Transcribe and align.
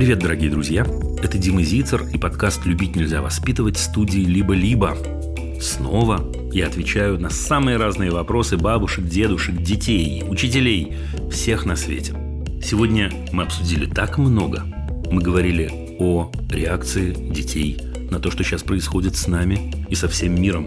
Привет, 0.00 0.20
дорогие 0.20 0.50
друзья! 0.50 0.86
Это 1.22 1.36
Дима 1.36 1.62
Зицер 1.62 2.04
и 2.10 2.16
подкаст 2.16 2.64
«Любить 2.64 2.96
нельзя 2.96 3.20
воспитывать» 3.20 3.76
студии 3.76 4.20
«Либо-либо». 4.20 4.96
Снова 5.60 6.26
я 6.54 6.68
отвечаю 6.68 7.20
на 7.20 7.28
самые 7.28 7.76
разные 7.76 8.10
вопросы 8.10 8.56
бабушек, 8.56 9.04
дедушек, 9.04 9.56
детей, 9.56 10.24
учителей, 10.26 10.94
всех 11.30 11.66
на 11.66 11.76
свете. 11.76 12.14
Сегодня 12.64 13.12
мы 13.32 13.42
обсудили 13.42 13.84
так 13.84 14.16
много. 14.16 14.62
Мы 15.10 15.20
говорили 15.20 15.70
о 15.98 16.32
реакции 16.48 17.12
детей 17.12 17.78
на 18.10 18.20
то, 18.20 18.30
что 18.30 18.42
сейчас 18.42 18.62
происходит 18.62 19.16
с 19.16 19.28
нами 19.28 19.84
и 19.90 19.94
со 19.94 20.08
всем 20.08 20.40
миром. 20.40 20.66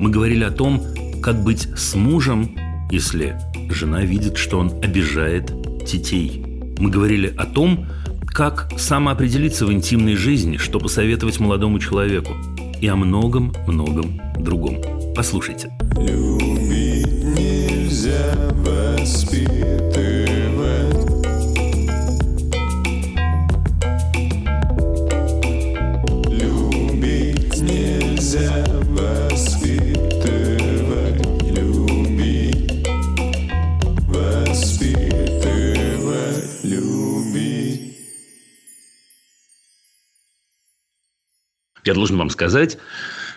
Мы 0.00 0.10
говорили 0.10 0.42
о 0.42 0.50
том, 0.50 0.82
как 1.22 1.44
быть 1.44 1.68
с 1.76 1.94
мужем, 1.94 2.58
если 2.90 3.38
жена 3.70 4.02
видит, 4.02 4.36
что 4.36 4.58
он 4.58 4.72
обижает 4.82 5.52
детей. 5.84 6.44
Мы 6.80 6.90
говорили 6.90 7.32
о 7.36 7.46
том, 7.46 7.86
как 8.32 8.68
самоопределиться 8.78 9.66
в 9.66 9.72
интимной 9.72 10.16
жизни, 10.16 10.56
что 10.56 10.78
посоветовать 10.78 11.40
молодому 11.40 11.78
человеку. 11.78 12.32
И 12.80 12.88
о 12.88 12.96
многом-многом 12.96 14.20
другом. 14.38 14.78
Послушайте. 15.14 15.70
Любить 15.96 17.24
нельзя 17.24 18.34
воспитывать. 18.50 19.61
Я 41.92 41.94
должен 41.94 42.16
вам 42.16 42.30
сказать, 42.30 42.78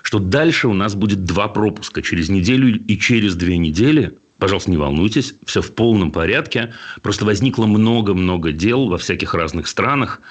что 0.02 0.18
дальше 0.18 0.70
у 0.70 0.74
нас 0.74 0.96
будет 0.96 1.26
два 1.26 1.50
пропуска 1.50 2.02
через 2.02 2.30
неделю 2.30 2.82
и 2.88 2.98
через 2.98 3.36
две 3.36 3.58
недели. 3.58 4.18
Пожалуйста, 4.38 4.72
не 4.72 4.78
волнуйтесь, 4.78 5.36
все 5.46 5.62
в 5.62 5.74
полном 5.74 6.12
порядке. 6.12 6.74
Просто 7.02 7.26
возникло 7.26 7.66
много-много 7.66 8.54
дел 8.54 8.88
во 8.88 8.98
всяких 8.98 9.34
разных 9.34 9.68
странах. 9.68 10.22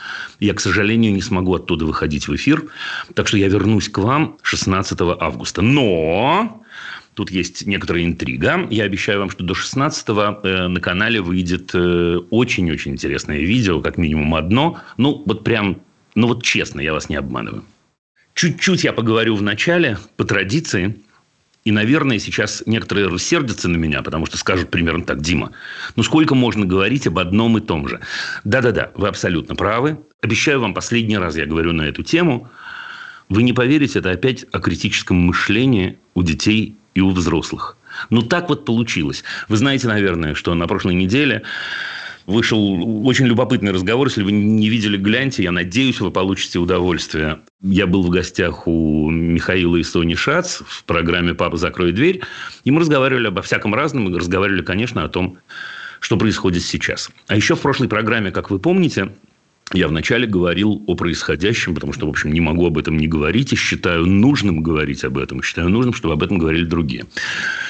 Я, 0.40 0.54
к 0.54 0.60
сожалению, 0.60 1.12
не 1.12 1.20
смогу 1.20 1.54
оттуда 1.54 1.84
выходить 1.84 2.28
в 2.28 2.34
эфир. 2.34 2.64
Так 3.12 3.28
что 3.28 3.36
я 3.36 3.48
вернусь 3.48 3.90
к 3.90 3.98
вам 3.98 4.38
16 4.42 4.98
августа. 5.20 5.60
Но 5.60 6.64
Тут 7.12 7.30
есть 7.30 7.66
некоторая 7.66 8.04
интрига. 8.06 8.66
Я 8.70 8.84
обещаю 8.84 9.20
вам, 9.20 9.30
что 9.30 9.44
до 9.44 9.52
16-го 9.52 10.48
э, 10.48 10.66
на 10.66 10.80
канале 10.80 11.20
выйдет 11.20 11.70
э, 11.74 12.18
очень-очень 12.30 12.92
интересное 12.92 13.38
видео, 13.38 13.80
как 13.82 13.98
минимум 13.98 14.34
одно. 14.34 14.78
Ну, 14.96 15.22
вот 15.26 15.44
прям, 15.44 15.80
ну 16.14 16.26
вот 16.26 16.42
честно, 16.42 16.80
я 16.80 16.92
вас 16.92 17.10
не 17.10 17.16
обманываю. 17.16 17.64
Чуть-чуть 18.34 18.82
я 18.82 18.92
поговорю 18.92 19.36
в 19.36 19.42
начале, 19.42 19.96
по 20.16 20.24
традиции. 20.24 21.00
И, 21.64 21.70
наверное, 21.70 22.18
сейчас 22.18 22.62
некоторые 22.66 23.06
рассердятся 23.08 23.68
на 23.68 23.76
меня, 23.76 24.02
потому 24.02 24.26
что 24.26 24.36
скажут 24.36 24.70
примерно 24.70 25.04
так, 25.04 25.22
Дима, 25.22 25.52
ну 25.96 26.02
сколько 26.02 26.34
можно 26.34 26.66
говорить 26.66 27.06
об 27.06 27.18
одном 27.18 27.56
и 27.56 27.60
том 27.60 27.88
же? 27.88 28.00
Да-да-да, 28.42 28.90
вы 28.96 29.08
абсолютно 29.08 29.54
правы. 29.54 29.98
Обещаю 30.20 30.60
вам, 30.60 30.74
последний 30.74 31.16
раз 31.16 31.36
я 31.36 31.46
говорю 31.46 31.72
на 31.72 31.82
эту 31.82 32.02
тему. 32.02 32.50
Вы 33.28 33.44
не 33.44 33.54
поверите, 33.54 34.00
это 34.00 34.10
опять 34.10 34.44
о 34.52 34.58
критическом 34.58 35.16
мышлении 35.16 35.98
у 36.14 36.22
детей 36.22 36.76
и 36.94 37.00
у 37.00 37.10
взрослых. 37.10 37.78
Ну, 38.10 38.22
так 38.22 38.48
вот 38.48 38.64
получилось. 38.64 39.24
Вы 39.48 39.56
знаете, 39.56 39.86
наверное, 39.86 40.34
что 40.34 40.52
на 40.54 40.66
прошлой 40.66 40.94
неделе 40.94 41.44
вышел 42.26 43.06
очень 43.06 43.26
любопытный 43.26 43.72
разговор. 43.72 44.08
Если 44.08 44.22
вы 44.22 44.32
не 44.32 44.68
видели, 44.68 44.96
гляньте. 44.96 45.42
Я 45.42 45.52
надеюсь, 45.52 46.00
вы 46.00 46.10
получите 46.10 46.58
удовольствие. 46.58 47.40
Я 47.60 47.86
был 47.86 48.02
в 48.02 48.10
гостях 48.10 48.66
у 48.66 49.10
Михаила 49.10 49.76
и 49.76 49.82
Сони 49.82 50.14
Шац 50.14 50.60
в 50.66 50.84
программе 50.84 51.34
«Папа, 51.34 51.56
закрой 51.56 51.92
дверь». 51.92 52.22
И 52.64 52.70
мы 52.70 52.80
разговаривали 52.80 53.28
обо 53.28 53.42
всяком 53.42 53.74
разном. 53.74 54.04
Мы 54.04 54.18
разговаривали, 54.18 54.62
конечно, 54.62 55.04
о 55.04 55.08
том, 55.08 55.38
что 56.00 56.16
происходит 56.16 56.62
сейчас. 56.62 57.10
А 57.28 57.36
еще 57.36 57.54
в 57.54 57.60
прошлой 57.60 57.88
программе, 57.88 58.30
как 58.30 58.50
вы 58.50 58.58
помните, 58.58 59.12
я 59.72 59.88
вначале 59.88 60.26
говорил 60.26 60.84
о 60.86 60.94
происходящем, 60.94 61.74
потому 61.74 61.92
что, 61.92 62.06
в 62.06 62.10
общем, 62.10 62.32
не 62.32 62.40
могу 62.40 62.66
об 62.66 62.76
этом 62.76 62.98
не 62.98 63.08
говорить 63.08 63.52
и 63.52 63.56
считаю 63.56 64.06
нужным 64.06 64.62
говорить 64.62 65.04
об 65.04 65.16
этом. 65.16 65.42
Считаю 65.42 65.70
нужным, 65.70 65.94
чтобы 65.94 66.14
об 66.14 66.22
этом 66.22 66.38
говорили 66.38 66.64
другие. 66.64 67.06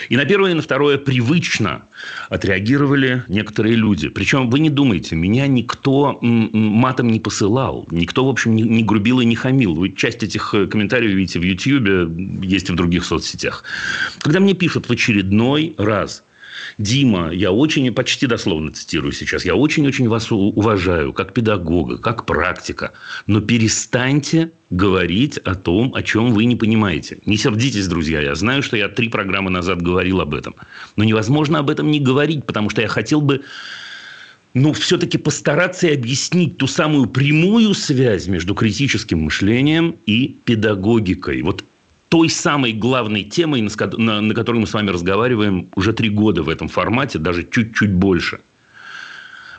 И 0.08 0.16
на 0.16 0.24
первое 0.24 0.50
и 0.50 0.54
на 0.54 0.62
второе 0.62 0.98
привычно 0.98 1.84
отреагировали 2.28 3.24
некоторые 3.28 3.76
люди. 3.76 4.08
Причем 4.08 4.50
вы 4.50 4.58
не 4.58 4.70
думайте, 4.70 5.14
меня 5.14 5.46
никто 5.46 6.18
матом 6.20 7.08
не 7.08 7.20
посылал. 7.20 7.86
Никто, 7.90 8.26
в 8.26 8.28
общем, 8.28 8.56
не, 8.56 8.82
грубил 8.82 9.20
и 9.20 9.24
не 9.24 9.36
хамил. 9.36 9.74
Вы 9.74 9.92
часть 9.92 10.22
этих 10.22 10.52
э, 10.52 10.66
комментариев 10.66 11.12
видите 11.12 11.38
в 11.38 11.42
Ютьюбе, 11.42 12.08
есть 12.42 12.68
и 12.68 12.72
в 12.72 12.76
других 12.76 13.04
соцсетях. 13.04 13.62
Когда 14.18 14.40
мне 14.40 14.54
пишут 14.54 14.88
в 14.88 14.90
очередной 14.90 15.74
раз– 15.78 16.24
Дима, 16.78 17.30
я 17.32 17.52
очень, 17.52 17.92
почти 17.92 18.26
дословно 18.26 18.72
цитирую 18.72 19.12
сейчас, 19.12 19.44
я 19.44 19.54
очень-очень 19.54 20.08
вас 20.08 20.30
уважаю 20.30 21.12
как 21.12 21.32
педагога, 21.32 21.98
как 21.98 22.26
практика, 22.26 22.92
но 23.26 23.40
перестаньте 23.40 24.52
говорить 24.70 25.38
о 25.38 25.54
том, 25.54 25.94
о 25.94 26.02
чем 26.02 26.32
вы 26.32 26.44
не 26.46 26.56
понимаете. 26.56 27.18
Не 27.26 27.36
сердитесь, 27.36 27.86
друзья, 27.86 28.20
я 28.20 28.34
знаю, 28.34 28.62
что 28.62 28.76
я 28.76 28.88
три 28.88 29.08
программы 29.08 29.50
назад 29.50 29.82
говорил 29.82 30.20
об 30.20 30.34
этом, 30.34 30.54
но 30.96 31.04
невозможно 31.04 31.58
об 31.58 31.70
этом 31.70 31.90
не 31.90 32.00
говорить, 32.00 32.44
потому 32.44 32.70
что 32.70 32.82
я 32.82 32.88
хотел 32.88 33.20
бы 33.20 33.42
ну, 34.54 34.72
все-таки 34.72 35.18
постараться 35.18 35.88
и 35.88 35.94
объяснить 35.94 36.56
ту 36.58 36.66
самую 36.66 37.06
прямую 37.06 37.74
связь 37.74 38.28
между 38.28 38.54
критическим 38.54 39.22
мышлением 39.22 39.96
и 40.06 40.38
педагогикой. 40.44 41.42
Вот 41.42 41.64
той 42.14 42.30
самой 42.30 42.72
главной 42.72 43.24
темой, 43.24 43.68
на, 43.98 44.20
на 44.20 44.34
которой 44.34 44.58
мы 44.58 44.68
с 44.68 44.72
вами 44.72 44.90
разговариваем 44.90 45.68
уже 45.74 45.92
три 45.92 46.10
года 46.10 46.44
в 46.44 46.48
этом 46.48 46.68
формате, 46.68 47.18
даже 47.18 47.42
чуть-чуть 47.42 47.92
больше. 47.92 48.38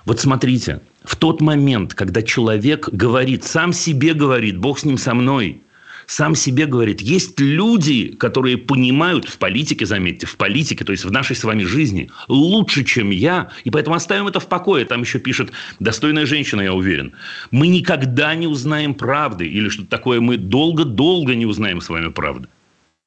Вот 0.06 0.22
смотрите, 0.22 0.80
в 1.04 1.18
тот 1.18 1.42
момент, 1.42 1.94
когда 1.94 2.22
человек 2.22 2.88
говорит, 2.88 3.44
сам 3.44 3.74
себе 3.74 4.14
говорит, 4.14 4.58
Бог 4.58 4.80
с 4.80 4.86
ним 4.86 4.98
со 4.98 5.14
мной, 5.14 5.64
сам 6.08 6.36
себе 6.36 6.66
говорит, 6.66 7.02
есть 7.02 7.40
люди, 7.40 8.10
которые 8.10 8.58
понимают 8.58 9.26
в 9.26 9.38
политике, 9.38 9.86
заметьте, 9.86 10.28
в 10.28 10.36
политике, 10.36 10.84
то 10.86 10.92
есть 10.92 11.06
в 11.06 11.12
нашей 11.12 11.36
с 11.36 11.44
вами 11.44 11.64
жизни, 11.64 12.10
лучше, 12.28 12.84
чем 12.84 13.10
я, 13.10 13.50
и 13.64 13.72
поэтому 13.72 13.96
оставим 13.96 14.28
это 14.28 14.40
в 14.40 14.48
покое. 14.48 14.86
Там 14.86 15.02
еще 15.02 15.20
пишет 15.20 15.52
достойная 15.80 16.26
женщина, 16.26 16.62
я 16.62 16.74
уверен. 16.74 17.14
Мы 17.52 17.68
никогда 17.68 18.36
не 18.36 18.48
узнаем 18.48 18.94
правды, 18.94 19.48
или 19.48 19.70
что-то 19.70 19.90
такое, 19.90 20.20
мы 20.22 20.38
долго-долго 20.38 21.36
не 21.36 21.46
узнаем 21.46 21.82
с 21.82 21.90
вами 21.90 22.10
правды. 22.10 22.48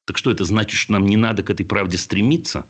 Так 0.05 0.17
что 0.17 0.31
это 0.31 0.43
значит, 0.43 0.79
что 0.79 0.93
нам 0.93 1.05
не 1.05 1.17
надо 1.17 1.43
к 1.43 1.49
этой 1.49 1.65
правде 1.65 1.97
стремиться? 1.97 2.65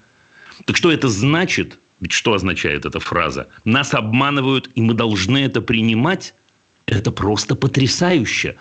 Так 0.65 0.75
что 0.75 0.91
это 0.91 1.07
значит? 1.07 1.79
Ведь 2.01 2.11
что 2.11 2.33
означает 2.33 2.85
эта 2.85 2.99
фраза? 2.99 3.47
Нас 3.65 3.93
обманывают, 3.93 4.69
и 4.75 4.81
мы 4.81 4.93
должны 4.93 5.37
это 5.39 5.61
принимать? 5.61 6.33
Это 6.85 7.11
просто 7.11 7.55
потрясающе. 7.55 8.55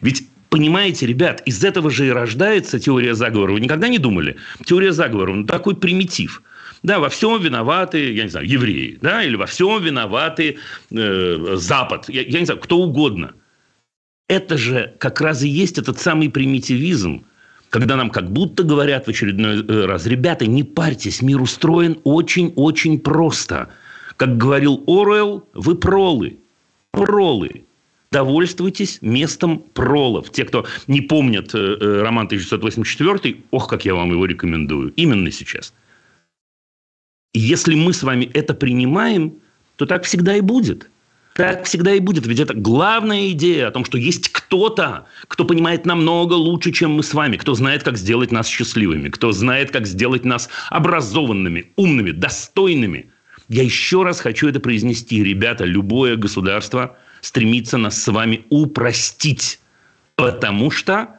Ведь 0.00 0.28
Понимаете, 0.50 1.06
ребят, 1.06 1.42
из 1.46 1.64
этого 1.64 1.90
же 1.90 2.08
и 2.08 2.10
рождается 2.10 2.80
теория 2.80 3.14
заговора. 3.14 3.52
Вы 3.52 3.60
никогда 3.60 3.86
не 3.86 3.98
думали? 3.98 4.36
Теория 4.64 4.92
заговора, 4.92 5.32
ну, 5.32 5.46
такой 5.46 5.76
примитив. 5.76 6.42
Да, 6.82 6.98
во 6.98 7.08
всем 7.08 7.40
виноваты, 7.40 8.12
я 8.12 8.24
не 8.24 8.30
знаю, 8.30 8.48
евреи, 8.48 8.98
да, 9.00 9.22
или 9.22 9.36
во 9.36 9.46
всем 9.46 9.80
виноваты 9.82 10.56
э, 10.90 11.56
Запад, 11.56 12.08
я, 12.08 12.22
я 12.22 12.40
не 12.40 12.46
знаю, 12.46 12.58
кто 12.58 12.78
угодно. 12.78 13.34
Это 14.28 14.56
же 14.58 14.94
как 14.98 15.20
раз 15.20 15.42
и 15.42 15.48
есть 15.48 15.78
этот 15.78 16.00
самый 16.00 16.30
примитивизм, 16.30 17.24
когда 17.68 17.96
нам 17.96 18.10
как 18.10 18.32
будто 18.32 18.64
говорят 18.64 19.06
в 19.06 19.10
очередной 19.10 19.62
э, 19.62 19.84
раз, 19.84 20.06
ребята, 20.06 20.46
не 20.46 20.64
парьтесь, 20.64 21.22
мир 21.22 21.40
устроен 21.40 22.00
очень-очень 22.02 22.98
просто. 22.98 23.68
Как 24.16 24.36
говорил 24.36 24.82
Оруэлл, 24.88 25.48
вы 25.54 25.76
пролы. 25.76 26.38
Пролы 26.90 27.66
довольствуйтесь 28.12 28.98
местом 29.02 29.60
пролов. 29.72 30.30
Те, 30.30 30.44
кто 30.44 30.66
не 30.88 31.00
помнят 31.00 31.54
э, 31.54 31.58
э 31.58 32.02
роман 32.02 32.26
1984, 32.26 33.36
ох, 33.50 33.68
как 33.68 33.84
я 33.84 33.94
вам 33.94 34.10
его 34.10 34.26
рекомендую. 34.26 34.92
Именно 34.96 35.30
сейчас. 35.30 35.72
Если 37.32 37.74
мы 37.74 37.92
с 37.92 38.02
вами 38.02 38.28
это 38.34 38.54
принимаем, 38.54 39.34
то 39.76 39.86
так 39.86 40.04
всегда 40.04 40.36
и 40.36 40.40
будет. 40.40 40.90
Так 41.34 41.64
всегда 41.64 41.94
и 41.94 42.00
будет. 42.00 42.26
Ведь 42.26 42.40
это 42.40 42.54
главная 42.54 43.30
идея 43.30 43.68
о 43.68 43.70
том, 43.70 43.84
что 43.84 43.96
есть 43.96 44.28
кто-то, 44.30 45.06
кто 45.28 45.44
понимает 45.44 45.86
намного 45.86 46.34
лучше, 46.34 46.72
чем 46.72 46.90
мы 46.90 47.04
с 47.04 47.14
вами, 47.14 47.36
кто 47.36 47.54
знает, 47.54 47.84
как 47.84 47.96
сделать 47.96 48.32
нас 48.32 48.48
счастливыми, 48.48 49.08
кто 49.08 49.30
знает, 49.30 49.70
как 49.70 49.86
сделать 49.86 50.24
нас 50.24 50.50
образованными, 50.70 51.70
умными, 51.76 52.10
достойными. 52.10 53.12
Я 53.48 53.62
еще 53.62 54.02
раз 54.02 54.20
хочу 54.20 54.48
это 54.48 54.58
произнести. 54.58 55.22
Ребята, 55.22 55.64
любое 55.64 56.16
государство– 56.16 56.98
стремится 57.20 57.78
нас 57.78 58.02
с 58.02 58.08
вами 58.08 58.44
упростить. 58.50 59.60
Потому 60.16 60.70
что, 60.70 61.18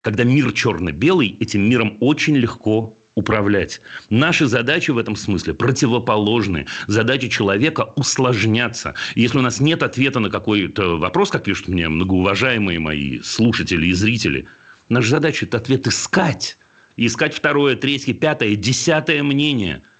когда 0.00 0.24
мир 0.24 0.52
черно-белый, 0.52 1.36
этим 1.40 1.68
миром 1.68 1.98
очень 2.00 2.36
легко 2.36 2.96
управлять. 3.14 3.80
Наши 4.10 4.46
задачи 4.46 4.90
в 4.90 4.98
этом 4.98 5.14
смысле 5.16 5.54
противоположны. 5.54 6.66
Задачи 6.86 7.28
человека 7.28 7.92
усложняться. 7.96 8.94
Если 9.14 9.38
у 9.38 9.42
нас 9.42 9.60
нет 9.60 9.82
ответа 9.82 10.20
на 10.20 10.30
какой-то 10.30 10.98
вопрос, 10.98 11.30
как 11.30 11.44
пишут 11.44 11.68
мне 11.68 11.88
многоуважаемые 11.88 12.80
мои 12.80 13.20
слушатели 13.20 13.86
и 13.86 13.92
зрители, 13.92 14.46
наша 14.88 15.10
задача– 15.10 15.46
это 15.46 15.58
ответ 15.58 15.86
искать. 15.86 16.58
искать 16.96 17.34
второе, 17.34 17.76
третье, 17.76 18.14
пятое, 18.14 18.56
десятое 18.56 19.22
мнение– 19.22 19.82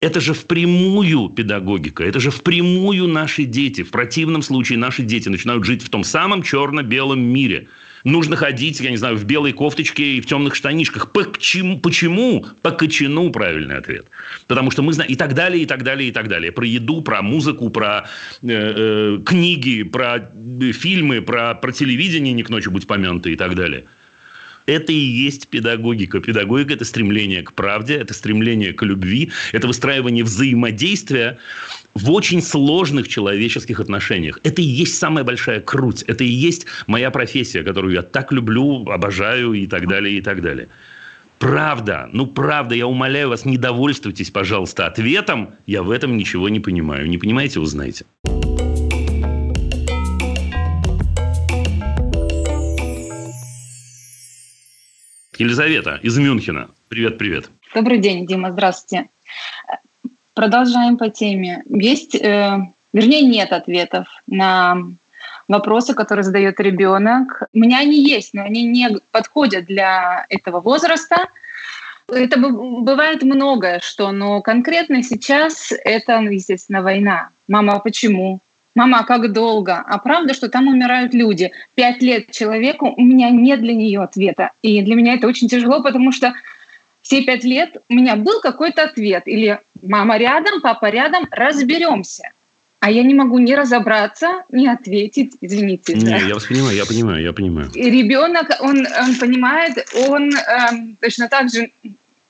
это 0.00 0.20
же 0.20 0.34
впрямую 0.34 1.28
педагогика, 1.28 2.04
это 2.04 2.20
же 2.20 2.30
впрямую 2.30 3.06
наши 3.06 3.44
дети. 3.44 3.82
В 3.82 3.90
противном 3.90 4.42
случае 4.42 4.78
наши 4.78 5.02
дети 5.02 5.28
начинают 5.28 5.64
жить 5.64 5.82
в 5.82 5.88
том 5.88 6.04
самом 6.04 6.42
черно-белом 6.42 7.20
мире– 7.20 7.68
нужно 8.04 8.36
ходить, 8.36 8.80
я 8.80 8.90
не 8.90 8.96
знаю, 8.96 9.16
в 9.16 9.24
белой 9.24 9.52
кофточке 9.52 10.16
и 10.16 10.20
в 10.20 10.26
темных 10.26 10.54
штанишках. 10.54 11.12
Почему? 11.12 11.78
Почему? 11.78 12.46
По 12.62 12.70
кочану 12.70 13.30
правильный 13.30 13.76
ответ. 13.76 14.06
Потому 14.46 14.70
что 14.70 14.82
мы 14.82 14.92
знаем 14.92 15.10
и 15.10 15.16
так 15.16 15.34
далее, 15.34 15.62
и 15.62 15.66
так 15.66 15.82
далее, 15.82 16.08
и 16.08 16.12
так 16.12 16.28
далее. 16.28 16.52
Про 16.52 16.66
еду, 16.66 17.02
про 17.02 17.22
музыку, 17.22 17.70
про 17.70 18.08
э, 18.42 18.48
э, 18.48 19.18
книги, 19.24 19.82
про 19.82 20.16
э, 20.16 20.72
фильмы, 20.72 21.22
про, 21.22 21.54
про 21.54 21.72
телевидение 21.72 22.32
«Не 22.32 22.42
к 22.42 22.50
ночи 22.50 22.68
будь 22.68 22.86
помянуты» 22.86 23.32
и 23.32 23.36
так 23.36 23.54
далее. 23.54 23.84
Это 24.70 24.92
и 24.92 24.94
есть 24.94 25.48
педагогика. 25.48 26.20
Педагогика– 26.20 26.74
это 26.74 26.84
стремление 26.84 27.42
к 27.42 27.54
правде, 27.54 27.94
это 27.96 28.14
стремление 28.14 28.72
к 28.72 28.84
любви, 28.84 29.32
это 29.50 29.66
выстраивание 29.66 30.22
взаимодействия 30.22 31.38
в 31.94 32.12
очень 32.12 32.40
сложных 32.40 33.08
человеческих 33.08 33.80
отношениях. 33.80 34.38
Это 34.44 34.62
и 34.62 34.64
есть 34.64 34.96
самая 34.96 35.24
большая 35.24 35.58
круть. 35.60 36.04
Это 36.04 36.22
и 36.22 36.28
есть 36.28 36.66
моя 36.86 37.10
профессия, 37.10 37.64
которую 37.64 37.94
я 37.94 38.02
так 38.02 38.30
люблю, 38.30 38.88
обожаю 38.88 39.54
и 39.54 39.66
так 39.66 39.88
далее, 39.88 40.18
и 40.18 40.20
так 40.20 40.40
далее. 40.40 40.68
Правда, 41.40 42.08
ну 42.12 42.28
правда, 42.28 42.76
я 42.76 42.86
умоляю 42.86 43.30
вас, 43.30 43.44
не 43.44 43.56
довольствуйтесь, 43.56 44.30
пожалуйста, 44.30 44.86
ответом. 44.86 45.54
Я 45.66 45.82
в 45.82 45.90
этом 45.90 46.16
ничего 46.16 46.48
не 46.48 46.60
понимаю. 46.60 47.08
Не 47.08 47.18
понимаете, 47.18 47.58
узнаете. 47.58 48.04
Елизавета 55.40 55.98
из 56.02 56.18
Мюнхена. 56.18 56.68
Привет, 56.88 57.16
привет. 57.16 57.50
Добрый 57.74 57.96
день, 57.96 58.26
Дима, 58.26 58.52
здравствуйте. 58.52 59.08
Продолжаем 60.34 60.98
по 60.98 61.08
теме. 61.08 61.62
Есть, 61.66 62.14
э, 62.14 62.58
вернее, 62.92 63.22
нет 63.22 63.50
ответов 63.54 64.06
на 64.26 64.76
вопросы, 65.48 65.94
которые 65.94 66.24
задает 66.24 66.60
ребенок. 66.60 67.44
У 67.54 67.58
меня 67.58 67.78
они 67.78 68.02
есть, 68.02 68.34
но 68.34 68.42
они 68.42 68.64
не 68.64 68.98
подходят 69.12 69.64
для 69.64 70.26
этого 70.28 70.60
возраста. 70.60 71.28
Это 72.06 72.38
бывает 72.38 73.22
многое, 73.22 73.80
что, 73.80 74.12
но 74.12 74.42
конкретно 74.42 75.02
сейчас 75.02 75.72
это, 75.72 76.20
естественно, 76.20 76.82
война. 76.82 77.30
Мама, 77.48 77.76
а 77.76 77.78
почему? 77.78 78.42
Мама, 78.74 79.00
а 79.00 79.04
как 79.04 79.32
долго? 79.32 79.78
А 79.78 79.98
правда, 79.98 80.32
что 80.32 80.48
там 80.48 80.68
умирают 80.68 81.12
люди? 81.12 81.52
Пять 81.74 82.02
лет 82.02 82.30
человеку, 82.30 82.94
у 82.96 83.02
меня 83.02 83.30
нет 83.30 83.60
для 83.60 83.74
нее 83.74 84.00
ответа. 84.00 84.52
И 84.62 84.80
для 84.82 84.94
меня 84.94 85.14
это 85.14 85.26
очень 85.26 85.48
тяжело, 85.48 85.82
потому 85.82 86.12
что 86.12 86.34
все 87.02 87.22
пять 87.22 87.44
лет 87.44 87.76
у 87.88 87.94
меня 87.94 88.16
был 88.16 88.40
какой-то 88.40 88.84
ответ. 88.84 89.24
Или 89.26 89.58
мама 89.82 90.18
рядом, 90.18 90.60
папа 90.60 90.90
рядом, 90.90 91.26
разберемся. 91.30 92.30
А 92.78 92.90
я 92.90 93.02
не 93.02 93.12
могу 93.12 93.38
ни 93.38 93.52
разобраться, 93.52 94.44
ни 94.50 94.66
ответить, 94.66 95.36
извините. 95.42 95.94
Не, 95.94 96.04
да. 96.04 96.16
я 96.16 96.34
вас 96.34 96.46
понимаю, 96.46 96.74
я 96.74 96.86
понимаю, 96.86 97.22
я 97.22 97.32
понимаю. 97.32 97.70
И 97.74 97.90
ребенок, 97.90 98.50
он, 98.60 98.86
он 98.86 99.16
понимает, 99.16 99.86
он 100.08 100.30
э, 100.30 100.94
точно 101.00 101.28
так 101.28 101.50
же 101.50 101.72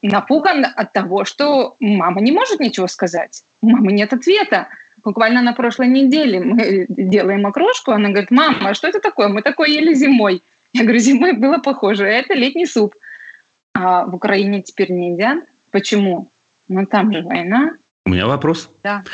напуган 0.03 0.67
от 0.75 0.93
того, 0.93 1.25
что 1.25 1.77
мама 1.79 2.21
не 2.21 2.33
может 2.33 2.59
ничего 2.59 2.89
сказать. 2.89 3.45
У 3.61 3.69
мамы 3.69 3.93
нет 3.93 4.13
ответа. 4.13 4.69
Буквально 5.05 5.43
на 5.43 5.53
прошлой 5.53 5.89
неделе 5.89 6.41
мы 6.41 6.87
делаем 6.89 7.47
окрошку, 7.47 7.93
она 7.93 8.09
говорит, 8.09 8.31
мама, 8.31 8.71
а 8.71 8.75
что 8.75 8.89
это 8.89 9.01
такое? 9.01 9.29
Мы 9.29 9.43
такое 9.43 9.69
ели 9.69 9.95
зимой. 9.95 10.43
Я 10.73 10.83
говорю, 10.83 11.01
зимой 11.01 11.33
было 11.33 11.59
похоже, 11.59 12.07
это 12.07 12.35
летний 12.35 12.67
суп. 12.67 12.95
А 13.73 14.05
в 14.05 14.15
Украине 14.15 14.63
теперь 14.63 14.91
не 14.93 15.13
едят. 15.13 15.45
Почему? 15.71 16.31
Ну 16.69 16.87
там 16.87 17.13
же 17.13 17.23
война, 17.23 17.77
у 18.07 18.11
меня 18.11 18.27
вопрос. 18.27 18.71
Да. 18.83 19.05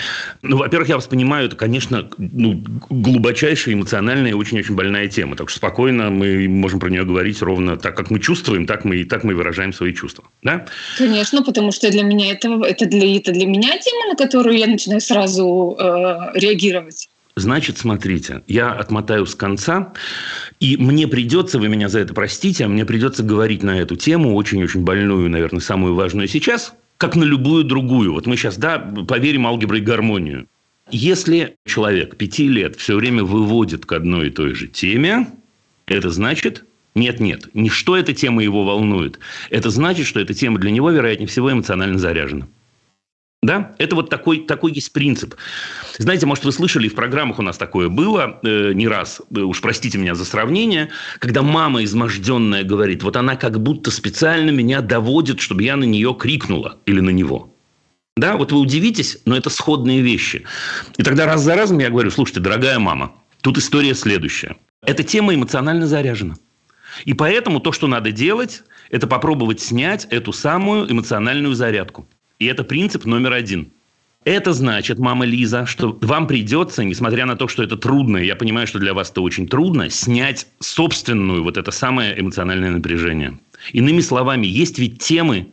Ну, 0.42 0.58
во-первых, 0.58 0.88
я 0.88 0.94
вас 0.94 1.06
понимаю, 1.06 1.48
это, 1.48 1.56
конечно, 1.56 2.08
ну, 2.18 2.62
глубочайшая 2.88 3.74
эмоциональная 3.74 4.30
и 4.30 4.34
очень-очень 4.34 4.76
больная 4.76 5.08
тема. 5.08 5.34
Так 5.34 5.50
что 5.50 5.58
спокойно 5.58 6.10
мы 6.10 6.48
можем 6.48 6.78
про 6.78 6.88
нее 6.88 7.04
говорить 7.04 7.42
ровно 7.42 7.76
так, 7.76 7.96
как 7.96 8.10
мы 8.10 8.20
чувствуем, 8.20 8.64
так 8.64 8.84
мы, 8.84 9.04
так 9.04 9.24
мы 9.24 9.34
выражаем 9.34 9.72
свои 9.72 9.92
чувства. 9.92 10.24
Да? 10.42 10.66
Конечно, 10.98 11.42
потому 11.42 11.72
что 11.72 11.90
для 11.90 12.04
меня 12.04 12.32
это, 12.32 12.48
это, 12.64 12.86
для, 12.86 13.16
это 13.16 13.32
для 13.32 13.46
меня 13.46 13.76
тема, 13.78 14.10
на 14.10 14.16
которую 14.16 14.56
я 14.56 14.68
начинаю 14.68 15.00
сразу 15.00 15.76
э, 15.78 16.38
реагировать. 16.38 17.08
Значит, 17.34 17.78
смотрите, 17.78 18.42
я 18.46 18.70
отмотаю 18.72 19.26
с 19.26 19.34
конца, 19.34 19.92
и 20.60 20.76
мне 20.78 21.06
придется, 21.06 21.58
вы 21.58 21.68
меня 21.68 21.88
за 21.88 21.98
это 21.98 22.14
простите, 22.14 22.64
а 22.64 22.68
мне 22.68 22.86
придется 22.86 23.22
говорить 23.22 23.62
на 23.62 23.78
эту 23.78 23.96
тему, 23.96 24.34
очень-очень 24.36 24.84
больную, 24.84 25.28
наверное, 25.28 25.60
самую 25.60 25.94
важную 25.94 26.28
сейчас– 26.28 26.72
как 26.98 27.16
на 27.16 27.24
любую 27.24 27.64
другую. 27.64 28.12
Вот 28.12 28.26
мы 28.26 28.36
сейчас, 28.36 28.56
да, 28.56 28.78
поверим 28.78 29.46
алгебре 29.46 29.78
и 29.78 29.82
гармонию. 29.82 30.46
Если 30.90 31.56
человек 31.66 32.16
пяти 32.16 32.46
лет 32.48 32.76
все 32.76 32.94
время 32.94 33.24
выводит 33.24 33.86
к 33.86 33.92
одной 33.92 34.28
и 34.28 34.30
той 34.30 34.54
же 34.54 34.68
теме, 34.68 35.26
это 35.86 36.10
значит, 36.10 36.64
нет-нет, 36.94 37.48
не 37.54 37.68
что 37.68 37.96
эта 37.96 38.12
тема 38.12 38.42
его 38.42 38.64
волнует. 38.64 39.18
Это 39.50 39.70
значит, 39.70 40.06
что 40.06 40.20
эта 40.20 40.32
тема 40.32 40.58
для 40.58 40.70
него, 40.70 40.90
вероятнее 40.90 41.28
всего, 41.28 41.52
эмоционально 41.52 41.98
заряжена. 41.98 42.46
Да? 43.46 43.76
Это 43.78 43.94
вот 43.94 44.10
такой, 44.10 44.40
такой 44.40 44.72
есть 44.72 44.92
принцип. 44.92 45.36
Знаете, 45.98 46.26
может, 46.26 46.44
вы 46.44 46.50
слышали, 46.50 46.88
в 46.88 46.96
программах 46.96 47.38
у 47.38 47.42
нас 47.42 47.56
такое 47.56 47.88
было 47.88 48.40
э, 48.42 48.72
не 48.72 48.88
раз, 48.88 49.22
э, 49.34 49.38
уж 49.38 49.60
простите 49.60 49.98
меня 49.98 50.16
за 50.16 50.24
сравнение, 50.24 50.88
когда 51.20 51.42
мама 51.42 51.84
изможденная 51.84 52.64
говорит, 52.64 53.04
вот 53.04 53.16
она 53.16 53.36
как 53.36 53.62
будто 53.62 53.92
специально 53.92 54.50
меня 54.50 54.80
доводит, 54.80 55.40
чтобы 55.40 55.62
я 55.62 55.76
на 55.76 55.84
нее 55.84 56.16
крикнула 56.18 56.80
или 56.86 56.98
на 56.98 57.10
него. 57.10 57.54
Да, 58.16 58.36
вот 58.36 58.50
вы 58.50 58.58
удивитесь, 58.58 59.18
но 59.26 59.36
это 59.36 59.48
сходные 59.48 60.00
вещи. 60.00 60.42
И 60.96 61.04
тогда 61.04 61.26
раз 61.26 61.42
за 61.42 61.54
разом 61.54 61.78
я 61.78 61.90
говорю, 61.90 62.10
слушайте, 62.10 62.40
дорогая 62.40 62.80
мама, 62.80 63.12
тут 63.42 63.58
история 63.58 63.94
следующая. 63.94 64.56
Эта 64.84 65.04
тема 65.04 65.32
эмоционально 65.32 65.86
заряжена. 65.86 66.34
И 67.04 67.14
поэтому 67.14 67.60
то, 67.60 67.70
что 67.70 67.86
надо 67.86 68.10
делать, 68.10 68.64
это 68.90 69.06
попробовать 69.06 69.60
снять 69.60 70.06
эту 70.10 70.32
самую 70.32 70.90
эмоциональную 70.90 71.54
зарядку. 71.54 72.08
И 72.38 72.46
это 72.46 72.64
принцип 72.64 73.04
номер 73.04 73.32
один. 73.32 73.72
Это 74.24 74.52
значит, 74.52 74.98
мама 74.98 75.24
Лиза, 75.24 75.66
что 75.66 75.96
вам 76.02 76.26
придется, 76.26 76.82
несмотря 76.82 77.26
на 77.26 77.36
то, 77.36 77.46
что 77.46 77.62
это 77.62 77.76
трудно, 77.76 78.16
я 78.16 78.34
понимаю, 78.34 78.66
что 78.66 78.80
для 78.80 78.92
вас 78.92 79.10
это 79.10 79.20
очень 79.20 79.46
трудно, 79.46 79.88
снять 79.88 80.48
собственную 80.58 81.44
вот 81.44 81.56
это 81.56 81.70
самое 81.70 82.18
эмоциональное 82.20 82.72
напряжение. 82.72 83.38
Иными 83.72 84.00
словами, 84.00 84.46
есть 84.48 84.80
ведь 84.80 84.98
темы, 84.98 85.46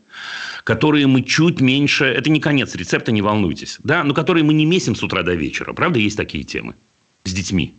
которые 0.64 1.06
мы 1.06 1.22
чуть 1.22 1.62
меньше, 1.62 2.06
это 2.06 2.32
не 2.32 2.40
конец 2.40 2.74
рецепта, 2.74 3.12
не 3.12 3.22
волнуйтесь, 3.22 3.78
да, 3.84 4.04
но 4.04 4.16
которые 4.16 4.44
мы 4.44 4.56
не 4.56 4.66
месим 4.66 4.96
с 4.96 5.04
утра 5.04 5.22
до 5.22 5.36
вечера. 5.36 5.74
Правда, 5.74 6.00
есть 6.00 6.18
такие 6.18 6.44
темы 6.44 6.74
с 7.26 7.32
детьми. 7.32 7.76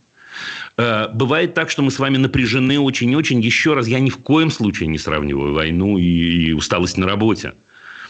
Э, 0.77 1.09
бывает 1.13 1.53
так, 1.53 1.69
что 1.69 1.81
мы 1.81 1.91
с 1.91 1.99
вами 1.99 2.17
напряжены 2.17 2.79
очень-очень. 2.79 3.41
Еще 3.41 3.73
раз, 3.73 3.87
я 3.87 3.99
ни 3.99 4.09
в 4.09 4.17
коем 4.19 4.49
случае 4.49 4.87
не 4.87 4.97
сравниваю 4.97 5.53
войну 5.53 5.97
и 5.97 6.53
усталость 6.53 6.97
на 6.97 7.05
работе. 7.05 7.53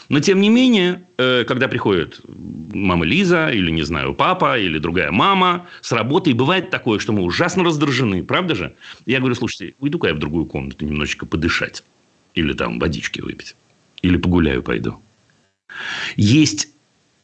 Но, 0.09 0.19
тем 0.19 0.41
не 0.41 0.49
менее, 0.49 1.07
э, 1.17 1.43
когда 1.45 1.67
приходит 1.67 2.21
мама 2.27 3.05
Лиза, 3.05 3.49
или, 3.49 3.71
не 3.71 3.83
знаю, 3.83 4.13
папа, 4.13 4.59
или 4.59 4.77
другая 4.77 5.11
мама 5.11 5.67
с 5.81 5.91
работы, 5.91 6.31
и 6.31 6.33
бывает 6.33 6.69
такое, 6.69 6.99
что 6.99 7.13
мы 7.13 7.23
ужасно 7.23 7.63
раздражены, 7.63 8.23
правда 8.23 8.55
же? 8.55 8.75
Я 9.05 9.19
говорю, 9.19 9.35
слушайте, 9.35 9.75
уйду-ка 9.79 10.07
я 10.07 10.13
в 10.13 10.19
другую 10.19 10.45
комнату 10.45 10.85
немножечко 10.85 11.25
подышать. 11.25 11.83
Или 12.33 12.53
там 12.53 12.79
водички 12.79 13.21
выпить. 13.21 13.55
Или 14.01 14.17
погуляю 14.17 14.61
пойду. 14.61 14.99
Есть 16.15 16.69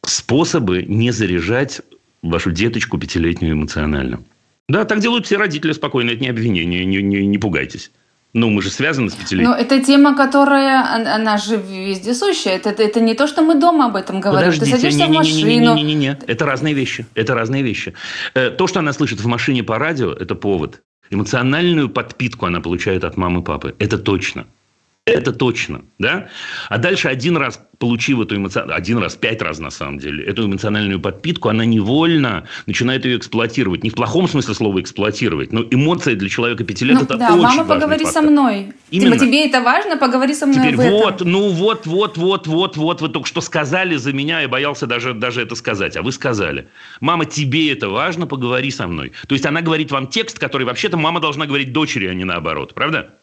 способы 0.05 0.83
не 0.83 1.11
заряжать 1.11 1.81
вашу 2.21 2.51
деточку 2.51 2.97
пятилетнюю 2.97 3.53
эмоционально. 3.53 4.23
Да, 4.69 4.85
так 4.85 4.99
делают 4.99 5.25
все 5.25 5.37
родители 5.37 5.73
спокойно, 5.73 6.11
это 6.11 6.21
не 6.21 6.29
обвинение, 6.29 6.85
не, 6.85 7.01
не, 7.01 7.25
не 7.25 7.37
пугайтесь. 7.37 7.91
Ну, 8.33 8.49
мы 8.49 8.61
же 8.61 8.69
связаны 8.69 9.09
с 9.09 9.13
пятилетием. 9.13 9.51
Но 9.51 9.57
это 9.57 9.81
тема, 9.83 10.15
которая, 10.15 11.15
она 11.15 11.37
же 11.37 11.57
вездесущая. 11.57 12.55
Это, 12.55 12.69
это 12.69 13.01
не 13.01 13.13
то, 13.13 13.27
что 13.27 13.41
мы 13.41 13.55
дома 13.55 13.87
об 13.87 13.97
этом 13.97 14.21
говорим. 14.21 14.51
Подождите, 14.51 14.71
Ты 14.71 14.77
садишься 14.77 14.99
не, 14.99 15.07
не, 15.07 15.13
в 15.13 15.17
машину. 15.17 15.49
Не, 15.49 15.57
не, 15.57 15.73
не, 15.73 15.83
не, 15.83 15.95
не, 15.95 16.17
это 16.27 16.45
разные 16.45 16.73
вещи. 16.73 17.05
Это 17.13 17.33
разные 17.33 17.61
вещи. 17.61 17.93
Э, 18.33 18.49
то, 18.49 18.67
что 18.67 18.79
она 18.79 18.93
слышит 18.93 19.19
в 19.19 19.27
машине 19.27 19.63
по 19.63 19.77
радио, 19.77 20.13
это 20.13 20.35
повод. 20.35 20.81
Эмоциональную 21.09 21.89
подпитку 21.89 22.45
она 22.45 22.61
получает 22.61 23.03
от 23.03 23.17
мамы 23.17 23.41
и 23.41 23.43
папы. 23.43 23.75
Это 23.79 23.97
точно. 23.97 24.45
Это 25.07 25.31
точно, 25.31 25.81
да? 25.97 26.27
А 26.69 26.77
дальше 26.77 27.07
один 27.07 27.35
раз 27.35 27.59
получив 27.79 28.19
эту 28.19 28.35
эмоциональную, 28.35 28.77
один 28.77 28.99
раз, 28.99 29.15
пять 29.15 29.41
раз 29.41 29.57
на 29.57 29.71
самом 29.71 29.97
деле, 29.97 30.23
эту 30.23 30.45
эмоциональную 30.45 30.99
подпитку, 30.99 31.49
она 31.49 31.65
невольно 31.65 32.47
начинает 32.67 33.03
ее 33.05 33.17
эксплуатировать. 33.17 33.83
Не 33.83 33.89
в 33.89 33.95
плохом 33.95 34.27
смысле 34.27 34.53
слова 34.53 34.79
эксплуатировать, 34.79 35.51
но 35.51 35.63
эмоции 35.71 36.13
для 36.13 36.29
человека 36.29 36.63
пяти 36.63 36.85
лет 36.85 36.99
ну, 36.99 37.05
это 37.05 37.17
да, 37.17 37.33
очень 37.33 37.41
мама, 37.41 37.65
поговори 37.65 38.05
фактор. 38.05 38.23
со 38.23 38.29
мной. 38.29 38.73
Именно. 38.91 39.13
Типа, 39.13 39.25
тебе 39.25 39.47
это 39.47 39.61
важно, 39.61 39.97
поговори 39.97 40.35
со 40.35 40.45
мной 40.45 40.59
Теперь 40.59 40.75
вот, 40.75 41.21
ну 41.21 41.49
вот, 41.49 41.87
вот, 41.87 42.17
вот, 42.17 42.45
вот, 42.45 42.77
вот, 42.77 43.01
вы 43.01 43.09
только 43.09 43.27
что 43.27 43.41
сказали 43.41 43.95
за 43.95 44.13
меня, 44.13 44.41
я 44.41 44.47
боялся 44.47 44.85
даже, 44.85 45.15
даже 45.15 45.41
это 45.41 45.55
сказать, 45.55 45.97
а 45.97 46.03
вы 46.03 46.11
сказали. 46.11 46.67
Мама, 46.99 47.25
тебе 47.25 47.73
это 47.73 47.89
важно, 47.89 48.27
поговори 48.27 48.69
со 48.69 48.85
мной. 48.85 49.13
То 49.27 49.33
есть 49.33 49.47
она 49.47 49.61
говорит 49.61 49.89
вам 49.89 50.05
текст, 50.05 50.37
который 50.37 50.67
вообще-то 50.67 50.95
мама 50.95 51.19
должна 51.19 51.47
говорить 51.47 51.73
дочери, 51.73 52.05
а 52.05 52.13
не 52.13 52.23
наоборот, 52.23 52.75
правда? 52.75 53.15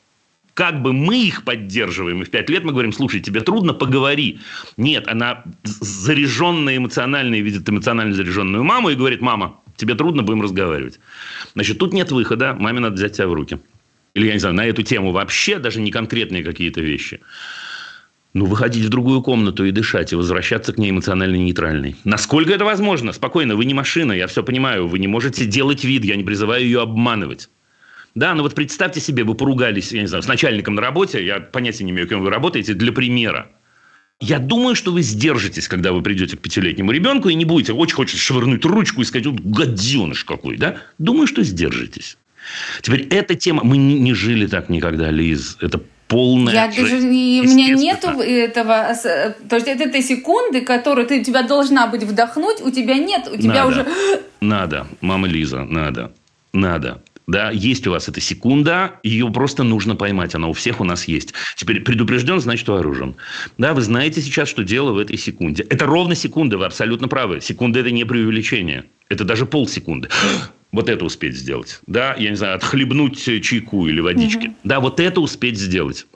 Как 0.58 0.82
бы 0.82 0.92
мы 0.92 1.22
их 1.22 1.44
поддерживаем, 1.44 2.22
и 2.22 2.24
в 2.24 2.30
пять 2.30 2.50
лет 2.50 2.64
мы 2.64 2.72
говорим, 2.72 2.92
слушай, 2.92 3.20
тебе 3.20 3.42
трудно, 3.42 3.74
поговори. 3.74 4.40
Нет, 4.76 5.06
она 5.06 5.44
заряженная 5.62 6.78
эмоционально 6.78 7.40
видит 7.40 7.68
эмоционально 7.68 8.12
заряженную 8.12 8.64
маму 8.64 8.90
и 8.90 8.96
говорит, 8.96 9.20
мама, 9.20 9.60
тебе 9.76 9.94
трудно, 9.94 10.24
будем 10.24 10.42
разговаривать. 10.42 10.98
Значит, 11.54 11.78
тут 11.78 11.92
нет 11.92 12.10
выхода, 12.10 12.56
маме 12.58 12.80
надо 12.80 12.96
взять 12.96 13.12
тебя 13.12 13.28
в 13.28 13.34
руки. 13.34 13.60
Или, 14.14 14.26
я 14.26 14.32
не 14.32 14.40
знаю, 14.40 14.56
на 14.56 14.66
эту 14.66 14.82
тему 14.82 15.12
вообще, 15.12 15.60
даже 15.60 15.80
не 15.80 15.92
конкретные 15.92 16.42
какие-то 16.42 16.80
вещи. 16.80 17.20
Ну, 18.34 18.46
выходить 18.46 18.84
в 18.84 18.88
другую 18.88 19.22
комнату 19.22 19.64
и 19.64 19.70
дышать, 19.70 20.12
и 20.12 20.16
возвращаться 20.16 20.72
к 20.72 20.78
ней 20.78 20.90
эмоционально 20.90 21.36
нейтральной. 21.36 21.94
Насколько 22.02 22.52
это 22.52 22.64
возможно? 22.64 23.12
Спокойно, 23.12 23.54
вы 23.54 23.64
не 23.64 23.74
машина, 23.74 24.12
я 24.12 24.26
все 24.26 24.42
понимаю. 24.42 24.88
Вы 24.88 24.98
не 24.98 25.06
можете 25.06 25.46
делать 25.46 25.84
вид, 25.84 26.04
я 26.04 26.16
не 26.16 26.24
призываю 26.24 26.64
ее 26.64 26.82
обманывать. 26.82 27.48
Да, 28.18 28.34
но 28.34 28.42
вот 28.42 28.54
представьте 28.56 29.00
себе, 29.00 29.22
вы 29.22 29.36
поругались, 29.36 29.92
я 29.92 30.00
не 30.00 30.08
знаю, 30.08 30.24
с 30.24 30.26
начальником 30.26 30.74
на 30.74 30.82
работе, 30.82 31.24
я 31.24 31.38
понятия 31.38 31.84
не 31.84 31.92
имею, 31.92 32.08
кем 32.08 32.20
вы 32.20 32.30
работаете, 32.30 32.74
для 32.74 32.90
примера. 32.90 33.46
Я 34.20 34.40
думаю, 34.40 34.74
что 34.74 34.90
вы 34.90 35.02
сдержитесь, 35.02 35.68
когда 35.68 35.92
вы 35.92 36.02
придете 36.02 36.36
к 36.36 36.40
пятилетнему 36.40 36.90
ребенку 36.90 37.28
и 37.28 37.34
не 37.34 37.44
будете 37.44 37.72
очень 37.72 37.94
хочется 37.94 38.20
швырнуть 38.20 38.64
ручку 38.64 39.02
и 39.02 39.04
сказать, 39.04 39.26
вот 39.26 39.40
гаденыш 39.40 40.24
какой, 40.24 40.56
да? 40.56 40.78
Думаю, 40.98 41.28
что 41.28 41.44
сдержитесь. 41.44 42.18
Теперь 42.82 43.02
эта 43.02 43.36
тема... 43.36 43.62
Мы 43.62 43.76
не 43.76 44.14
жили 44.14 44.48
так 44.48 44.68
никогда, 44.68 45.12
Лиз. 45.12 45.56
Это 45.60 45.80
полная... 46.08 46.54
Я 46.54 46.66
даже, 46.66 46.96
у 46.96 47.00
меня 47.02 47.68
нету 47.68 48.08
этого... 48.18 48.96
То 49.48 49.54
есть, 49.54 49.68
это 49.68 49.84
этой 49.84 50.02
секунды, 50.02 50.62
которую 50.62 51.06
ты, 51.06 51.22
тебя 51.22 51.44
должна 51.44 51.86
быть 51.86 52.02
вдохнуть, 52.02 52.60
у 52.62 52.72
тебя 52.72 52.94
нет, 52.94 53.28
у 53.32 53.36
тебя 53.36 53.64
надо, 53.64 53.68
уже... 53.68 53.86
Надо, 54.40 54.86
мама 55.00 55.28
Лиза, 55.28 55.62
надо. 55.62 56.12
Надо. 56.52 57.00
Да, 57.28 57.50
есть 57.50 57.86
у 57.86 57.90
вас 57.90 58.08
эта 58.08 58.22
секунда, 58.22 58.94
ее 59.02 59.30
просто 59.30 59.62
нужно 59.62 59.94
поймать, 59.94 60.34
она 60.34 60.48
у 60.48 60.54
всех 60.54 60.80
у 60.80 60.84
нас 60.84 61.06
есть. 61.06 61.34
Теперь 61.56 61.82
предупрежден, 61.82 62.40
значит 62.40 62.66
вооружен. 62.68 63.16
Да, 63.58 63.74
вы 63.74 63.82
знаете 63.82 64.22
сейчас, 64.22 64.48
что 64.48 64.64
дело 64.64 64.92
в 64.92 64.98
этой 64.98 65.18
секунде. 65.18 65.62
Это 65.68 65.84
ровно 65.84 66.14
секунда, 66.14 66.56
вы 66.56 66.64
абсолютно 66.64 67.06
правы. 67.06 67.42
Секунда– 67.42 67.78
это 67.80 67.90
не 67.90 68.04
преувеличение. 68.04 68.86
Это 69.08 69.24
даже 69.24 69.46
полсекунды. 69.46 70.08
Вот 70.70 70.90
это 70.90 71.02
успеть 71.06 71.34
сделать. 71.34 71.80
Да, 71.86 72.14
я 72.18 72.28
не 72.28 72.36
знаю, 72.36 72.56
отхлебнуть 72.56 73.18
чайку 73.42 73.86
или 73.88 74.00
водички. 74.00 74.48
Угу. 74.48 74.56
Да, 74.64 74.80
вот 74.80 75.00
это 75.00 75.22
успеть 75.22 75.58
сделать. 75.58 76.06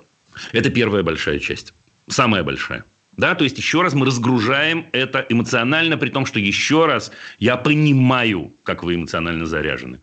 Это 0.53 0.69
первая 0.69 1.03
большая 1.03 1.39
часть. 1.39 1.73
Самая 2.11 2.45
большая. 2.45 2.85
Да, 3.17 3.35
то 3.35 3.45
есть, 3.45 3.57
еще 3.57 3.81
раз 3.81 3.95
мы 3.95 4.05
разгружаем 4.05 4.89
это 4.93 5.25
эмоционально, 5.31 5.97
при 5.97 6.11
том, 6.11 6.27
что 6.27 6.39
еще 6.39 6.85
раз 6.85 7.13
я 7.39 7.57
понимаю, 7.57 8.53
как 8.63 8.85
вы 8.85 8.97
эмоционально 8.97 9.47
заряжены. 9.47 10.01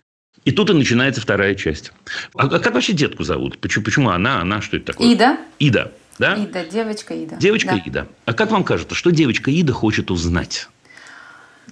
И 0.50 0.52
тут 0.52 0.72
и 0.72 0.74
начинается 0.74 1.22
вторая 1.22 1.54
часть. 1.54 1.92
А, 2.34 2.48
а 2.48 2.60
как 2.60 2.74
вообще 2.74 2.94
детку 2.94 3.24
зовут? 3.24 3.60
Почему, 3.60 3.86
почему 3.86 4.10
она, 4.10 4.42
она, 4.42 4.64
что 4.64 4.78
это 4.78 4.94
такое? 4.94 5.14
Ида. 5.14 5.38
Ида, 5.60 5.92
да? 6.18 6.34
Ида, 6.34 6.66
девочка 6.66 7.14
Ида. 7.14 7.36
Девочка 7.36 7.76
да. 7.76 7.84
Ида. 7.86 8.08
А 8.26 8.34
как 8.34 8.50
вам 8.50 8.64
кажется, 8.64 8.96
что 8.96 9.12
девочка 9.12 9.52
Ида 9.52 9.74
хочет 9.74 10.10
узнать? 10.10 10.68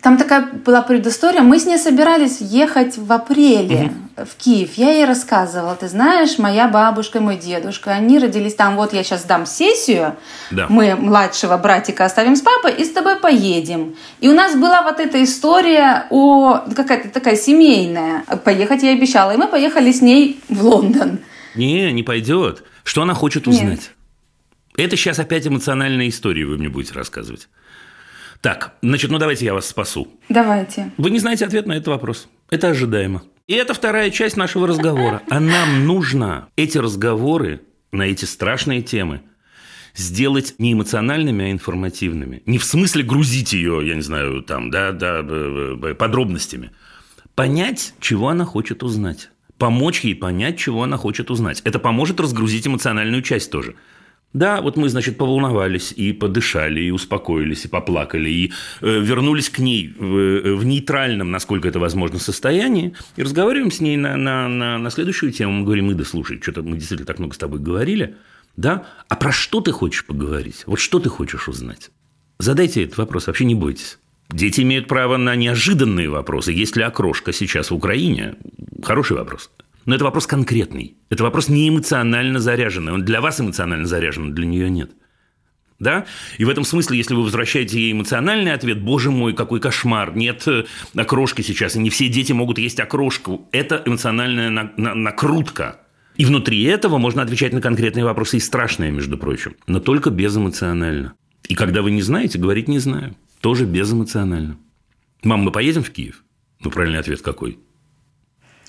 Там 0.01 0.17
такая 0.17 0.47
была 0.65 0.81
предыстория. 0.81 1.41
Мы 1.41 1.59
с 1.59 1.65
ней 1.65 1.77
собирались 1.77 2.39
ехать 2.41 2.97
в 2.97 3.11
апреле 3.11 3.91
угу. 4.15 4.25
в 4.25 4.35
Киев. 4.35 4.73
Я 4.75 4.91
ей 4.91 5.05
рассказывала, 5.05 5.75
ты 5.75 5.87
знаешь, 5.87 6.37
моя 6.37 6.67
бабушка 6.67 7.17
и 7.17 7.21
мой 7.21 7.37
дедушка, 7.37 7.91
они 7.91 8.19
родились 8.19 8.55
там. 8.55 8.75
Вот 8.75 8.93
я 8.93 9.03
сейчас 9.03 9.23
дам 9.23 9.45
сессию, 9.45 10.15
да. 10.51 10.67
мы 10.69 10.95
младшего 10.95 11.57
братика 11.57 12.05
оставим 12.05 12.35
с 12.35 12.41
папой 12.41 12.73
и 12.73 12.83
с 12.83 12.91
тобой 12.91 13.17
поедем. 13.17 13.95
И 14.19 14.29
у 14.29 14.33
нас 14.33 14.55
была 14.55 14.81
вот 14.83 14.99
эта 14.99 15.23
история 15.23 16.05
о 16.09 16.63
какая-то 16.75 17.09
такая 17.09 17.35
семейная. 17.35 18.23
Поехать 18.43 18.83
я 18.83 18.91
обещала, 18.91 19.31
и 19.31 19.37
мы 19.37 19.47
поехали 19.47 19.91
с 19.91 20.01
ней 20.01 20.39
в 20.49 20.63
Лондон. 20.63 21.19
Не, 21.55 21.91
не 21.91 22.03
пойдет. 22.03 22.63
Что 22.83 23.01
она 23.01 23.13
хочет 23.13 23.47
узнать? 23.47 23.69
Нет. 23.69 23.91
Это 24.77 24.95
сейчас 24.95 25.17
опять 25.17 25.47
эмоциональная 25.47 26.07
история 26.07 26.45
вы 26.45 26.57
мне 26.57 26.69
будете 26.69 26.93
рассказывать. 26.93 27.49
Так, 28.41 28.73
значит, 28.81 29.11
ну 29.11 29.17
давайте 29.17 29.45
я 29.45 29.53
вас 29.53 29.67
спасу. 29.67 30.07
Давайте. 30.29 30.91
Вы 30.97 31.09
не 31.09 31.19
знаете 31.19 31.45
ответ 31.45 31.65
на 31.65 31.73
этот 31.73 31.87
вопрос. 31.87 32.27
Это 32.49 32.69
ожидаемо. 32.69 33.23
И 33.47 33.53
это 33.53 33.73
вторая 33.73 34.11
часть 34.11 34.37
нашего 34.37 34.67
разговора. 34.67 35.21
А 35.29 35.39
нам 35.39 35.85
нужно 35.85 36.49
эти 36.55 36.77
разговоры 36.77 37.61
на 37.91 38.03
эти 38.03 38.25
страшные 38.25 38.81
темы 38.81 39.21
сделать 39.95 40.55
не 40.59 40.73
эмоциональными, 40.73 41.45
а 41.45 41.51
информативными. 41.51 42.43
Не 42.45 42.57
в 42.57 42.65
смысле 42.65 43.03
грузить 43.03 43.53
ее, 43.53 43.81
я 43.85 43.95
не 43.95 44.01
знаю, 44.01 44.43
там, 44.43 44.69
да, 44.69 44.91
да, 44.91 45.23
подробностями. 45.97 46.71
Понять, 47.35 47.93
чего 47.99 48.29
она 48.29 48.45
хочет 48.45 48.83
узнать. 48.83 49.29
Помочь 49.57 50.01
ей 50.01 50.13
понять, 50.13 50.59
чего 50.59 50.83
она 50.83 50.97
хочет 50.97 51.31
узнать. 51.31 51.61
Это 51.63 51.79
поможет 51.79 52.19
разгрузить 52.19 52.67
эмоциональную 52.67 53.23
часть 53.23 53.49
тоже. 53.49 53.75
Да, 54.33 54.61
вот 54.61 54.77
мы, 54.77 54.89
значит, 54.89 55.17
поволновались 55.17 55.91
и 55.91 56.13
подышали, 56.13 56.81
и 56.81 56.91
успокоились, 56.91 57.65
и 57.65 57.67
поплакали, 57.69 58.29
и 58.29 58.53
э, 58.81 58.99
вернулись 58.99 59.49
к 59.49 59.59
ней 59.59 59.93
в, 59.97 60.17
э, 60.17 60.53
в 60.53 60.65
нейтральном, 60.65 61.31
насколько 61.31 61.67
это 61.67 61.79
возможно, 61.79 62.19
состоянии, 62.19 62.93
и 63.15 63.23
разговариваем 63.23 63.71
с 63.71 63.79
ней 63.79 63.97
на, 63.97 64.17
на, 64.17 64.47
на, 64.47 64.77
на 64.77 64.89
следующую 64.91 65.31
тему. 65.31 65.53
Мы 65.53 65.65
говорим, 65.65 65.91
Ида, 65.91 66.03
слушай, 66.03 66.39
что-то 66.41 66.61
мы 66.61 66.75
действительно 66.75 67.07
так 67.07 67.19
много 67.19 67.33
с 67.33 67.37
тобой 67.37 67.59
говорили, 67.59 68.15
да? 68.57 68.85
А 69.07 69.15
про 69.15 69.31
что 69.31 69.61
ты 69.61 69.71
хочешь 69.71 70.05
поговорить? 70.05 70.63
Вот 70.67 70.79
что 70.79 70.99
ты 70.99 71.09
хочешь 71.09 71.47
узнать? 71.47 71.89
Задайте 72.37 72.83
этот 72.83 72.97
вопрос, 72.97 73.27
вообще 73.27 73.45
не 73.45 73.55
бойтесь. 73.55 73.97
Дети 74.29 74.61
имеют 74.61 74.87
право 74.87 75.17
на 75.17 75.35
неожиданные 75.35 76.09
вопросы. 76.09 76.51
Есть 76.51 76.75
ли 76.75 76.83
окрошка 76.83 77.31
сейчас 77.31 77.71
в 77.71 77.75
Украине? 77.75 78.35
Хороший 78.83 79.15
вопрос. 79.15 79.49
Но 79.87 79.95
это 79.95 80.03
вопрос 80.03 80.27
конкретный. 80.27 80.97
Это 81.09 81.23
вопрос 81.23 81.47
не 81.47 81.69
эмоционально 81.69 82.39
заряженный. 82.39 82.91
Он 82.91 83.05
для 83.05 83.21
вас 83.21 83.39
эмоционально 83.39 83.87
заряжен, 83.87 84.35
для 84.35 84.45
нее 84.45 84.69
нет. 84.69 84.91
Да? 85.79 86.05
И 86.37 86.43
в 86.43 86.49
этом 86.49 86.65
смысле, 86.65 86.97
если 86.97 87.13
вы 87.13 87.23
возвращаете 87.23 87.79
ей 87.79 87.93
эмоциональный 87.93 88.51
ответ, 88.51 88.81
боже 88.81 89.11
мой, 89.11 89.33
какой 89.33 89.61
кошмар, 89.61 90.13
нет 90.13 90.45
э, 90.45 90.65
окрошки 90.93 91.41
сейчас, 91.41 91.77
и 91.77 91.79
не 91.79 91.89
все 91.89 92.09
дети 92.09 92.33
могут 92.33 92.57
есть 92.57 92.81
окрошку. 92.81 93.47
Это 93.53 93.81
эмоциональная 93.85 94.49
на- 94.49 94.73
на- 94.75 94.93
накрутка. 94.93 95.79
И 96.17 96.25
внутри 96.25 96.61
этого 96.63 96.97
можно 96.97 97.21
отвечать 97.21 97.53
на 97.53 97.61
конкретные 97.61 98.03
вопросы, 98.03 98.37
и 98.37 98.39
страшные, 98.41 98.91
между 98.91 99.17
прочим, 99.17 99.55
но 99.67 99.79
только 99.79 100.09
безэмоционально. 100.09 101.13
И 101.47 101.55
когда 101.55 101.81
вы 101.81 101.91
не 101.91 102.01
знаете, 102.01 102.37
говорить 102.39 102.67
не 102.67 102.79
знаю. 102.79 103.15
Тоже 103.39 103.65
безэмоционально. 103.65 104.57
Мам, 105.23 105.41
мы 105.41 105.51
поедем 105.51 105.83
в 105.83 105.91
Киев? 105.91 106.23
Ну, 106.59 106.71
правильный 106.71 106.99
ответ 106.99 107.21
какой? 107.21 107.57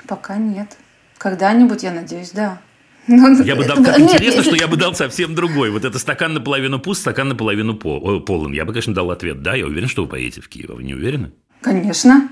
Пока 0.06 0.36
нет. 0.36 0.76
Когда-нибудь, 1.18 1.82
я 1.82 1.92
надеюсь, 1.92 2.30
да. 2.30 2.60
Ну, 3.08 3.42
я 3.42 3.56
бы 3.56 3.64
дал, 3.64 3.82
как 3.82 3.98
нет, 3.98 4.10
интересно, 4.10 4.38
нет. 4.40 4.46
что 4.46 4.56
я 4.56 4.68
бы 4.68 4.76
дал 4.76 4.94
совсем 4.94 5.34
другой. 5.34 5.70
Вот 5.70 5.84
это 5.84 5.98
стакан 5.98 6.34
наполовину 6.34 6.78
пуст, 6.78 7.00
стакан 7.00 7.28
наполовину 7.28 7.74
полон. 7.74 8.52
Я 8.52 8.64
бы, 8.64 8.72
конечно, 8.72 8.94
дал 8.94 9.10
ответ, 9.10 9.42
да, 9.42 9.54
я 9.54 9.66
уверен, 9.66 9.88
что 9.88 10.02
вы 10.02 10.08
поедете 10.08 10.42
в 10.42 10.48
Киев. 10.48 10.68
Вы 10.68 10.84
не 10.84 10.94
уверены? 10.94 11.32
Конечно. 11.62 12.28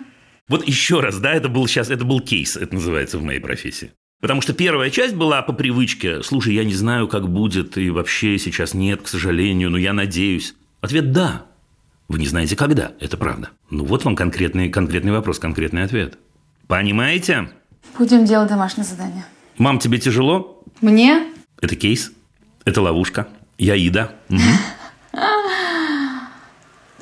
Вот 0.48 0.66
еще 0.68 1.00
раз, 1.00 1.18
да, 1.18 1.32
это 1.32 1.48
был 1.48 1.66
сейчас, 1.66 1.90
это 1.90 2.04
был 2.04 2.20
кейс, 2.20 2.56
это 2.56 2.74
называется 2.74 3.18
в 3.18 3.22
моей 3.22 3.40
профессии. 3.40 3.92
Потому 4.20 4.40
что 4.42 4.52
первая 4.52 4.90
часть 4.90 5.14
была 5.14 5.42
по 5.42 5.52
привычке. 5.52 6.22
Слушай, 6.22 6.54
я 6.54 6.64
не 6.64 6.74
знаю, 6.74 7.08
как 7.08 7.28
будет, 7.28 7.76
и 7.76 7.90
вообще 7.90 8.38
сейчас 8.38 8.72
нет, 8.72 9.02
к 9.02 9.08
сожалению, 9.08 9.70
но 9.70 9.78
я 9.78 9.92
надеюсь. 9.92 10.54
Ответ– 10.80 11.10
да. 11.12 11.46
Вы 12.08 12.18
не 12.18 12.26
знаете, 12.26 12.54
когда. 12.54 12.92
Это 13.00 13.16
правда. 13.16 13.50
Ну 13.70 13.84
вот 13.84 14.04
вам 14.04 14.14
конкретный, 14.14 14.68
конкретный 14.68 15.12
вопрос, 15.12 15.38
конкретный 15.38 15.82
ответ. 15.82 16.18
Понимаете? 16.68 17.50
Будем 17.98 18.24
делать 18.24 18.48
домашнее 18.48 18.84
задание. 18.84 19.24
Мам, 19.58 19.78
тебе 19.78 19.98
тяжело? 19.98 20.62
Мне? 20.80 21.26
Это 21.60 21.76
кейс. 21.76 22.12
Это 22.64 22.82
ловушка. 22.82 23.28
Я 23.58 23.74
Ида. 23.74 24.12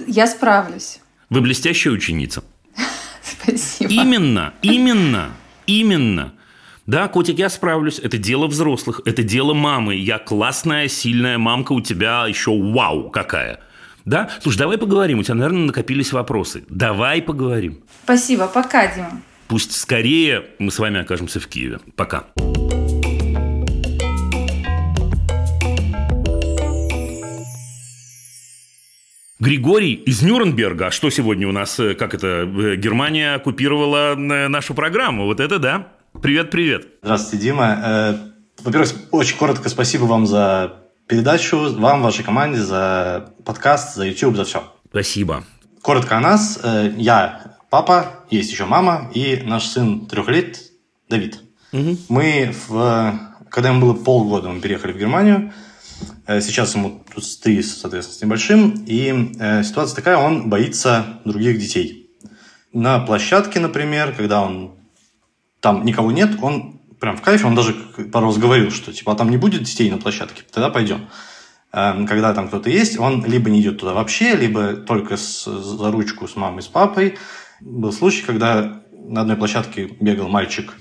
Я 0.06 0.26
справлюсь. 0.26 1.00
Вы 1.30 1.40
блестящая 1.40 1.92
ученица. 1.94 2.44
Спасибо. 3.22 3.90
Именно, 3.90 4.54
именно, 4.62 5.30
именно. 5.66 6.32
Да, 6.86 7.08
котик, 7.08 7.38
я 7.38 7.48
справлюсь. 7.48 7.98
Это 7.98 8.18
дело 8.18 8.46
взрослых, 8.46 9.00
это 9.06 9.22
дело 9.22 9.54
мамы. 9.54 9.94
Я 9.94 10.18
классная, 10.18 10.88
сильная 10.88 11.38
мамка, 11.38 11.72
у 11.72 11.80
тебя 11.80 12.26
еще 12.26 12.50
вау 12.50 13.08
какая. 13.10 13.60
Да? 14.04 14.28
Слушай, 14.42 14.58
давай 14.58 14.76
поговорим. 14.76 15.20
У 15.20 15.22
тебя, 15.22 15.34
наверное, 15.34 15.66
накопились 15.66 16.12
вопросы. 16.12 16.64
Давай 16.68 17.22
поговорим. 17.22 17.82
Спасибо. 18.04 18.46
Пока, 18.46 18.86
Дима. 18.94 19.22
Пусть 19.48 19.72
скорее 19.72 20.46
мы 20.58 20.70
с 20.70 20.78
вами 20.78 21.00
окажемся 21.00 21.40
в 21.40 21.46
Киеве. 21.46 21.78
Пока. 21.96 22.24
Григорий 29.40 29.92
из 29.92 30.22
Нюрнберга. 30.22 30.90
Что 30.90 31.10
сегодня 31.10 31.46
у 31.46 31.52
нас, 31.52 31.78
э, 31.78 31.94
как 31.94 32.14
это, 32.14 32.26
э, 32.26 32.76
Германия 32.76 33.34
оккупировала 33.34 34.14
э, 34.14 34.48
нашу 34.48 34.72
программу? 34.72 35.26
Вот 35.26 35.38
это 35.38 35.58
да. 35.58 35.88
Привет, 36.22 36.50
привет. 36.50 36.86
Здравствуйте, 37.02 37.44
Дима. 37.44 38.32
Во-первых, 38.62 38.92
очень 39.10 39.36
коротко 39.36 39.68
спасибо 39.68 40.04
вам 40.04 40.26
за 40.26 40.76
передачу, 41.08 41.74
вам, 41.74 42.02
вашей 42.02 42.24
команде, 42.24 42.62
за 42.62 43.34
подкаст, 43.44 43.96
за 43.96 44.06
YouTube, 44.06 44.36
за 44.36 44.44
все. 44.44 44.72
Спасибо. 44.88 45.44
Коротко 45.82 46.16
о 46.16 46.20
нас. 46.20 46.60
Я 46.96 47.53
папа, 47.74 48.20
есть 48.30 48.52
еще 48.52 48.66
мама 48.66 49.10
и 49.14 49.42
наш 49.44 49.66
сын 49.66 50.06
трех 50.06 50.28
лет 50.28 50.60
Давид. 51.08 51.40
Угу. 51.72 51.96
Мы, 52.08 52.54
в, 52.68 53.18
когда 53.50 53.70
ему 53.70 53.80
было 53.80 53.94
полгода, 53.94 54.48
мы 54.48 54.60
переехали 54.60 54.92
в 54.92 54.96
Германию. 54.96 55.52
Э, 56.28 56.40
сейчас 56.40 56.76
ему 56.76 57.02
тут 57.12 57.24
три, 57.42 57.60
соответственно, 57.64 58.16
с 58.16 58.22
небольшим. 58.22 58.84
И 58.86 59.32
э, 59.40 59.64
ситуация 59.64 59.96
такая, 59.96 60.18
он 60.18 60.48
боится 60.50 61.18
других 61.24 61.58
детей. 61.58 62.16
На 62.72 63.00
площадке, 63.00 63.58
например, 63.58 64.14
когда 64.16 64.42
он 64.42 64.76
там 65.58 65.84
никого 65.84 66.12
нет, 66.12 66.30
он 66.42 66.80
прям 67.00 67.16
в 67.16 67.22
кайфе, 67.22 67.44
он 67.44 67.56
даже 67.56 67.72
пару 68.12 68.26
раз 68.26 68.38
говорил, 68.38 68.70
что 68.70 68.92
типа 68.92 69.14
а 69.14 69.16
там 69.16 69.30
не 69.30 69.36
будет 69.36 69.64
детей 69.64 69.90
на 69.90 69.98
площадке, 69.98 70.44
тогда 70.52 70.70
пойдем. 70.70 71.08
Э, 71.72 72.06
когда 72.06 72.32
там 72.34 72.46
кто-то 72.46 72.70
есть, 72.70 73.00
он 73.00 73.24
либо 73.24 73.50
не 73.50 73.60
идет 73.62 73.80
туда 73.80 73.94
вообще, 73.94 74.36
либо 74.36 74.74
только 74.74 75.16
с, 75.16 75.44
за 75.44 75.90
ручку 75.90 76.28
с 76.28 76.36
мамой, 76.36 76.62
с 76.62 76.68
папой. 76.68 77.18
Был 77.64 77.92
случай, 77.92 78.22
когда 78.22 78.82
на 78.92 79.22
одной 79.22 79.36
площадке 79.36 79.88
бегал 80.00 80.28
мальчик 80.28 80.74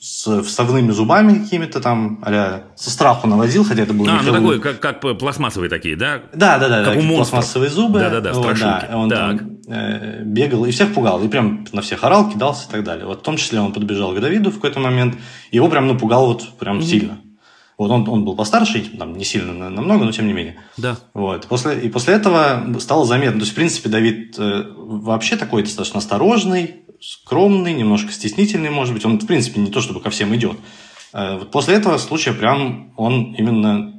с 0.00 0.42
вставными 0.42 0.90
зубами 0.92 1.44
какими-то 1.44 1.80
там, 1.80 2.20
а 2.22 2.64
со 2.74 2.90
страху 2.90 3.26
навозил, 3.26 3.64
хотя 3.64 3.82
это 3.82 3.92
был 3.92 4.08
А, 4.08 4.22
ну 4.22 4.32
такой, 4.32 4.60
как, 4.60 4.80
как 4.80 5.00
пластмассовые 5.18 5.68
такие, 5.68 5.94
да? 5.94 6.22
Да, 6.34 6.58
да, 6.58 6.68
да. 6.68 6.84
Как 6.84 6.94
да, 6.94 7.00
у 7.00 7.16
пластмассовые 7.16 7.70
зубы. 7.70 8.00
Да-да-да, 8.00 8.32
страшилки. 8.32 8.86
Да, 8.90 8.96
он 8.96 9.10
так. 9.10 9.38
там 9.38 9.50
э, 9.68 10.22
бегал 10.24 10.64
и 10.64 10.70
всех 10.70 10.94
пугал, 10.94 11.22
и 11.22 11.28
прям 11.28 11.66
на 11.72 11.82
всех 11.82 12.02
орал, 12.02 12.30
кидался 12.30 12.66
и 12.66 12.72
так 12.72 12.82
далее. 12.82 13.06
Вот 13.06 13.20
в 13.20 13.22
том 13.22 13.36
числе 13.36 13.60
он 13.60 13.72
подбежал 13.74 14.14
к 14.14 14.20
Давиду 14.20 14.50
в 14.50 14.54
какой-то 14.54 14.80
момент, 14.80 15.16
его 15.52 15.68
прям 15.68 15.86
напугал 15.86 16.26
вот 16.26 16.58
прям 16.58 16.78
mm-hmm. 16.78 16.82
сильно. 16.82 17.20
Вот 17.80 17.90
он, 17.90 18.06
он 18.10 18.26
был 18.26 18.36
постарше, 18.36 18.84
там, 18.98 19.16
не 19.16 19.24
сильно 19.24 19.70
намного, 19.70 20.04
но 20.04 20.12
тем 20.12 20.26
не 20.26 20.34
менее. 20.34 20.56
Да. 20.76 20.98
Вот. 21.14 21.46
После, 21.46 21.80
и 21.80 21.88
после 21.88 22.12
этого 22.12 22.78
стало 22.78 23.06
заметно. 23.06 23.38
То 23.38 23.44
есть, 23.44 23.52
в 23.52 23.54
принципе, 23.54 23.88
Давид 23.88 24.38
э, 24.38 24.64
вообще 24.76 25.38
такой 25.38 25.62
достаточно 25.62 25.96
осторожный, 25.96 26.82
скромный, 27.00 27.72
немножко 27.72 28.12
стеснительный, 28.12 28.68
может 28.68 28.92
быть. 28.92 29.06
Он, 29.06 29.18
в 29.18 29.26
принципе, 29.26 29.62
не 29.62 29.70
то 29.70 29.80
чтобы 29.80 30.02
ко 30.02 30.10
всем 30.10 30.36
идет. 30.36 30.58
Э, 31.14 31.38
вот 31.38 31.50
после 31.50 31.74
этого 31.74 31.96
случая 31.96 32.34
прям 32.34 32.92
он 32.98 33.32
именно 33.32 33.94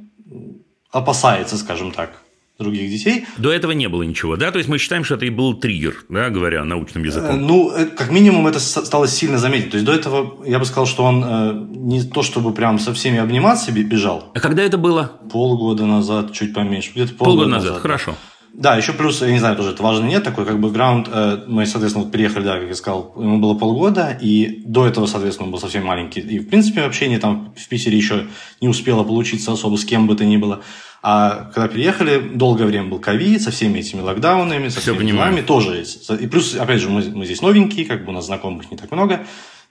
опасается, 0.92 1.58
скажем 1.58 1.90
так, 1.90 2.21
других 2.62 2.90
детей. 2.90 3.26
До 3.36 3.52
этого 3.52 3.72
не 3.72 3.88
было 3.88 4.02
ничего, 4.02 4.36
да? 4.36 4.50
То 4.50 4.58
есть 4.58 4.68
мы 4.68 4.78
считаем, 4.78 5.04
что 5.04 5.14
это 5.14 5.26
и 5.26 5.30
был 5.30 5.54
триггер, 5.54 6.04
да, 6.08 6.30
говоря 6.30 6.64
научным 6.64 7.04
языком. 7.04 7.30
Э, 7.30 7.36
ну, 7.36 7.70
э, 7.70 7.86
как 7.86 8.10
минимум 8.10 8.46
это 8.46 8.60
стало 8.60 9.08
сильно 9.08 9.38
заметить. 9.38 9.70
То 9.70 9.76
есть 9.76 9.86
до 9.86 9.92
этого 9.92 10.44
я 10.46 10.58
бы 10.58 10.64
сказал, 10.64 10.86
что 10.86 11.04
он 11.04 11.86
не 11.86 12.02
то 12.02 12.22
чтобы 12.22 12.52
прям 12.52 12.78
со 12.78 12.92
всеми 12.94 13.18
обниматься 13.18 13.72
бежал. 13.72 14.30
А 14.34 14.40
когда 14.40 14.62
это 14.62 14.78
было? 14.78 15.12
Полгода 15.30 15.86
назад, 15.86 16.32
чуть 16.32 16.54
поменьше. 16.54 16.92
Где-то 16.92 17.14
полгода, 17.14 17.24
полгода 17.24 17.50
назад, 17.50 17.68
назад, 17.70 17.82
хорошо. 17.82 18.10
Да. 18.12 18.32
Да, 18.54 18.76
еще 18.76 18.92
плюс, 18.92 19.22
я 19.22 19.30
не 19.30 19.38
знаю, 19.38 19.56
тоже 19.56 19.70
это 19.70 19.82
важно 19.82 20.04
нет, 20.04 20.24
такой 20.24 20.44
как 20.44 20.60
бы 20.60 20.70
граунд. 20.70 21.08
Э, 21.10 21.42
мы, 21.46 21.64
соответственно, 21.64 22.04
вот 22.04 22.12
приехали, 22.12 22.44
да, 22.44 22.58
как 22.58 22.68
я 22.68 22.74
сказал, 22.74 23.14
ему 23.16 23.38
было 23.38 23.54
полгода, 23.54 24.16
и 24.20 24.62
до 24.66 24.86
этого, 24.86 25.06
соответственно, 25.06 25.46
он 25.46 25.52
был 25.52 25.58
совсем 25.58 25.86
маленький. 25.86 26.20
И, 26.20 26.38
в 26.38 26.48
принципе, 26.48 26.82
общение 26.82 27.18
там 27.18 27.54
в 27.56 27.68
Питере 27.68 27.96
еще 27.96 28.26
не 28.60 28.68
успело 28.68 29.04
получиться 29.04 29.52
особо 29.52 29.76
с 29.76 29.84
кем 29.86 30.06
бы 30.06 30.14
то 30.16 30.24
ни 30.26 30.36
было. 30.36 30.62
А 31.02 31.50
когда 31.52 31.66
приехали, 31.66 32.30
долгое 32.34 32.66
время 32.66 32.88
был 32.88 33.00
ковид, 33.00 33.42
со 33.42 33.50
всеми 33.50 33.80
этими 33.80 34.00
локдаунами, 34.00 34.68
со 34.68 34.80
всеми 34.80 35.04
делами 35.04 35.40
тоже. 35.40 35.84
И 36.20 36.26
плюс, 36.28 36.54
опять 36.54 36.80
же, 36.80 36.88
мы, 36.88 37.02
мы 37.02 37.24
здесь 37.24 37.42
новенькие, 37.42 37.86
как 37.86 38.04
бы 38.04 38.10
у 38.10 38.14
нас 38.14 38.26
знакомых 38.26 38.70
не 38.70 38.76
так 38.76 38.90
много, 38.92 39.26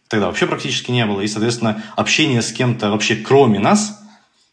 тогда 0.09 0.27
вообще 0.27 0.45
практически 0.45 0.91
не 0.91 1.05
было. 1.05 1.21
И, 1.21 1.27
соответственно, 1.27 1.83
общения 1.95 2.41
с 2.41 2.51
кем-то 2.51 2.91
вообще 2.91 3.15
кроме 3.15 3.59
нас 3.59 4.01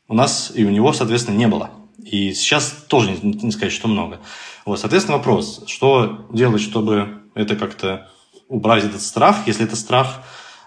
у 0.08 0.14
нас 0.14 0.52
и 0.54 0.64
у 0.64 0.70
него, 0.70 0.92
соответственно, 0.92 1.36
не 1.36 1.46
было. 1.46 1.70
И 1.98 2.32
сейчас 2.32 2.84
тоже 2.88 3.10
не, 3.10 3.32
не 3.32 3.50
сказать, 3.50 3.72
что 3.72 3.88
много. 3.88 4.20
Вот, 4.64 4.80
соответственно, 4.80 5.18
вопрос, 5.18 5.64
что 5.66 6.28
делать, 6.32 6.62
чтобы 6.62 7.22
это 7.34 7.56
как-то 7.56 8.08
убрать 8.48 8.84
этот 8.84 9.02
страх, 9.02 9.46
если 9.46 9.64
это 9.64 9.76
страх. 9.76 10.22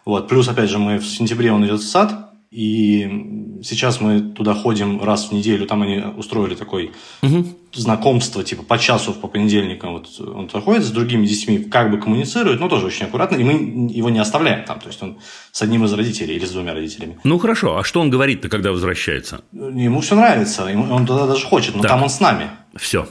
Вот. 0.06 0.27
Плюс, 0.27 0.47
опять 0.47 0.69
же, 0.69 0.78
мы 0.78 1.00
в 1.00 1.06
сентябре 1.06 1.52
он 1.52 1.65
идет 1.65 1.80
в 1.80 1.88
сад, 1.88 2.31
и 2.51 3.59
сейчас 3.63 4.01
мы 4.01 4.19
туда 4.19 4.53
ходим 4.53 5.01
раз 5.01 5.29
в 5.29 5.31
неделю. 5.31 5.65
Там 5.65 5.83
они 5.83 5.99
устроили 5.99 6.55
такое 6.55 6.89
угу. 7.21 7.45
знакомство, 7.73 8.43
типа 8.43 8.63
по 8.63 8.77
часу 8.77 9.13
по 9.13 9.29
понедельникам. 9.29 9.93
Вот 9.93 10.07
он 10.19 10.49
заходит 10.49 10.83
с 10.83 10.91
другими 10.91 11.25
детьми, 11.25 11.59
как 11.59 11.89
бы 11.89 11.97
коммуницирует, 11.97 12.59
но 12.59 12.67
тоже 12.67 12.87
очень 12.87 13.05
аккуратно. 13.05 13.37
И 13.37 13.43
мы 13.45 13.89
его 13.89 14.09
не 14.09 14.19
оставляем 14.19 14.65
там. 14.65 14.81
То 14.81 14.87
есть 14.87 15.01
он 15.01 15.17
с 15.53 15.61
одним 15.61 15.85
из 15.85 15.93
родителей 15.93 16.35
или 16.35 16.45
с 16.45 16.51
двумя 16.51 16.73
родителями. 16.73 17.17
Ну 17.23 17.39
хорошо, 17.39 17.77
а 17.77 17.85
что 17.85 18.01
он 18.01 18.09
говорит-то, 18.09 18.49
когда 18.49 18.71
возвращается? 18.71 19.41
Ему 19.53 20.01
все 20.01 20.15
нравится, 20.15 20.65
он 20.65 21.05
туда 21.05 21.27
даже 21.27 21.45
хочет, 21.45 21.75
но 21.75 21.83
так. 21.83 21.91
там 21.91 22.03
он 22.03 22.09
с 22.09 22.19
нами. 22.19 22.49
Все. 22.75 23.07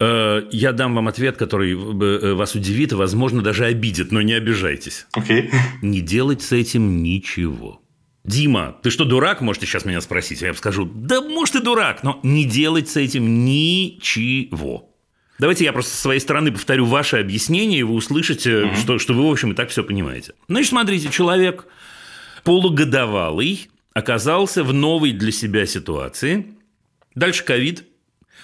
Э, 0.00 0.48
я 0.50 0.72
дам 0.72 0.94
вам 0.94 1.08
ответ, 1.08 1.36
который 1.36 1.72
э, 1.72 2.34
вас 2.34 2.54
удивит 2.54 2.92
и, 2.92 2.94
возможно, 2.94 3.42
даже 3.42 3.66
обидит, 3.66 4.12
но 4.12 4.22
не 4.22 4.32
обижайтесь. 4.32 5.06
Окей. 5.12 5.42
Okay. 5.42 5.50
Не 5.82 6.00
делать 6.00 6.40
с 6.40 6.52
этим 6.52 7.02
ничего. 7.02 7.79
Дима, 8.24 8.76
ты 8.82 8.90
что, 8.90 9.04
дурак, 9.04 9.40
можете 9.40 9.66
сейчас 9.66 9.84
меня 9.84 10.00
спросить? 10.00 10.42
Я 10.42 10.52
скажу, 10.54 10.84
да, 10.84 11.20
может, 11.20 11.56
и 11.56 11.60
дурак, 11.60 12.02
но 12.02 12.20
не 12.22 12.44
делать 12.44 12.88
с 12.88 12.96
этим 12.96 13.44
ничего. 13.44 14.90
Давайте 15.38 15.64
я 15.64 15.72
просто 15.72 15.92
со 15.92 16.02
своей 16.02 16.20
стороны 16.20 16.52
повторю 16.52 16.84
ваше 16.84 17.16
объяснение, 17.16 17.80
и 17.80 17.82
вы 17.82 17.94
услышите, 17.94 18.64
угу. 18.64 18.74
что, 18.76 18.98
что 18.98 19.14
вы, 19.14 19.26
в 19.26 19.30
общем, 19.30 19.52
и 19.52 19.54
так 19.54 19.70
все 19.70 19.82
понимаете. 19.82 20.34
Значит, 20.48 20.68
смотрите, 20.68 21.08
человек 21.08 21.66
полугодовалый 22.44 23.70
оказался 23.94 24.62
в 24.64 24.74
новой 24.74 25.12
для 25.12 25.32
себя 25.32 25.64
ситуации. 25.64 26.46
Дальше 27.14 27.42
ковид, 27.42 27.84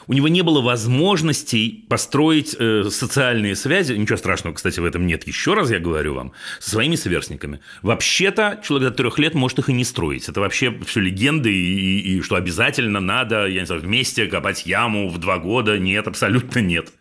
у 0.06 0.12
него 0.12 0.28
не 0.28 0.42
было 0.42 0.60
возможностей 0.60 1.84
построить 1.88 2.56
э, 2.58 2.84
социальные 2.90 3.56
связи. 3.56 3.94
Ничего 3.94 4.16
страшного, 4.16 4.54
кстати, 4.54 4.78
в 4.80 4.84
этом 4.84 5.06
нет. 5.06 5.26
Еще 5.26 5.54
раз 5.54 5.70
я 5.70 5.78
говорю 5.78 6.14
вам, 6.14 6.32
со 6.60 6.70
своими 6.70 6.96
сверстниками. 6.96 7.60
Вообще-то 7.82 8.60
человек 8.62 8.90
до 8.90 8.94
трех 8.94 9.18
лет 9.18 9.34
может 9.34 9.58
их 9.58 9.68
и 9.68 9.72
не 9.72 9.84
строить. 9.84 10.28
Это 10.28 10.40
вообще 10.40 10.78
все 10.86 11.00
легенды, 11.00 11.52
и, 11.52 11.98
и, 11.98 12.18
и 12.18 12.20
что 12.22 12.36
обязательно 12.36 13.00
надо, 13.00 13.46
я 13.46 13.60
не 13.60 13.66
знаю, 13.66 13.82
вместе 13.82 14.26
копать 14.26 14.66
яму 14.66 15.08
в 15.08 15.18
два 15.18 15.38
года. 15.38 15.78
Нет, 15.78 16.06
абсолютно 16.06 16.60
нет. 16.60 16.92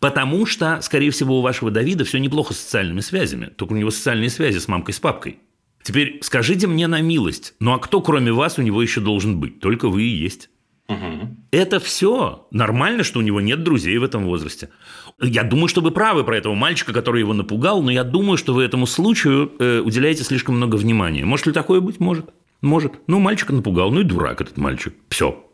Потому 0.00 0.46
что, 0.46 0.80
скорее 0.82 1.10
всего, 1.10 1.38
у 1.38 1.42
вашего 1.42 1.70
Давида 1.70 2.04
все 2.04 2.18
неплохо 2.18 2.54
с 2.54 2.58
социальными 2.58 3.00
связями. 3.00 3.46
Только 3.46 3.74
у 3.74 3.76
него 3.76 3.90
социальные 3.90 4.30
связи 4.30 4.58
с 4.58 4.66
мамкой, 4.66 4.94
с 4.94 5.00
папкой. 5.00 5.38
Теперь 5.82 6.18
скажите 6.22 6.66
мне 6.66 6.86
на 6.86 7.00
милость, 7.00 7.54
ну 7.58 7.72
а 7.72 7.78
кто 7.78 8.00
кроме 8.00 8.32
вас 8.32 8.58
у 8.58 8.62
него 8.62 8.80
еще 8.82 9.00
должен 9.00 9.38
быть? 9.38 9.60
Только 9.60 9.88
вы 9.88 10.04
и 10.04 10.08
есть. 10.08 10.48
Это 11.52 11.80
все 11.80 12.46
нормально, 12.50 13.04
что 13.04 13.18
у 13.18 13.22
него 13.22 13.42
нет 13.42 13.62
друзей 13.62 13.98
в 13.98 14.04
этом 14.04 14.24
возрасте. 14.24 14.70
Я 15.20 15.44
думаю, 15.44 15.68
что 15.68 15.82
вы 15.82 15.90
правы 15.90 16.24
про 16.24 16.38
этого 16.38 16.54
мальчика, 16.54 16.94
который 16.94 17.20
его 17.20 17.34
напугал, 17.34 17.82
но 17.82 17.90
я 17.90 18.04
думаю, 18.04 18.38
что 18.38 18.54
вы 18.54 18.64
этому 18.64 18.86
случаю 18.86 19.52
э, 19.58 19.80
уделяете 19.80 20.24
слишком 20.24 20.56
много 20.56 20.76
внимания. 20.76 21.26
Может 21.26 21.46
ли 21.46 21.52
такое 21.52 21.80
быть? 21.80 22.00
Может. 22.00 22.30
Может. 22.62 22.94
Ну, 23.06 23.18
мальчика 23.18 23.52
напугал, 23.52 23.92
ну 23.92 24.00
и 24.00 24.04
дурак 24.04 24.40
этот 24.40 24.56
мальчик. 24.56 24.94
Все. 25.10 25.44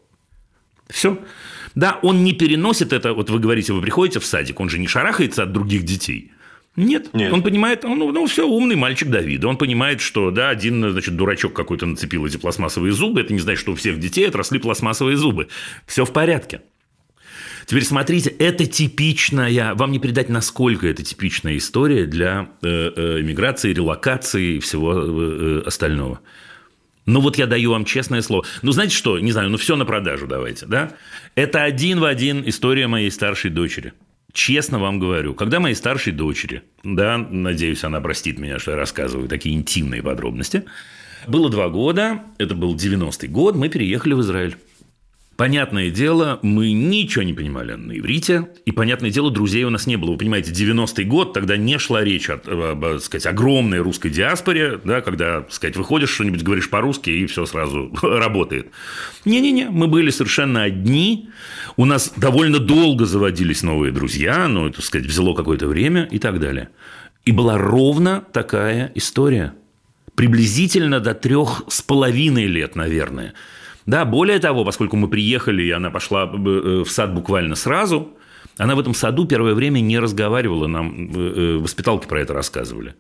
Все. 0.89 1.19
Да, 1.75 1.99
он 2.03 2.23
не 2.23 2.33
переносит 2.33 2.93
это, 2.93 3.13
вот 3.13 3.29
вы 3.31 3.41
говорите, 3.41 3.73
вы 3.73 3.81
приходите 3.81 4.21
в 4.21 4.25
садик, 4.25 4.61
он 4.61 4.69
же 4.69 4.79
не 4.79 4.87
шарахается 4.87 5.43
от 5.43 5.53
других 5.53 5.85
детей. 5.85 6.31
Нет. 6.79 7.13
Нет. 7.13 7.33
Он 7.33 7.43
понимает, 7.43 7.83
ну, 7.83 8.13
ну, 8.13 8.27
все, 8.27 8.47
умный 8.47 8.77
мальчик 8.77 9.09
Давида. 9.09 9.49
Он 9.49 9.57
понимает, 9.57 10.01
что, 10.01 10.31
да, 10.31 10.51
один, 10.51 10.89
значит, 10.93 11.17
дурачок 11.17 11.53
какой-то 11.53 11.87
нацепил 11.87 12.25
эти 12.25 12.37
пластмассовые 12.37 12.93
зубы. 12.93 13.21
Это 13.21 13.33
не 13.33 13.41
значит, 13.41 13.61
что 13.61 13.73
у 13.73 13.75
всех 13.75 13.99
детей 13.99 14.29
отросли 14.29 14.61
пластмассовые 14.61 15.17
зубы. 15.17 15.49
Все 15.87 16.05
в 16.05 16.13
порядке. 16.13 16.63
Теперь 17.67 17.85
смотрите, 17.85 18.31
это 18.31 18.65
типичная, 18.65 19.75
вам 19.75 19.91
не 19.91 19.99
передать, 19.99 20.29
насколько 20.29 20.87
это 20.87 21.03
типичная 21.03 21.57
история 21.57 22.07
для 22.07 22.49
э, 22.63 22.93
э, 22.97 23.23
миграции, 23.23 23.75
релокации 23.75 24.55
и 24.55 24.59
всего 24.61 24.95
э, 24.95 25.63
остального. 25.67 26.21
Ну 27.07 27.21
вот 27.21 27.39
я 27.39 27.47
даю 27.47 27.73
вам 27.73 27.85
честное 27.87 28.23
слово. 28.23 28.47
Ну 28.63 28.71
знаете 28.71 28.95
что, 28.95 29.19
не 29.19 29.33
знаю, 29.33 29.51
ну 29.51 29.59
все 29.59 29.75
на 29.75 29.85
продажу 29.85 30.29
давайте, 30.29 30.65
да? 30.67 30.93
Это 31.35 31.65
один 31.65 31.99
в 31.99 32.05
один 32.05 32.49
история 32.49 32.87
моей 32.87 33.11
старшей 33.11 33.51
дочери– 33.51 33.95
честно 34.39 34.79
вам 34.79 35.01
говорю, 35.01 35.35
когда 35.35 35.59
моей 35.59 35.75
старшей 35.75 36.13
дочери, 36.13 36.63
да, 36.85 37.19
надеюсь, 37.19 37.83
она 37.83 38.01
простит 38.01 38.39
меня, 38.39 38.61
что 38.61 38.71
я 38.71 38.77
рассказываю 38.77 39.29
такие 39.29 39.57
интимные 39.57 40.01
подробности, 40.01 40.65
было 41.27 41.51
два 41.51 41.69
года, 41.69 42.23
это 42.39 42.55
был 42.55 42.77
90-й 42.77 43.27
год, 43.27 43.57
мы 43.57 43.69
переехали 43.69 44.15
в 44.15 44.21
Израиль. 44.21 44.57
Понятное 45.39 45.89
дело, 45.91 46.41
мы 46.43 46.73
ничего 46.73 47.23
не 47.23 47.33
понимали 47.33 47.75
на 47.75 47.97
иврите, 47.97 48.49
и, 48.65 48.73
понятное 48.73 49.11
дело, 49.11 49.31
друзей 49.31 49.63
у 49.63 49.71
нас 49.71 49.87
не 49.87 49.95
было. 49.95 50.11
Вы 50.11 50.19
понимаете, 50.19 50.51
90-й 50.51 51.05
год, 51.05 51.33
тогда 51.33 51.57
не 51.57 51.79
шла 51.79 52.03
речь 52.03 52.29
о, 52.29 52.41
об, 52.73 52.99
сказать, 52.99 53.25
огромной 53.25 53.79
русской 53.79 54.11
диаспоре, 54.11 54.81
да, 54.83 55.01
когда, 55.01 55.47
сказать, 55.49 55.77
выходишь 55.77 56.11
что-нибудь, 56.11 56.43
говоришь 56.43 56.69
по-русски, 56.69 57.11
и 57.11 57.27
все 57.27 57.47
сразу 57.47 57.95
работает. 58.03 58.73
Не-не-не, 59.25 59.71
мы 59.71 59.87
были 59.87 60.11
совершенно 60.11 60.65
одни, 60.65 61.29
у 61.77 61.85
нас 61.85 62.13
довольно 62.17 62.59
долго 62.59 63.07
заводились 63.07 63.63
новые 63.63 63.93
друзья, 63.93 64.49
но, 64.49 64.67
это, 64.67 64.83
сказать, 64.83 65.07
взяло 65.07 65.35
какое-то 65.35 65.69
время 65.69 66.09
и 66.11 66.19
так 66.19 66.41
далее. 66.41 66.71
И 67.25 67.31
была 67.31 67.59
ровно 67.59 68.25
такая 68.33 68.91
история. 68.97 69.55
Приблизительно 70.17 70.99
до 70.99 71.15
трех 71.15 71.63
с 71.69 71.81
половиной 71.81 72.47
лет, 72.47 72.75
наверное– 72.75 73.35
да, 73.89 74.05
более 74.05 74.39
того, 74.39 74.67
поскольку 74.67 74.97
мы 74.97 75.09
приехали, 75.09 75.63
и 75.63 75.71
она 75.71 75.89
пошла 75.89 76.25
э, 76.25 76.83
в 76.85 76.89
сад 76.91 77.15
буквально 77.15 77.55
сразу, 77.55 78.11
она 78.59 78.75
в 78.75 78.81
этом 78.81 78.93
саду 78.93 79.25
первое 79.25 79.55
время 79.55 79.81
не 79.81 79.99
разговаривала, 79.99 80.67
нам 80.67 81.11
э, 81.11 81.17
э, 81.17 81.57
воспиталки 81.57 82.07
про 82.07 82.21
это 82.21 82.35
рассказывали. 82.35 82.97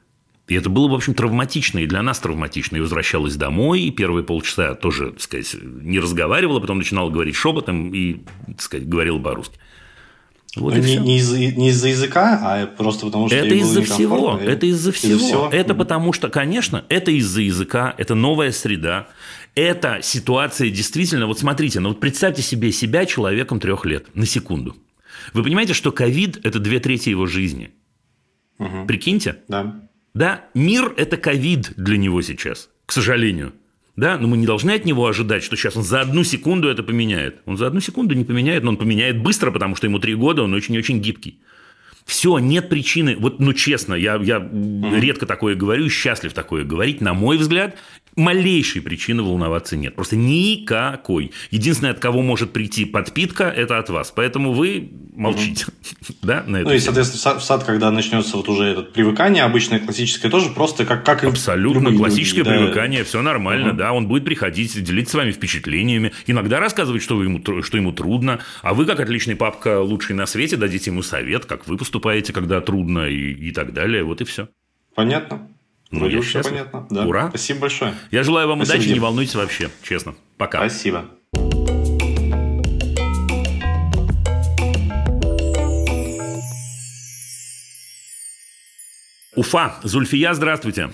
И 0.46 0.54
это 0.54 0.70
было, 0.70 0.88
в 0.88 0.94
общем, 0.94 1.12
травматично, 1.12 1.80
и 1.80 1.86
для 1.86 2.00
нас 2.00 2.20
травматично. 2.20 2.78
И 2.78 2.80
возвращалась 2.80 3.36
домой, 3.36 3.82
и 3.82 3.90
первые 3.90 4.24
полчаса 4.24 4.74
тоже, 4.74 5.10
так 5.10 5.20
сказать, 5.20 5.54
не 5.62 6.00
разговаривала, 6.00 6.58
потом 6.58 6.78
начинала 6.78 7.10
говорить 7.10 7.36
шепотом 7.36 7.92
и, 7.92 8.22
так 8.46 8.62
сказать, 8.62 8.88
говорила 8.88 9.18
по-русски. 9.18 9.58
Вот 10.56 10.74
не, 10.74 10.96
не, 10.96 11.18
из, 11.18 11.30
не 11.30 11.68
из-за 11.68 11.88
языка, 11.88 12.40
а 12.42 12.66
просто 12.66 13.04
потому 13.04 13.28
что 13.28 13.36
это 13.36 13.54
из-за 13.54 13.82
всего, 13.82 14.38
это 14.38 14.64
из-за 14.64 14.92
всего. 14.92 15.16
Из 15.16 15.22
всего. 15.22 15.48
Это 15.52 15.74
потому 15.74 16.14
что, 16.14 16.30
конечно, 16.30 16.86
это 16.88 17.10
из-за 17.10 17.42
языка, 17.42 17.94
это 17.98 18.14
новая 18.14 18.50
среда, 18.50 19.08
эта 19.58 20.00
ситуация 20.02 20.70
действительно, 20.70 21.26
вот 21.26 21.38
смотрите, 21.38 21.80
ну 21.80 21.90
вот 21.90 22.00
представьте 22.00 22.42
себе 22.42 22.72
себя 22.72 23.06
человеком 23.06 23.60
трех 23.60 23.84
лет, 23.84 24.14
на 24.14 24.26
секунду. 24.26 24.76
Вы 25.32 25.42
понимаете, 25.42 25.74
что 25.74 25.92
ковид– 25.92 26.38
это 26.44 26.58
две 26.58 26.80
трети 26.80 27.10
его 27.10 27.26
жизни. 27.26 27.70
Угу. 28.58 28.86
Прикиньте? 28.86 29.38
Да. 29.48 29.80
Да, 30.14 30.44
мир– 30.54 30.94
это 30.96 31.16
ковид 31.16 31.72
для 31.76 31.96
него 31.96 32.22
сейчас, 32.22 32.70
к 32.86 32.92
сожалению. 32.92 33.52
Да, 33.96 34.16
но 34.16 34.28
мы 34.28 34.36
не 34.36 34.46
должны 34.46 34.70
от 34.70 34.84
него 34.84 35.08
ожидать, 35.08 35.42
что 35.42 35.56
сейчас 35.56 35.76
он 35.76 35.82
за 35.82 36.00
одну 36.00 36.22
секунду 36.22 36.68
это 36.68 36.84
поменяет. 36.84 37.40
Он 37.46 37.56
за 37.56 37.66
одну 37.66 37.80
секунду 37.80 38.14
не 38.14 38.24
поменяет, 38.24 38.62
но 38.62 38.70
он 38.70 38.76
поменяет 38.76 39.20
быстро, 39.20 39.50
потому 39.50 39.74
что 39.74 39.88
ему 39.88 39.98
три 39.98 40.14
года, 40.14 40.44
он 40.44 40.54
очень-очень 40.54 41.00
гибкий. 41.00 41.40
Все, 42.06 42.38
нет 42.38 42.68
причины. 42.68 43.16
Вот, 43.18 43.40
ну, 43.40 43.52
честно, 43.52 43.94
я, 43.94 44.14
я 44.16 44.36
mm 44.36 45.00
редко 45.00 45.26
такое 45.26 45.56
говорю, 45.56 45.90
счастлив 45.90 46.32
такое 46.32 46.64
говорить. 46.64 47.00
На 47.00 47.12
мой 47.12 47.36
взгляд, 47.36 47.76
малейшей 48.18 48.82
причины 48.82 49.22
волноваться 49.22 49.76
нет. 49.76 49.94
Просто 49.94 50.16
никакой. 50.16 51.32
Единственное, 51.50 51.92
от 51.92 52.00
кого 52.00 52.20
может 52.20 52.52
прийти 52.52 52.84
подпитка, 52.84 53.44
это 53.44 53.78
от 53.78 53.88
вас. 53.88 54.12
Поэтому 54.14 54.52
вы 54.52 54.90
молчите. 55.14 55.66
Угу. 55.66 56.16
да, 56.22 56.42
на 56.46 56.60
ну 56.60 56.72
и, 56.72 56.78
соответственно, 56.78 57.38
в 57.38 57.44
сад, 57.44 57.64
когда 57.64 57.90
начнется 57.90 58.36
вот 58.36 58.48
уже 58.48 58.64
это 58.64 58.82
привыкание, 58.82 59.44
обычное 59.44 59.78
классическое 59.78 60.30
тоже 60.30 60.50
просто 60.50 60.84
как, 60.84 61.04
как 61.04 61.24
Абсолютно 61.24 61.96
классическое 61.96 62.44
люди, 62.44 62.56
привыкание, 62.56 63.00
да. 63.00 63.04
все 63.04 63.22
нормально, 63.22 63.70
угу. 63.70 63.78
да. 63.78 63.92
Он 63.92 64.08
будет 64.08 64.24
приходить, 64.24 64.82
делиться 64.82 65.12
с 65.12 65.14
вами 65.14 65.30
впечатлениями, 65.30 66.12
иногда 66.26 66.58
рассказывать, 66.60 67.02
что, 67.02 67.22
ему, 67.22 67.40
что 67.62 67.76
ему 67.76 67.92
трудно. 67.92 68.40
А 68.62 68.74
вы, 68.74 68.84
как 68.84 69.00
отличный 69.00 69.36
папка, 69.36 69.80
лучший 69.80 70.16
на 70.16 70.26
свете, 70.26 70.56
дадите 70.56 70.90
ему 70.90 71.02
совет, 71.02 71.46
как 71.46 71.68
вы 71.68 71.76
поступаете, 71.76 72.32
когда 72.32 72.60
трудно 72.60 73.08
и, 73.08 73.32
и 73.32 73.52
так 73.52 73.72
далее. 73.72 74.02
Вот 74.02 74.20
и 74.20 74.24
все. 74.24 74.48
Понятно. 74.94 75.48
Ну, 75.90 76.00
Вроде 76.00 76.20
все 76.20 76.42
понятно. 76.42 76.86
Да. 76.90 77.06
Ура. 77.06 77.28
Спасибо 77.30 77.60
большое. 77.60 77.94
Я 78.10 78.22
желаю 78.22 78.46
вам 78.48 78.58
Спасибо, 78.58 78.74
удачи, 78.74 78.88
Дим. 78.88 78.94
не 78.94 79.00
волнуйтесь 79.00 79.34
вообще, 79.34 79.70
честно. 79.82 80.14
Пока. 80.36 80.58
Спасибо. 80.58 81.06
Уфа. 89.34 89.76
Зульфия, 89.82 90.34
здравствуйте. 90.34 90.90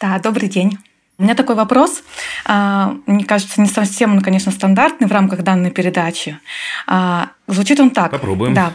Да, 0.00 0.18
добрый 0.18 0.48
день. 0.48 0.76
У 1.18 1.22
меня 1.22 1.34
такой 1.34 1.54
вопрос. 1.54 2.02
А, 2.44 2.94
мне 3.06 3.24
кажется, 3.24 3.60
не 3.60 3.68
совсем, 3.68 4.12
он, 4.12 4.20
конечно, 4.22 4.50
стандартный 4.52 5.06
в 5.06 5.12
рамках 5.12 5.42
данной 5.42 5.70
передачи. 5.70 6.38
А, 6.86 7.30
звучит 7.46 7.78
он 7.78 7.90
так. 7.90 8.10
Попробуем. 8.10 8.54
Да. 8.54 8.72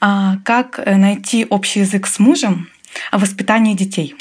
А, 0.00 0.36
как 0.44 0.80
найти 0.84 1.46
общий 1.48 1.80
язык 1.80 2.06
с 2.06 2.18
мужем 2.18 2.68
о 3.10 3.18
воспитании 3.18 3.74
детей? 3.74 4.14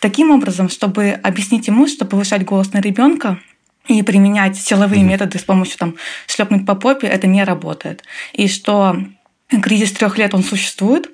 Таким 0.00 0.30
образом, 0.30 0.68
чтобы 0.68 1.10
объяснить 1.10 1.66
ему, 1.66 1.86
что 1.86 2.04
повышать 2.04 2.44
голос 2.44 2.72
на 2.72 2.80
ребенка 2.80 3.40
и 3.88 4.02
применять 4.02 4.56
силовые 4.56 5.02
mm-hmm. 5.02 5.06
методы 5.06 5.38
с 5.38 5.42
помощью 5.42 5.78
там 5.78 5.94
шлепнуть 6.26 6.66
по 6.66 6.74
попе, 6.74 7.06
это 7.06 7.26
не 7.26 7.44
работает. 7.44 8.02
И 8.32 8.48
что 8.48 8.96
кризис 9.62 9.92
трех 9.92 10.18
лет 10.18 10.34
он 10.34 10.42
существует, 10.42 11.10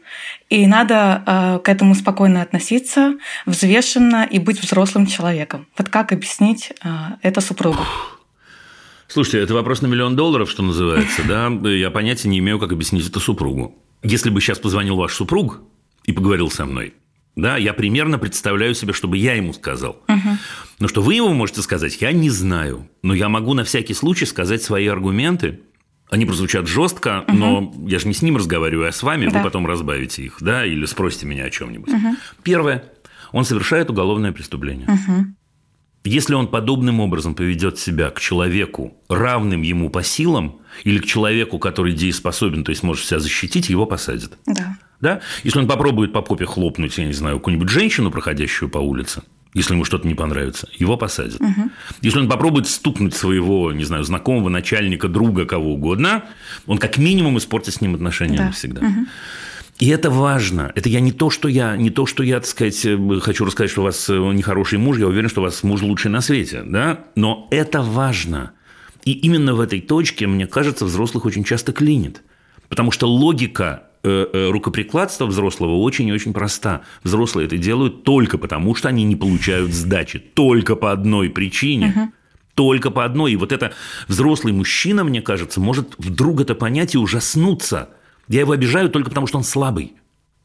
и 0.49 0.66
надо 0.66 1.23
э, 1.27 1.59
к 1.62 1.68
этому 1.68 1.94
спокойно 1.94 2.42
относиться, 2.42 3.14
взвешенно 3.46 4.25
и 4.25 4.38
быть 4.38 4.61
взрослым 4.61 5.07
человеком. 5.07 5.66
Вот 5.77 5.88
как 5.88 6.12
объяснить 6.12 6.73
э, 6.83 6.88
это 7.23 7.40
супругу? 7.40 7.85
Слушайте, 9.09 9.40
это 9.40 9.55
вопрос 9.55 9.83
на 9.83 9.88
миллион 9.88 10.14
долларов, 10.14 10.51
что 10.51 10.62
называется, 10.62 11.23
да? 11.25 11.49
Я 11.68 11.90
понятия 11.90 12.29
не 12.29 12.38
имею, 12.38 12.61
как 12.61 12.73
объяснить 12.73 13.09
это 13.09 13.18
супругу. 13.18 13.77
Если 14.03 14.31
бы 14.31 14.40
сейчас 14.40 14.59
позвонил 14.59 14.96
ваш 14.96 15.14
супруг 15.14 15.61
и 16.05 16.12
поговорил 16.12 16.51
со 16.51 16.64
мной, 16.64 16.94
да, 17.37 17.57
я 17.57 17.73
примерно 17.73 18.19
представляю 18.19 18.75
себе, 18.75 18.93
чтобы 18.93 19.16
я 19.16 19.35
ему 19.35 19.53
сказал. 19.53 20.03
Угу. 20.09 20.38
Но 20.81 20.88
что 20.88 21.03
вы 21.03 21.14
ему 21.14 21.33
можете 21.33 21.62
сказать, 21.62 22.01
я 22.01 22.12
не 22.12 22.31
знаю. 22.31 22.88
Но 23.03 23.14
я 23.14 23.29
могу 23.29 23.55
на 23.55 23.64
всякий 23.64 23.95
случай 23.95 24.27
сказать 24.27 24.62
свои 24.62 24.87
аргументы. 24.87 25.61
Они 26.11 26.27
прозвучат 26.27 26.66
жестко, 26.66 27.25
угу. 27.27 27.37
но 27.37 27.75
я 27.87 27.99
же 27.99 28.09
не 28.09 28.14
с 28.14 28.23
ним 28.23 28.37
разговариваю, 28.37 28.88
а 28.88 28.93
с 28.93 29.03
вами. 29.03 29.27
Да. 29.29 29.38
Вы 29.38 29.45
потом 29.45 29.66
разбавите 29.66 30.25
их, 30.25 30.38
да, 30.40 30.66
или 30.66 30.85
спросите 30.87 31.27
меня 31.27 31.45
о 31.45 31.51
чем-нибудь. 31.51 31.93
Угу. 31.93 32.16
Первое. 32.43 32.85
Он 33.33 33.45
совершает 33.45 33.90
уголовное 33.90 34.33
преступление. 34.33 34.88
Угу. 34.88 35.27
Если 36.05 36.33
он 36.33 36.49
подобным 36.49 37.01
образом 37.01 37.35
поведет 37.35 37.79
себя 37.79 38.11
к 38.11 38.21
человеку, 38.21 38.95
равным 39.09 39.61
ему 39.61 39.90
по 39.90 40.03
силам, 40.03 40.61
или 40.85 40.99
к 40.99 41.05
человеку, 41.05 41.59
который 41.59 41.93
дееспособен, 41.93 42.64
то 42.64 42.71
есть 42.71 42.83
может 42.83 43.05
себя 43.05 43.21
защитить, 43.21 43.69
его 43.69 43.85
посадят. 43.85 44.38
Да. 44.47 44.69
Да? 45.01 45.21
Если 45.45 45.59
он 45.59 45.67
попробует 45.67 46.13
по 46.13 46.23
попе 46.23 46.45
хлопнуть, 46.45 46.99
я 46.99 47.07
не 47.07 47.13
знаю, 47.13 47.39
какую-нибудь 47.39 47.69
женщину, 47.69 48.11
проходящую 48.11 48.69
по 48.69 48.79
улице, 48.79 49.23
если 49.55 49.75
ему 49.75 49.85
что-то 49.85 50.07
не 50.07 50.15
понравится, 50.15 50.69
его 50.79 50.97
посадят. 50.97 51.41
Угу. 51.41 51.71
Если 52.03 52.19
он 52.19 52.29
попробует 52.29 52.69
стукнуть 52.69 53.15
своего, 53.15 53.73
не 53.73 53.85
знаю, 53.85 54.05
знакомого, 54.05 54.49
начальника, 54.49 55.09
друга, 55.09 55.45
кого 55.45 55.75
угодно, 55.75 56.25
он 56.67 56.79
как 56.79 56.99
минимум 56.99 57.39
испортит 57.39 57.75
с 57.75 57.81
ним 57.81 57.95
отношения 57.95 58.39
да. 58.39 58.47
навсегда. 58.47 58.87
Угу. 58.87 59.07
И 59.81 59.89
это 59.89 60.11
важно. 60.11 60.71
Это 60.75 60.91
я 60.91 61.01
не 61.01 61.11
то, 61.11 61.31
что 61.31 61.49
я, 61.49 61.75
не 61.77 61.89
то, 61.89 62.05
что 62.05 62.23
я, 62.23 62.39
так 62.39 62.47
сказать, 62.47 62.87
хочу 63.23 63.47
рассказать, 63.47 63.71
что 63.71 63.81
у 63.81 63.85
вас 63.85 64.09
нехороший 64.09 64.79
муж, 64.79 64.99
я 64.99 65.07
уверен, 65.07 65.31
что 65.31 65.41
у 65.41 65.45
вас 65.45 65.63
муж 65.63 65.81
лучший 65.81 66.11
на 66.11 66.21
свете, 66.21 66.63
да? 66.65 67.07
Но 67.17 67.49
это 67.51 67.81
важно. 67.81 68.53
И 69.07 69.13
именно 69.13 69.55
в 69.55 69.61
этой 69.61 69.81
точке, 69.81 70.27
мне 70.27 70.47
кажется, 70.47 70.85
взрослых 70.85 71.25
очень 71.25 71.45
часто 71.45 71.73
клинит. 71.73 72.23
Потому 72.69 72.93
что 72.93 73.09
логика 73.09 73.85
Э, 73.85 73.87
э, 73.87 73.89
рукоприкладство 74.03 75.27
взрослого 75.27 75.77
очень 75.77 76.09
и 76.09 76.13
очень 76.13 76.33
проста. 76.33 76.83
Взрослые 77.05 77.47
это 77.47 77.59
делают 77.59 78.03
только 78.05 78.39
потому, 78.39 78.75
что 78.75 78.89
они 78.89 79.05
не 79.05 79.17
получают 79.17 79.73
сдачи. 79.73 80.19
Только 80.19 80.77
по 80.77 80.93
одной 80.93 81.29
причине. 81.29 81.95
Угу. 81.95 82.13
Только 82.55 82.91
по 82.91 83.05
одной. 83.05 83.33
И 83.33 83.37
вот 83.37 83.53
это 83.53 83.73
взрослый 84.09 84.53
мужчина, 84.53 85.05
мне 85.05 85.23
кажется, 85.23 85.61
может 85.61 85.95
вдруг 85.99 86.41
это 86.41 86.55
понять 86.55 86.95
и 86.95 86.99
ужаснуться. 86.99 87.91
Я 88.29 88.41
его 88.41 88.53
обижаю 88.53 88.91
только 88.91 89.11
потому, 89.11 89.27
что 89.27 89.39
он 89.39 89.45
слабый. 89.45 89.95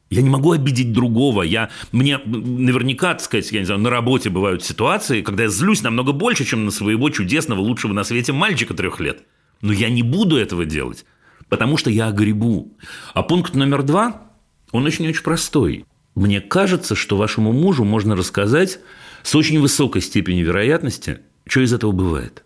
Я 0.10 0.22
не 0.22 0.30
могу 0.30 0.52
обидеть 0.52 0.94
другого. 0.94 1.42
Я, 1.42 1.70
мне 1.92 2.20
наверняка, 2.26 3.14
так 3.14 3.22
сказать, 3.22 3.52
я 3.52 3.60
не 3.60 3.66
знаю, 3.66 3.82
на 3.82 3.90
работе 3.90 4.30
бывают 4.30 4.64
ситуации, 4.64 5.22
когда 5.22 5.44
я 5.44 5.50
злюсь 5.50 5.82
намного 5.82 6.12
больше, 6.12 6.46
чем 6.46 6.66
на 6.66 6.72
своего 6.72 7.10
чудесного, 7.10 7.60
лучшего 7.62 7.94
на 7.94 8.04
свете 8.04 8.32
мальчика 8.32 8.74
трех 8.74 9.00
лет. 9.00 9.24
Но 9.62 9.74
я 9.74 9.90
не 9.90 10.04
буду 10.04 10.38
этого 10.38 10.66
делать 10.66 11.06
потому 11.50 11.78
что 11.78 11.90
я 11.90 12.08
огребу. 12.08 12.78
А 13.14 13.24
пункт 13.24 13.56
номер 13.56 13.84
два, 13.84 14.30
он 14.72 14.86
очень-очень 14.86 15.24
простой. 15.24 15.86
Мне 16.16 16.42
кажется, 16.42 16.96
что 16.96 17.18
вашему 17.18 17.52
мужу 17.52 17.84
можно 17.84 18.16
рассказать 18.16 18.80
с 19.24 19.36
очень 19.36 19.60
высокой 19.60 20.02
степенью 20.02 20.46
вероятности, 20.46 21.20
что 21.48 21.62
из 21.62 21.74
этого 21.74 21.92
бывает. 21.92 22.44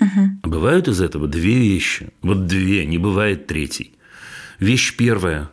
Угу. 0.00 0.20
А 0.42 0.48
бывают 0.48 0.88
из 0.88 1.00
этого 1.00 1.26
две 1.26 1.54
вещи. 1.54 2.10
Вот 2.22 2.46
две, 2.46 2.86
не 2.86 2.98
бывает 2.98 3.46
третьей. 3.46 3.94
Вещь 4.58 4.96
первая. 4.96 5.50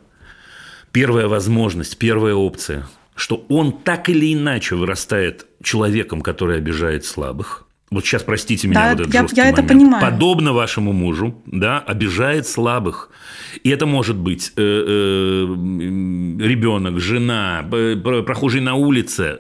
Первая 0.92 1.28
возможность, 1.28 1.98
первая 1.98 2.34
опция, 2.34 2.88
что 3.16 3.46
он 3.50 3.72
так 3.72 4.10
или 4.10 4.34
иначе 4.34 4.76
вырастает 4.76 5.46
человеком, 5.62 6.22
который 6.22 6.58
обижает 6.58 7.06
слабых– 7.06 7.64
вот 7.90 8.06
сейчас 8.06 8.24
простите 8.24 8.68
меня, 8.68 8.82
да, 8.82 8.90
вот 8.92 9.00
этот 9.02 9.14
я, 9.14 9.22
жесткий 9.22 9.38
я 9.38 9.46
момент, 9.46 9.60
это 9.60 9.68
понимаю. 9.74 10.02
подобно 10.02 10.54
вашему 10.54 10.92
мужу, 10.92 11.42
да, 11.46 11.80
обижает 11.80 12.48
слабых. 12.48 13.10
И 13.64 13.70
это 13.70 13.86
может 13.86 14.18
быть 14.18 14.52
э, 14.58 14.62
э, 14.62 15.46
ребенок, 15.46 17.00
жена, 17.00 17.66
прохожий 18.26 18.62
на 18.62 18.76
улице, 18.76 19.40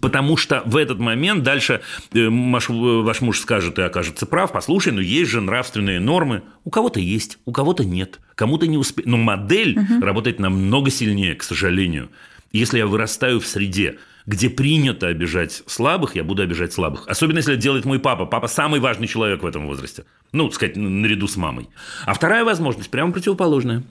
Потому 0.00 0.36
что 0.36 0.62
в 0.64 0.76
этот 0.76 0.98
момент 0.98 1.42
дальше 1.42 1.82
э, 2.12 2.28
ваш, 2.28 2.68
ваш 2.68 3.20
муж 3.20 3.38
скажет 3.38 3.78
и 3.78 3.82
окажется 3.82 4.26
прав, 4.26 4.50
послушай, 4.50 4.92
но 4.92 5.00
есть 5.00 5.30
же 5.30 5.40
нравственные 5.40 6.00
нормы. 6.00 6.42
У 6.64 6.70
кого-то 6.70 7.00
есть, 7.00 7.38
у 7.44 7.52
кого-то 7.52 7.84
нет, 7.84 8.18
кому-то 8.34 8.66
не 8.66 8.78
успеет. 8.78 9.06
Но 9.06 9.18
модель 9.18 9.78
угу. 9.78 10.04
работает 10.04 10.38
намного 10.40 10.90
сильнее, 10.90 11.34
к 11.34 11.42
сожалению. 11.42 12.10
Если 12.50 12.78
я 12.78 12.86
вырастаю 12.86 13.40
в 13.40 13.46
среде, 13.46 13.98
где 14.28 14.50
принято 14.50 15.06
обижать 15.06 15.62
слабых, 15.66 16.14
я 16.14 16.22
буду 16.22 16.42
обижать 16.42 16.74
слабых. 16.74 17.08
Особенно, 17.08 17.38
если 17.38 17.54
это 17.54 17.62
делает 17.62 17.86
мой 17.86 17.98
папа. 17.98 18.26
Папа 18.26 18.46
самый 18.46 18.78
важный 18.78 19.06
человек 19.06 19.42
в 19.42 19.46
этом 19.46 19.66
возрасте. 19.66 20.04
Ну, 20.32 20.44
так 20.48 20.54
сказать, 20.54 20.76
наряду 20.76 21.26
с 21.26 21.38
мамой. 21.38 21.70
А 22.04 22.12
вторая 22.12 22.44
возможность 22.44 22.90
прямо 22.90 23.10
противоположная. 23.10 23.84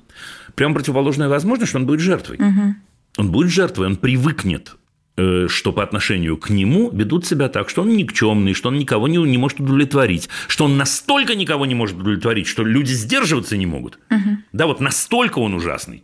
Прямо 0.54 0.76
противоположная 0.76 1.28
возможность, 1.28 1.70
что 1.70 1.80
он 1.80 1.88
будет 1.88 2.02
жертвой. 2.02 2.38
Угу. 2.38 2.76
Он 3.18 3.32
будет 3.32 3.52
жертвой, 3.52 3.88
он 3.88 3.96
привыкнет 3.96 4.76
э, 5.18 5.48
что 5.50 5.74
по 5.74 5.82
отношению 5.82 6.38
к 6.38 6.52
нему 6.52 6.92
ведут 6.92 7.26
себя 7.26 7.50
так, 7.50 7.68
что 7.68 7.82
он 7.82 7.98
никчемный, 7.98 8.54
что 8.54 8.70
он 8.70 8.78
никого 8.78 9.08
не, 9.08 9.18
не 9.18 9.40
может 9.40 9.60
удовлетворить, 9.60 10.30
что 10.48 10.66
он 10.66 10.78
настолько 10.78 11.34
никого 11.34 11.66
не 11.66 11.74
может 11.74 11.98
удовлетворить, 11.98 12.46
что 12.46 12.64
люди 12.64 12.92
сдерживаться 12.92 13.58
не 13.58 13.66
могут. 13.66 13.98
Угу. 14.12 14.38
Да, 14.54 14.68
вот 14.68 14.82
настолько 14.82 15.40
он 15.40 15.56
ужасный 15.56 16.04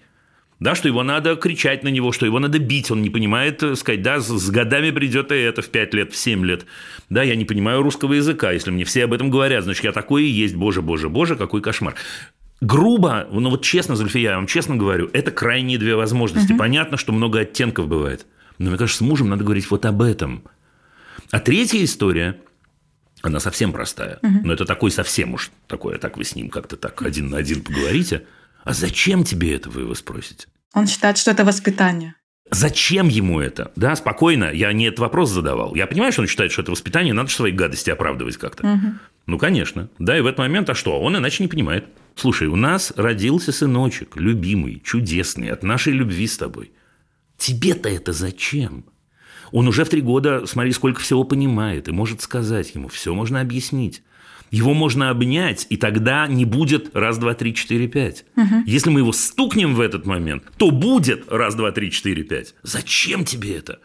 да, 0.63 0.75
что 0.75 0.87
его 0.87 1.03
надо 1.03 1.35
кричать 1.35 1.83
на 1.83 1.89
него, 1.89 2.13
что 2.13 2.25
его 2.25 2.39
надо 2.39 2.57
бить, 2.57 2.89
он 2.89 3.01
не 3.01 3.09
понимает, 3.09 3.61
э, 3.61 3.75
сказать, 3.75 4.01
да, 4.01 4.21
с 4.21 4.49
годами 4.49 4.91
придет 4.91 5.33
и 5.33 5.35
это 5.35 5.61
в 5.61 5.67
5 5.67 5.93
лет, 5.93 6.13
в 6.13 6.15
7 6.15 6.45
лет. 6.45 6.65
Да, 7.09 7.21
я 7.21 7.35
не 7.35 7.43
понимаю 7.43 7.81
русского 7.81 8.13
языка, 8.13 8.53
если 8.53 8.71
мне 8.71 8.85
все 8.85 9.03
об 9.03 9.11
этом 9.11 9.29
говорят, 9.29 9.65
значит, 9.65 9.83
я 9.83 9.91
такой 9.91 10.23
и 10.23 10.29
есть, 10.29 10.55
боже, 10.55 10.81
боже, 10.81 11.09
боже, 11.09 11.35
какой 11.35 11.61
кошмар. 11.61 11.95
Грубо, 12.61 13.27
ну 13.29 13.49
вот 13.49 13.61
честно, 13.61 13.97
Зульфия, 13.97 14.21
я 14.31 14.35
вам 14.37 14.47
честно 14.47 14.77
говорю, 14.77 15.09
это 15.11 15.31
крайние 15.31 15.77
две 15.77 15.97
возможности. 15.97 16.53
Угу. 16.53 16.59
Понятно, 16.59 16.95
что 16.95 17.11
много 17.11 17.41
оттенков 17.41 17.89
бывает. 17.89 18.25
Но 18.57 18.69
мне 18.69 18.79
кажется, 18.79 18.99
с 18.99 19.01
мужем 19.01 19.27
надо 19.27 19.43
говорить 19.43 19.69
вот 19.69 19.85
об 19.85 20.01
этом. 20.01 20.45
А 21.29 21.41
третья 21.41 21.83
история, 21.83 22.37
она 23.21 23.41
совсем 23.41 23.73
простая. 23.73 24.19
Угу. 24.21 24.45
Но 24.45 24.53
это 24.53 24.63
такой 24.63 24.91
совсем 24.91 25.33
уж 25.33 25.51
такое, 25.67 25.97
так 25.97 26.15
вы 26.15 26.23
с 26.23 26.35
ним 26.35 26.49
как-то 26.49 26.77
так 26.77 27.01
один 27.01 27.29
на 27.29 27.37
один 27.39 27.61
поговорите. 27.63 28.23
А 28.63 28.73
зачем 28.73 29.23
тебе 29.23 29.55
это, 29.55 29.69
вы 29.69 29.81
его 29.81 29.95
спросите? 29.95 30.47
Он 30.73 30.87
считает, 30.87 31.17
что 31.17 31.31
это 31.31 31.45
воспитание. 31.45 32.15
Зачем 32.49 33.07
ему 33.07 33.39
это? 33.39 33.71
Да, 33.75 33.95
спокойно, 33.95 34.51
я 34.51 34.71
не 34.73 34.85
этот 34.85 34.99
вопрос 34.99 35.31
задавал. 35.31 35.75
Я 35.75 35.87
понимаю, 35.87 36.11
что 36.11 36.21
он 36.21 36.27
считает, 36.27 36.51
что 36.51 36.61
это 36.61 36.71
воспитание, 36.71 37.13
надо 37.13 37.29
же 37.29 37.35
свои 37.35 37.51
гадости 37.51 37.89
оправдывать 37.89 38.37
как-то. 38.37 38.67
Угу. 38.67 38.87
Ну, 39.25 39.37
конечно. 39.37 39.89
Да, 39.99 40.17
и 40.17 40.21
в 40.21 40.27
этот 40.27 40.39
момент, 40.39 40.69
а 40.69 40.75
что? 40.75 40.99
Он 40.99 41.17
иначе 41.17 41.43
не 41.43 41.47
понимает. 41.47 41.85
Слушай, 42.15 42.47
у 42.47 42.55
нас 42.55 42.93
родился 42.95 43.51
сыночек, 43.51 44.17
любимый, 44.17 44.81
чудесный, 44.85 45.49
от 45.49 45.63
нашей 45.63 45.93
любви 45.93 46.27
с 46.27 46.37
тобой. 46.37 46.71
Тебе-то 47.37 47.89
это 47.89 48.13
зачем? 48.13 48.85
Он 49.51 49.67
уже 49.67 49.83
в 49.85 49.89
три 49.89 50.01
года, 50.01 50.45
смотри, 50.45 50.71
сколько 50.73 50.99
всего 51.01 51.23
понимает, 51.23 51.87
и 51.87 51.91
может 51.91 52.21
сказать 52.21 52.73
ему, 52.75 52.87
все 52.87 53.13
можно 53.13 53.41
объяснить. 53.41 54.03
Его 54.53 54.75
можно 54.75 55.09
обнять, 55.09 55.65
и 55.71 55.77
тогда 55.77 56.27
не 56.27 56.45
будет 56.45 56.95
раз, 56.95 57.17
два, 57.17 57.33
три, 57.33 57.55
четыре, 57.55 57.87
пять. 57.87 58.23
Угу. 58.35 58.65
Если 58.67 58.91
мы 58.91 58.99
его 58.99 59.11
стукнем 59.11 59.73
в 59.73 59.81
этот 59.81 60.05
момент, 60.05 60.43
то 60.59 60.69
будет 60.69 61.23
раз, 61.27 61.55
два, 61.55 61.71
три, 61.71 61.89
четыре, 61.89 62.21
пять. 62.21 62.53
Зачем 62.61 63.25
тебе 63.25 63.55
это? 63.55 63.79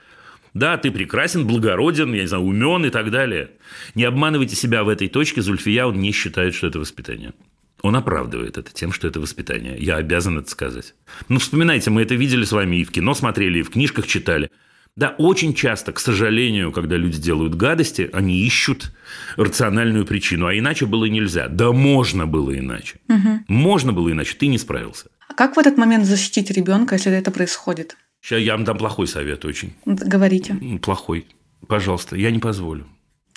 Да, 0.53 0.77
ты 0.77 0.91
прекрасен, 0.91 1.47
благороден, 1.47 2.13
я 2.13 2.21
не 2.21 2.29
знаю, 2.29 2.45
умен 2.45 2.85
и 2.85 2.91
так 2.91 3.11
далее. 3.11 3.53
Не 3.95 4.05
обманывайте 4.05 4.57
себя 4.57 4.85
в 4.85 4.91
этой 4.91 5.09
точке. 5.09 5.41
Зульфия, 5.41 5.87
он 5.87 6.01
не 6.01 6.13
считает, 6.13 6.55
что 6.55 6.67
это 6.67 6.79
воспитание. 6.79 7.33
Он 7.81 7.97
оправдывает 7.97 8.59
это 8.59 8.71
тем, 8.71 8.93
что 8.93 9.09
это 9.09 9.21
воспитание. 9.21 9.79
Я 9.79 9.97
обязан 9.97 10.37
это 10.37 10.51
сказать. 10.51 10.95
Ну, 11.31 11.39
вспоминайте, 11.39 11.89
мы 11.89 12.03
это 12.03 12.15
видели 12.15 12.45
с 12.45 12.53
вами 12.53 12.77
и 12.77 12.85
в 12.85 12.91
кино 12.91 13.15
смотрели, 13.15 13.61
и 13.61 13.63
в 13.63 13.71
книжках 13.71 14.07
читали– 14.07 14.51
да, 14.99 15.15
очень 15.17 15.55
часто, 15.55 15.93
к 15.93 16.01
сожалению, 16.01 16.73
когда 16.73 16.97
люди 16.97 17.19
делают 17.19 17.55
гадости, 17.55 18.11
они 18.13 18.45
ищут 18.45 18.93
рациональную 19.37 20.05
причину, 20.05 20.47
а 20.47 20.59
иначе 20.59 20.87
было 20.87 21.05
нельзя. 21.05 21.47
Да 21.47 21.71
можно 21.71 22.27
было 22.27 22.59
иначе. 22.59 22.97
Угу. 23.09 23.45
Можно 23.47 23.93
было 23.93 24.11
иначе, 24.11 24.35
ты 24.37 24.49
не 24.49 24.59
справился. 24.59 25.07
А 25.29 25.35
как 25.35 25.55
в 25.55 25.59
этот 25.61 25.79
момент 25.79 26.05
защитить 26.05 26.51
ребенка, 26.51 26.97
если 26.97 27.13
это 27.13 27.31
происходит? 27.31 27.97
Сейчас 28.21 28.41
я 28.41 28.57
вам 28.57 28.65
дам 28.65 28.77
плохой 28.77 29.07
совет 29.07 29.45
очень. 29.45 29.73
Говорите. 29.87 30.57
Плохой. 30.83 31.29
Пожалуйста, 31.69 32.17
я 32.17 32.33
не 32.33 32.41
позволю. 32.41 32.89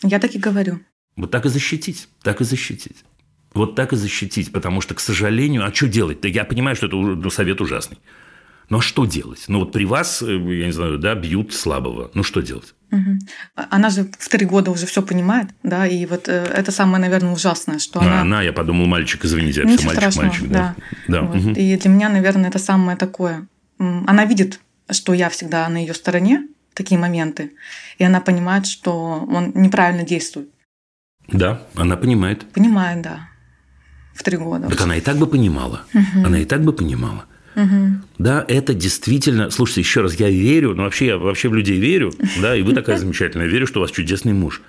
Я 0.01 0.17
так 0.17 0.33
и 0.33 0.39
говорю. 0.39 0.79
Вот 1.15 1.29
так 1.29 1.45
и 1.45 1.49
защитить, 1.49 2.07
так 2.23 2.41
и 2.41 2.43
защитить. 2.43 3.05
Вот 3.53 3.75
так 3.75 3.93
и 3.93 3.97
защитить, 3.97 4.51
потому 4.51 4.81
что, 4.81 4.95
к 4.95 4.99
сожалению, 4.99 5.63
а 5.63 5.71
что 5.71 5.87
делать-то? 5.87 6.27
Я 6.27 6.43
понимаю, 6.43 6.75
что 6.75 6.87
это 6.87 6.95
ну, 6.95 7.29
совет 7.29 7.61
ужасный. 7.61 7.99
Ну 8.71 8.77
а 8.77 8.81
что 8.81 9.05
делать? 9.05 9.43
Ну 9.49 9.59
вот 9.59 9.73
при 9.73 9.83
вас, 9.83 10.21
э, 10.21 10.33
я 10.33 10.65
не 10.65 10.71
знаю, 10.71 10.97
да, 10.97 11.13
бьют 11.13 11.53
слабого. 11.53 12.09
Ну 12.13 12.23
что 12.23 12.39
делать? 12.39 12.73
Угу. 12.91 13.19
Она 13.69 13.89
же 13.89 14.09
в 14.17 14.29
три 14.29 14.45
года 14.45 14.71
уже 14.71 14.85
все 14.85 15.01
понимает, 15.01 15.49
да, 15.61 15.85
и 15.85 16.05
вот 16.05 16.29
э, 16.29 16.45
это 16.45 16.71
самое, 16.71 17.01
наверное, 17.01 17.33
ужасное, 17.33 17.79
что 17.79 17.99
а, 17.99 18.03
она... 18.03 18.21
Она, 18.21 18.41
я 18.41 18.53
подумал, 18.53 18.85
мальчик, 18.85 19.25
извините, 19.25 19.63
это 19.63 19.75
все 19.75 19.87
мальчик, 19.87 20.01
страшного, 20.01 20.27
мальчик, 20.27 20.47
да. 20.47 20.75
да. 21.09 21.19
да. 21.19 21.21
Вот. 21.21 21.35
Угу. 21.35 21.49
И 21.49 21.75
для 21.75 21.89
меня, 21.89 22.07
наверное, 22.07 22.49
это 22.49 22.59
самое 22.59 22.97
такое. 22.97 23.45
Она 23.77 24.23
видит, 24.23 24.61
что 24.89 25.13
я 25.13 25.27
всегда 25.27 25.67
на 25.67 25.77
ее 25.77 25.93
стороне 25.93 26.47
такие 26.73 26.97
моменты, 26.97 27.51
и 27.97 28.05
она 28.05 28.21
понимает, 28.21 28.67
что 28.67 29.27
он 29.29 29.51
неправильно 29.53 30.03
действует. 30.03 30.47
Да, 31.27 31.63
она 31.75 31.97
понимает. 31.97 32.49
Понимает, 32.53 33.01
да. 33.01 33.27
В 34.13 34.23
три 34.23 34.37
года. 34.37 34.69
Так 34.69 34.79
она 34.79 34.95
и 34.95 35.01
так 35.01 35.17
бы 35.17 35.27
понимала. 35.27 35.81
Угу. 35.93 36.25
Она 36.25 36.39
и 36.39 36.45
так 36.45 36.63
бы 36.63 36.71
понимала. 36.71 37.25
Угу. 37.55 37.91
Да, 38.19 38.45
это 38.47 38.73
действительно... 38.73 39.49
Слушайте, 39.49 39.81
еще 39.81 40.01
раз, 40.01 40.15
я 40.15 40.29
верю, 40.29 40.75
ну 40.75 40.83
вообще 40.83 41.07
я 41.07 41.17
вообще 41.17 41.49
в 41.49 41.53
людей 41.53 41.79
верю, 41.79 42.13
да, 42.41 42.55
и 42.55 42.61
вы 42.61 42.73
такая 42.73 42.97
замечательная, 42.99 43.47
верю, 43.47 43.67
что 43.67 43.79
у 43.79 43.81
вас 43.81 43.91
чудесный 43.91 44.33
муж. 44.33 44.61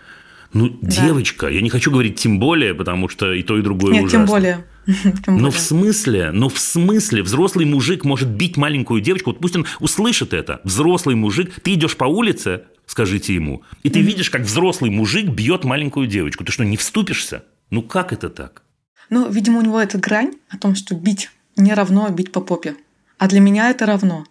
Ну, 0.53 0.68
да. 0.83 1.07
девочка, 1.07 1.49
я 1.49 1.62
не 1.62 1.71
хочу 1.71 1.90
говорить 1.90 2.16
тем 2.16 2.38
более, 2.38 2.75
потому 2.75 3.09
что 3.09 3.33
и 3.33 3.42
то, 3.42 3.59
и 3.59 3.62
другое 3.62 3.95
Нет, 3.95 4.05
ужасно. 4.05 4.18
тем 4.18 4.27
более. 4.27 4.64
Тем 5.25 5.38
но 5.38 5.53
в 5.53 5.59
смысле, 5.61 6.33
но 6.33 6.49
в 6.49 6.59
смысле, 6.59 7.23
взрослый 7.23 7.64
мужик 7.64 8.05
может 8.05 8.29
бить 8.29 8.57
маленькую 8.57 9.01
девочку, 9.01 9.31
вот 9.31 9.38
пусть 9.38 9.55
он 9.55 9.64
услышит 9.79 10.35
это. 10.35 10.61
Взрослый 10.64 11.14
мужик, 11.14 11.53
ты 11.62 11.75
идешь 11.75 11.97
по 11.97 12.05
улице, 12.05 12.62
скажите 12.87 13.33
ему, 13.33 13.62
и 13.85 13.90
ты 13.90 14.01
mm-hmm. 14.01 14.03
видишь, 14.03 14.31
как 14.31 14.42
взрослый 14.42 14.90
мужик 14.90 15.29
бьет 15.29 15.62
маленькую 15.62 16.09
девочку. 16.09 16.45
Ты 16.45 16.51
что, 16.51 16.64
не 16.64 16.77
вступишься? 16.77 17.45
Ну 17.71 17.83
как 17.83 18.12
это 18.12 18.29
так? 18.29 18.62
Ну, 19.09 19.31
видимо, 19.31 19.61
у 19.61 19.62
него 19.62 19.81
эта 19.81 19.99
грань 19.99 20.33
о 20.49 20.59
том, 20.59 20.75
что 20.75 20.95
бить 20.95 21.31
не 21.57 21.75
равно 21.75 22.09
бить 22.11 22.33
по 22.33 22.41
попе. 22.41 22.77
А 23.19 23.29
для 23.29 23.41
меня 23.41 23.71
это 23.71 23.87
равно. 23.87 24.25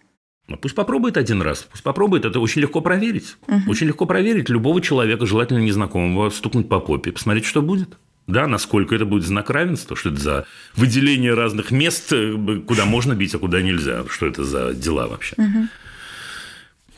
Ну, 0.48 0.56
пусть 0.56 0.74
попробует 0.74 1.16
один 1.16 1.40
раз, 1.40 1.66
пусть 1.70 1.82
попробует. 1.82 2.24
Это 2.24 2.40
очень 2.40 2.62
легко 2.62 2.80
проверить. 2.80 3.36
Угу. 3.46 3.70
Очень 3.70 3.86
легко 3.86 4.06
проверить 4.06 4.48
любого 4.48 4.80
человека, 4.80 5.24
желательно 5.24 5.58
незнакомого, 5.58 6.30
стукнуть 6.30 6.68
по 6.68 6.80
попе, 6.80 7.12
посмотреть, 7.12 7.44
что 7.44 7.62
будет. 7.62 7.96
Да, 8.26 8.46
насколько 8.46 8.94
это 8.94 9.04
будет 9.04 9.24
знак 9.24 9.50
равенства, 9.50 9.96
что 9.96 10.10
это 10.10 10.20
за 10.20 10.46
выделение 10.76 11.34
разных 11.34 11.70
мест, 11.70 12.12
э, 12.12 12.60
куда 12.66 12.84
можно 12.84 13.14
бить, 13.14 13.34
а 13.34 13.38
куда 13.38 13.62
нельзя, 13.62 14.04
что 14.08 14.26
это 14.26 14.44
за 14.44 14.74
дела 14.74 15.08
вообще. 15.08 15.34
Угу. 15.38 15.68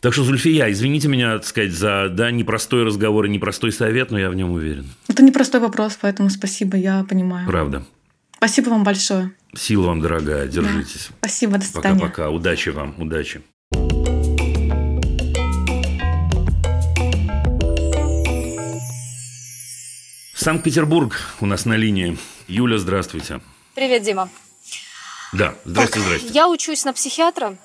Так 0.00 0.12
что, 0.12 0.22
Зульфия, 0.22 0.70
извините 0.70 1.08
меня, 1.08 1.38
так 1.38 1.46
сказать, 1.46 1.72
за 1.72 2.10
да, 2.10 2.30
непростой 2.30 2.84
разговор 2.84 3.24
и 3.24 3.30
непростой 3.30 3.72
совет, 3.72 4.10
но 4.10 4.18
я 4.18 4.28
в 4.28 4.34
нем 4.34 4.50
уверен. 4.50 4.86
Это 5.08 5.22
непростой 5.22 5.60
вопрос, 5.60 5.96
поэтому 5.98 6.28
спасибо, 6.28 6.76
я 6.76 7.04
понимаю. 7.08 7.46
Правда. 7.46 7.86
Спасибо 8.36 8.70
вам 8.70 8.84
большое. 8.84 9.32
Сила 9.56 9.86
вам, 9.86 10.00
дорогая, 10.00 10.46
держитесь. 10.46 11.08
Да. 11.08 11.16
Спасибо, 11.28 11.58
до 11.58 11.64
свидания. 11.64 12.00
Пока-пока. 12.00 12.30
Удачи 12.30 12.70
вам, 12.70 12.94
удачи. 12.98 13.42
Санкт-Петербург 20.34 21.16
у 21.40 21.46
нас 21.46 21.64
на 21.64 21.74
линии. 21.74 22.18
Юля, 22.48 22.78
здравствуйте. 22.78 23.40
Привет, 23.74 24.02
Дима. 24.02 24.28
Да, 25.32 25.54
здрасте, 25.64 25.94
так, 25.94 26.02
здрасте. 26.02 26.28
Я 26.28 26.48
учусь 26.48 26.84
на 26.84 26.92
психиатра. 26.92 27.56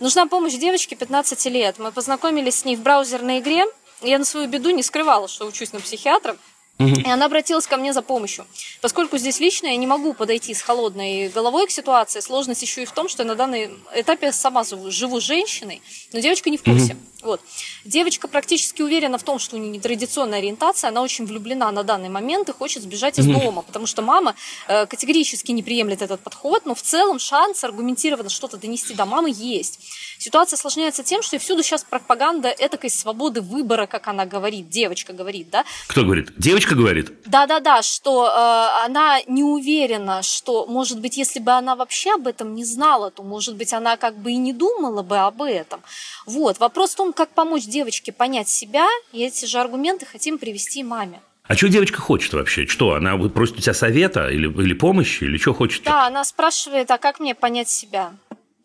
Нужна 0.00 0.26
помощь 0.26 0.54
девочке 0.54 0.96
15 0.96 1.46
лет. 1.46 1.78
Мы 1.78 1.92
познакомились 1.92 2.56
с 2.56 2.64
ней 2.64 2.76
в 2.76 2.82
браузерной 2.82 3.38
игре. 3.38 3.64
Я 4.02 4.18
на 4.18 4.24
свою 4.24 4.48
беду 4.48 4.70
не 4.70 4.82
скрывала, 4.82 5.28
что 5.28 5.46
учусь 5.46 5.72
на 5.72 5.80
психиатра. 5.80 6.36
И 6.78 7.08
она 7.08 7.26
обратилась 7.26 7.66
ко 7.66 7.76
мне 7.76 7.92
за 7.92 8.02
помощью. 8.02 8.46
Поскольку 8.82 9.16
здесь 9.16 9.40
лично 9.40 9.68
я 9.68 9.76
не 9.76 9.86
могу 9.86 10.12
подойти 10.12 10.52
с 10.52 10.60
холодной 10.60 11.28
головой 11.28 11.66
к 11.66 11.70
ситуации, 11.70 12.20
сложность 12.20 12.62
еще 12.62 12.82
и 12.82 12.86
в 12.86 12.92
том, 12.92 13.08
что 13.08 13.22
я 13.22 13.28
на 13.28 13.34
данном 13.34 13.82
этапе 13.94 14.30
сама 14.32 14.62
живу 14.64 15.20
женщиной, 15.20 15.80
но 16.12 16.20
девочка 16.20 16.50
не 16.50 16.58
в 16.58 16.62
курсе. 16.62 16.92
Угу. 16.92 17.00
Вот. 17.22 17.40
Девочка 17.84 18.28
практически 18.28 18.82
уверена 18.82 19.18
в 19.18 19.22
том, 19.22 19.38
что 19.38 19.56
у 19.56 19.58
нее 19.58 19.70
нетрадиционная 19.70 20.38
ориентация, 20.38 20.88
она 20.88 21.02
очень 21.02 21.24
влюблена 21.24 21.70
на 21.72 21.82
данный 21.82 22.08
момент 22.08 22.48
и 22.48 22.52
хочет 22.52 22.82
сбежать 22.82 23.18
из 23.18 23.26
дома, 23.26 23.62
потому 23.62 23.86
что 23.86 24.02
мама 24.02 24.34
э, 24.68 24.86
категорически 24.86 25.52
не 25.52 25.62
приемлет 25.62 26.02
этот 26.02 26.20
подход, 26.20 26.66
но 26.66 26.74
в 26.74 26.82
целом 26.82 27.18
шанс 27.18 27.64
аргументированно 27.64 28.28
что-то 28.28 28.56
донести 28.56 28.94
до 28.94 29.06
мамы 29.06 29.32
есть. 29.34 29.80
Ситуация 30.18 30.56
осложняется 30.56 31.02
тем, 31.02 31.22
что 31.22 31.36
и 31.36 31.38
всюду 31.38 31.62
сейчас 31.62 31.84
пропаганда 31.84 32.54
этакой 32.58 32.90
свободы 32.90 33.40
выбора, 33.40 33.86
как 33.86 34.08
она 34.08 34.26
говорит, 34.26 34.68
девочка 34.68 35.12
говорит, 35.12 35.50
да? 35.50 35.64
Кто 35.88 36.02
говорит? 36.02 36.32
Девочка 36.36 36.66
Девочка 36.66 36.74
говорит? 36.74 37.12
Да-да-да, 37.26 37.82
что 37.82 38.26
э, 38.26 38.84
она 38.86 39.20
не 39.26 39.42
уверена, 39.42 40.22
что, 40.22 40.66
может 40.66 41.00
быть, 41.00 41.16
если 41.16 41.38
бы 41.38 41.52
она 41.52 41.76
вообще 41.76 42.14
об 42.14 42.26
этом 42.26 42.54
не 42.54 42.64
знала, 42.64 43.10
то, 43.10 43.22
может 43.22 43.56
быть, 43.56 43.72
она 43.72 43.96
как 43.96 44.16
бы 44.16 44.32
и 44.32 44.36
не 44.36 44.52
думала 44.52 45.02
бы 45.02 45.18
об 45.18 45.42
этом. 45.42 45.82
Вот. 46.26 46.58
Вопрос 46.58 46.92
в 46.92 46.96
том, 46.96 47.12
как 47.12 47.30
помочь 47.30 47.64
девочке 47.64 48.12
понять 48.12 48.48
себя, 48.48 48.86
и 49.12 49.24
эти 49.24 49.46
же 49.46 49.58
аргументы 49.58 50.06
хотим 50.06 50.38
привести 50.38 50.82
маме. 50.82 51.20
А 51.44 51.56
что 51.56 51.68
девочка 51.68 52.00
хочет 52.00 52.32
вообще? 52.32 52.66
Что, 52.66 52.94
она 52.94 53.16
просит 53.28 53.58
у 53.58 53.60
тебя 53.60 53.74
совета 53.74 54.28
или, 54.28 54.48
или 54.48 54.74
помощи, 54.74 55.24
или 55.24 55.38
что 55.38 55.54
хочет? 55.54 55.84
Да, 55.84 56.06
она 56.06 56.24
спрашивает, 56.24 56.90
а 56.90 56.98
как 56.98 57.20
мне 57.20 57.36
понять 57.36 57.68
себя? 57.68 58.14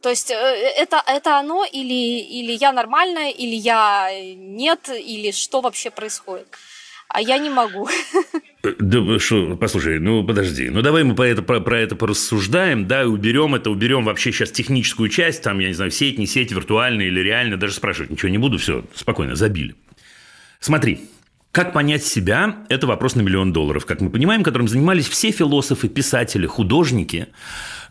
То 0.02 0.10
есть 0.10 0.32
э, 0.32 0.34
это, 0.34 1.02
это 1.06 1.38
оно 1.38 1.64
или, 1.64 2.20
или 2.22 2.54
я 2.54 2.72
нормальная, 2.72 3.30
или 3.30 3.54
я 3.54 4.10
нет, 4.36 4.90
или 4.90 5.30
что 5.30 5.62
вообще 5.62 5.92
происходит? 5.92 6.48
А 7.14 7.22
я 7.22 7.38
не 7.38 7.50
могу. 7.50 7.90
Э, 8.64 8.74
да, 8.80 9.20
что, 9.20 9.58
послушай, 9.58 10.00
ну 10.00 10.24
подожди, 10.24 10.70
ну 10.70 10.82
давай 10.82 11.04
мы 11.04 11.14
про 11.14 11.28
это, 11.28 11.42
про, 11.42 11.60
про 11.60 11.80
это 11.80 11.96
порассуждаем, 11.96 12.88
да, 12.88 13.04
и 13.04 13.06
уберем 13.06 13.56
это, 13.56 13.70
уберем 13.70 14.06
вообще 14.06 14.32
сейчас 14.32 14.52
техническую 14.52 15.10
часть, 15.10 15.44
там, 15.44 15.60
я 15.60 15.68
не 15.68 15.74
знаю, 15.74 15.92
сеть, 15.92 16.18
не 16.18 16.26
сеть, 16.26 16.52
виртуальная 16.52 17.08
или 17.08 17.20
реально, 17.20 17.58
даже 17.58 17.74
спрашивать 17.74 18.12
ничего 18.12 18.30
не 18.30 18.38
буду, 18.38 18.58
все, 18.58 18.86
спокойно, 18.96 19.36
забили. 19.36 19.76
Смотри, 20.60 21.02
как 21.52 21.74
понять 21.74 22.06
себя– 22.06 22.60
это 22.70 22.88
вопрос 22.88 23.16
на 23.16 23.22
миллион 23.22 23.52
долларов, 23.52 23.86
как 23.86 24.00
мы 24.00 24.10
понимаем, 24.10 24.42
которым 24.42 24.70
занимались 24.70 25.10
все 25.10 25.32
философы, 25.32 25.90
писатели, 25.90 26.46
художники. 26.46 27.28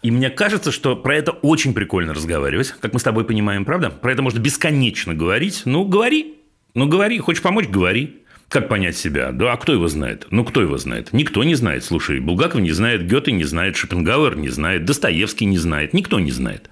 И 0.03 0.11
мне 0.11 0.31
кажется, 0.31 0.73
что 0.73 0.97
про 0.97 1.17
это 1.17 1.33
очень 1.33 1.75
прикольно 1.75 2.15
разговаривать, 2.15 2.75
как 2.81 2.95
мы 2.95 3.01
с 3.01 3.03
тобой 3.03 3.25
понимаем, 3.25 3.67
правда? 3.67 3.91
Про 3.91 4.13
это 4.13 4.23
можно 4.23 4.39
бесконечно 4.39 5.15
говорить. 5.15 5.63
Ну, 5.67 5.85
говори. 5.85 6.37
Ну, 6.73 6.87
говори. 6.87 7.19
Хочешь 7.19 7.43
помочь– 7.43 7.67
говори. 7.69 8.20
Как 8.51 8.69
понять 8.69 8.97
себя? 8.97 9.33
Да, 9.33 9.53
а 9.53 9.57
кто 9.57 9.73
его 9.73 9.89
знает? 9.89 10.27
Ну, 10.31 10.45
кто 10.45 10.61
его 10.61 10.77
знает? 10.77 11.13
Никто 11.13 11.43
не 11.45 11.55
знает. 11.55 11.85
Слушай, 11.85 12.21
Булгаков 12.21 12.61
не 12.61 12.73
знает, 12.73 13.07
Гёте 13.07 13.33
не 13.33 13.45
знает, 13.45 13.77
Шопенгауэр 13.77 14.37
не 14.37 14.49
знает, 14.51 14.85
Достоевский 14.85 15.47
не 15.47 15.57
знает, 15.57 15.95
никто 15.95 16.21
не 16.21 16.33
знает. 16.33 16.69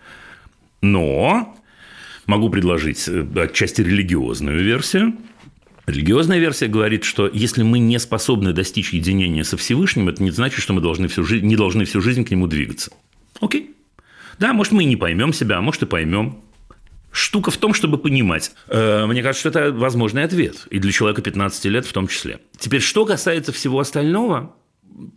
Но 0.82 1.56
могу 2.26 2.50
предложить 2.50 3.08
э, 3.08 3.24
отчасти 3.36 3.80
религиозную 3.80 4.62
версию– 4.62 5.14
Религиозная 5.88 6.38
версия 6.38 6.66
говорит, 6.66 7.04
что 7.04 7.30
если 7.32 7.62
мы 7.62 7.78
не 7.78 7.98
способны 7.98 8.52
достичь 8.52 8.92
единения 8.92 9.42
со 9.42 9.56
Всевышним, 9.56 10.10
это 10.10 10.22
не 10.22 10.30
значит, 10.30 10.60
что 10.60 10.74
мы 10.74 10.82
должны 10.82 11.08
всю 11.08 11.24
жизнь, 11.24 11.46
не 11.46 11.56
должны 11.56 11.86
всю 11.86 12.02
жизнь 12.02 12.26
к 12.26 12.30
нему 12.30 12.46
двигаться. 12.46 12.90
Окей. 13.40 13.74
Да, 14.38 14.52
может, 14.52 14.74
мы 14.74 14.82
и 14.82 14.86
не 14.86 14.96
поймем 14.96 15.32
себя, 15.32 15.56
а 15.56 15.60
может, 15.62 15.84
и 15.84 15.86
поймем. 15.86 16.42
Штука 17.10 17.50
в 17.50 17.56
том, 17.56 17.74
чтобы 17.74 17.98
понимать. 17.98 18.52
Э, 18.68 19.06
мне 19.06 19.22
кажется, 19.22 19.48
что 19.48 19.58
это 19.58 19.72
возможный 19.72 20.24
ответ. 20.24 20.66
И 20.70 20.78
для 20.78 20.92
человека 20.92 21.22
15 21.22 21.64
лет 21.66 21.86
в 21.86 21.92
том 21.92 22.08
числе. 22.08 22.40
Теперь, 22.56 22.80
что 22.80 23.06
касается 23.06 23.52
всего 23.52 23.80
остального, 23.80 24.54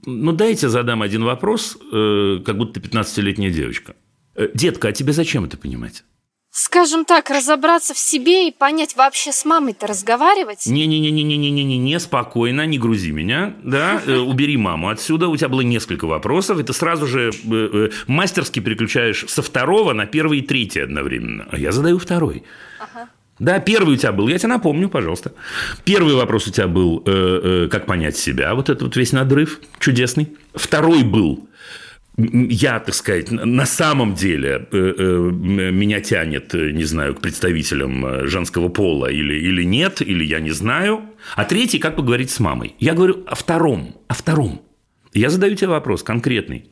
ну, 0.06 0.32
дайте 0.32 0.70
задам 0.70 1.02
один 1.02 1.24
вопрос, 1.24 1.78
э, 1.92 2.40
как 2.46 2.58
будто 2.58 2.80
ты 2.80 2.88
15-летняя 2.88 3.52
девочка. 3.52 3.96
Э, 4.36 4.48
детка, 4.54 4.90
а 4.90 4.92
тебе 4.92 5.14
зачем 5.14 5.46
это 5.46 5.58
понимать? 5.58 6.04
Скажем 6.52 7.06
так, 7.06 7.30
разобраться 7.30 7.94
в 7.94 7.98
себе 7.98 8.50
и 8.50 8.52
понять, 8.52 8.96
вообще 8.96 9.32
с 9.32 9.46
мамой-то 9.46 9.88
разговаривать? 9.88 10.66
Не-не-не-не-не-не-не, 10.66 11.78
не 11.78 12.00
спокойно, 12.00 12.66
не 12.66 12.78
грузи 12.78 13.12
меня, 13.12 13.56
да, 13.64 14.02
э, 14.06 14.18
убери 14.18 14.58
маму 14.58 14.90
отсюда, 14.90 15.30
у 15.30 15.38
тебя 15.38 15.50
было 15.50 15.62
несколько 15.62 16.06
вопросов, 16.06 16.60
и 16.60 16.64
ты 16.64 16.74
сразу 16.74 17.08
же 17.08 17.30
э, 17.30 17.32
э, 17.52 17.90
мастерски 18.08 18.60
переключаешь 18.60 19.26
со 19.28 19.42
второго 19.42 19.94
на 19.94 20.06
первый 20.06 20.40
и 20.40 20.42
третий 20.42 20.82
одновременно, 20.82 21.48
а 21.50 21.58
я 21.58 21.72
задаю 21.72 21.98
второй. 21.98 22.44
Ага. 22.80 23.10
Да, 23.40 23.60
первый 23.60 23.96
у 23.96 23.98
тебя 23.98 24.12
был, 24.12 24.28
я 24.28 24.38
тебе 24.38 24.50
напомню, 24.50 24.88
пожалуйста. 24.88 25.34
Первый 25.84 26.14
вопрос 26.14 26.48
у 26.48 26.52
тебя 26.52 26.68
был, 26.68 27.02
э, 27.08 27.64
э, 27.66 27.68
как 27.70 27.88
понять 27.88 28.16
себя, 28.16 28.54
вот 28.54 28.70
этот 28.70 28.84
вот 28.84 28.96
весь 28.96 29.14
надрыв 29.14 29.60
чудесный. 29.80 30.38
Второй 30.54 31.04
был, 31.04 31.48
я, 32.18 32.80
так 32.80 32.94
сказать, 32.94 33.32
на 33.32 33.66
самом 33.66 34.16
деле 34.16 34.68
э, 34.72 34.94
э, 34.98 35.30
меня 35.72 36.02
тянет, 36.02 36.54
э, 36.54 36.72
не 36.72 36.84
знаю, 36.84 37.16
к 37.16 37.22
представителям 37.22 38.28
женского 38.28 38.68
пола 38.68 39.08
или, 39.08 39.34
или 39.34 39.64
нет, 39.64 40.02
или 40.02 40.24
я 40.24 40.40
не 40.40 40.52
знаю. 40.52 41.10
А 41.36 41.46
третий, 41.46 41.80
как 41.80 41.96
поговорить 41.96 42.30
с 42.30 42.40
мамой. 42.40 42.76
Я 42.80 42.94
говорю 42.94 43.24
о 43.28 43.36
втором, 43.36 43.96
о 44.08 44.14
втором. 44.14 44.62
Я 45.14 45.30
задаю 45.30 45.56
тебе 45.56 45.70
вопрос 45.70 46.04
конкретный. 46.04 46.70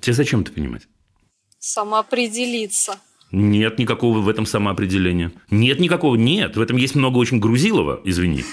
Тебе 0.00 0.14
зачем 0.14 0.42
это 0.42 0.52
понимать? 0.52 0.88
Самоопределиться. 1.58 2.96
Нет 3.30 3.78
никакого 3.78 4.18
в 4.18 4.28
этом 4.28 4.44
самоопределения. 4.44 5.32
Нет 5.50 5.80
никакого, 5.80 6.16
нет. 6.16 6.56
В 6.56 6.60
этом 6.60 6.76
есть 6.76 6.94
много 6.94 7.16
очень 7.16 7.40
грузилова, 7.40 8.00
извини. 8.04 8.44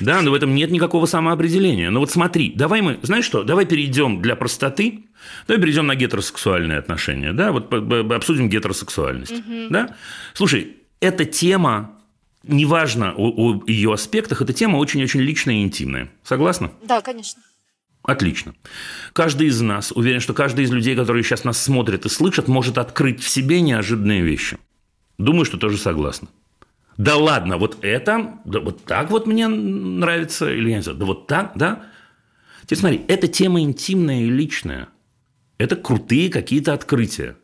Да, 0.00 0.22
но 0.22 0.30
в 0.30 0.34
этом 0.34 0.54
нет 0.54 0.70
никакого 0.70 1.06
самоопределения. 1.06 1.90
Но 1.90 2.00
вот 2.00 2.10
смотри, 2.10 2.52
давай 2.54 2.82
мы, 2.82 2.98
знаешь 3.02 3.24
что, 3.24 3.42
давай 3.42 3.66
перейдем 3.66 4.22
для 4.22 4.36
простоты, 4.36 5.06
давай 5.46 5.60
перейдем 5.60 5.86
на 5.86 5.94
гетеросексуальные 5.94 6.78
отношения, 6.78 7.32
да, 7.32 7.52
вот 7.52 7.72
обсудим 8.12 8.48
гетеросексуальность, 8.48 9.32
угу. 9.32 9.68
да. 9.70 9.96
Слушай, 10.34 10.76
эта 11.00 11.24
тема, 11.24 11.92
неважно 12.42 13.14
о, 13.16 13.28
о 13.28 13.62
ее 13.66 13.92
аспектах, 13.92 14.42
эта 14.42 14.52
тема 14.52 14.76
очень-очень 14.76 15.20
личная 15.20 15.56
и 15.56 15.62
интимная. 15.62 16.10
Согласна? 16.22 16.70
Да, 16.82 17.00
конечно. 17.00 17.42
Отлично. 18.02 18.54
Каждый 19.12 19.48
из 19.48 19.60
нас, 19.60 19.90
уверен, 19.92 20.20
что 20.20 20.32
каждый 20.32 20.64
из 20.64 20.70
людей, 20.70 20.94
которые 20.94 21.24
сейчас 21.24 21.42
нас 21.42 21.60
смотрят 21.60 22.06
и 22.06 22.08
слышат, 22.08 22.46
может 22.46 22.78
открыть 22.78 23.20
в 23.20 23.28
себе 23.28 23.60
неожиданные 23.60 24.22
вещи. 24.22 24.58
Думаю, 25.18 25.44
что 25.44 25.56
тоже 25.58 25.76
согласна. 25.76 26.28
Да 26.98 27.16
ладно, 27.16 27.58
вот 27.58 27.78
это, 27.82 28.38
да 28.44 28.60
вот 28.60 28.84
так 28.84 29.10
вот 29.10 29.26
мне 29.26 29.48
нравится, 29.48 30.50
или 30.50 30.70
я 30.70 30.76
не 30.76 30.82
знаю, 30.82 30.98
да 30.98 31.04
вот 31.04 31.26
так, 31.26 31.52
да? 31.54 31.82
Теперь 32.62 32.78
смотри, 32.78 33.02
эта 33.08 33.28
тема 33.28 33.60
интимная 33.60 34.22
и 34.22 34.30
личная. 34.30 34.88
Это 35.58 35.76
крутые 35.76 36.30
какие-то 36.30 36.72
открытия. 36.72 37.36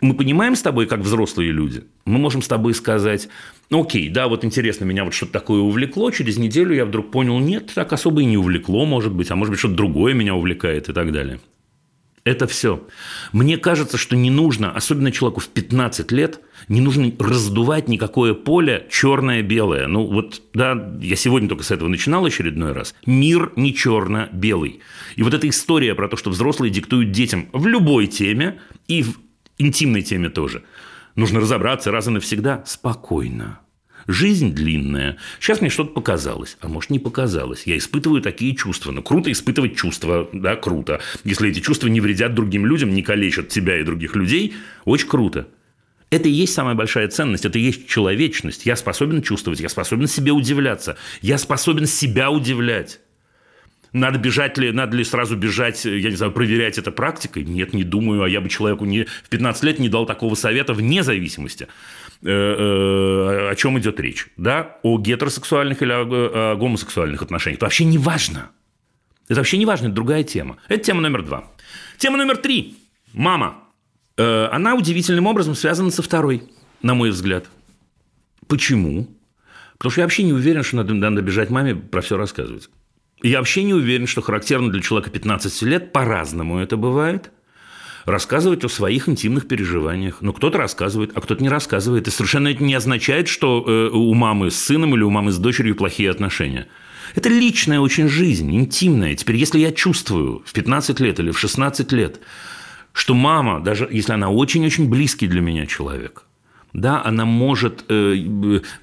Мы 0.00 0.14
понимаем 0.14 0.54
с 0.54 0.62
тобой, 0.62 0.86
как 0.86 1.00
взрослые 1.00 1.50
люди, 1.50 1.84
мы 2.04 2.18
можем 2.18 2.40
с 2.40 2.48
тобой 2.48 2.72
сказать, 2.74 3.28
окей, 3.70 4.08
да, 4.08 4.28
вот 4.28 4.44
интересно, 4.44 4.84
меня 4.84 5.04
вот 5.04 5.12
что-то 5.12 5.32
такое 5.32 5.60
увлекло, 5.60 6.12
через 6.12 6.36
неделю 6.36 6.74
я 6.74 6.84
вдруг 6.84 7.10
понял, 7.10 7.38
нет, 7.40 7.72
так 7.74 7.92
особо 7.92 8.22
и 8.22 8.24
не 8.24 8.36
увлекло, 8.36 8.86
может 8.86 9.12
быть, 9.12 9.30
а 9.30 9.36
может 9.36 9.50
быть, 9.50 9.58
что-то 9.58 9.74
другое 9.74 10.14
меня 10.14 10.36
увлекает 10.36 10.88
и 10.88 10.92
так 10.92 11.12
далее. 11.12 11.40
Это 12.24 12.46
все. 12.46 12.86
Мне 13.32 13.56
кажется, 13.58 13.96
что 13.96 14.16
не 14.16 14.30
нужно, 14.30 14.70
особенно 14.70 15.12
человеку 15.12 15.40
в 15.40 15.48
15 15.48 16.12
лет, 16.12 16.40
не 16.68 16.80
нужно 16.80 17.12
раздувать 17.18 17.88
никакое 17.88 18.34
поле 18.34 18.86
черное-белое. 18.90 19.86
Ну 19.86 20.06
вот, 20.06 20.42
да, 20.52 20.92
я 21.00 21.16
сегодня 21.16 21.48
только 21.48 21.64
с 21.64 21.70
этого 21.70 21.88
начинал 21.88 22.24
очередной 22.24 22.72
раз. 22.72 22.94
Мир 23.06 23.52
не 23.56 23.74
черно-белый. 23.74 24.80
И 25.16 25.22
вот 25.22 25.34
эта 25.34 25.48
история 25.48 25.94
про 25.94 26.08
то, 26.08 26.16
что 26.16 26.30
взрослые 26.30 26.70
диктуют 26.70 27.12
детям 27.12 27.48
в 27.52 27.66
любой 27.66 28.06
теме 28.06 28.60
и 28.88 29.02
в 29.02 29.18
интимной 29.58 30.02
теме 30.02 30.28
тоже. 30.28 30.62
Нужно 31.14 31.40
разобраться 31.40 31.90
раз 31.90 32.06
и 32.06 32.10
навсегда 32.10 32.62
спокойно. 32.66 33.60
Жизнь 34.08 34.54
длинная. 34.54 35.18
Сейчас 35.38 35.60
мне 35.60 35.68
что-то 35.68 35.92
показалось, 35.92 36.56
а 36.62 36.68
может 36.68 36.88
не 36.88 36.98
показалось. 36.98 37.66
Я 37.66 37.76
испытываю 37.76 38.22
такие 38.22 38.56
чувства. 38.56 38.90
Ну, 38.90 39.02
круто 39.02 39.30
испытывать 39.30 39.76
чувства, 39.76 40.30
да, 40.32 40.56
круто. 40.56 41.02
Если 41.24 41.50
эти 41.50 41.60
чувства 41.60 41.88
не 41.88 42.00
вредят 42.00 42.34
другим 42.34 42.64
людям, 42.64 42.94
не 42.94 43.02
калечат 43.02 43.50
тебя 43.50 43.78
и 43.78 43.84
других 43.84 44.16
людей, 44.16 44.54
очень 44.86 45.08
круто. 45.08 45.46
Это 46.08 46.26
и 46.26 46.32
есть 46.32 46.54
самая 46.54 46.74
большая 46.74 47.08
ценность, 47.08 47.44
это 47.44 47.58
и 47.58 47.62
есть 47.62 47.86
человечность. 47.86 48.64
Я 48.64 48.76
способен 48.76 49.20
чувствовать, 49.20 49.60
я 49.60 49.68
способен 49.68 50.06
себе 50.06 50.32
удивляться, 50.32 50.96
я 51.20 51.36
способен 51.36 51.84
себя 51.84 52.30
удивлять. 52.30 53.00
Надо 53.92 54.18
бежать 54.18 54.56
ли, 54.58 54.70
надо 54.70 54.96
ли 54.96 55.04
сразу 55.04 55.36
бежать, 55.36 55.84
я 55.84 56.10
не 56.10 56.16
знаю, 56.16 56.32
проверять 56.32 56.78
это 56.78 56.90
практикой? 56.92 57.44
Нет, 57.44 57.72
не 57.74 57.84
думаю, 57.84 58.22
а 58.22 58.28
я 58.28 58.40
бы 58.40 58.48
человеку 58.48 58.84
не, 58.84 59.04
в 59.04 59.28
15 59.28 59.62
лет 59.64 59.78
не 59.78 59.88
дал 59.88 60.06
такого 60.06 60.34
совета 60.34 60.74
вне 60.74 61.02
зависимости. 61.02 61.68
Э, 62.20 62.30
э, 62.30 63.50
о 63.50 63.54
чем 63.54 63.78
идет 63.78 64.00
речь, 64.00 64.26
да, 64.36 64.78
о 64.82 64.98
гетеросексуальных 64.98 65.82
или 65.82 65.92
о, 65.92 66.56
гомосексуальных 66.56 67.22
отношениях. 67.22 67.58
Это 67.58 67.66
вообще 67.66 67.84
не 67.84 67.96
важно. 67.96 68.50
Это 69.28 69.36
вообще 69.36 69.56
не 69.56 69.66
важно, 69.66 69.86
это 69.86 69.94
другая 69.94 70.24
тема. 70.24 70.56
Это 70.68 70.82
тема 70.82 71.00
номер 71.00 71.22
два. 71.22 71.44
Тема 71.96 72.16
номер 72.16 72.38
три. 72.38 72.76
Мама. 73.12 73.62
Э, 74.16 74.48
она 74.50 74.74
удивительным 74.74 75.28
образом 75.28 75.54
связана 75.54 75.92
со 75.92 76.02
второй, 76.02 76.42
на 76.82 76.94
мой 76.94 77.10
взгляд. 77.10 77.48
Почему? 78.48 79.06
Потому 79.76 79.92
что 79.92 80.00
я 80.00 80.06
вообще 80.06 80.24
не 80.24 80.32
уверен, 80.32 80.64
что 80.64 80.76
надо, 80.76 80.94
надо 80.94 81.22
бежать 81.22 81.50
маме 81.50 81.76
про 81.76 82.00
все 82.00 82.16
рассказывать. 82.16 82.68
Я 83.22 83.38
вообще 83.38 83.62
не 83.62 83.74
уверен, 83.74 84.08
что 84.08 84.22
характерно 84.22 84.72
для 84.72 84.82
человека 84.82 85.10
15 85.10 85.62
лет, 85.62 85.92
по-разному 85.92 86.58
это 86.58 86.76
бывает– 86.76 87.30
рассказывать 88.10 88.64
о 88.64 88.68
своих 88.68 89.08
интимных 89.08 89.46
переживаниях. 89.48 90.18
Ну, 90.20 90.32
кто-то 90.32 90.58
рассказывает, 90.58 91.12
а 91.14 91.20
кто-то 91.20 91.42
не 91.42 91.48
рассказывает. 91.48 92.08
И 92.08 92.10
совершенно 92.10 92.48
это 92.48 92.62
не 92.62 92.74
означает, 92.74 93.28
что 93.28 93.64
э, 93.66 93.88
у 93.92 94.14
мамы 94.14 94.50
с 94.50 94.56
сыном 94.56 94.94
или 94.94 95.02
у 95.02 95.10
мамы 95.10 95.30
с 95.30 95.38
дочерью 95.38 95.76
плохие 95.76 96.10
отношения. 96.10 96.68
Это 97.14 97.28
личная 97.28 97.80
очень 97.80 98.08
жизнь, 98.08 98.54
интимная. 98.54 99.14
Теперь, 99.14 99.36
если 99.36 99.58
я 99.58 99.72
чувствую 99.72 100.42
в 100.44 100.52
15 100.52 101.00
лет 101.00 101.18
или 101.20 101.30
в 101.30 101.38
16 101.38 101.92
лет, 101.92 102.20
что 102.92 103.14
мама, 103.14 103.60
даже 103.60 103.88
если 103.90 104.12
она 104.12 104.30
очень-очень 104.30 104.88
близкий 104.88 105.26
для 105.26 105.40
меня 105.40 105.66
человек, 105.66 106.24
да, 106.72 107.02
она 107.02 107.24
может, 107.24 107.84
э, 107.88 108.14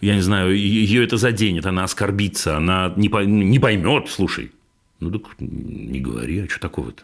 я 0.01 0.15
не 0.15 0.21
знаю, 0.21 0.57
ее 0.57 1.03
это 1.03 1.17
заденет, 1.17 1.65
она 1.65 1.83
оскорбится, 1.83 2.57
она 2.57 2.93
не, 2.95 3.09
поймет, 3.09 4.09
слушай, 4.09 4.51
Ну 4.99 5.11
так 5.11 5.23
не 5.39 5.99
говори, 5.99 6.39
а 6.39 6.49
что 6.49 6.59
такого-то? 6.59 7.03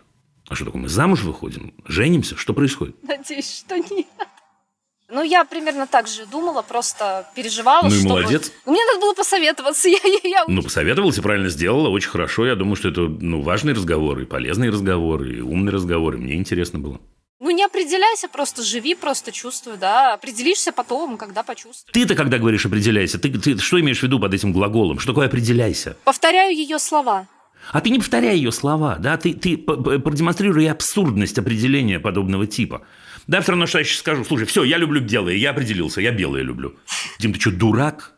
А 0.52 0.56
что 0.56 0.66
такое? 0.66 0.82
Мы 0.82 0.90
замуж 0.90 1.22
выходим, 1.22 1.74
женимся? 1.88 2.36
Что 2.36 2.54
происходит? 2.54 2.98
Надеюсь, 3.04 3.60
что 3.60 3.78
нет. 3.78 4.06
Ну, 5.10 5.24
я 5.24 5.46
примерно 5.46 5.88
так 5.88 6.10
же 6.10 6.26
думала, 6.26 6.62
просто 6.62 7.26
переживала. 7.36 7.88
Ну 7.88 7.96
и 7.96 8.00
что 8.00 8.10
молодец. 8.10 8.52
Мне 8.66 8.84
надо 8.84 9.00
было 9.00 9.14
посоветоваться. 9.14 9.88
Я, 9.90 9.98
я, 10.04 10.20
я- 10.30 10.46
Ну, 10.50 10.62
посоветовался, 10.62 11.22
правильно 11.22 11.48
сделала, 11.48 11.88
очень 11.88 12.10
хорошо. 12.10 12.46
Я 12.46 12.56
думаю, 12.56 12.76
что 12.76 12.90
это 12.90 13.02
ну, 13.02 13.42
важный 13.42 13.72
разговор, 13.74 14.20
и 14.20 14.26
полезный 14.26 14.70
разговор, 14.70 15.24
и 15.24 15.40
умный 15.40 15.72
разговор, 15.72 16.16
и 16.16 16.18
мне 16.18 16.36
интересно 16.36 16.80
было. 16.80 17.00
Ну, 17.40 17.50
не 17.52 17.64
определяйся, 17.64 18.28
просто 18.28 18.62
живи, 18.62 18.94
просто 18.94 19.32
чувствуй, 19.32 19.78
да. 19.78 20.14
Определишься 20.14 20.74
потом, 20.74 21.18
когда 21.18 21.44
почувствуешь. 21.44 21.94
Ты-то, 21.94 22.16
когда 22.16 22.38
говоришь 22.40 22.66
«определяйся», 22.66 23.20
ты, 23.20 23.32
ты 23.32 23.58
что 23.58 23.80
имеешь 23.80 24.00
в 24.00 24.04
виду 24.04 24.20
под 24.20 24.34
этим 24.34 24.52
глаголом? 24.52 25.00
Что 25.00 25.14
такое 25.14 25.28
«определяйся»? 25.28 25.96
Повторяю 26.04 26.54
ее 26.54 26.78
слова. 26.78 27.28
А 27.72 27.82
ты 27.82 27.90
не 27.90 28.00
повторяй 28.00 28.36
ее 28.38 28.52
слова, 28.52 28.98
да, 28.98 29.18
ты, 29.18 29.34
ты 29.34 29.58
продемонстрируй 29.58 30.70
абсурдность 30.70 31.38
определения 31.38 32.00
подобного 32.00 32.48
типа. 32.48 32.82
Да, 33.28 33.42
все 33.42 33.52
равно, 33.52 33.68
что 33.68 33.80
я 33.80 33.84
сейчас 33.84 34.00
скажу, 34.00 34.26
слушай, 34.26 34.46
все, 34.46 34.64
я 34.64 34.78
люблю 34.78 35.02
белые, 35.02 35.40
я 35.40 35.52
определился, 35.52 36.02
я 36.02 36.12
белые 36.12 36.44
люблю. 36.44 36.76
Дим, 37.20 37.34
ты 37.34 37.40
что, 37.40 37.52
дурак? 37.52 38.14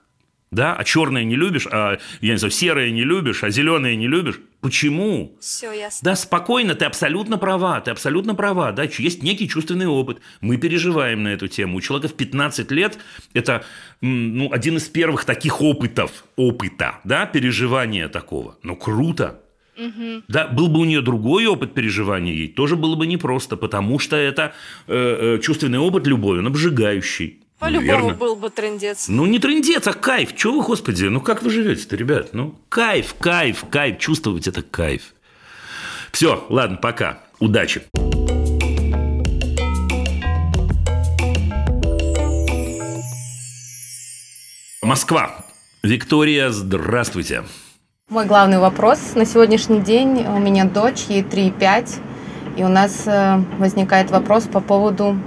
Да, 0.54 0.76
а 0.76 0.84
черное 0.84 1.24
не 1.24 1.36
любишь, 1.36 1.68
а, 1.72 1.98
я 2.22 2.34
не 2.34 2.38
знаю, 2.38 2.52
серое 2.52 2.92
не 2.92 3.04
любишь, 3.04 3.44
а 3.44 3.50
зеленое 3.50 3.96
не 3.96 4.08
любишь? 4.08 4.40
Почему? 4.62 5.36
Все 5.40 5.72
ясно. 5.72 6.00
Да, 6.04 6.16
спокойно, 6.16 6.76
ты 6.76 6.86
абсолютно 6.86 7.40
права, 7.40 7.82
ты 7.82 7.90
абсолютно 7.90 8.36
права, 8.36 8.72
да, 8.72 8.84
есть 8.84 9.24
некий 9.24 9.50
чувственный 9.50 9.88
опыт, 9.88 10.20
мы 10.42 10.58
переживаем 10.58 11.24
на 11.24 11.30
эту 11.30 11.48
тему. 11.48 11.78
У 11.78 11.82
человека 11.82 12.08
в 12.08 12.14
15 12.14 12.70
лет 12.72 13.00
это 13.34 13.66
ну, 14.02 14.54
один 14.54 14.78
из 14.78 14.84
первых 14.84 15.26
таких 15.26 15.60
опытов, 15.60 16.24
опыта, 16.36 17.00
да, 17.04 17.26
переживания 17.26 18.08
такого. 18.08 18.56
Ну, 18.62 18.76
круто. 18.76 19.40
Да, 20.28 20.48
был 20.48 20.68
бы 20.68 20.82
у 20.82 20.86
нее 20.86 21.02
другой 21.02 21.48
опыт 21.48 21.74
переживания, 21.74 22.32
ей 22.32 22.48
тоже 22.48 22.76
было 22.76 22.96
бы 22.96 23.08
непросто, 23.08 23.58
потому 23.58 23.98
что 23.98 24.16
это 24.16 24.54
э, 24.86 25.38
э, 25.38 25.42
чувственный 25.42 25.80
опыт 25.80 26.06
любой, 26.06 26.40
он 26.40 26.48
обжигающий. 26.48 27.43
По-любому 27.64 28.14
был 28.14 28.36
бы 28.36 28.50
трендец. 28.50 29.08
Ну, 29.08 29.26
не 29.26 29.40
трындец, 29.40 29.88
а 29.88 29.94
кайф. 29.94 30.36
Чего 30.36 30.58
вы, 30.58 30.64
господи, 30.64 31.06
ну 31.06 31.22
как 31.22 31.44
вы 31.44 31.50
живете-то, 31.50 31.96
ребят? 31.96 32.34
Ну, 32.34 32.60
кайф, 32.68 33.16
кайф, 33.18 33.64
кайф. 33.70 34.00
Чувствовать 34.00 34.48
это 34.48 34.62
кайф. 34.62 35.14
Все, 36.12 36.46
ладно, 36.50 36.76
пока. 36.76 37.20
Удачи. 37.40 37.84
Москва. 44.82 45.46
Виктория, 45.84 46.50
здравствуйте. 46.50 47.46
Мой 48.10 48.26
главный 48.26 48.60
вопрос 48.60 49.16
на 49.16 49.26
сегодняшний 49.26 49.80
день. 49.80 50.26
У 50.28 50.38
меня 50.38 50.66
дочь, 50.66 51.06
ей 51.08 51.22
3,5. 51.22 52.02
И 52.58 52.64
у 52.64 52.68
нас 52.68 53.04
э, 53.06 53.38
возникает 53.58 54.12
вопрос 54.12 54.44
по 54.44 54.60
поводу 54.60 55.18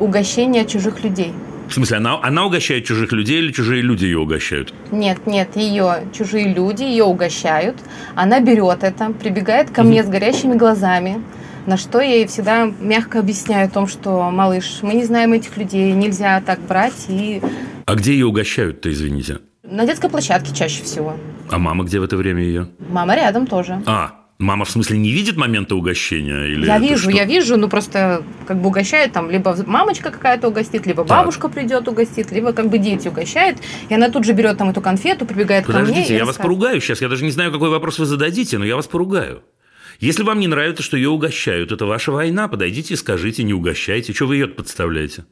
угощения 0.00 0.64
чужих 0.64 1.04
людей. 1.04 1.32
В 1.68 1.74
смысле, 1.74 1.96
она, 1.98 2.18
она 2.22 2.46
угощает 2.46 2.84
чужих 2.84 3.12
людей 3.12 3.38
или 3.38 3.52
чужие 3.52 3.82
люди 3.82 4.04
ее 4.04 4.18
угощают? 4.18 4.72
Нет, 4.90 5.26
нет, 5.26 5.56
ее 5.56 6.08
чужие 6.16 6.52
люди 6.54 6.82
ее 6.84 7.04
угощают. 7.04 7.76
Она 8.14 8.40
берет 8.40 8.82
это, 8.84 9.10
прибегает 9.12 9.70
ко 9.70 9.82
мне 9.82 10.02
с 10.04 10.08
горящими 10.08 10.54
глазами. 10.54 11.22
На 11.66 11.76
что 11.76 12.00
я 12.00 12.14
ей 12.16 12.26
всегда 12.28 12.70
мягко 12.80 13.18
объясняю 13.18 13.66
о 13.66 13.70
том, 13.70 13.88
что, 13.88 14.30
малыш, 14.30 14.78
мы 14.82 14.94
не 14.94 15.04
знаем 15.04 15.32
этих 15.32 15.56
людей, 15.56 15.92
нельзя 15.92 16.40
так 16.40 16.60
брать. 16.60 17.06
И 17.08 17.42
А 17.84 17.94
где 17.96 18.12
ее 18.12 18.26
угощают-то, 18.26 18.90
извините? 18.90 19.38
на 19.68 19.84
детской 19.84 20.08
площадке 20.08 20.54
чаще 20.54 20.84
всего. 20.84 21.16
А 21.50 21.58
мама 21.58 21.82
где 21.84 21.98
в 21.98 22.04
это 22.04 22.16
время 22.16 22.40
ее? 22.42 22.68
Мама 22.88 23.16
рядом 23.16 23.48
тоже. 23.48 23.82
А, 23.84 24.12
мама 24.38 24.64
в 24.64 24.70
смысле 24.70 24.98
не 24.98 25.10
видит 25.12 25.36
момента 25.36 25.74
угощения? 25.76 26.44
Или 26.46 26.66
Я 26.66 26.78
вижу, 26.78 27.10
что? 27.10 27.10
я 27.10 27.24
вижу, 27.24 27.56
ну 27.56 27.68
просто 27.68 28.22
как 28.46 28.60
бы 28.60 28.68
угощает 28.68 29.12
там, 29.12 29.30
либо 29.30 29.56
мамочка 29.66 30.10
какая-то 30.10 30.48
угостит, 30.48 30.86
либо 30.86 31.04
Так. 31.04 31.18
бабушка 31.18 31.48
придет 31.48 31.88
угостит, 31.88 32.30
либо 32.32 32.52
как 32.52 32.68
бы 32.68 32.78
дети 32.78 33.08
угощают, 33.08 33.58
и 33.88 33.94
она 33.94 34.10
тут 34.10 34.24
же 34.24 34.32
берет 34.32 34.58
там 34.58 34.70
эту 34.70 34.80
конфету, 34.80 35.26
прибегает 35.26 35.66
ко 35.66 35.72
мне. 35.72 35.80
Подождите, 35.80 36.16
я 36.16 36.24
вас 36.24 36.36
поругаю 36.36 36.80
сейчас. 36.80 37.00
Я 37.00 37.08
даже 37.08 37.24
не 37.24 37.30
знаю, 37.30 37.52
какой 37.52 37.70
вопрос 37.70 37.98
вы 37.98 38.06
зададите, 38.06 38.58
но 38.58 38.64
я 38.64 38.76
вас 38.76 38.86
поругаю. 38.86 39.42
Если 39.98 40.22
вам 40.22 40.40
не 40.40 40.46
нравится, 40.46 40.82
что 40.82 40.96
ее 40.96 41.08
угощают, 41.08 41.72
это 41.72 41.86
ваша 41.86 42.12
война, 42.12 42.48
подойдите 42.48 42.94
и 42.94 42.96
скажите, 42.96 43.42
не 43.42 43.54
угощайте. 43.54 44.12
Что 44.12 44.26
вы 44.26 44.36
ее 44.36 44.46
подставляете? 44.46 45.24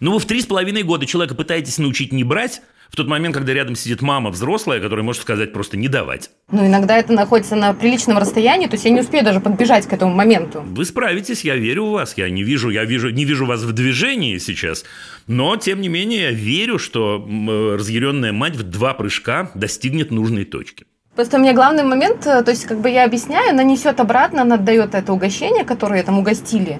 Ну, 0.00 0.14
вы 0.14 0.18
в 0.18 0.24
три 0.24 0.40
с 0.40 0.46
половиной 0.46 0.82
года 0.82 1.06
человека 1.06 1.34
пытаетесь 1.34 1.78
научить 1.78 2.12
не 2.12 2.24
брать, 2.24 2.62
в 2.92 2.96
тот 2.96 3.08
момент, 3.08 3.34
когда 3.34 3.54
рядом 3.54 3.74
сидит 3.74 4.02
мама 4.02 4.28
взрослая, 4.28 4.78
которая 4.78 5.02
может 5.02 5.22
сказать 5.22 5.54
просто 5.54 5.78
не 5.78 5.88
давать. 5.88 6.30
Ну, 6.50 6.66
иногда 6.66 6.98
это 6.98 7.14
находится 7.14 7.56
на 7.56 7.72
приличном 7.72 8.18
расстоянии, 8.18 8.66
то 8.66 8.74
есть 8.74 8.84
я 8.84 8.90
не 8.90 9.00
успею 9.00 9.24
даже 9.24 9.40
подбежать 9.40 9.86
к 9.86 9.92
этому 9.94 10.14
моменту. 10.14 10.62
Вы 10.66 10.84
справитесь, 10.84 11.42
я 11.42 11.56
верю 11.56 11.86
в 11.86 11.92
вас. 11.92 12.12
Я 12.18 12.28
не 12.28 12.42
вижу, 12.42 12.68
я 12.68 12.84
вижу, 12.84 13.08
не 13.08 13.24
вижу 13.24 13.46
вас 13.46 13.62
в 13.62 13.72
движении 13.72 14.36
сейчас. 14.36 14.84
Но, 15.26 15.56
тем 15.56 15.80
не 15.80 15.88
менее, 15.88 16.24
я 16.24 16.30
верю, 16.32 16.78
что 16.78 17.26
э, 17.26 17.76
разъяренная 17.76 18.32
мать 18.32 18.56
в 18.56 18.62
два 18.62 18.92
прыжка 18.92 19.50
достигнет 19.54 20.10
нужной 20.10 20.44
точки. 20.44 20.84
Просто 21.14 21.38
у 21.38 21.40
меня 21.40 21.54
главный 21.54 21.84
момент, 21.84 22.26
э, 22.26 22.42
то 22.42 22.50
есть 22.50 22.66
как 22.66 22.78
бы 22.82 22.90
я 22.90 23.04
объясняю, 23.04 23.50
она 23.50 23.62
несет 23.62 24.00
обратно, 24.00 24.42
она 24.42 24.56
отдает 24.56 24.94
это 24.94 25.14
угощение, 25.14 25.64
которое 25.64 26.02
там 26.02 26.18
угостили. 26.18 26.78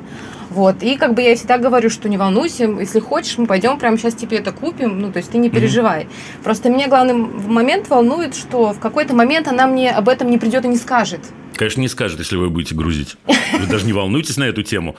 Вот. 0.53 0.83
И 0.83 0.97
как 0.97 1.15
бы 1.15 1.23
я 1.23 1.35
всегда 1.35 1.57
говорю, 1.57 1.89
что 1.89 2.11
не 2.11 2.19
волнуйся, 2.19 2.65
если 2.65 3.01
хочешь, 3.01 3.39
мы 3.39 3.47
пойдем 3.47 3.79
прямо 3.79 3.97
сейчас 3.97 4.15
тебе 4.15 4.37
это 4.37 4.53
купим, 4.53 5.01
ну, 5.01 5.11
то 5.11 5.17
есть 5.17 5.31
ты 5.31 5.39
не 5.39 5.49
переживай. 5.49 6.09
Просто 6.45 6.69
меня 6.69 6.89
главный 6.89 7.15
момент 7.15 7.89
волнует, 7.89 8.37
что 8.37 8.75
в 8.75 8.79
какой-то 8.79 9.15
момент 9.15 9.49
она 9.49 9.67
мне 9.67 9.91
об 9.91 10.11
этом 10.11 10.31
не 10.31 10.37
придет 10.37 10.67
и 10.67 10.69
не 10.69 10.77
скажет. 10.77 11.21
Конечно, 11.57 11.81
не 11.81 11.89
скажет, 11.89 12.19
если 12.19 12.37
вы 12.37 12.51
будете 12.51 12.75
грузить. 12.75 13.17
Вы 13.27 13.67
даже 13.67 13.87
не 13.87 13.95
волнуйтесь 13.95 14.37
на 14.37 14.45
эту 14.45 14.63
тему. 14.63 14.97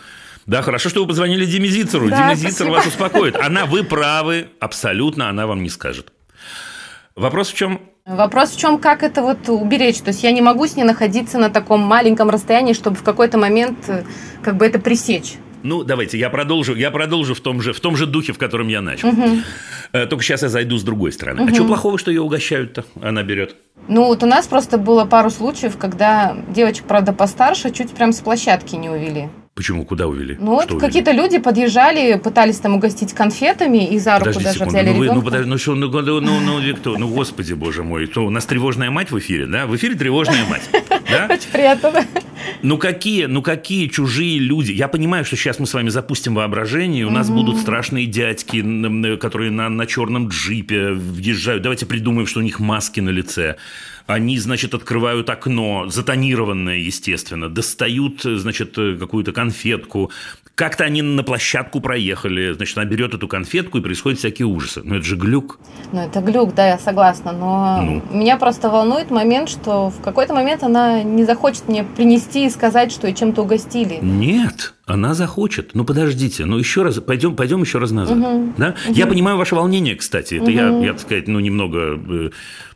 Да, 0.47 0.63
хорошо, 0.63 0.89
что 0.89 1.01
вы 1.01 1.07
позвонили 1.07 1.45
Диме 1.45 1.69
Зицеру. 1.69 2.09
Да, 2.09 2.17
Дима 2.17 2.35
Зицер 2.35 2.69
вас 2.69 2.87
успокоит. 2.87 3.35
Она, 3.35 3.67
вы 3.67 3.83
правы, 3.83 4.47
абсолютно, 4.59 5.29
она 5.29 5.45
вам 5.45 5.61
не 5.61 5.69
скажет. 5.69 6.11
Вопрос 7.15 7.49
в 7.49 7.55
чем? 7.55 7.79
Вопрос 8.05 8.51
в 8.51 8.59
чем, 8.59 8.79
как 8.79 9.01
это 9.01 9.21
вот 9.21 9.47
уберечь? 9.47 9.99
То 10.01 10.09
есть 10.09 10.23
я 10.23 10.31
не 10.33 10.41
могу 10.41 10.67
с 10.67 10.75
ней 10.75 10.83
находиться 10.83 11.39
на 11.39 11.49
таком 11.49 11.79
маленьком 11.79 12.29
расстоянии, 12.29 12.73
чтобы 12.73 12.97
в 12.97 13.03
какой-то 13.03 13.37
момент 13.37 13.77
э, 13.87 14.03
как 14.41 14.57
бы 14.57 14.65
это 14.65 14.77
пресечь. 14.77 15.35
Ну, 15.63 15.85
давайте, 15.85 16.17
я 16.17 16.29
продолжу, 16.29 16.75
я 16.75 16.91
продолжу 16.91 17.33
в 17.33 17.39
том 17.39 17.61
же, 17.61 17.71
в 17.71 17.79
том 17.79 17.95
же 17.95 18.05
духе, 18.05 18.33
в 18.33 18.37
котором 18.37 18.67
я 18.67 18.81
начал. 18.81 19.09
Э, 19.93 20.05
Только 20.05 20.21
сейчас 20.21 20.41
я 20.41 20.49
зайду 20.49 20.77
с 20.77 20.83
другой 20.83 21.13
стороны. 21.13 21.49
А 21.49 21.53
что 21.53 21.63
плохого, 21.63 21.97
что 21.97 22.11
ее 22.11 22.21
угощают-то? 22.21 22.83
Она 23.01 23.23
берет. 23.23 23.55
Ну 23.87 24.03
вот 24.03 24.21
у 24.21 24.25
нас 24.25 24.47
просто 24.47 24.77
было 24.77 25.05
пару 25.05 25.29
случаев, 25.29 25.77
когда 25.77 26.35
девочек, 26.49 26.83
правда, 26.85 27.13
постарше, 27.13 27.71
чуть 27.71 27.91
прям 27.91 28.11
с 28.11 28.19
площадки 28.19 28.75
не 28.75 28.89
увели. 28.89 29.29
Почему? 29.55 29.85
Куда 29.85 30.07
увели? 30.07 30.35
Ну 30.39 30.55
вот 30.55 30.63
Что 30.65 30.79
какие-то 30.79 31.11
люди 31.11 31.37
подъезжали, 31.37 32.17
пытались 32.17 32.57
там 32.57 32.75
угостить 32.75 33.13
конфетами 33.13 33.87
и 33.87 33.99
за 33.99 34.17
руку 34.17 34.33
Подождите 34.33 34.45
даже 34.45 34.71
секунду, 34.71 34.91
ну, 34.91 34.97
вы, 34.97 35.05
ну, 35.13 35.21
подожди, 35.21 35.49
ну, 35.49 35.57
что, 35.59 35.75
ну, 35.75 35.91
ну, 35.91 36.19
ну, 36.21 36.39
ну, 36.39 36.59
Виктор, 36.59 36.97
ну, 36.97 37.07
господи, 37.07 37.53
боже 37.53 37.83
мой, 37.83 38.07
то 38.07 38.25
у 38.25 38.31
нас 38.31 38.45
тревожная 38.47 38.89
мать 38.89 39.11
в 39.11 39.19
эфире, 39.19 39.45
да? 39.45 39.67
В 39.67 39.75
эфире 39.75 39.93
тревожная 39.93 40.43
мать, 40.45 40.67
да? 40.89 41.27
Очень 41.29 41.51
приятно. 41.51 41.91
да. 41.91 42.05
Ну 42.63 42.77
какие, 42.77 43.25
ну 43.25 43.41
какие 43.41 43.87
чужие 43.87 44.39
люди? 44.39 44.71
Я 44.71 44.87
понимаю, 44.87 45.23
что 45.23 45.35
сейчас 45.35 45.59
мы 45.59 45.67
с 45.67 45.73
вами 45.73 45.89
запустим 45.89 46.35
воображение, 46.35 47.05
у 47.05 47.11
нас 47.11 47.29
будут 47.29 47.57
страшные 47.57 48.07
дядьки, 48.07 48.63
которые 49.17 49.51
на, 49.51 49.69
на 49.69 49.85
черном 49.85 50.29
джипе 50.29 50.91
въезжают. 50.91 51.61
Давайте 51.61 51.85
придумаем, 51.85 52.25
что 52.25 52.39
у 52.39 52.43
них 52.43 52.59
маски 52.59 53.01
на 53.01 53.09
лице. 53.09 53.57
Они, 54.05 54.37
значит, 54.37 54.73
открывают 54.73 55.29
окно, 55.29 55.85
затонированное, 55.87 56.77
естественно, 56.77 57.47
достают, 57.49 58.21
значит, 58.23 58.77
э, 58.77 58.97
какую-то 58.99 59.31
конфетку. 59.31 60.11
Как-то 60.55 60.83
они 60.83 61.01
на 61.01 61.23
площадку 61.23 61.79
проехали, 61.79 62.51
значит, 62.51 62.77
она 62.77 62.85
берет 62.85 63.13
эту 63.13 63.27
конфетку, 63.27 63.77
и 63.77 63.81
происходят 63.81 64.19
всякие 64.19 64.45
ужасы. 64.45 64.81
Ну, 64.83 64.95
это 64.95 65.05
же 65.05 65.15
глюк. 65.15 65.57
Ну 65.93 66.01
это 66.01 66.19
глюк, 66.19 66.53
да, 66.53 66.67
я 66.67 66.77
согласна, 66.79 67.31
но 67.31 67.81
Ну. 67.81 68.03
меня 68.15 68.37
просто 68.37 68.69
волнует 68.69 69.09
момент, 69.09 69.49
что 69.49 69.89
в 69.89 70.01
какой-то 70.01 70.33
момент 70.33 70.63
она 70.63 71.01
не 71.01 71.23
захочет 71.23 71.67
мне 71.69 71.83
принести 71.85 72.45
и 72.45 72.49
сказать, 72.49 72.91
что 72.91 73.07
и 73.07 73.15
чем-то 73.15 73.41
угостили. 73.43 73.99
Нет, 74.01 74.73
она 74.85 75.13
захочет. 75.13 75.71
Ну 75.75 75.85
подождите, 75.85 76.45
ну 76.45 76.57
еще 76.57 76.83
раз, 76.83 76.99
пойдем, 76.99 77.35
пойдем 77.35 77.61
еще 77.61 77.79
раз 77.79 77.91
назад. 77.91 78.17
Мгм. 78.17 78.53
Да? 78.57 78.75
Я 78.89 79.07
понимаю 79.07 79.37
ваше 79.37 79.55
волнение, 79.55 79.95
кстати. 79.95 80.35
Это 80.35 80.51
я, 80.51 80.67
Мгм. 80.67 80.81
я, 80.83 80.91
так 80.91 81.01
сказать, 81.01 81.27
ну 81.29 81.39
немного 81.39 81.79
э, 81.97 82.29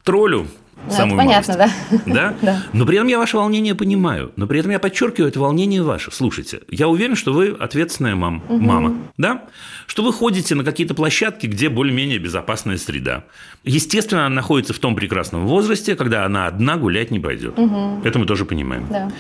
троллю. 0.04 0.48
Да, 0.88 0.94
самую 0.96 1.18
понятно, 1.18 1.56
малость. 1.58 2.06
да. 2.06 2.14
Да? 2.14 2.34
Да. 2.42 2.64
Но 2.74 2.86
при 2.86 2.96
этом 2.98 3.08
я 3.08 3.18
ваше 3.18 3.38
волнение 3.38 3.76
понимаю. 3.76 4.32
Но 4.36 4.48
при 4.48 4.60
этом 4.60 4.72
я 4.72 4.80
подчеркиваю, 4.80 5.30
это 5.30 5.40
волнение 5.40 5.84
ваше. 5.84 6.12
Слушайте, 6.12 6.62
я 6.70 6.88
уверен, 6.88 7.16
что 7.16 7.34
вы 7.34 7.50
ответственная 7.50 8.16
мам, 8.16 8.44
мама. 8.50 8.96
Да? 9.18 9.44
Что 9.86 10.04
вы 10.04 10.14
ходите 10.14 10.56
на 10.56 10.64
какие-то 10.64 10.94
площадки, 10.94 11.48
где 11.48 11.70
более-менее 11.70 12.20
безопасная 12.20 12.78
среда. 12.78 13.24
Естественно, 13.64 14.26
она 14.26 14.36
находится 14.36 14.74
в 14.74 14.80
том 14.80 14.96
прекрасном 14.96 15.48
возрасте, 15.48 15.96
когда 15.96 16.26
она 16.26 16.48
одна 16.48 16.78
гулять 16.78 17.12
не 17.12 17.20
пойдет. 17.20 17.56
Это 18.04 18.20
мы 18.20 18.26
тоже 18.26 18.46
понимаем. 18.46 18.88
Да. 18.90 19.12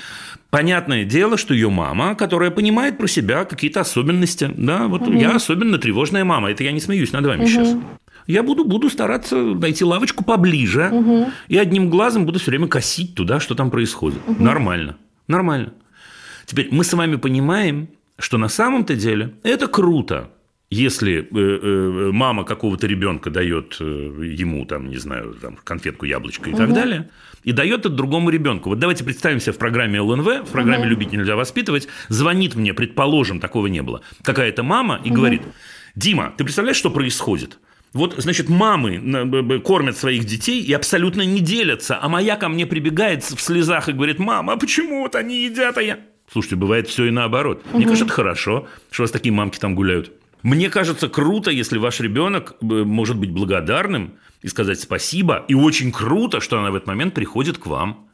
Понятное 0.50 1.04
дело, 1.04 1.38
что 1.38 1.54
ее 1.54 1.70
мама, 1.70 2.16
которая 2.16 2.52
понимает 2.52 2.98
про 2.98 3.08
себя 3.08 3.44
какие-то 3.44 3.82
особенности. 3.82 4.50
Да, 4.56 4.88
вот 4.88 5.06
я 5.08 5.36
особенно 5.36 5.78
тревожная 5.78 6.24
мама. 6.24 6.52
Это 6.52 6.64
я 6.64 6.72
не 6.72 6.80
смеюсь 6.80 7.12
над 7.12 7.26
вами 7.26 7.46
сейчас. 7.46 7.76
Я 8.28 8.44
буду, 8.44 8.66
буду 8.66 8.90
стараться 8.90 9.36
найти 9.36 9.84
лавочку 9.84 10.24
поближе 10.24 10.90
угу. 10.92 11.32
и 11.48 11.58
одним 11.58 11.90
глазом 11.90 12.26
буду 12.26 12.40
все 12.40 12.52
время 12.52 12.68
косить 12.68 13.16
туда, 13.16 13.40
что 13.40 13.56
там 13.56 13.72
происходит. 13.72 14.20
Угу. 14.28 14.44
Нормально. 14.44 14.98
Нормально. 15.28 15.74
Теперь 16.46 16.68
мы 16.72 16.84
с 16.84 16.94
вами 16.94 17.16
понимаем, 17.16 17.90
что 18.20 18.38
на 18.38 18.50
самом-то 18.50 18.96
деле 18.96 19.34
это 19.44 19.68
круто, 19.68 20.30
если 20.70 21.20
э, 21.20 21.28
э, 21.32 22.12
мама 22.12 22.44
какого-то 22.44 22.88
ребенка 22.88 23.30
дает 23.30 23.78
э, 23.80 23.84
ему, 23.84 24.66
там, 24.66 24.90
не 24.90 24.98
знаю, 24.98 25.36
там, 25.42 25.58
конфетку, 25.64 26.06
яблочко 26.06 26.50
и 26.50 26.54
угу. 26.54 26.60
так 26.60 26.74
далее, 26.74 27.10
и 27.44 27.54
дает 27.54 27.82
это 27.82 27.90
другому 27.90 28.30
ребенку. 28.30 28.70
Вот 28.70 28.80
давайте 28.80 29.06
представим 29.06 29.40
себе 29.40 29.54
в 29.54 29.58
программе 29.58 30.02
ЛНВ, 30.02 30.50
в 30.50 30.52
программе 30.52 30.84
угу. 30.84 30.90
«Любить 30.90 31.14
нельзя 31.14 31.38
воспитывать», 31.38 31.88
звонит 32.10 32.56
мне, 32.56 32.74
предположим, 32.74 33.40
такого 33.40 33.68
не 33.68 33.82
было, 33.82 34.02
какая-то 34.24 34.64
мама 34.64 35.00
и 35.04 35.10
угу. 35.10 35.18
говорит, 35.18 35.44
Дима, 35.96 36.34
ты 36.38 36.44
представляешь, 36.44 36.78
что 36.78 36.90
происходит? 36.90 37.60
Вот, 37.98 38.14
значит, 38.18 38.48
мамы 38.48 39.60
кормят 39.62 39.98
своих 39.98 40.24
детей 40.26 40.62
и 40.62 40.72
абсолютно 40.72 41.24
не 41.24 41.40
делятся, 41.40 41.98
а 42.00 42.08
моя 42.08 42.36
ко 42.36 42.48
мне 42.48 42.68
прибегает 42.68 43.24
в 43.24 43.42
слезах 43.42 43.90
и 43.90 43.92
говорит, 43.92 44.20
мама, 44.20 44.54
а 44.54 44.58
почему 44.58 45.02
вот 45.02 45.16
они 45.16 45.46
едят, 45.46 45.80
а 45.80 45.82
я... 45.82 46.00
Слушайте, 46.32 46.58
бывает 46.58 46.88
все 46.88 47.06
и 47.06 47.10
наоборот. 47.10 47.64
Угу. 47.66 47.78
Мне 47.78 47.86
кажется, 47.86 48.06
это 48.06 48.14
хорошо, 48.14 48.68
что 48.92 49.02
у 49.02 49.06
вас 49.06 49.12
такие 49.12 49.34
мамки 49.34 49.58
там 49.58 49.74
гуляют. 49.74 50.12
Мне 50.44 50.70
кажется, 50.70 51.10
круто, 51.10 51.50
если 51.50 51.80
ваш 51.80 52.00
ребенок 52.00 52.56
может 52.62 53.18
быть 53.18 53.32
благодарным 53.32 54.14
и 54.44 54.48
сказать 54.48 54.80
спасибо. 54.80 55.44
И 55.48 55.56
очень 55.56 55.92
круто, 55.92 56.40
что 56.40 56.60
она 56.60 56.70
в 56.70 56.76
этот 56.76 56.88
момент 56.88 57.16
приходит 57.16 57.58
к 57.58 57.66
вам. 57.66 58.08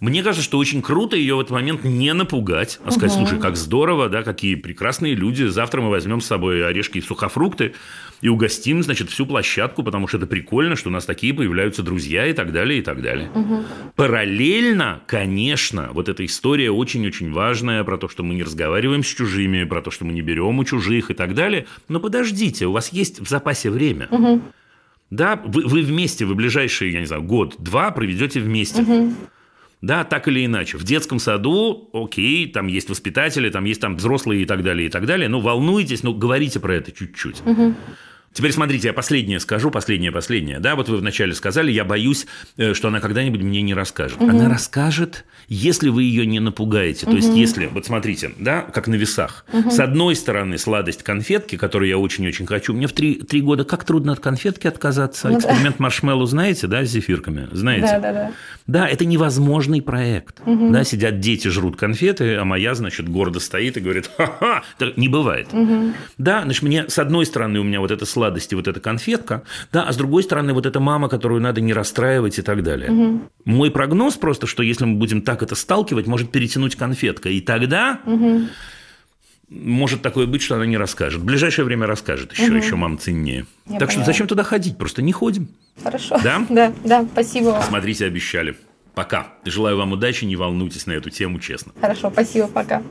Мне 0.00 0.24
кажется, 0.24 0.42
что 0.42 0.58
очень 0.58 0.82
круто 0.82 1.14
ее 1.14 1.36
в 1.36 1.40
этот 1.40 1.52
момент 1.52 1.84
не 1.84 2.12
напугать, 2.12 2.80
а 2.84 2.90
сказать, 2.90 3.12
слушай, 3.12 3.38
как 3.38 3.56
здорово, 3.56 4.08
да, 4.08 4.24
какие 4.24 4.56
прекрасные 4.56 5.14
люди, 5.14 5.44
завтра 5.44 5.80
мы 5.80 5.90
возьмем 5.90 6.20
с 6.20 6.26
собой 6.26 6.66
орешки 6.66 6.98
и 6.98 7.00
сухофрукты 7.00 7.74
и 8.22 8.28
угостим, 8.28 8.82
значит, 8.84 9.10
всю 9.10 9.26
площадку, 9.26 9.82
потому 9.82 10.06
что 10.06 10.16
это 10.16 10.26
прикольно, 10.26 10.76
что 10.76 10.88
у 10.88 10.92
нас 10.92 11.04
такие 11.04 11.34
появляются 11.34 11.82
друзья 11.82 12.24
и 12.26 12.32
так 12.32 12.52
далее, 12.52 12.78
и 12.78 12.82
так 12.82 13.02
далее. 13.02 13.28
Угу. 13.34 13.64
Параллельно, 13.96 15.02
конечно, 15.08 15.90
вот 15.92 16.08
эта 16.08 16.24
история 16.24 16.70
очень-очень 16.70 17.32
важная 17.32 17.82
про 17.82 17.98
то, 17.98 18.08
что 18.08 18.22
мы 18.22 18.34
не 18.34 18.44
разговариваем 18.44 19.02
с 19.02 19.08
чужими, 19.08 19.64
про 19.64 19.82
то, 19.82 19.90
что 19.90 20.04
мы 20.04 20.12
не 20.12 20.22
берем 20.22 20.56
у 20.60 20.64
чужих 20.64 21.10
и 21.10 21.14
так 21.14 21.34
далее. 21.34 21.66
Но 21.88 21.98
подождите, 21.98 22.66
у 22.66 22.72
вас 22.72 22.92
есть 22.92 23.18
в 23.18 23.28
запасе 23.28 23.70
время. 23.70 24.06
Угу. 24.12 24.40
Да, 25.10 25.42
вы, 25.44 25.66
вы 25.66 25.82
вместе, 25.82 26.24
вы 26.24 26.36
ближайшие, 26.36 26.92
я 26.92 27.00
не 27.00 27.06
знаю, 27.06 27.24
год-два 27.24 27.90
проведете 27.90 28.38
вместе. 28.38 28.82
Угу. 28.82 29.14
Да, 29.82 30.04
так 30.04 30.28
или 30.28 30.46
иначе. 30.46 30.78
В 30.78 30.84
детском 30.84 31.18
саду, 31.18 31.90
окей, 31.92 32.46
там 32.46 32.68
есть 32.68 32.88
воспитатели, 32.88 33.50
там 33.50 33.64
есть 33.64 33.80
там 33.80 33.96
взрослые 33.96 34.42
и 34.42 34.44
так 34.44 34.62
далее, 34.62 34.86
и 34.86 34.90
так 34.90 35.06
далее. 35.06 35.28
Ну, 35.28 35.40
волнуйтесь, 35.40 36.04
но 36.04 36.14
говорите 36.14 36.60
про 36.60 36.76
это 36.76 36.92
чуть-чуть. 36.92 37.42
Угу. 37.44 37.74
Теперь 38.32 38.52
смотрите, 38.52 38.88
я 38.88 38.94
последнее 38.94 39.40
скажу, 39.40 39.70
последнее, 39.70 40.10
последнее. 40.10 40.58
Да, 40.58 40.74
вот 40.74 40.88
вы 40.88 40.96
вначале 40.96 41.34
сказали, 41.34 41.70
я 41.70 41.84
боюсь, 41.84 42.26
э, 42.56 42.72
что 42.74 42.88
она 42.88 43.00
когда-нибудь 43.00 43.42
мне 43.42 43.60
не 43.62 43.74
расскажет. 43.74 44.20
Угу. 44.20 44.30
Она 44.30 44.48
расскажет, 44.48 45.24
если 45.48 45.90
вы 45.90 46.04
ее 46.04 46.24
не 46.24 46.40
напугаете. 46.40 47.06
Угу. 47.06 47.12
То 47.12 47.16
есть, 47.16 47.34
если, 47.34 47.66
вот 47.66 47.84
смотрите, 47.84 48.32
да, 48.38 48.62
как 48.62 48.88
на 48.88 48.94
весах. 48.94 49.44
Угу. 49.52 49.70
С 49.70 49.80
одной 49.80 50.16
стороны, 50.16 50.56
сладость 50.56 51.02
конфетки, 51.02 51.56
которую 51.56 51.88
я 51.88 51.98
очень-очень 51.98 52.46
хочу. 52.46 52.72
Мне 52.72 52.86
в 52.86 52.92
три, 52.92 53.16
три 53.16 53.42
года 53.42 53.64
как 53.64 53.84
трудно 53.84 54.12
от 54.12 54.20
конфетки 54.20 54.66
отказаться. 54.66 55.28
Ну, 55.28 55.38
Эксперимент 55.38 55.76
да. 55.78 55.82
маршмеллоу 55.84 56.26
знаете, 56.26 56.66
да, 56.66 56.84
с 56.84 56.88
зефирками? 56.88 57.48
Знаете? 57.52 57.86
Да, 57.86 58.00
да, 58.00 58.12
да. 58.12 58.32
Да, 58.66 58.88
это 58.88 59.04
невозможный 59.04 59.82
проект. 59.82 60.40
Угу. 60.46 60.70
Да, 60.70 60.84
сидят 60.84 61.20
дети, 61.20 61.48
жрут 61.48 61.76
конфеты, 61.76 62.36
а 62.36 62.44
моя, 62.44 62.74
значит, 62.74 63.08
гордо 63.08 63.40
стоит 63.40 63.76
и 63.76 63.80
говорит, 63.80 64.10
ха-ха, 64.16 64.62
не 64.96 65.08
бывает. 65.08 65.48
Угу. 65.52 65.92
Да, 66.18 66.42
значит, 66.44 66.62
мне, 66.62 66.88
с 66.88 66.98
одной 66.98 67.26
стороны, 67.26 67.60
у 67.60 67.64
меня 67.64 67.80
вот 67.80 67.90
эта 67.90 68.06
сладость 68.06 68.21
и 68.22 68.54
вот 68.54 68.68
эта 68.68 68.80
конфетка, 68.80 69.42
да, 69.72 69.84
а 69.84 69.92
с 69.92 69.96
другой 69.96 70.22
стороны, 70.22 70.52
вот 70.52 70.66
эта 70.66 70.80
мама, 70.80 71.08
которую 71.08 71.40
надо 71.40 71.60
не 71.60 71.72
расстраивать 71.72 72.38
и 72.38 72.42
так 72.42 72.62
далее. 72.62 72.90
Угу. 72.90 73.20
Мой 73.46 73.70
прогноз 73.70 74.16
просто, 74.16 74.46
что 74.46 74.62
если 74.62 74.84
мы 74.84 74.96
будем 74.96 75.22
так 75.22 75.42
это 75.42 75.54
сталкивать, 75.54 76.06
может 76.06 76.30
перетянуть 76.30 76.76
конфетка, 76.76 77.28
и 77.28 77.40
тогда... 77.40 78.00
Угу 78.06 78.42
может 79.54 80.00
такое 80.00 80.26
быть, 80.26 80.40
что 80.40 80.54
она 80.54 80.64
не 80.64 80.78
расскажет. 80.78 81.20
В 81.20 81.24
ближайшее 81.24 81.66
время 81.66 81.86
расскажет 81.86 82.32
еще, 82.32 82.46
угу. 82.46 82.54
еще 82.54 82.74
мам 82.76 82.98
ценнее. 82.98 83.44
Я 83.66 83.78
так 83.78 83.88
поняла. 83.88 83.90
что 83.90 84.04
зачем 84.04 84.26
туда 84.26 84.44
ходить? 84.44 84.78
Просто 84.78 85.02
не 85.02 85.12
ходим. 85.12 85.48
Хорошо. 85.82 86.18
Да? 86.24 86.46
Да, 86.48 86.72
да, 86.84 87.06
спасибо 87.12 87.48
вам. 87.48 87.62
Смотрите, 87.62 88.06
обещали. 88.06 88.56
Пока. 88.94 89.34
Желаю 89.44 89.76
вам 89.76 89.92
удачи, 89.92 90.24
не 90.24 90.36
волнуйтесь 90.36 90.86
на 90.86 90.92
эту 90.92 91.10
тему, 91.10 91.38
честно. 91.38 91.72
Хорошо, 91.80 92.10
спасибо, 92.10 92.48
пока. 92.48 92.82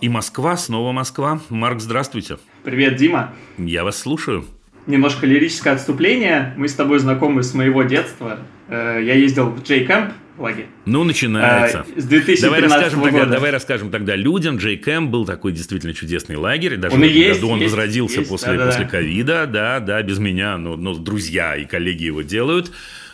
И 0.00 0.08
Москва, 0.10 0.56
снова 0.58 0.92
Москва. 0.92 1.40
Марк, 1.48 1.80
здравствуйте. 1.80 2.36
Привет, 2.64 2.96
Дима. 2.96 3.32
Я 3.56 3.82
вас 3.82 3.98
слушаю. 3.98 4.44
Немножко 4.86 5.26
лирическое 5.26 5.72
отступление. 5.72 6.52
Мы 6.58 6.68
с 6.68 6.74
тобой 6.74 6.98
знакомы 6.98 7.42
с 7.42 7.54
моего 7.54 7.82
детства. 7.82 8.38
Э, 8.68 9.00
я 9.02 9.14
ездил 9.14 9.48
в 9.48 9.62
J-Camp 9.62 10.12
лагерь. 10.38 10.66
Ну, 10.84 11.02
начинается. 11.02 11.86
С 11.96 12.04
2013 12.04 12.42
давай 12.42 12.60
расскажем 12.60 13.00
года. 13.00 13.12
Тогда, 13.12 13.26
давай 13.26 13.50
расскажем 13.50 13.90
тогда 13.90 14.14
людям. 14.16 14.58
Джей 14.58 14.76
Кэмп 14.76 15.10
был 15.10 15.24
такой 15.24 15.52
действительно 15.52 15.94
чудесный 15.94 16.36
лагерь. 16.36 16.76
Даже 16.76 16.94
он 16.94 17.00
в 17.00 17.04
этом 17.04 17.16
есть, 17.16 17.40
году 17.40 17.52
он 17.52 17.60
есть, 17.60 17.72
возродился 17.72 18.18
есть, 18.18 18.30
после, 18.30 18.58
да, 18.58 18.66
после 18.66 18.84
да. 18.84 18.90
ковида. 18.90 19.46
Да, 19.46 19.80
да, 19.80 20.02
без 20.02 20.18
меня, 20.18 20.58
но, 20.58 20.76
но 20.76 20.94
друзья 20.94 21.56
и 21.56 21.64
коллеги 21.64 22.04
его 22.04 22.20
делают. 22.20 22.70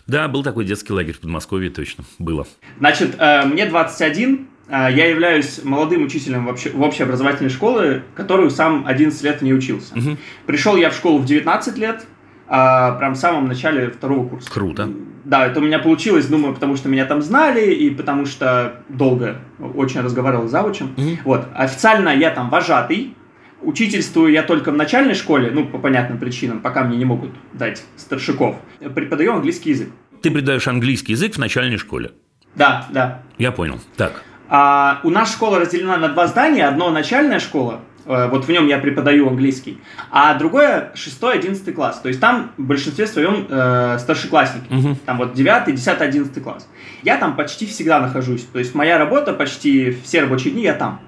Да, 0.08 0.26
был 0.26 0.42
такой 0.42 0.64
детский 0.64 0.92
лагерь 0.92 1.14
в 1.14 1.20
Подмосковье, 1.20 1.70
точно, 1.70 2.04
было. 2.18 2.46
Значит, 2.78 3.14
э, 3.18 3.44
мне 3.46 3.66
21, 3.66 4.34
э, 4.34 4.38
я 4.78 5.06
являюсь 5.06 5.60
молодым 5.64 6.04
учителем 6.04 6.46
в 6.46 6.82
общеобразовательной 6.82 7.50
школы, 7.50 8.02
которую 8.14 8.50
сам 8.50 8.84
11 8.86 9.22
лет 9.22 9.42
не 9.42 9.52
учился. 9.52 9.94
Угу. 9.94 10.16
Пришел 10.46 10.76
я 10.76 10.90
в 10.90 10.94
школу 10.94 11.18
в 11.18 11.26
19 11.26 11.76
лет, 11.76 12.06
а, 12.48 12.92
прям 12.92 13.14
в 13.14 13.18
самом 13.18 13.48
начале 13.48 13.90
второго 13.90 14.28
курса. 14.28 14.50
Круто. 14.50 14.88
Да, 15.24 15.46
это 15.46 15.60
у 15.60 15.62
меня 15.62 15.78
получилось, 15.78 16.26
думаю, 16.26 16.54
потому 16.54 16.76
что 16.76 16.88
меня 16.88 17.04
там 17.04 17.22
знали 17.22 17.72
и 17.72 17.90
потому 17.90 18.26
что 18.26 18.82
долго 18.88 19.38
очень 19.58 20.00
разговаривал 20.00 20.48
с 20.48 20.50
завучем. 20.50 20.94
Mm-hmm. 20.96 21.18
Вот, 21.24 21.48
официально 21.54 22.08
я 22.08 22.30
там 22.30 22.50
вожатый, 22.50 23.14
Учительствую 23.62 24.32
я 24.32 24.42
только 24.42 24.72
в 24.72 24.76
начальной 24.76 25.14
школе, 25.14 25.50
ну, 25.52 25.64
по 25.64 25.78
понятным 25.78 26.18
причинам, 26.18 26.60
пока 26.60 26.82
мне 26.82 26.96
не 26.96 27.04
могут 27.04 27.30
дать 27.52 27.84
старшиков. 27.96 28.56
Преподаю 28.94 29.34
английский 29.34 29.70
язык. 29.70 29.88
Ты 30.20 30.32
предаешь 30.32 30.66
английский 30.66 31.12
язык 31.12 31.36
в 31.36 31.38
начальной 31.38 31.76
школе? 31.76 32.10
Да, 32.56 32.88
да. 32.90 33.22
Я 33.38 33.52
понял. 33.52 33.80
Так. 33.96 34.24
А, 34.48 35.00
у 35.04 35.10
нас 35.10 35.32
школа 35.32 35.58
разделена 35.58 35.96
на 35.96 36.08
два 36.08 36.26
здания. 36.26 36.66
Одно 36.66 36.90
начальная 36.90 37.40
школа, 37.40 37.80
Э, 38.04 38.28
вот 38.28 38.44
в 38.44 38.48
нем 38.48 38.66
я 38.66 38.78
преподаю 38.78 39.28
английский, 39.28 39.78
а 40.10 40.34
другое 40.34 40.92
6-11 40.94 41.72
класс. 41.72 42.00
То 42.00 42.08
есть 42.08 42.20
там 42.20 42.52
в 42.56 42.62
большинстве 42.62 43.06
своем 43.06 43.46
э, 43.48 43.98
старшеклассники. 43.98 44.72
Угу. 44.72 44.96
Там 45.06 45.18
вот 45.18 45.34
9, 45.34 45.74
10, 45.74 46.00
11 46.00 46.42
класс. 46.42 46.68
Я 47.02 47.16
там 47.16 47.36
почти 47.36 47.66
всегда 47.66 48.00
нахожусь. 48.00 48.44
То 48.52 48.58
есть 48.58 48.74
моя 48.74 48.98
работа 48.98 49.32
почти 49.32 49.96
все 50.04 50.20
рабочие 50.20 50.52
дни 50.52 50.62
я 50.62 50.74
там. 50.74 51.00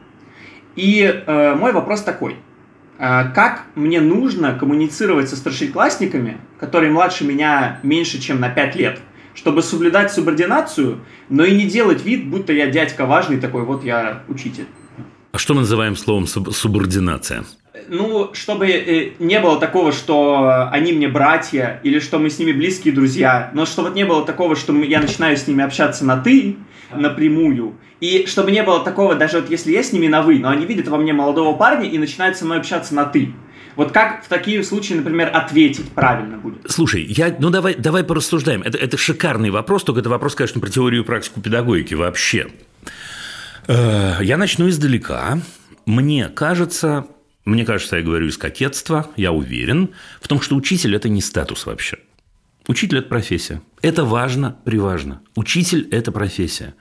И 0.76 1.22
э, 1.26 1.54
мой 1.54 1.72
вопрос 1.72 2.02
такой. 2.02 2.36
Э, 2.98 3.30
как 3.34 3.64
мне 3.74 4.00
нужно 4.00 4.54
коммуницировать 4.54 5.28
со 5.28 5.36
старшеклассниками, 5.36 6.38
которые 6.60 6.92
младше 6.92 7.24
меня 7.24 7.78
меньше, 7.82 8.20
чем 8.20 8.40
на 8.40 8.48
5 8.48 8.76
лет, 8.76 9.00
чтобы 9.34 9.62
соблюдать 9.62 10.12
субординацию, 10.12 11.00
но 11.28 11.44
и 11.44 11.54
не 11.54 11.66
делать 11.66 12.04
вид, 12.04 12.26
будто 12.26 12.52
я 12.52 12.66
дядька 12.66 13.06
важный 13.06 13.38
такой, 13.38 13.62
вот 13.62 13.84
я 13.84 14.22
учитель. 14.28 14.66
А 15.32 15.38
что 15.38 15.54
мы 15.54 15.60
называем 15.60 15.96
словом 15.96 16.26
субординация? 16.26 17.44
Ну, 17.88 18.30
чтобы 18.34 18.68
э, 18.68 19.12
не 19.18 19.40
было 19.40 19.58
такого, 19.58 19.90
что 19.90 20.68
они 20.70 20.92
мне 20.92 21.08
братья, 21.08 21.80
или 21.82 21.98
что 21.98 22.18
мы 22.18 22.30
с 22.30 22.38
ними 22.38 22.52
близкие 22.52 22.94
друзья, 22.94 23.50
но 23.52 23.66
чтобы 23.66 23.90
не 23.90 24.04
было 24.04 24.24
такого, 24.24 24.54
что 24.54 24.72
я 24.74 25.00
начинаю 25.00 25.36
с 25.36 25.46
ними 25.48 25.64
общаться 25.64 26.04
на 26.04 26.16
«ты», 26.16 26.56
напрямую, 26.94 27.74
и 28.00 28.26
чтобы 28.26 28.52
не 28.52 28.62
было 28.62 28.84
такого, 28.84 29.16
даже 29.16 29.40
вот 29.40 29.50
если 29.50 29.72
я 29.72 29.82
с 29.82 29.92
ними 29.92 30.06
на 30.06 30.22
«вы», 30.22 30.38
но 30.38 30.50
они 30.50 30.66
видят 30.66 30.88
во 30.88 30.98
мне 30.98 31.12
молодого 31.12 31.56
парня 31.56 31.88
и 31.88 31.98
начинают 31.98 32.36
со 32.36 32.44
мной 32.44 32.58
общаться 32.58 32.94
на 32.94 33.04
«ты». 33.04 33.32
Вот 33.76 33.92
как 33.92 34.24
в 34.24 34.28
такие 34.28 34.62
случаи, 34.62 34.94
например, 34.94 35.30
ответить 35.34 35.90
правильно 35.90 36.38
будет? 36.38 36.70
Слушай, 36.70 37.04
я, 37.04 37.34
ну 37.38 37.50
давай, 37.50 37.74
давай 37.74 38.04
порассуждаем. 38.04 38.62
Это, 38.62 38.78
это 38.78 38.96
шикарный 38.96 39.50
вопрос, 39.50 39.84
только 39.84 40.00
это 40.00 40.10
вопрос, 40.10 40.34
конечно, 40.34 40.60
про 40.60 40.70
теорию 40.70 41.02
и 41.02 41.04
практику 41.04 41.40
педагогики 41.40 41.94
вообще. 41.94 42.48
Э, 43.66 44.18
я 44.22 44.36
начну 44.36 44.68
издалека. 44.68 45.40
Мне 45.86 46.28
кажется, 46.28 47.06
мне 47.44 47.64
кажется, 47.64 47.96
я 47.96 48.02
говорю 48.02 48.28
из 48.28 48.38
кокетства, 48.38 49.10
я 49.16 49.32
уверен 49.32 49.90
в 50.20 50.28
том, 50.28 50.40
что 50.40 50.56
учитель– 50.56 50.94
это 50.96 51.08
не 51.08 51.20
статус 51.20 51.66
вообще. 51.66 51.98
Учитель– 52.66 52.98
это 53.00 53.08
профессия. 53.08 53.60
Это 53.82 54.04
важно, 54.04 54.56
приважно. 54.64 55.20
Учитель– 55.34 55.86
это 55.90 56.12
профессия. 56.12 56.74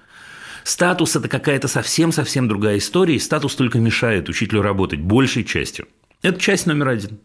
Статус– 0.63 1.15
это 1.17 1.27
какая-то 1.27 1.67
совсем-совсем 1.67 2.47
другая 2.47 2.77
история, 2.77 3.15
и 3.15 3.19
статус 3.19 3.55
только 3.55 3.79
мешает 3.79 4.29
учителю 4.29 4.61
работать 4.61 4.99
большей 4.99 5.43
частью. 5.43 5.87
Это 6.23 6.39
часть 6.39 6.65
номер 6.65 6.87
один. 6.87 7.19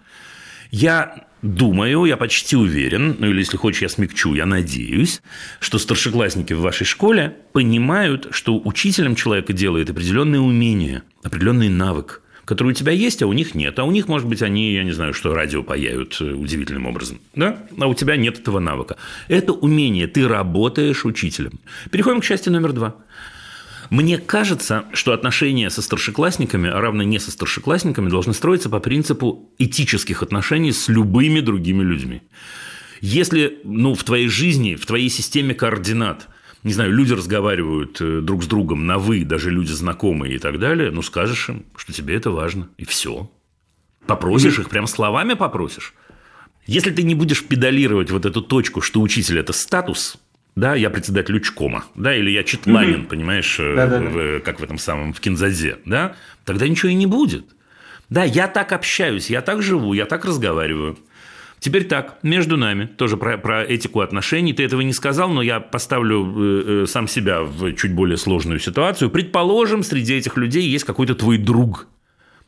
Я 0.70 1.24
думаю, 1.40 2.04
я 2.04 2.16
почти 2.16 2.56
уверен, 2.56 3.16
ну 3.18 3.28
или 3.28 3.38
если 3.38 3.56
хочешь, 3.56 3.82
я 3.82 3.88
смягчу, 3.88 4.34
я 4.34 4.44
надеюсь, 4.44 5.22
что 5.60 5.78
старшеклассники 5.78 6.52
в 6.52 6.60
вашей 6.60 6.84
школе 6.84 7.36
понимают, 7.52 8.28
что 8.32 8.60
учителем 8.62 9.14
человека 9.14 9.52
делает 9.52 9.88
определенные 9.88 10.40
умения, 10.40 11.04
определенный 11.22 11.68
навык, 11.68 12.22
который 12.44 12.70
у 12.70 12.72
тебя 12.72 12.92
есть, 12.92 13.22
а 13.22 13.26
у 13.26 13.32
них 13.32 13.54
нет. 13.54 13.78
А 13.78 13.84
у 13.84 13.90
них, 13.92 14.08
может 14.08 14.26
быть, 14.26 14.42
они, 14.42 14.72
я 14.72 14.82
не 14.82 14.92
знаю, 14.92 15.14
что 15.14 15.34
радио 15.34 15.62
паяют 15.62 16.16
э, 16.20 16.32
удивительным 16.32 16.86
образом. 16.86 17.20
Да? 17.34 17.62
А 17.78 17.86
у 17.86 17.94
тебя 17.94 18.16
нет 18.16 18.38
этого 18.38 18.58
навыка. 18.58 18.96
Это 19.28 19.52
умение. 19.52 20.06
Ты 20.06 20.26
работаешь 20.26 21.04
учителем. 21.04 21.60
Переходим 21.90 22.20
к 22.22 22.24
части 22.24 22.48
номер 22.48 22.72
два. 22.72 22.96
Мне 23.90 24.18
кажется, 24.18 24.84
что 24.92 25.12
отношения 25.12 25.70
со 25.70 25.80
старшеклассниками, 25.80 26.68
а 26.68 26.80
равно 26.80 27.02
не 27.02 27.18
со 27.18 27.30
старшеклассниками, 27.30 28.10
должны 28.10 28.34
строиться 28.34 28.68
по 28.68 28.80
принципу 28.80 29.50
этических 29.58 30.22
отношений 30.22 30.72
с 30.72 30.88
любыми 30.88 31.40
другими 31.40 31.82
людьми. 31.82 32.22
Если 33.00 33.60
ну, 33.64 33.94
в 33.94 34.04
твоей 34.04 34.28
жизни, 34.28 34.74
в 34.74 34.84
твоей 34.84 35.08
системе 35.08 35.54
координат, 35.54 36.28
не 36.64 36.72
знаю, 36.72 36.92
люди 36.92 37.14
разговаривают 37.14 38.00
э, 38.00 38.20
друг 38.20 38.42
с 38.42 38.46
другом 38.46 38.86
на 38.86 38.98
«вы», 38.98 39.24
даже 39.24 39.50
люди 39.50 39.72
знакомые 39.72 40.34
и 40.34 40.38
так 40.38 40.58
далее, 40.58 40.90
ну, 40.90 41.02
скажешь 41.02 41.48
им, 41.48 41.64
что 41.76 41.92
тебе 41.92 42.16
это 42.16 42.30
важно, 42.30 42.68
и 42.76 42.84
все. 42.84 43.30
Попросишь 44.06 44.58
их, 44.58 44.68
прям 44.68 44.86
словами 44.86 45.34
попросишь. 45.34 45.94
Если 46.66 46.90
ты 46.90 47.04
не 47.04 47.14
будешь 47.14 47.44
педалировать 47.44 48.10
вот 48.10 48.26
эту 48.26 48.42
точку, 48.42 48.80
что 48.80 49.00
учитель– 49.00 49.38
это 49.38 49.52
статус– 49.52 50.18
да, 50.58 50.74
я 50.74 50.90
председатель 50.90 51.36
учкома, 51.36 51.84
да, 51.94 52.14
или 52.16 52.30
я 52.30 52.42
читламин, 52.42 53.02
угу. 53.02 53.08
понимаешь, 53.08 53.56
да, 53.58 53.86
в, 53.86 54.40
как 54.40 54.58
в 54.58 54.64
этом 54.64 54.78
самом, 54.78 55.12
в 55.12 55.20
Кинзазе, 55.20 55.78
да, 55.84 56.16
тогда 56.44 56.66
ничего 56.66 56.90
и 56.90 56.94
не 56.94 57.06
будет. 57.06 57.44
Да, 58.10 58.24
я 58.24 58.48
так 58.48 58.72
общаюсь, 58.72 59.30
я 59.30 59.40
так 59.40 59.62
живу, 59.62 59.92
я 59.92 60.04
так 60.04 60.24
разговариваю. 60.24 60.98
Теперь 61.60 61.84
так, 61.84 62.18
между 62.22 62.56
нами, 62.56 62.86
тоже 62.86 63.16
про, 63.16 63.36
про 63.36 63.64
этику 63.64 64.00
отношений. 64.00 64.52
Ты 64.52 64.64
этого 64.64 64.80
не 64.80 64.92
сказал, 64.92 65.30
но 65.30 65.42
я 65.42 65.60
поставлю 65.60 66.24
э, 66.24 66.82
э, 66.82 66.86
сам 66.86 67.08
себя 67.08 67.42
в 67.42 67.72
чуть 67.74 67.92
более 67.92 68.16
сложную 68.16 68.60
ситуацию. 68.60 69.10
Предположим, 69.10 69.82
среди 69.82 70.14
этих 70.14 70.36
людей 70.36 70.68
есть 70.68 70.84
какой-то 70.84 71.14
твой 71.14 71.36
друг, 71.36 71.86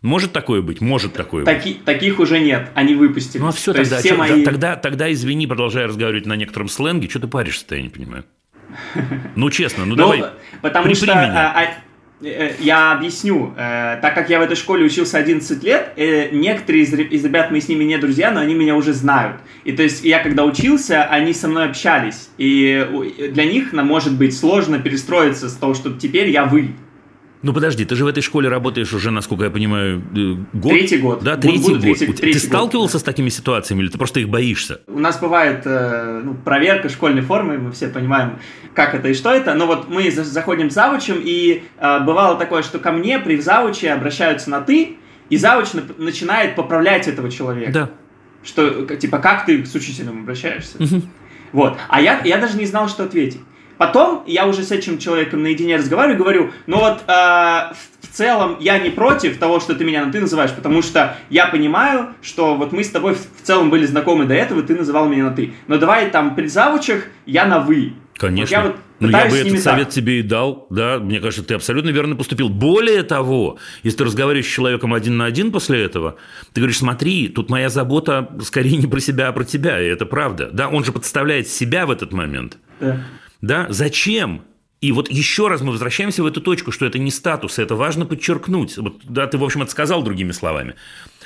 может 0.03 0.32
такое 0.32 0.62
быть? 0.62 0.80
Может 0.80 1.12
такое 1.12 1.44
Таки, 1.44 1.74
быть. 1.74 1.84
Таких 1.84 2.20
уже 2.20 2.40
нет, 2.40 2.70
они 2.74 2.94
выпустили. 2.94 3.42
Ну, 3.42 3.48
а 3.48 3.53
все, 3.53 3.74
тогда, 3.74 3.98
все 3.98 4.14
мои... 4.14 4.44
тогда, 4.44 4.76
тогда, 4.76 5.12
извини, 5.12 5.46
продолжая 5.46 5.88
разговаривать 5.88 6.26
на 6.26 6.36
некотором 6.36 6.68
сленге, 6.68 7.09
что 7.09 7.20
ты 7.20 7.28
паришься-то, 7.28 7.76
я 7.76 7.82
не 7.82 7.90
понимаю. 7.90 8.24
Ну, 9.36 9.51
честно, 9.51 9.84
ну, 9.84 9.90
ну 9.90 9.96
давай, 9.96 10.24
Потому 10.62 10.94
что 10.94 11.12
а, 11.12 11.62
а, 11.62 12.24
э, 12.24 12.55
я 12.61 12.92
объясню. 12.92 13.53
Э, 13.57 13.98
так 14.01 14.14
как 14.14 14.30
я 14.30 14.38
в 14.38 14.42
этой 14.42 14.57
школе 14.57 14.84
учился 14.84 15.18
11 15.18 15.62
лет, 15.64 15.92
э, 15.96 16.30
некоторые 16.30 16.84
из, 16.84 16.94
из 16.94 17.24
ребят, 17.24 17.51
мы 17.51 17.61
с 17.61 17.68
ними 17.68 17.84
не 17.84 17.98
друзья, 17.98 18.30
но 18.30 18.40
они 18.40 18.55
меня 18.55 18.76
уже 18.76 18.92
знают. 18.92 19.36
И 19.64 19.72
то 19.72 19.82
есть 19.82 20.05
я 20.05 20.20
когда 20.20 20.44
учился, 20.44 21.05
они 21.05 21.32
со 21.34 21.48
мной 21.48 21.66
общались. 21.66 22.30
И 22.38 22.86
для 23.32 23.44
них, 23.44 23.72
может 23.72 24.16
быть, 24.16 24.36
сложно 24.36 24.78
перестроиться 24.78 25.48
с 25.48 25.55
того, 25.55 25.74
что 25.74 25.92
теперь 25.92 26.30
я 26.30 26.44
вы. 26.44 26.70
Ну 27.43 27.55
подожди, 27.55 27.86
ты 27.86 27.97
же 27.97 28.05
в 28.05 28.07
этой 28.07 28.22
школе 28.22 28.49
работаешь 28.49 28.93
уже, 28.93 29.11
насколько 29.11 29.45
я 29.45 29.51
понимаю, 29.51 30.03
э, 30.14 30.34
год? 30.53 30.72
Третий 30.72 30.99
год. 30.99 31.22
Да, 31.22 31.36
третий 31.36 31.59
Буду 31.59 31.74
год. 31.74 31.82
Третий, 31.82 32.07
третий 32.12 32.38
ты 32.38 32.47
сталкивался 32.47 32.95
год. 32.95 33.01
с 33.01 33.05
такими 33.05 33.30
ситуациями 33.30 33.82
или 33.82 33.88
ты 33.88 33.97
просто 33.97 34.20
их 34.20 34.28
боишься? 34.28 34.82
У 34.86 34.99
нас 34.99 35.18
бывает 35.18 35.62
э, 35.64 36.20
ну, 36.22 36.34
проверка 36.34 36.91
школьной 36.91 37.22
формы, 37.22 37.57
мы 37.57 37.72
все 37.72 37.88
понимаем, 37.88 38.38
как 38.74 38.95
это 38.95 39.09
и 39.09 39.14
что 39.14 39.32
это. 39.32 39.55
Но 39.55 39.66
вот 39.66 39.88
мы 39.88 40.11
заходим 40.11 40.70
с 40.70 40.74
завучем, 40.74 41.16
и 41.18 41.62
э, 41.78 42.01
бывало 42.01 42.36
такое, 42.36 42.62
что 42.62 42.78
ко 42.78 42.93
мне 42.93 43.18
при 43.18 43.41
завуче 43.41 43.91
обращаются 43.91 44.51
на 44.51 44.61
«ты», 44.61 44.97
и 45.30 45.36
завуч 45.36 45.68
начинает 45.97 46.57
поправлять 46.57 47.09
этого 47.09 47.30
человека. 47.30 47.72
Да. 47.72 47.91
Что, 48.43 48.84
типа, 48.97 49.18
как 49.18 49.47
ты 49.47 49.64
с 49.64 49.74
учителем 49.74 50.22
обращаешься? 50.22 50.76
Угу. 50.82 51.03
Вот. 51.53 51.78
А 51.88 52.01
я, 52.01 52.20
я 52.24 52.38
даже 52.38 52.59
не 52.59 52.66
знал, 52.66 52.88
что 52.88 53.05
ответить. 53.05 53.41
Потом 53.81 54.24
я 54.26 54.47
уже 54.47 54.62
с 54.62 54.72
этим 54.72 54.99
человеком 54.99 55.43
наедине 55.43 55.76
разговариваю, 55.76 56.18
говорю, 56.18 56.51
ну 56.66 56.81
вот 56.81 56.99
э, 57.07 57.11
в 57.11 58.09
целом 58.12 58.59
я 58.61 58.78
не 58.78 58.91
против 58.91 59.39
того, 59.39 59.59
что 59.59 59.74
ты 59.74 59.85
меня 59.85 60.05
на 60.05 60.12
ты 60.12 60.20
называешь, 60.20 60.51
потому 60.51 60.83
что 60.83 61.16
я 61.31 61.47
понимаю, 61.47 62.11
что 62.20 62.57
вот 62.57 62.72
мы 62.72 62.85
с 62.85 62.91
тобой 62.91 63.14
в 63.14 63.43
целом 63.43 63.70
были 63.70 63.87
знакомы 63.87 64.26
до 64.26 64.35
этого, 64.35 64.62
ты 64.62 64.74
называл 64.74 65.09
меня 65.09 65.24
на 65.24 65.31
ты. 65.31 65.55
Но 65.66 65.78
давай 65.78 66.11
там 66.11 66.35
при 66.35 66.47
завучах 66.47 67.05
я 67.24 67.47
на 67.47 67.61
вы. 67.61 67.95
Конечно. 68.18 68.59
Вот 68.59 68.64
я 68.64 68.68
вот 68.68 68.76
ну, 68.99 69.09
я 69.09 69.31
бы 69.31 69.39
этот 69.39 69.53
так. 69.53 69.61
совет 69.62 69.89
тебе 69.89 70.18
и 70.18 70.22
дал, 70.22 70.66
да, 70.68 70.99
мне 70.99 71.18
кажется, 71.18 71.43
ты 71.43 71.55
абсолютно 71.55 71.89
верно 71.89 72.16
поступил. 72.16 72.51
Более 72.51 73.03
того, 73.03 73.57
если 73.83 73.97
ты 73.97 74.05
разговариваешь 74.05 74.45
с 74.45 74.51
человеком 74.51 74.93
один 74.93 75.16
на 75.16 75.24
один 75.24 75.53
после 75.53 75.83
этого, 75.83 76.16
ты 76.53 76.61
говоришь, 76.61 76.76
смотри, 76.76 77.28
тут 77.28 77.49
моя 77.49 77.70
забота 77.70 78.28
скорее 78.45 78.76
не 78.76 78.87
про 78.87 79.01
себя, 79.01 79.28
а 79.28 79.33
про 79.33 79.45
тебя, 79.45 79.81
и 79.81 79.87
это 79.87 80.05
правда. 80.05 80.51
Да, 80.53 80.68
он 80.68 80.85
же 80.85 80.93
подставляет 80.93 81.49
себя 81.49 81.87
в 81.87 81.91
этот 81.91 82.12
момент. 82.12 82.59
Да. 82.78 82.99
Да? 83.41 83.66
Зачем? 83.68 84.43
И 84.80 84.93
вот 84.93 85.11
еще 85.11 85.49
раз 85.49 85.61
мы 85.61 85.72
возвращаемся 85.72 86.22
в 86.22 86.26
эту 86.26 86.41
точку, 86.41 86.72
что 86.72 86.86
это 86.86 86.99
не 86.99 87.11
статус, 87.11 87.59
это 87.59 87.74
важно 87.74 88.07
подчеркнуть. 88.07 88.78
Вот, 88.78 89.03
да, 89.05 89.26
ты, 89.26 89.36
в 89.36 89.45
общем, 89.45 89.61
это 89.62 89.70
сказал 89.70 90.03
другими 90.03 90.32
словами. 90.32 90.74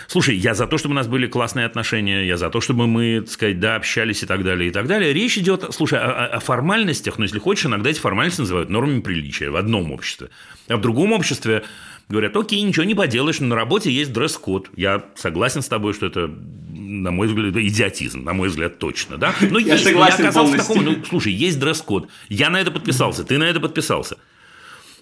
Слушай, 0.08 0.36
я 0.36 0.54
за 0.54 0.66
то, 0.66 0.76
чтобы 0.76 0.94
у 0.94 0.96
нас 0.96 1.06
были 1.06 1.28
классные 1.28 1.64
отношения, 1.64 2.26
я 2.26 2.36
за 2.36 2.50
то, 2.50 2.60
чтобы 2.60 2.88
мы, 2.88 3.20
так 3.20 3.30
сказать, 3.30 3.60
да, 3.60 3.76
общались 3.76 4.24
и 4.24 4.26
так 4.26 4.42
далее, 4.42 4.70
и 4.70 4.72
так 4.72 4.88
далее. 4.88 5.12
Речь 5.12 5.38
идет, 5.38 5.64
слушай, 5.70 6.00
о, 6.00 6.26
о 6.26 6.40
формальностях, 6.40 7.16
но 7.16 7.24
если 7.24 7.38
хочешь, 7.38 7.66
иногда 7.66 7.90
эти 7.90 8.00
формальности 8.00 8.40
называют 8.40 8.70
нормами 8.70 9.00
приличия 9.00 9.50
в 9.50 9.56
одном 9.56 9.92
обществе. 9.92 10.30
А 10.68 10.76
в 10.76 10.80
другом 10.80 11.12
обществе 11.12 11.62
говорят, 12.08 12.36
окей, 12.36 12.62
ничего 12.62 12.84
не 12.84 12.94
поделаешь, 12.94 13.40
но 13.40 13.48
на 13.48 13.56
работе 13.56 13.90
есть 13.90 14.12
дресс-код. 14.12 14.70
Я 14.76 15.04
согласен 15.14 15.62
с 15.62 15.68
тобой, 15.68 15.94
что 15.94 16.06
это, 16.06 16.28
на 16.28 17.10
мой 17.10 17.26
взгляд, 17.26 17.56
идиотизм, 17.56 18.24
на 18.24 18.32
мой 18.32 18.48
взгляд, 18.48 18.78
точно. 18.78 19.16
Да? 19.16 19.34
Но 19.40 19.58
я 19.58 19.74
есть, 19.74 19.84
согласен 19.84 20.24
я 20.24 20.28
оказался 20.30 20.52
полностью. 20.52 20.74
в 20.74 20.78
таком, 20.78 21.00
ну, 21.00 21.04
слушай, 21.08 21.32
есть 21.32 21.58
дресс-код, 21.58 22.08
я 22.28 22.50
на 22.50 22.60
это 22.60 22.70
подписался, 22.70 23.24
ты 23.24 23.38
на 23.38 23.44
это 23.44 23.60
подписался. 23.60 24.18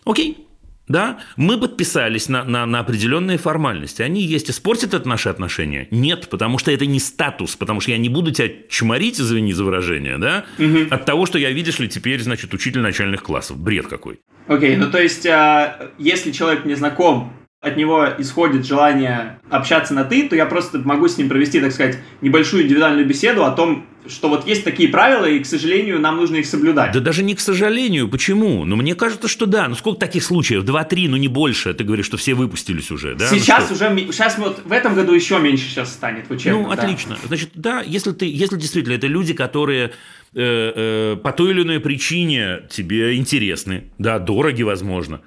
Окей, 0.04 0.46
да, 0.92 1.18
мы 1.36 1.58
подписались 1.58 2.28
на, 2.28 2.44
на, 2.44 2.66
на 2.66 2.78
определенные 2.80 3.38
формальности. 3.38 4.02
Они 4.02 4.22
есть. 4.22 4.50
Испортят 4.50 4.94
это 4.94 5.08
наши 5.08 5.28
отношения? 5.28 5.88
Нет, 5.90 6.28
потому 6.28 6.58
что 6.58 6.70
это 6.70 6.86
не 6.86 7.00
статус, 7.00 7.56
потому 7.56 7.80
что 7.80 7.90
я 7.90 7.98
не 7.98 8.08
буду 8.08 8.30
тебя 8.30 8.50
чморить, 8.68 9.18
извини 9.18 9.52
за 9.52 9.64
выражение, 9.64 10.18
да, 10.18 10.44
угу. 10.58 10.86
от 10.90 11.04
того, 11.04 11.26
что 11.26 11.38
я, 11.38 11.50
видишь 11.50 11.78
ли, 11.78 11.88
теперь, 11.88 12.20
значит, 12.20 12.54
учитель 12.54 12.80
начальных 12.80 13.22
классов. 13.22 13.58
Бред 13.58 13.88
какой. 13.88 14.20
Окей, 14.46 14.74
okay, 14.74 14.76
ну 14.76 14.90
то 14.90 15.00
есть, 15.00 15.26
а, 15.26 15.90
если 15.98 16.30
человек 16.32 16.64
не 16.64 16.74
знаком, 16.74 17.32
от 17.62 17.76
него 17.76 18.08
исходит 18.18 18.66
желание 18.66 19.38
общаться 19.48 19.94
на 19.94 20.04
«ты», 20.04 20.28
то 20.28 20.34
я 20.34 20.46
просто 20.46 20.80
могу 20.80 21.06
с 21.06 21.16
ним 21.16 21.28
провести, 21.28 21.60
так 21.60 21.70
сказать, 21.70 21.96
небольшую 22.20 22.64
индивидуальную 22.64 23.06
беседу 23.06 23.44
о 23.44 23.52
том, 23.52 23.86
что 24.08 24.28
вот 24.28 24.48
есть 24.48 24.64
такие 24.64 24.88
правила, 24.88 25.26
и, 25.26 25.38
к 25.38 25.46
сожалению, 25.46 26.00
нам 26.00 26.16
нужно 26.16 26.36
их 26.36 26.46
соблюдать. 26.46 26.90
Да 26.90 26.98
даже 26.98 27.22
не 27.22 27.36
к 27.36 27.40
сожалению. 27.40 28.08
Почему? 28.08 28.64
Ну, 28.64 28.74
мне 28.74 28.96
кажется, 28.96 29.28
что 29.28 29.46
да. 29.46 29.68
Ну, 29.68 29.76
сколько 29.76 30.00
таких 30.00 30.24
случаев? 30.24 30.64
Два-три, 30.64 31.06
ну, 31.06 31.16
не 31.16 31.28
больше. 31.28 31.72
Ты 31.72 31.84
говоришь, 31.84 32.06
что 32.06 32.16
все 32.16 32.34
выпустились 32.34 32.90
уже, 32.90 33.14
да? 33.14 33.28
Сейчас 33.28 33.70
ну, 33.70 33.76
уже, 33.76 34.12
сейчас 34.12 34.38
вот 34.38 34.62
в 34.64 34.72
этом 34.72 34.96
году 34.96 35.12
еще 35.12 35.38
меньше 35.38 35.68
сейчас 35.68 35.92
станет 35.92 36.28
в 36.28 36.32
учебном. 36.32 36.64
Ну, 36.64 36.74
да. 36.74 36.82
отлично. 36.82 37.16
Значит, 37.24 37.50
да, 37.54 37.80
если 37.86 38.10
ты, 38.10 38.26
если 38.26 38.56
действительно 38.56 38.94
это 38.94 39.06
люди, 39.06 39.34
которые 39.34 39.92
э, 40.34 41.12
э, 41.14 41.16
по 41.22 41.30
той 41.30 41.52
или 41.52 41.62
иной 41.62 41.78
причине 41.78 42.62
тебе 42.68 43.16
интересны, 43.16 43.92
да, 43.98 44.18
дороги, 44.18 44.64
возможно, 44.64 45.20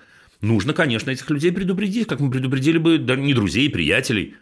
нужно, 0.45 0.73
конечно, 0.73 1.11
этих 1.11 1.29
людей 1.29 1.51
предупредить, 1.51 2.07
как 2.07 2.19
мы 2.19 2.31
предупредили 2.31 2.77
бы 2.77 2.97
да, 2.97 3.15
не 3.15 3.33
друзей, 3.33 3.69
приятелей. 3.69 4.35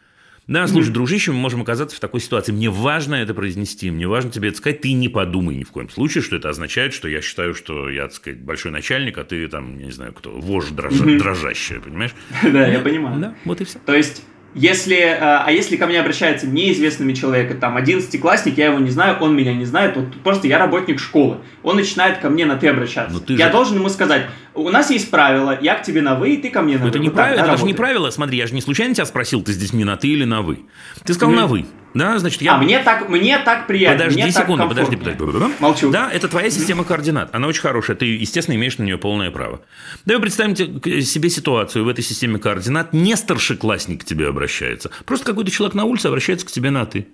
Да, 0.45 0.67
слушай, 0.67 0.89
mm-hmm. 0.89 0.93
дружище, 0.93 1.31
мы 1.31 1.37
можем 1.37 1.61
оказаться 1.61 1.95
в 1.95 2.01
такой 2.01 2.19
ситуации. 2.19 2.51
Мне 2.51 2.69
важно 2.69 3.15
это 3.15 3.33
произнести, 3.33 3.89
мне 3.89 4.07
важно 4.07 4.29
тебе 4.29 4.49
это 4.49 4.57
сказать. 4.57 4.81
Ты 4.81 4.91
не 4.91 5.07
подумай 5.07 5.55
ни 5.55 5.63
в 5.63 5.71
коем 5.71 5.89
случае, 5.89 6.21
что 6.21 6.35
это 6.35 6.49
означает, 6.49 6.93
что 6.93 7.07
я 7.07 7.21
считаю, 7.21 7.53
что 7.53 7.89
я, 7.89 8.03
так 8.03 8.13
сказать, 8.13 8.41
большой 8.41 8.71
начальник, 8.73 9.17
а 9.17 9.23
ты 9.23 9.47
там, 9.47 9.79
я 9.79 9.85
не 9.85 9.91
знаю, 9.91 10.11
кто, 10.11 10.31
вождь 10.31 10.75
дрожа, 10.75 11.05
mm-hmm. 11.05 11.17
дрожащая, 11.17 11.79
понимаешь? 11.79 12.11
Да, 12.43 12.67
я 12.67 12.79
понимаю. 12.79 13.21
Да, 13.21 13.35
вот 13.45 13.61
и 13.61 13.63
все. 13.63 13.79
То 13.85 13.95
есть 13.95 14.23
если, 14.55 14.97
э, 14.97 15.17
а 15.19 15.51
если 15.51 15.77
ко 15.77 15.87
мне 15.87 15.99
обращается 15.99 16.45
неизвестными 16.45 17.13
человек, 17.13 17.59
там, 17.59 17.75
одиннадцатиклассник, 17.75 18.57
я 18.57 18.67
его 18.67 18.79
не 18.79 18.91
знаю, 18.91 19.17
он 19.19 19.35
меня 19.35 19.53
не 19.53 19.65
знает, 19.65 19.95
вот 19.95 20.15
просто 20.23 20.47
я 20.47 20.59
работник 20.59 20.99
школы, 20.99 21.37
он 21.63 21.77
начинает 21.77 22.19
ко 22.19 22.29
мне 22.29 22.45
на 22.45 22.55
«ты» 22.55 22.67
обращаться. 22.67 23.19
Ты 23.19 23.33
я 23.33 23.47
же... 23.47 23.51
должен 23.51 23.77
ему 23.77 23.89
сказать, 23.89 24.27
у 24.55 24.69
нас 24.69 24.89
есть 24.91 25.09
правила, 25.09 25.57
я 25.61 25.75
к 25.75 25.83
тебе 25.83 26.01
на 26.01 26.15
«вы», 26.15 26.35
и 26.35 26.37
ты 26.37 26.49
ко 26.49 26.61
мне 26.61 26.77
на 26.77 26.83
«вы». 26.83 26.89
Это 26.89 26.99
не 26.99 27.09
правило, 27.09 27.39
это 27.39 27.47
даже 27.47 27.65
не 27.65 27.73
правило, 27.73 28.09
смотри, 28.09 28.37
я 28.37 28.47
же 28.47 28.53
не 28.53 28.61
случайно 28.61 28.93
тебя 28.93 29.05
спросил, 29.05 29.41
ты 29.41 29.53
здесь 29.53 29.73
не 29.73 29.83
на 29.83 29.97
«ты» 29.97 30.07
или 30.07 30.23
на 30.23 30.41
«вы». 30.41 30.59
Ты 31.05 31.13
сказал 31.13 31.33
mm-hmm. 31.33 31.37
на 31.37 31.47
«вы». 31.47 31.65
Да, 31.93 32.17
значит, 32.17 32.41
я... 32.41 32.55
А 32.55 32.57
мне 32.57 32.79
так, 32.79 33.07
мне 33.07 33.37
так 33.37 33.67
приятно. 33.67 33.99
Подожди 33.99 34.23
мне 34.23 34.31
секунду, 34.31 34.67
подожди, 34.67 34.95
подожди. 34.95 35.23
Молчу. 35.59 35.91
Да, 35.91 36.09
это 36.11 36.27
твоя 36.27 36.49
система 36.49 36.83
координат. 36.83 37.29
Она 37.35 37.47
очень 37.47 37.61
хорошая. 37.61 37.95
Ты, 37.95 38.05
естественно, 38.05 38.55
имеешь 38.55 38.79
на 38.79 38.83
нее 38.83 38.97
полное 38.97 39.29
право. 39.29 39.61
Давай 40.05 40.21
представим 40.21 40.55
себе 40.55 41.29
ситуацию 41.29 41.85
в 41.85 41.87
этой 41.87 42.03
системе 42.03 42.39
координат. 42.39 42.93
Не 42.93 43.15
старшеклассник 43.15 44.01
к 44.01 44.05
тебе 44.05 44.27
обращается. 44.27 44.89
Просто 45.05 45.25
какой-то 45.25 45.51
человек 45.51 45.75
на 45.75 45.85
улице 45.85 46.07
обращается 46.07 46.47
к 46.47 46.51
тебе 46.51 46.71
на 46.71 46.85
«ты». 46.87 47.07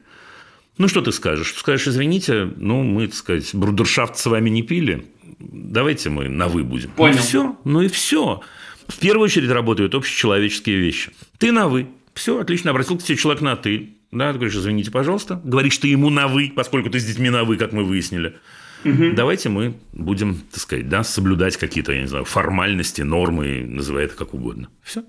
Ну, 0.77 0.87
что 0.87 1.01
ты 1.01 1.11
скажешь? 1.11 1.55
Скажешь, 1.57 1.89
извините, 1.89 2.49
ну, 2.55 2.83
мы, 2.83 3.07
так 3.07 3.15
сказать, 3.15 3.53
брудершафт 3.53 4.17
с 4.17 4.25
вами 4.27 4.49
не 4.49 4.61
пили. 4.61 5.07
Давайте 5.39 6.09
мы 6.09 6.27
на 6.27 6.47
«вы» 6.47 6.63
будем. 6.63 6.91
Понял. 6.91 7.13
Ну, 7.13 7.19
и 7.19 7.21
все. 7.21 7.57
Ну, 7.63 7.81
и 7.81 7.87
все. 7.87 8.41
В 8.87 8.99
первую 8.99 9.25
очередь 9.25 9.49
работают 9.49 9.95
общечеловеческие 9.95 10.77
вещи. 10.77 11.11
Ты 11.37 11.51
на 11.51 11.67
«вы». 11.67 11.87
Все, 12.13 12.39
отлично, 12.39 12.71
обратил 12.71 12.97
к 12.97 13.03
тебе 13.03 13.17
человек 13.17 13.41
на 13.41 13.55
«ты». 13.55 13.95
да, 14.11 14.31
ты 14.31 14.39
говоришь, 14.39 14.55
извините, 14.55 14.91
пожалуйста, 14.91 15.39
говоришь 15.43 15.77
ты 15.77 15.87
ему 15.87 16.09
на 16.09 16.27
«вы», 16.27 16.51
поскольку 16.53 16.89
ты 16.89 16.99
с 16.99 17.05
детьми 17.05 17.29
на 17.29 17.43
«вы», 17.43 17.57
как 17.57 17.71
мы 17.71 17.83
выяснили. 17.83 18.35
Угу. 18.83 19.11
Давайте 19.13 19.49
мы 19.49 19.75
будем, 19.93 20.41
так 20.51 20.61
сказать, 20.61 20.89
да, 20.89 21.03
соблюдать 21.03 21.57
какие-то, 21.57 21.91
я 21.91 22.01
не 22.01 22.07
знаю, 22.07 22.25
формальности, 22.25 23.01
нормы, 23.01 23.65
называй 23.65 24.05
это 24.05 24.15
как 24.15 24.33
угодно. 24.33 24.69
Все. 24.83 25.03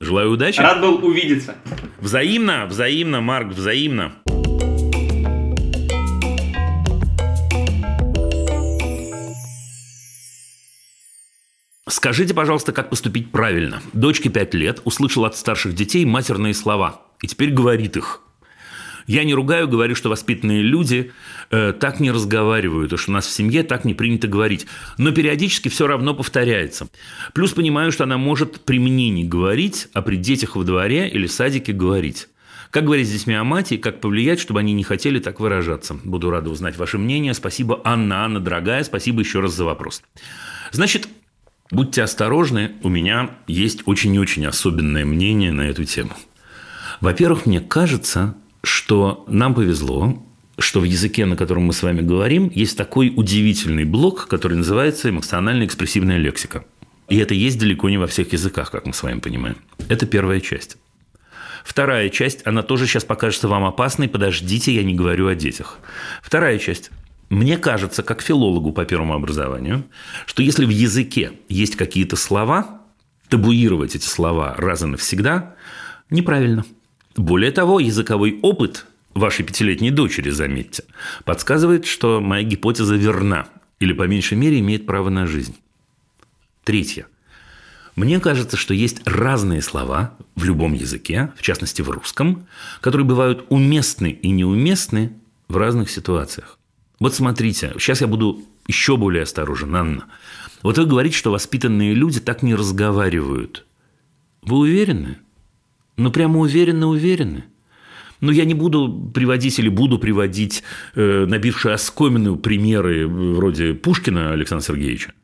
Желаю 0.00 0.30
удачи. 0.30 0.60
Рад 0.60 0.80
был 0.80 1.04
увидеться. 1.04 1.56
Взаимно, 2.00 2.66
взаимно, 2.66 3.20
Марк, 3.20 3.52
взаимно. 3.52 4.14
Скажите, 11.90 12.34
пожалуйста, 12.34 12.72
как 12.72 12.88
поступить 12.88 13.32
правильно. 13.32 13.82
Дочке 13.92 14.28
5 14.28 14.54
лет, 14.54 14.80
услышала 14.84 15.26
от 15.26 15.36
старших 15.36 15.74
детей 15.74 16.04
матерные 16.04 16.54
слова. 16.54 17.02
И 17.20 17.26
теперь 17.26 17.50
говорит 17.50 17.96
их. 17.96 18.22
Я 19.08 19.24
не 19.24 19.34
ругаю, 19.34 19.66
говорю, 19.66 19.96
что 19.96 20.08
воспитанные 20.08 20.62
люди 20.62 21.10
э, 21.50 21.72
так 21.72 21.98
не 21.98 22.12
разговаривают, 22.12 22.92
и 22.92 22.96
что 22.96 23.10
у 23.10 23.14
нас 23.14 23.26
в 23.26 23.32
семье 23.32 23.64
так 23.64 23.84
не 23.84 23.94
принято 23.94 24.28
говорить. 24.28 24.68
Но 24.98 25.10
периодически 25.10 25.68
все 25.68 25.88
равно 25.88 26.14
повторяется. 26.14 26.88
Плюс 27.34 27.52
понимаю, 27.52 27.90
что 27.90 28.04
она 28.04 28.18
может 28.18 28.60
при 28.60 28.78
мне 28.78 29.10
не 29.10 29.24
говорить, 29.24 29.88
а 29.92 30.02
при 30.02 30.14
детях 30.14 30.54
во 30.54 30.62
дворе 30.62 31.08
или 31.08 31.26
садике 31.26 31.72
говорить. 31.72 32.28
Как 32.70 32.84
говорить 32.84 33.08
с 33.08 33.12
детьми 33.12 33.34
о 33.34 33.42
мате 33.42 33.74
и 33.74 33.78
как 33.78 34.00
повлиять, 34.00 34.38
чтобы 34.38 34.60
они 34.60 34.74
не 34.74 34.84
хотели 34.84 35.18
так 35.18 35.40
выражаться? 35.40 35.98
Буду 36.04 36.30
рада 36.30 36.50
узнать 36.50 36.76
ваше 36.76 36.98
мнение. 36.98 37.34
Спасибо, 37.34 37.80
Анна. 37.82 38.24
Анна, 38.24 38.38
дорогая, 38.38 38.84
спасибо 38.84 39.22
еще 39.22 39.40
раз 39.40 39.54
за 39.54 39.64
вопрос. 39.64 40.02
Значит, 40.70 41.08
будьте 41.70 42.02
осторожны, 42.02 42.72
у 42.82 42.88
меня 42.88 43.30
есть 43.46 43.82
очень 43.86 44.14
и 44.14 44.18
очень 44.18 44.46
особенное 44.46 45.04
мнение 45.04 45.52
на 45.52 45.62
эту 45.62 45.84
тему. 45.84 46.12
Во-первых, 47.00 47.46
мне 47.46 47.60
кажется, 47.60 48.34
что 48.62 49.24
нам 49.28 49.54
повезло, 49.54 50.22
что 50.58 50.80
в 50.80 50.84
языке, 50.84 51.24
на 51.24 51.36
котором 51.36 51.64
мы 51.64 51.72
с 51.72 51.82
вами 51.82 52.02
говорим, 52.02 52.50
есть 52.54 52.76
такой 52.76 53.12
удивительный 53.14 53.84
блок, 53.84 54.28
который 54.28 54.58
называется 54.58 55.08
эмоционально-экспрессивная 55.08 56.18
лексика. 56.18 56.64
И 57.08 57.16
это 57.16 57.34
есть 57.34 57.58
далеко 57.58 57.88
не 57.88 57.98
во 57.98 58.06
всех 58.06 58.32
языках, 58.32 58.70
как 58.70 58.86
мы 58.86 58.92
с 58.92 59.02
вами 59.02 59.20
понимаем. 59.20 59.56
Это 59.88 60.06
первая 60.06 60.40
часть. 60.40 60.76
Вторая 61.64 62.08
часть, 62.08 62.46
она 62.46 62.62
тоже 62.62 62.86
сейчас 62.86 63.04
покажется 63.04 63.48
вам 63.48 63.64
опасной. 63.64 64.08
Подождите, 64.08 64.72
я 64.74 64.82
не 64.82 64.94
говорю 64.94 65.26
о 65.28 65.34
детях. 65.34 65.78
Вторая 66.22 66.58
часть. 66.58 66.90
Мне 67.30 67.56
кажется, 67.56 68.02
как 68.02 68.20
филологу 68.20 68.72
по 68.72 68.84
первому 68.84 69.14
образованию, 69.14 69.84
что 70.26 70.42
если 70.42 70.66
в 70.66 70.70
языке 70.70 71.32
есть 71.48 71.76
какие-то 71.76 72.16
слова, 72.16 72.82
табуировать 73.30 73.96
эти 73.96 74.06
слова 74.06 74.54
раз 74.58 74.82
и 74.82 74.86
навсегда 74.86 75.54
неправильно– 76.10 76.64
более 77.16 77.50
того, 77.50 77.80
языковой 77.80 78.38
опыт 78.42 78.86
вашей 79.14 79.44
пятилетней 79.44 79.90
дочери, 79.90 80.30
заметьте, 80.30 80.84
подсказывает, 81.24 81.86
что 81.86 82.20
моя 82.20 82.44
гипотеза 82.44 82.94
верна 82.94 83.48
или, 83.80 83.92
по 83.92 84.04
меньшей 84.04 84.38
мере, 84.38 84.60
имеет 84.60 84.86
право 84.86 85.10
на 85.10 85.26
жизнь. 85.26 85.56
Третье. 86.64 87.06
Мне 87.96 88.20
кажется, 88.20 88.56
что 88.56 88.72
есть 88.72 89.02
разные 89.04 89.62
слова 89.62 90.16
в 90.36 90.44
любом 90.44 90.72
языке, 90.74 91.32
в 91.36 91.42
частности 91.42 91.82
в 91.82 91.90
русском, 91.90 92.46
которые 92.80 93.06
бывают 93.06 93.44
уместны 93.48 94.10
и 94.10 94.30
неуместны 94.30 95.12
в 95.48 95.56
разных 95.56 95.90
ситуациях. 95.90 96.59
Вот 97.00 97.14
смотрите, 97.14 97.72
сейчас 97.78 98.02
я 98.02 98.06
буду 98.06 98.42
еще 98.66 98.98
более 98.98 99.22
осторожен, 99.22 99.74
Анна. 99.74 100.04
Вот 100.62 100.76
вы 100.76 100.84
говорите, 100.84 101.16
что 101.16 101.32
воспитанные 101.32 101.94
люди 101.94 102.20
так 102.20 102.42
не 102.42 102.54
разговаривают. 102.54 103.66
Вы 104.42 104.58
уверены? 104.58 105.18
Ну, 105.96 106.12
прямо 106.12 106.40
уверенно-уверенно. 106.40 107.44
Но 108.20 108.30
я 108.30 108.44
не 108.44 108.52
буду 108.52 109.10
приводить 109.14 109.58
или 109.58 109.70
буду 109.70 109.98
приводить 109.98 110.62
э, 110.94 111.24
набившие 111.26 111.74
оскомину 111.74 112.36
примеры 112.36 113.08
вроде 113.08 113.72
Пушкина 113.72 114.32
Александра 114.32 114.66
Сергеевича. 114.66 115.14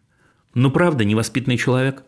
Но 0.55 0.71
правда, 0.71 1.05
невоспитанный 1.05 1.59
человек. 1.59 2.05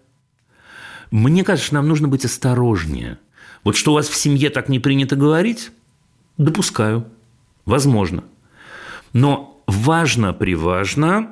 Мне 1.10 1.44
кажется, 1.44 1.74
нам 1.74 1.88
нужно 1.88 2.08
быть 2.08 2.24
осторожнее. 2.24 3.18
Вот 3.64 3.76
что 3.76 3.92
у 3.92 3.94
вас 3.94 4.08
в 4.08 4.16
семье 4.16 4.48
так 4.48 4.70
не 4.70 4.78
принято 4.78 5.14
говорить, 5.14 5.72
допускаю. 6.38 7.06
Возможно. 7.66 8.24
Но 9.12 9.57
важно-приважно, 9.68 11.28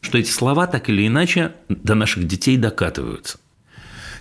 что 0.00 0.16
эти 0.16 0.30
слова 0.30 0.66
так 0.66 0.88
или 0.88 1.06
иначе 1.06 1.52
до 1.68 1.94
наших 1.94 2.26
детей 2.26 2.56
докатываются. 2.56 3.38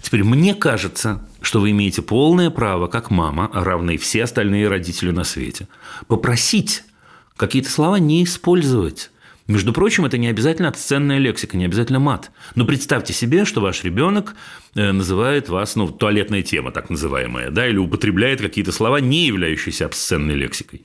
Теперь 0.02 0.24
мне 0.24 0.56
кажется, 0.56 1.26
что 1.42 1.62
вы 1.62 1.72
имеете 1.72 2.02
полное 2.02 2.50
право, 2.50 2.88
как 2.88 3.12
мама, 3.12 3.50
а 3.54 3.98
все 3.98 4.24
остальные 4.24 4.68
родители 4.68 5.12
на 5.12 5.24
свете, 5.24 5.68
попросить 6.08 6.84
какие-то 7.38 7.70
слова 7.70 7.98
не 7.98 8.24
использовать. 8.24 9.12
Между 9.48 9.74
прочим, 9.74 10.06
это 10.06 10.18
не 10.18 10.28
обязательно 10.28 10.70
обсценная 10.70 11.20
лексика, 11.20 11.56
не 11.56 11.66
обязательно 11.66 12.00
мат. 12.00 12.32
Но 12.56 12.66
представьте 12.66 13.14
себе, 13.14 13.46
что 13.46 13.62
ваш 13.62 13.84
ребенок 13.84 14.36
э, 14.76 14.92
называет 14.92 15.50
вас, 15.50 15.76
ну, 15.76 15.88
туалетная 15.88 16.42
тема, 16.42 16.72
так 16.72 16.90
называемая, 16.90 17.52
да, 17.52 17.68
или 17.68 17.78
употребляет 17.78 18.42
какие-то 18.42 18.72
слова, 18.72 18.98
не 18.98 19.26
являющиеся 19.26 19.86
обсценной 19.86 20.36
лексикой. 20.36 20.84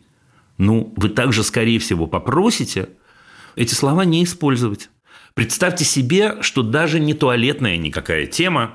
Ну, 0.58 0.92
вы 0.96 1.08
также, 1.08 1.42
скорее 1.42 1.78
всего, 1.78 2.06
попросите 2.06 2.88
эти 3.56 3.74
слова 3.74 4.04
не 4.04 4.24
использовать. 4.24 4.90
Представьте 5.34 5.84
себе, 5.84 6.40
что 6.40 6.62
даже 6.62 6.98
не 6.98 7.14
туалетная 7.14 7.76
никакая 7.76 8.26
тема, 8.26 8.74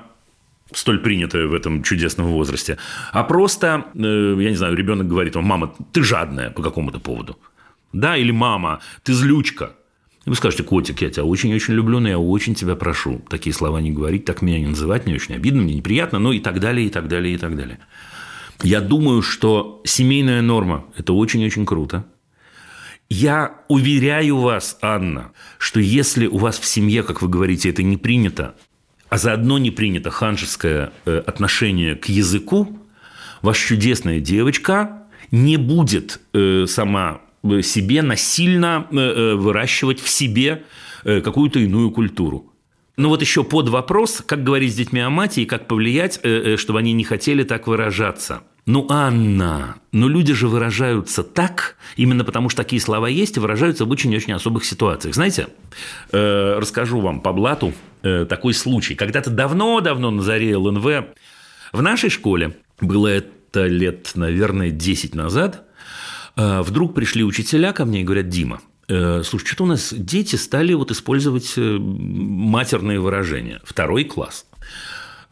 столь 0.72 1.00
принятое 1.00 1.46
в 1.46 1.54
этом 1.54 1.82
чудесном 1.82 2.28
возрасте, 2.28 2.78
а 3.12 3.24
просто, 3.24 3.86
э, 3.94 4.36
я 4.38 4.50
не 4.50 4.56
знаю, 4.56 4.76
ребенок 4.76 5.08
говорит 5.08 5.34
вам, 5.34 5.44
мама, 5.44 5.74
ты 5.92 6.02
жадная 6.02 6.50
по 6.50 6.62
какому-то 6.62 7.00
поводу. 7.00 7.38
Да, 7.92 8.16
или 8.16 8.30
мама, 8.30 8.80
ты 9.02 9.12
злючка. 9.12 9.72
И 10.24 10.30
вы 10.30 10.36
скажете, 10.36 10.62
котик, 10.62 11.02
я 11.02 11.10
тебя 11.10 11.24
очень-очень 11.24 11.74
люблю, 11.74 11.98
но 11.98 12.08
я 12.08 12.18
очень 12.18 12.54
тебя 12.54 12.76
прошу 12.76 13.20
такие 13.28 13.52
слова 13.52 13.80
не 13.80 13.90
говорить, 13.90 14.24
так 14.24 14.40
меня 14.40 14.60
не 14.60 14.66
называть, 14.66 15.04
мне 15.04 15.16
очень 15.16 15.34
обидно, 15.34 15.62
мне 15.62 15.74
неприятно, 15.74 16.20
ну 16.20 16.32
и 16.32 16.38
так 16.38 16.60
далее, 16.60 16.86
и 16.86 16.90
так 16.90 17.08
далее, 17.08 17.34
и 17.34 17.38
так 17.38 17.56
далее. 17.56 17.80
Я 18.62 18.80
думаю, 18.80 19.22
что 19.22 19.82
семейная 19.84 20.40
норма– 20.40 20.84
это 20.96 21.12
очень-очень 21.14 21.66
круто. 21.66 22.06
Я 23.08 23.56
уверяю 23.68 24.38
вас, 24.38 24.78
Анна, 24.80 25.32
что 25.58 25.80
если 25.80 26.26
у 26.28 26.38
вас 26.38 26.58
в 26.58 26.64
семье, 26.64 27.02
как 27.02 27.22
вы 27.22 27.28
говорите, 27.28 27.70
это 27.70 27.82
не 27.82 27.96
принято, 27.96 28.54
а 29.08 29.18
заодно 29.18 29.58
не 29.58 29.70
принято 29.70 30.10
ханжеское 30.10 30.92
э, 31.04 31.18
отношение 31.26 31.96
к 31.96 32.06
языку, 32.06 32.78
ваша 33.42 33.66
чудесная 33.66 34.20
девочка 34.20 35.08
не 35.32 35.56
будет 35.56 36.20
э, 36.32 36.66
сама 36.68 37.20
э, 37.42 37.62
себе 37.62 38.00
насильно 38.02 38.86
выращивать 38.90 40.00
в 40.00 40.08
себе 40.08 40.64
какую-то 41.02 41.58
иную 41.58 41.90
культуру. 41.90 42.52
Ну 42.96 43.08
вот 43.08 43.22
еще 43.22 43.42
под 43.42 43.68
вопрос, 43.68 44.22
как 44.24 44.44
говорить 44.44 44.72
с 44.72 44.76
детьми 44.76 45.00
о 45.00 45.10
мате 45.10 45.42
и 45.42 45.46
как 45.46 45.66
повлиять, 45.66 46.20
чтобы 46.56 46.78
они 46.78 46.92
не 46.92 47.02
хотели 47.02 47.42
так 47.42 47.66
выражаться– 47.66 48.44
ну, 48.64 48.86
Анна, 48.88 49.76
ну 49.90 50.06
люди 50.06 50.32
же 50.34 50.46
выражаются 50.46 51.24
так, 51.24 51.76
именно 51.96 52.22
потому 52.24 52.48
что 52.48 52.62
такие 52.62 52.80
слова 52.80 53.08
есть 53.08 53.36
и 53.36 53.40
выражаются 53.40 53.84
в 53.84 53.90
очень-очень 53.90 54.32
особых 54.34 54.64
ситуациях. 54.64 55.16
Знаете, 55.16 55.48
э, 56.12 56.58
расскажу 56.58 57.00
вам 57.00 57.20
по 57.20 57.32
блату 57.32 57.72
э, 58.02 58.24
такой 58.24 58.54
случай. 58.54 58.94
Когда-то 58.94 59.30
давно-давно 59.30 60.12
на 60.12 60.22
заре 60.22 60.56
ЛНВ 60.56 60.84
в 61.72 61.82
нашей 61.82 62.08
школе, 62.08 62.56
было 62.80 63.08
это 63.08 63.66
лет, 63.66 64.12
наверное, 64.14 64.70
10 64.70 65.16
назад, 65.16 65.64
э, 66.36 66.60
вдруг 66.60 66.94
пришли 66.94 67.24
учителя 67.24 67.72
ко 67.72 67.84
мне 67.84 68.02
и 68.02 68.04
говорят, 68.04 68.28
Дима, 68.28 68.60
э, 68.86 69.22
слушай, 69.24 69.46
что-то 69.46 69.64
у 69.64 69.66
нас 69.66 69.92
дети 69.92 70.36
стали 70.36 70.72
вот 70.74 70.92
использовать 70.92 71.54
э, 71.56 71.78
матерные 71.80 73.00
выражения. 73.00 73.60
Второй 73.64 74.04
класс. 74.04 74.46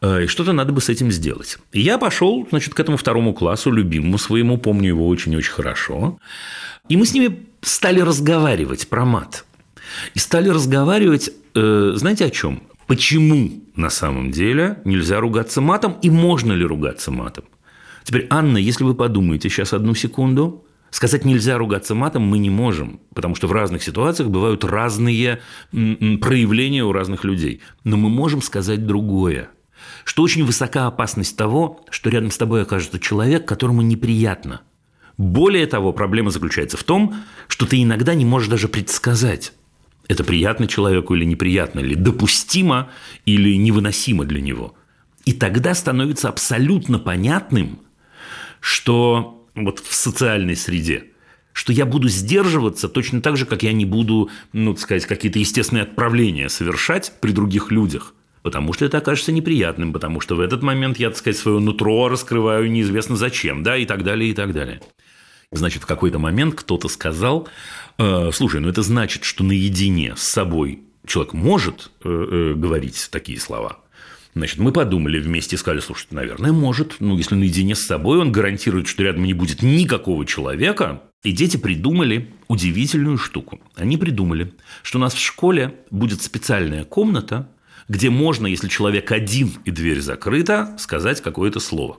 Э, 0.01 0.23
и 0.23 0.27
что-то 0.27 0.53
надо 0.53 0.73
бы 0.73 0.81
с 0.81 0.89
этим 0.89 1.11
сделать. 1.11 1.57
И 1.71 1.81
я 1.81 1.97
пошел, 1.97 2.47
значит, 2.49 2.73
к 2.73 2.79
этому 2.79 2.97
второму 2.97 3.33
классу, 3.33 3.71
любимому 3.71 4.17
своему, 4.17 4.57
помню 4.57 4.89
его 4.89 5.07
очень-очень 5.07 5.51
хорошо. 5.51 6.17
И 6.89 6.97
мы 6.97 7.05
с 7.05 7.13
ними 7.13 7.45
стали 7.61 8.01
разговаривать 8.01 8.87
про 8.89 9.05
мат. 9.05 9.45
И 10.15 10.19
стали 10.19 10.49
разговаривать, 10.49 11.31
э, 11.55 11.93
знаете, 11.95 12.25
о 12.25 12.29
чем? 12.29 12.63
Почему 12.87 13.63
на 13.75 13.89
самом 13.89 14.31
деле 14.31 14.79
нельзя 14.85 15.19
ругаться 15.19 15.61
матом 15.61 15.97
и 16.01 16.09
можно 16.09 16.53
ли 16.53 16.65
ругаться 16.65 17.11
матом? 17.11 17.45
Теперь, 18.03 18.27
Анна, 18.29 18.57
если 18.57 18.83
вы 18.83 18.95
подумаете 18.95 19.49
сейчас 19.49 19.73
одну 19.73 19.93
секунду, 19.93 20.65
сказать 20.89 21.23
нельзя 21.23 21.57
ругаться 21.57 21.93
матом 21.93 22.23
мы 22.23 22.39
не 22.39 22.49
можем, 22.49 22.99
потому 23.13 23.35
что 23.35 23.47
в 23.47 23.51
разных 23.51 23.83
ситуациях 23.83 24.29
бывают 24.29 24.65
разные 24.65 25.39
проявления 25.71 26.83
у 26.83 26.91
разных 26.91 27.23
людей. 27.23 27.61
Но 27.83 27.95
мы 27.95 28.09
можем 28.09 28.41
сказать 28.41 28.87
другое– 28.87 29.49
что 30.03 30.23
очень 30.23 30.43
высока 30.43 30.87
опасность 30.87 31.37
того, 31.37 31.83
что 31.89 32.09
рядом 32.09 32.31
с 32.31 32.37
тобой 32.37 32.63
окажется 32.63 32.99
человек, 32.99 33.47
которому 33.47 33.81
неприятно. 33.81 34.61
Более 35.17 35.67
того, 35.67 35.93
проблема 35.93 36.31
заключается 36.31 36.77
в 36.77 36.83
том, 36.83 37.15
что 37.47 37.65
ты 37.65 37.81
иногда 37.81 38.15
не 38.15 38.25
можешь 38.25 38.49
даже 38.49 38.67
предсказать, 38.67 39.53
это 40.07 40.23
приятно 40.23 40.67
человеку 40.67 41.15
или 41.15 41.25
неприятно, 41.25 41.79
или 41.79 41.95
допустимо 41.95 42.89
или 43.25 43.55
невыносимо 43.55 44.25
для 44.25 44.41
него. 44.41 44.75
И 45.25 45.33
тогда 45.33 45.73
становится 45.73 46.29
абсолютно 46.29 46.99
понятным, 46.99 47.79
что 48.59 49.47
вот 49.55 49.79
в 49.79 49.93
социальной 49.93 50.55
среде, 50.55 51.05
что 51.53 51.71
я 51.71 51.85
буду 51.85 52.09
сдерживаться 52.09 52.89
точно 52.89 53.21
так 53.21 53.37
же, 53.37 53.45
как 53.45 53.63
я 53.63 53.73
не 53.73 53.85
буду, 53.85 54.29
ну, 54.53 54.73
так 54.73 54.81
сказать, 54.81 55.05
какие-то 55.05 55.39
естественные 55.39 55.83
отправления 55.83 56.49
совершать 56.49 57.13
при 57.21 57.31
других 57.31 57.71
людях. 57.71 58.13
Потому 58.41 58.73
что 58.73 58.85
это 58.85 58.97
окажется 58.97 59.31
неприятным, 59.31 59.93
потому 59.93 60.19
что 60.19 60.35
в 60.35 60.39
этот 60.39 60.63
момент 60.63 60.97
я, 60.97 61.09
так 61.09 61.17
сказать, 61.17 61.37
свое 61.37 61.59
нутро 61.59 62.09
раскрываю 62.09 62.71
неизвестно 62.71 63.15
зачем, 63.15 63.63
да, 63.63 63.77
и 63.77 63.85
так 63.85 64.03
далее, 64.03 64.31
и 64.31 64.33
так 64.33 64.53
далее. 64.53 64.81
Значит, 65.51 65.83
в 65.83 65.85
какой-то 65.85 66.17
момент 66.17 66.55
кто-то 66.55 66.87
сказал, 66.87 67.47
э, 67.97 68.29
слушай, 68.33 68.61
ну 68.61 68.69
это 68.69 68.81
значит, 68.81 69.25
что 69.25 69.43
наедине 69.43 70.15
с 70.15 70.23
собой 70.23 70.79
человек 71.05 71.33
может 71.33 71.91
э, 72.03 72.09
э, 72.09 72.53
говорить 72.55 73.09
такие 73.11 73.39
слова. 73.39 73.79
Значит, 74.33 74.59
мы 74.59 74.71
подумали 74.71 75.19
вместе 75.19 75.57
и 75.57 75.59
сказали, 75.59 75.81
слушай, 75.81 76.07
наверное, 76.11 76.53
может. 76.53 76.95
Ну, 76.99 77.17
если 77.17 77.35
наедине 77.35 77.75
с 77.75 77.85
собой, 77.85 78.19
он 78.19 78.31
гарантирует, 78.31 78.87
что 78.87 79.03
рядом 79.03 79.25
не 79.25 79.33
будет 79.33 79.61
никакого 79.61 80.25
человека. 80.25 81.01
И 81.23 81.33
дети 81.33 81.57
придумали 81.57 82.31
удивительную 82.47 83.17
штуку. 83.17 83.59
Они 83.75 83.97
придумали, 83.97 84.53
что 84.83 84.99
у 84.99 85.01
нас 85.01 85.13
в 85.13 85.19
школе 85.19 85.75
будет 85.91 86.21
специальная 86.21 86.85
комната, 86.85 87.49
где 87.91 88.09
можно, 88.09 88.47
если 88.47 88.69
человек 88.69 89.11
один 89.11 89.51
и 89.65 89.71
дверь 89.71 89.99
закрыта, 89.99 90.73
сказать 90.79 91.19
какое-то 91.19 91.59
слово. 91.59 91.97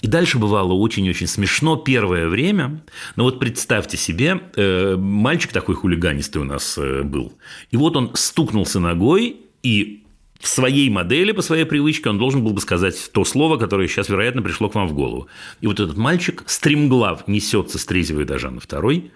И 0.00 0.06
дальше 0.06 0.38
бывало 0.38 0.74
очень-очень 0.74 1.26
смешно 1.26 1.74
первое 1.74 2.28
время. 2.28 2.84
Но 3.16 3.24
вот 3.24 3.40
представьте 3.40 3.96
себе, 3.96 4.40
э, 4.54 4.94
мальчик 4.96 5.50
такой 5.50 5.74
хулиганистый 5.74 6.40
у 6.40 6.44
нас 6.44 6.78
э, 6.78 7.02
был. 7.02 7.32
И 7.72 7.76
вот 7.76 7.96
он 7.96 8.12
стукнулся 8.14 8.78
ногой, 8.78 9.38
и 9.64 10.04
в 10.38 10.46
своей 10.46 10.88
модели, 10.88 11.32
по 11.32 11.42
своей 11.42 11.64
привычке, 11.64 12.10
он 12.10 12.18
должен 12.18 12.44
был 12.44 12.52
бы 12.52 12.60
сказать 12.60 13.10
то 13.12 13.24
слово, 13.24 13.56
которое 13.56 13.88
сейчас, 13.88 14.08
вероятно, 14.10 14.40
пришло 14.40 14.68
к 14.68 14.76
вам 14.76 14.86
в 14.86 14.92
голову. 14.92 15.26
И 15.60 15.66
вот 15.66 15.80
этот 15.80 15.96
мальчик, 15.96 16.44
стремглав, 16.46 17.26
несется 17.26 17.78
с 17.78 17.84
третьего 17.86 18.22
этажа 18.22 18.50
на 18.50 18.60
второй, 18.60 19.10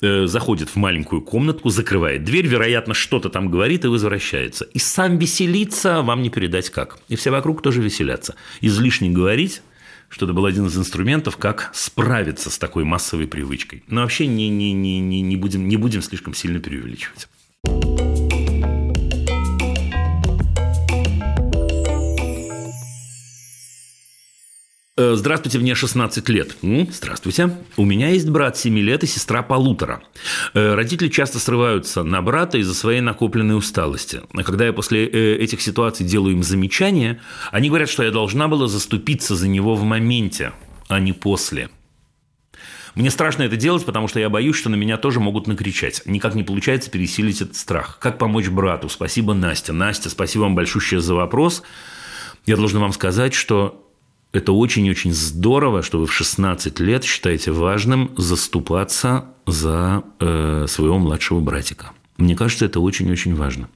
э, 0.00 0.26
заходит 0.26 0.68
в 0.68 0.76
маленькую 0.76 1.22
комнатку, 1.22 1.70
закрывает 1.70 2.24
дверь, 2.24 2.46
вероятно, 2.46 2.94
что-то 2.94 3.28
там 3.28 3.50
говорит 3.50 3.84
и 3.84 3.88
возвращается. 3.88 4.64
И 4.64 4.78
сам 4.78 5.18
веселится, 5.18 6.02
вам 6.02 6.22
не 6.22 6.30
передать 6.30 6.70
как. 6.70 6.98
И 7.08 7.16
все 7.16 7.30
вокруг 7.30 7.62
тоже 7.62 7.82
веселятся. 7.82 8.34
Излишне 8.60 9.10
говорить 9.10 9.62
что 10.08 10.24
это 10.24 10.32
был 10.32 10.46
один 10.46 10.66
из 10.66 10.76
инструментов, 10.78 11.36
как 11.36 11.70
справиться 11.74 12.50
с 12.50 12.58
такой 12.58 12.84
массовой 12.84 13.26
привычкой. 13.26 13.84
Но 13.88 14.00
вообще 14.00 14.26
не, 14.26 14.48
не, 14.48 14.72
не, 14.72 15.00
не, 15.00 15.20
не, 15.20 15.36
будем, 15.36 15.68
не 15.68 15.76
будем 15.76 16.00
слишком 16.00 16.32
сильно 16.32 16.60
преувеличивать. 16.60 17.28
Здравствуйте, 24.98 25.60
мне 25.60 25.76
16 25.76 26.28
лет. 26.28 26.56
Здравствуйте. 26.90 27.56
У 27.76 27.84
меня 27.84 28.08
есть 28.08 28.28
брат 28.28 28.56
7 28.56 28.76
лет 28.78 29.04
и 29.04 29.06
сестра 29.06 29.42
полутора. 29.42 30.02
Э, 30.54 30.74
родители 30.74 31.08
часто 31.08 31.38
срываются 31.38 32.02
на 32.02 32.20
брата 32.20 32.58
из-за 32.58 32.74
своей 32.74 33.00
накопленной 33.00 33.56
усталости. 33.56 34.22
А 34.32 34.42
когда 34.42 34.66
я 34.66 34.72
после 34.72 35.06
э, 35.06 35.36
этих 35.36 35.60
ситуаций 35.60 36.04
делаю 36.04 36.34
им 36.34 36.42
замечания, 36.42 37.20
они 37.52 37.68
говорят, 37.68 37.88
что 37.88 38.02
я 38.02 38.10
должна 38.10 38.48
была 38.48 38.66
заступиться 38.66 39.36
за 39.36 39.46
него 39.46 39.76
в 39.76 39.84
моменте, 39.84 40.52
а 40.88 40.98
не 40.98 41.12
после. 41.12 41.68
Мне 42.96 43.12
страшно 43.12 43.44
это 43.44 43.54
делать, 43.54 43.84
потому 43.84 44.08
что 44.08 44.18
я 44.18 44.28
боюсь, 44.28 44.56
что 44.56 44.68
на 44.70 44.74
меня 44.74 44.96
тоже 44.96 45.20
могут 45.20 45.46
накричать. 45.46 46.02
Никак 46.06 46.34
не 46.34 46.42
получается 46.42 46.90
пересилить 46.90 47.40
этот 47.40 47.54
страх. 47.54 47.98
Как 48.00 48.18
помочь 48.18 48.48
брату? 48.48 48.88
Спасибо, 48.88 49.34
Настя. 49.34 49.72
Настя, 49.72 50.10
спасибо 50.10 50.42
вам 50.42 50.56
большое 50.56 51.00
за 51.00 51.14
вопрос. 51.14 51.62
Я 52.46 52.56
должен 52.56 52.80
вам 52.80 52.92
сказать, 52.92 53.34
что 53.34 53.87
это 54.32 54.52
очень-очень 54.52 55.12
здорово, 55.12 55.82
что 55.82 55.98
вы 55.98 56.06
в 56.06 56.12
16 56.12 56.80
лет 56.80 57.04
считаете 57.04 57.50
важным 57.50 58.10
заступаться 58.16 59.26
за 59.46 60.04
э, 60.20 60.66
своего 60.68 60.98
младшего 60.98 61.40
братика. 61.40 61.92
Мне 62.18 62.36
кажется, 62.36 62.66
это 62.66 62.80
очень-очень 62.80 63.34
важно. 63.34 63.68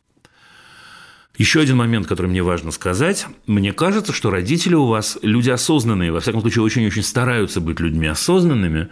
Еще 1.38 1.60
один 1.60 1.78
момент, 1.78 2.06
который 2.06 2.26
мне 2.26 2.42
важно 2.42 2.70
сказать. 2.72 3.26
Мне 3.46 3.72
кажется, 3.72 4.12
что 4.12 4.30
родители 4.30 4.74
у 4.74 4.86
вас 4.86 5.18
люди 5.22 5.48
осознанные, 5.48 6.12
во 6.12 6.20
всяком 6.20 6.42
случае, 6.42 6.62
очень-очень 6.64 7.02
стараются 7.02 7.60
быть 7.60 7.80
людьми 7.80 8.06
осознанными, 8.06 8.88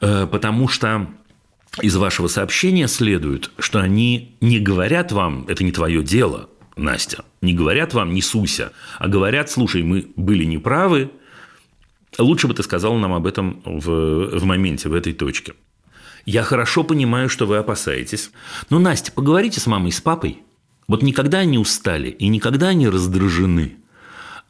э, 0.00 0.26
потому 0.26 0.68
что 0.68 1.08
из 1.80 1.96
вашего 1.96 2.26
сообщения 2.26 2.88
следует, 2.88 3.50
что 3.58 3.80
они 3.80 4.36
не 4.42 4.58
говорят 4.58 5.12
вам, 5.12 5.46
это 5.48 5.64
не 5.64 5.72
твое 5.72 6.02
дело, 6.02 6.50
Настя. 6.76 7.24
Не 7.40 7.54
говорят 7.54 7.94
вам 7.94 8.14
«не 8.14 8.22
суйся», 8.22 8.72
а 8.98 9.08
говорят 9.08 9.50
«слушай, 9.50 9.82
мы 9.82 10.06
были 10.16 10.44
неправы, 10.44 11.10
лучше 12.18 12.48
бы 12.48 12.54
ты 12.54 12.62
сказал 12.62 12.94
нам 12.96 13.12
об 13.12 13.26
этом 13.26 13.62
в, 13.64 14.38
в 14.38 14.44
моменте, 14.44 14.88
в 14.88 14.94
этой 14.94 15.12
точке». 15.12 15.54
Я 16.26 16.42
хорошо 16.42 16.84
понимаю, 16.84 17.28
что 17.28 17.46
вы 17.46 17.56
опасаетесь. 17.56 18.30
Но, 18.68 18.78
Настя, 18.78 19.10
поговорите 19.10 19.58
с 19.58 19.66
мамой 19.66 19.88
и 19.88 19.92
с 19.92 20.00
папой. 20.00 20.38
Вот 20.86 21.02
никогда 21.02 21.38
они 21.38 21.58
устали 21.58 22.10
и 22.10 22.28
никогда 22.28 22.68
они 22.68 22.88
раздражены 22.88 23.76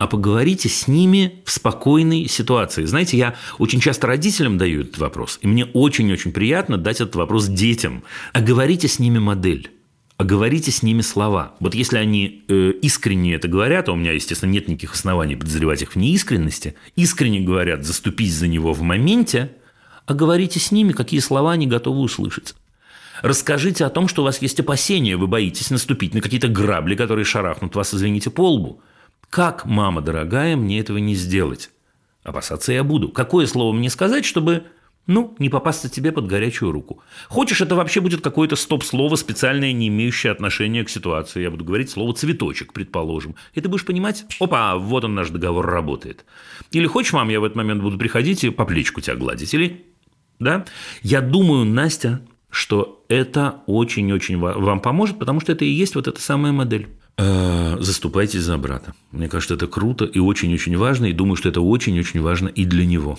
а 0.01 0.07
поговорите 0.07 0.71
с 0.71 0.89
ними 0.89 1.43
в 1.45 1.51
спокойной 1.51 2.27
ситуации. 2.27 2.87
Знаете, 2.87 3.19
я 3.19 3.35
очень 3.59 3.81
часто 3.81 4.07
родителям 4.07 4.57
даю 4.57 4.81
этот 4.81 4.97
вопрос, 4.97 5.39
и 5.43 5.47
мне 5.47 5.67
очень-очень 5.67 6.33
приятно 6.33 6.79
дать 6.79 7.03
этот 7.03 7.17
вопрос 7.17 7.49
детям. 7.49 8.03
А 8.33 8.41
говорите 8.41 8.89
с 8.89 8.99
ними 8.99 9.19
модель 9.19 9.71
а 10.21 10.25
говорите 10.25 10.71
с 10.71 10.83
ними 10.83 11.01
слова. 11.01 11.55
Вот 11.61 11.75
если 11.75 11.97
они 11.97 12.45
э, 12.47 12.73
искренне 12.83 13.37
это 13.37 13.49
говорят, 13.49 13.89
а 13.89 13.93
у 13.93 13.97
меня, 13.97 14.13
естественно, 14.13 14.51
нет 14.51 14.69
никаких 14.69 14.93
оснований 14.93 15.35
подозревать 15.35 15.81
их 15.81 15.93
в 15.93 15.97
неискренности, 15.97 16.75
искренне 16.95 17.41
говорят, 17.41 17.87
заступись 17.87 18.35
за 18.35 18.47
него 18.47 18.75
в 18.75 18.83
моменте, 18.83 19.53
а 20.05 20.13
говорите 20.13 20.61
с 20.61 20.73
ними, 20.73 20.93
какие 20.93 21.21
слова 21.21 21.53
они 21.53 21.67
готовы 21.67 22.01
услышать. 22.01 22.55
Расскажите 23.23 23.87
о 23.87 23.89
том, 23.89 24.09
что 24.09 24.21
у 24.21 24.27
вас 24.27 24.43
есть 24.43 24.61
опасения, 24.61 25.17
вы 25.17 25.27
боитесь 25.27 25.71
наступить 25.71 26.13
на 26.13 26.21
какие-то 26.21 26.49
грабли, 26.49 26.97
которые 26.97 27.25
шарахнут 27.25 27.75
вас, 27.75 27.95
извините, 27.95 28.29
по 28.29 28.47
лбу. 28.53 28.83
Как, 29.31 29.65
мама 29.65 30.03
дорогая, 30.03 30.55
мне 30.55 30.81
этого 30.81 30.99
не 30.99 31.15
сделать? 31.15 31.71
Опасаться 32.25 32.75
я 32.75 32.85
буду. 32.85 33.09
Какое 33.09 33.47
слово 33.47 33.73
мне 33.73 33.89
сказать, 33.89 34.27
чтобы 34.27 34.65
ну, 35.07 35.35
не 35.39 35.49
попасться 35.49 35.89
тебе 35.89 36.13
под 36.13 36.27
горячую 36.27 36.73
руку. 36.73 37.03
Хочешь, 37.29 37.61
это 37.61 37.75
вообще 37.75 38.01
будет 38.01 38.21
какое-то 38.21 38.57
стоп-слово, 38.57 39.17
специальное, 39.17 39.73
не 39.73 39.89
имеющее 39.89 40.31
отношения 40.31 40.85
к 40.85 40.91
ситуации. 40.91 41.43
Я 41.43 41.51
буду 41.51 41.65
говорить 41.65 41.91
слово 41.91 42.15
«цветочек», 42.15 42.73
предположим. 42.73 43.35
И 43.55 43.61
ты 43.61 43.69
будешь 43.69 43.85
понимать, 43.85 44.25
опа, 44.39 44.77
вот 44.77 45.05
он 45.05 45.15
наш 45.15 45.31
договор 45.31 45.67
работает. 45.67 46.25
Или 46.71 46.87
хочешь, 46.87 47.13
мам, 47.13 47.29
я 47.29 47.41
в 47.41 47.45
этот 47.45 47.57
момент 47.57 47.83
буду 47.83 47.99
приходить 47.99 48.45
и 48.45 48.51
по 48.51 48.65
плечику 48.65 49.01
тебя 49.01 49.17
гладить. 49.17 49.53
Или, 49.53 49.85
да? 50.39 50.65
Я 51.03 51.21
думаю, 51.21 51.65
Настя, 51.65 52.21
что 52.51 53.05
это 53.09 53.63
очень-очень 53.67 54.39
вам 54.39 54.81
поможет, 54.81 55.19
потому 55.19 55.41
что 55.41 55.53
это 55.53 55.65
и 55.65 55.71
есть 55.71 55.95
вот 55.95 56.09
эта 56.09 56.21
самая 56.21 56.53
модель. 56.53 56.89
Э, 57.17 57.77
заступайтесь 57.81 58.43
за 58.43 58.57
брата. 58.59 58.95
Мне 59.11 59.29
кажется, 59.29 59.55
это 59.55 59.67
круто 59.67 60.05
и 60.05 60.19
очень-очень 60.19 60.77
важно, 60.77 61.07
и 61.07 61.13
думаю, 61.13 61.37
что 61.37 61.49
это 61.49 61.61
очень-очень 61.61 62.21
важно 62.21 62.49
и 62.49 62.65
для 62.65 62.87
него. 62.87 63.19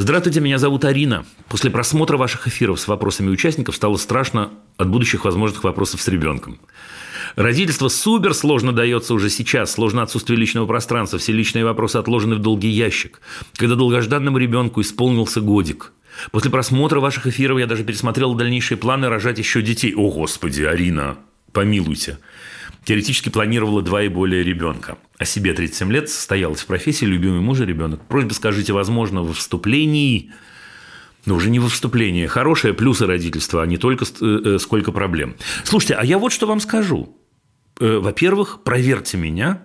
Здравствуйте, 0.00 0.40
меня 0.40 0.56
зовут 0.56 0.86
Арина. 0.86 1.26
После 1.50 1.70
просмотра 1.70 2.16
ваших 2.16 2.48
эфиров 2.48 2.80
с 2.80 2.88
вопросами 2.88 3.28
участников 3.28 3.76
стало 3.76 3.98
страшно 3.98 4.48
от 4.78 4.88
будущих 4.88 5.26
возможных 5.26 5.62
вопросов 5.62 6.00
с 6.00 6.08
ребенком. 6.08 6.58
Родительство 7.36 7.88
супер 7.88 8.32
сложно 8.32 8.72
дается 8.72 9.12
уже 9.12 9.28
сейчас, 9.28 9.72
сложно 9.72 10.00
отсутствие 10.00 10.38
личного 10.38 10.66
пространства, 10.66 11.18
все 11.18 11.34
личные 11.34 11.66
вопросы 11.66 11.98
отложены 11.98 12.36
в 12.36 12.38
долгий 12.38 12.70
ящик. 12.70 13.20
Когда 13.56 13.74
долгожданному 13.74 14.38
ребенку 14.38 14.80
исполнился 14.80 15.42
годик. 15.42 15.92
После 16.30 16.50
просмотра 16.50 16.98
ваших 16.98 17.26
эфиров 17.26 17.58
я 17.58 17.66
даже 17.66 17.84
пересмотрел 17.84 18.32
дальнейшие 18.32 18.78
планы 18.78 19.10
рожать 19.10 19.38
еще 19.38 19.60
детей. 19.60 19.94
О, 19.94 20.10
Господи, 20.10 20.62
Арина, 20.62 21.18
помилуйте 21.52 22.16
теоретически 22.84 23.28
планировала 23.28 23.82
два 23.82 24.02
и 24.02 24.08
более 24.08 24.42
ребенка. 24.42 24.98
О 25.18 25.24
себе 25.24 25.52
37 25.52 25.92
лет, 25.92 26.08
состоялась 26.08 26.60
в 26.60 26.66
профессии, 26.66 27.04
любимый 27.04 27.40
муж 27.40 27.60
и 27.60 27.64
ребенок. 27.64 28.00
Просьба 28.06 28.32
скажите, 28.32 28.72
возможно, 28.72 29.22
во 29.22 29.32
вступлении 29.32 30.32
но 31.26 31.34
уже 31.34 31.50
не 31.50 31.58
во 31.58 31.68
вступлении. 31.68 32.26
Хорошее 32.26 32.74
плюсы 32.74 33.06
родительства, 33.06 33.62
а 33.62 33.66
не 33.66 33.76
только 33.76 34.04
э, 34.04 34.40
э, 34.44 34.58
сколько 34.58 34.92
проблем. 34.92 35.36
Слушайте, 35.64 35.94
а 35.94 36.04
я 36.04 36.18
вот 36.18 36.32
что 36.32 36.46
вам 36.46 36.60
скажу. 36.60 37.16
Э, 37.78 37.98
во-первых, 37.98 38.62
проверьте 38.64 39.16
меня. 39.16 39.62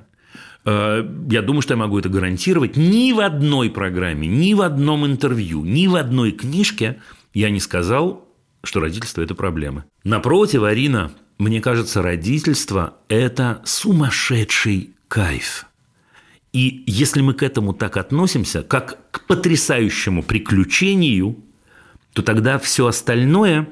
Я 0.65 1.43
думаю, 1.43 1.61
что 1.61 1.75
я 1.75 1.77
могу 1.77 1.99
это 1.99 2.09
гарантировать. 2.09 2.75
Ни 2.75 3.13
в 3.13 3.19
одной 3.19 3.69
программе, 3.69 4.27
ни 4.27 4.55
в 4.55 4.61
одном 4.61 5.05
интервью, 5.05 5.63
ни 5.63 5.85
в 5.85 5.95
одной 5.95 6.31
книжке 6.31 7.03
я 7.35 7.51
не 7.51 7.59
сказал, 7.59 8.27
что 8.63 8.79
родительство– 8.79 9.21
это 9.21 9.35
проблемы. 9.35 9.83
Напротив, 10.03 10.63
Арина, 10.63 11.11
мне 11.37 11.61
кажется, 11.61 12.01
родительство– 12.01 12.95
это 13.09 13.61
сумасшедший 13.65 14.91
кайф. 15.07 15.65
И 16.53 16.83
если 16.87 17.21
мы 17.21 17.33
к 17.33 17.43
этому 17.43 17.73
так 17.73 17.97
относимся, 17.97 18.63
как 18.63 19.11
к 19.11 19.25
потрясающему 19.25 20.23
приключению, 20.23 21.43
то 22.13 22.21
тогда 22.21 22.57
все 22.59 22.87
остальное 22.87 23.67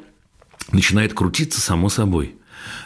начинает 0.71 1.13
крутиться 1.13 1.61
само 1.61 1.87
собой. 1.87 2.35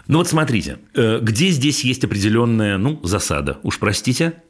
Ну 0.08 0.20
вот 0.20 0.28
смотрите, 0.28 0.80
э, 0.94 1.20
где 1.22 1.50
здесь 1.50 1.84
есть 1.84 2.04
определенная, 2.04 2.78
ну, 2.78 3.00
засада, 3.04 3.60
уж 3.64 3.80
простите, 3.80 4.42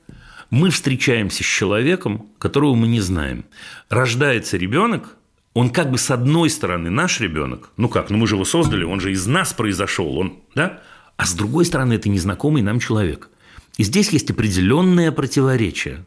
мы 0.49 0.69
встречаемся 0.69 1.43
с 1.43 1.47
человеком, 1.47 2.27
которого 2.39 2.75
мы 2.75 2.87
не 2.87 2.99
знаем. 2.99 3.45
Рождается 3.89 4.57
ребенок, 4.57 5.15
он 5.57 5.71
как 5.71 5.89
бы 5.89 5.97
с 5.97 6.11
одной 6.11 6.51
стороны 6.51 6.91
наш 6.91 7.19
ребенок, 7.19 7.71
ну 7.77 7.89
как, 7.89 8.11
ну 8.11 8.17
мы 8.19 8.27
же 8.27 8.35
его 8.35 8.45
создали, 8.45 8.83
он 8.83 8.99
же 8.99 9.11
из 9.11 9.25
нас 9.25 9.53
произошел, 9.53 10.15
он, 10.15 10.37
да? 10.53 10.83
А 11.15 11.25
с 11.25 11.33
другой 11.33 11.65
стороны 11.65 11.93
это 11.93 12.09
незнакомый 12.09 12.61
нам 12.61 12.79
человек. 12.79 13.29
И 13.77 13.83
здесь 13.83 14.09
есть 14.09 14.29
определенное 14.29 15.11
противоречие. 15.11 16.05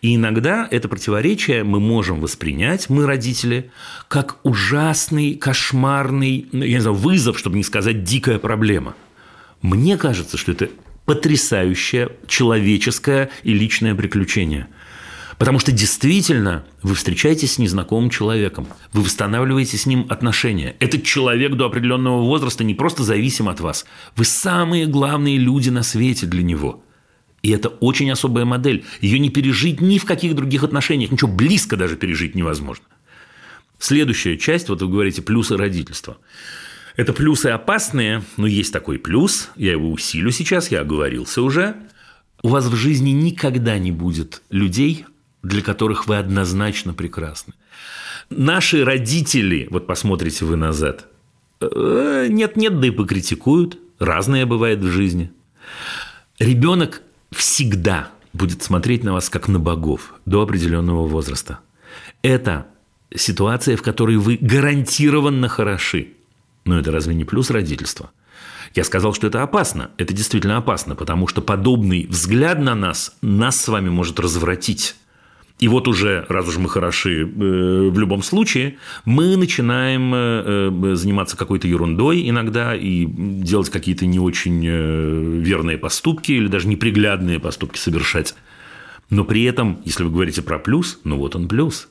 И 0.00 0.14
иногда 0.14 0.68
это 0.70 0.88
противоречие 0.88 1.64
мы 1.64 1.80
можем 1.80 2.20
воспринять, 2.20 2.88
мы, 2.88 3.04
родители, 3.04 3.72
как 4.06 4.38
ужасный, 4.44 5.34
кошмарный, 5.34 6.46
ну, 6.52 6.62
я 6.62 6.76
не 6.76 6.82
знаю, 6.82 6.94
вызов, 6.94 7.36
чтобы 7.36 7.56
не 7.56 7.64
сказать 7.64 8.04
дикая 8.04 8.38
проблема. 8.38 8.94
Мне 9.60 9.96
кажется, 9.96 10.36
что 10.36 10.52
это 10.52 10.68
потрясающее 11.04 12.12
человеческое 12.28 13.30
и 13.42 13.54
личное 13.54 13.96
приключение. 13.96 14.68
Потому 15.40 15.58
что 15.58 15.72
действительно 15.72 16.66
вы 16.82 16.94
встречаетесь 16.94 17.54
с 17.54 17.58
незнакомым 17.58 18.10
человеком, 18.10 18.66
вы 18.92 19.00
восстанавливаете 19.00 19.78
с 19.78 19.86
ним 19.86 20.04
отношения. 20.10 20.76
Этот 20.80 21.02
человек 21.02 21.54
до 21.54 21.64
определенного 21.64 22.20
возраста 22.20 22.62
не 22.62 22.74
просто 22.74 23.04
зависим 23.04 23.48
от 23.48 23.58
вас, 23.58 23.86
вы 24.16 24.26
самые 24.26 24.84
главные 24.84 25.38
люди 25.38 25.70
на 25.70 25.82
свете 25.82 26.26
для 26.26 26.42
него. 26.42 26.84
И 27.40 27.52
это 27.52 27.70
очень 27.70 28.10
особая 28.10 28.44
модель. 28.44 28.84
Ее 29.00 29.18
не 29.18 29.30
пережить 29.30 29.80
ни 29.80 29.96
в 29.96 30.04
каких 30.04 30.34
других 30.34 30.62
отношениях, 30.62 31.10
ничего 31.10 31.32
близко 31.32 31.78
даже 31.78 31.96
пережить 31.96 32.34
невозможно. 32.34 32.84
Следующая 33.78 34.36
часть, 34.36 34.68
вот 34.68 34.82
вы 34.82 34.88
говорите, 34.88 35.22
плюсы 35.22 35.56
родительства. 35.56 36.18
Это 36.96 37.14
плюсы 37.14 37.46
опасные, 37.46 38.24
но 38.36 38.46
есть 38.46 38.74
такой 38.74 38.98
плюс, 38.98 39.48
я 39.56 39.72
его 39.72 39.90
усилю 39.90 40.32
сейчас, 40.32 40.70
я 40.70 40.82
оговорился 40.82 41.40
уже. 41.40 41.76
У 42.42 42.48
вас 42.48 42.66
в 42.66 42.76
жизни 42.76 43.08
никогда 43.08 43.78
не 43.78 43.90
будет 43.90 44.42
людей, 44.50 45.06
для 45.42 45.62
которых 45.62 46.06
вы 46.06 46.18
однозначно 46.18 46.94
прекрасны. 46.94 47.54
Наши 48.28 48.84
родители, 48.84 49.66
вот 49.70 49.86
посмотрите 49.86 50.44
вы 50.44 50.56
назад, 50.56 51.06
э, 51.60 52.26
нет-нет, 52.28 52.80
да 52.80 52.86
и 52.86 52.90
покритикуют, 52.90 53.78
разное 53.98 54.46
бывает 54.46 54.80
в 54.80 54.90
жизни. 54.90 55.32
Ребенок 56.38 57.02
всегда 57.32 58.10
будет 58.32 58.62
смотреть 58.62 59.04
на 59.04 59.12
вас 59.12 59.28
как 59.28 59.48
на 59.48 59.58
богов 59.58 60.14
до 60.26 60.42
определенного 60.42 61.06
возраста. 61.06 61.60
Это 62.22 62.66
ситуация, 63.14 63.76
в 63.76 63.82
которой 63.82 64.16
вы 64.16 64.38
гарантированно 64.40 65.48
хороши. 65.48 66.14
Но 66.64 66.78
это 66.78 66.92
разве 66.92 67.14
не 67.14 67.24
плюс 67.24 67.50
родительства? 67.50 68.10
Я 68.74 68.84
сказал, 68.84 69.12
что 69.14 69.26
это 69.26 69.42
опасно. 69.42 69.90
Это 69.96 70.14
действительно 70.14 70.56
опасно, 70.56 70.94
потому 70.94 71.26
что 71.26 71.42
подобный 71.42 72.06
взгляд 72.08 72.60
на 72.60 72.74
нас 72.74 73.16
нас 73.20 73.56
с 73.56 73.68
вами 73.68 73.88
может 73.88 74.20
развратить. 74.20 74.94
И 75.60 75.68
вот 75.68 75.86
уже, 75.88 76.24
раз 76.30 76.48
уж 76.48 76.56
мы 76.56 76.70
хороши 76.70 77.20
э, 77.20 77.24
в 77.26 77.98
любом 77.98 78.22
случае, 78.22 78.78
мы 79.04 79.36
начинаем 79.36 80.14
э, 80.14 80.70
э, 80.82 80.94
заниматься 80.94 81.36
какой-то 81.36 81.68
ерундой 81.68 82.28
иногда 82.30 82.74
и 82.74 83.04
делать 83.06 83.68
какие-то 83.68 84.06
не 84.06 84.18
очень 84.18 84.66
верные 84.66 85.76
поступки 85.76 86.32
или 86.32 86.48
даже 86.48 86.66
неприглядные 86.66 87.38
поступки 87.38 87.78
совершать. 87.78 88.34
Но 89.10 89.24
при 89.24 89.44
этом, 89.44 89.82
если 89.84 90.02
вы 90.02 90.10
говорите 90.10 90.40
про 90.40 90.58
плюс, 90.58 90.98
ну 91.04 91.18
вот 91.18 91.36
он 91.36 91.46
плюс. 91.46 91.88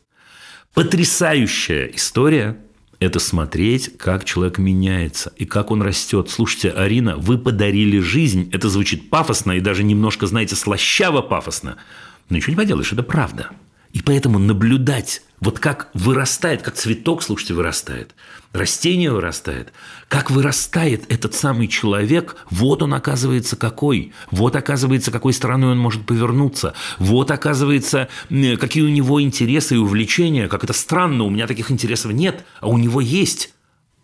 Потрясающая 0.74 1.91
история– 1.93 2.57
это 2.99 3.20
смотреть, 3.20 3.97
как 3.97 4.26
человек 4.26 4.57
меняется 4.57 5.32
и 5.38 5.45
как 5.45 5.70
он 5.70 5.84
растет. 5.84 6.30
Слушайте, 6.32 6.72
Арина, 6.72 7.17
вы 7.17 7.38
подарили 7.38 7.99
жизнь. 7.99 8.49
Это 8.51 8.67
звучит 8.67 9.11
пафосно 9.11 9.51
и 9.51 9.59
даже 9.59 9.84
немножко, 9.84 10.26
знаете, 10.26 10.55
слащаво 10.55 11.22
пафосно– 11.22 11.78
но 12.30 12.38
ничего 12.38 12.51
не 12.51 12.57
поделаешь, 12.57 12.93
это 12.93 13.03
правда. 13.03 13.49
И 13.91 14.03
поэтому 14.03 14.38
наблюдать, 14.38 15.23
вот 15.39 15.59
как 15.59 15.89
вырастает, 15.95 16.61
как 16.61 16.75
цветок, 16.75 17.23
слушайте, 17.23 17.55
вырастает, 17.55 18.13
растение 18.53 19.11
вырастает, 19.11 19.73
как 20.07 20.30
вырастает 20.30 21.11
этот 21.11 21.34
самый 21.34 21.67
человек, 21.67 22.36
вот 22.51 22.84
он 22.84 22.93
оказывается 22.93 23.55
какой, 23.55 24.13
вот 24.30 24.55
оказывается, 24.55 25.09
какой 25.09 25.34
стороной 25.34 25.71
он 25.71 25.80
может 25.80 26.05
повернуться, 26.05 26.75
вот 26.99 27.32
оказывается, 27.32 28.09
какие 28.30 28.84
у 28.84 28.89
него 28.89 29.19
интересы 29.23 29.75
и 29.75 29.80
увлечения, 29.80 30.47
как 30.47 30.63
это 30.63 30.73
странно, 30.73 31.23
у 31.23 31.32
меня 31.32 31.47
таких 31.47 31.71
интересов 31.71 32.11
нет, 32.11 32.45
а 32.61 32.67
у 32.67 32.77
него 32.77 33.01
есть. 33.01 33.53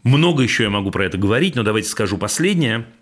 Много 0.01 0.41
еще 0.41 0.63
я 0.63 0.71
могу 0.71 0.89
про 0.89 1.05
это 1.05 1.19
говорить, 1.19 1.55
но 1.55 1.61
давайте 1.61 1.89
скажу 1.89 2.17
последнее– 2.17 2.87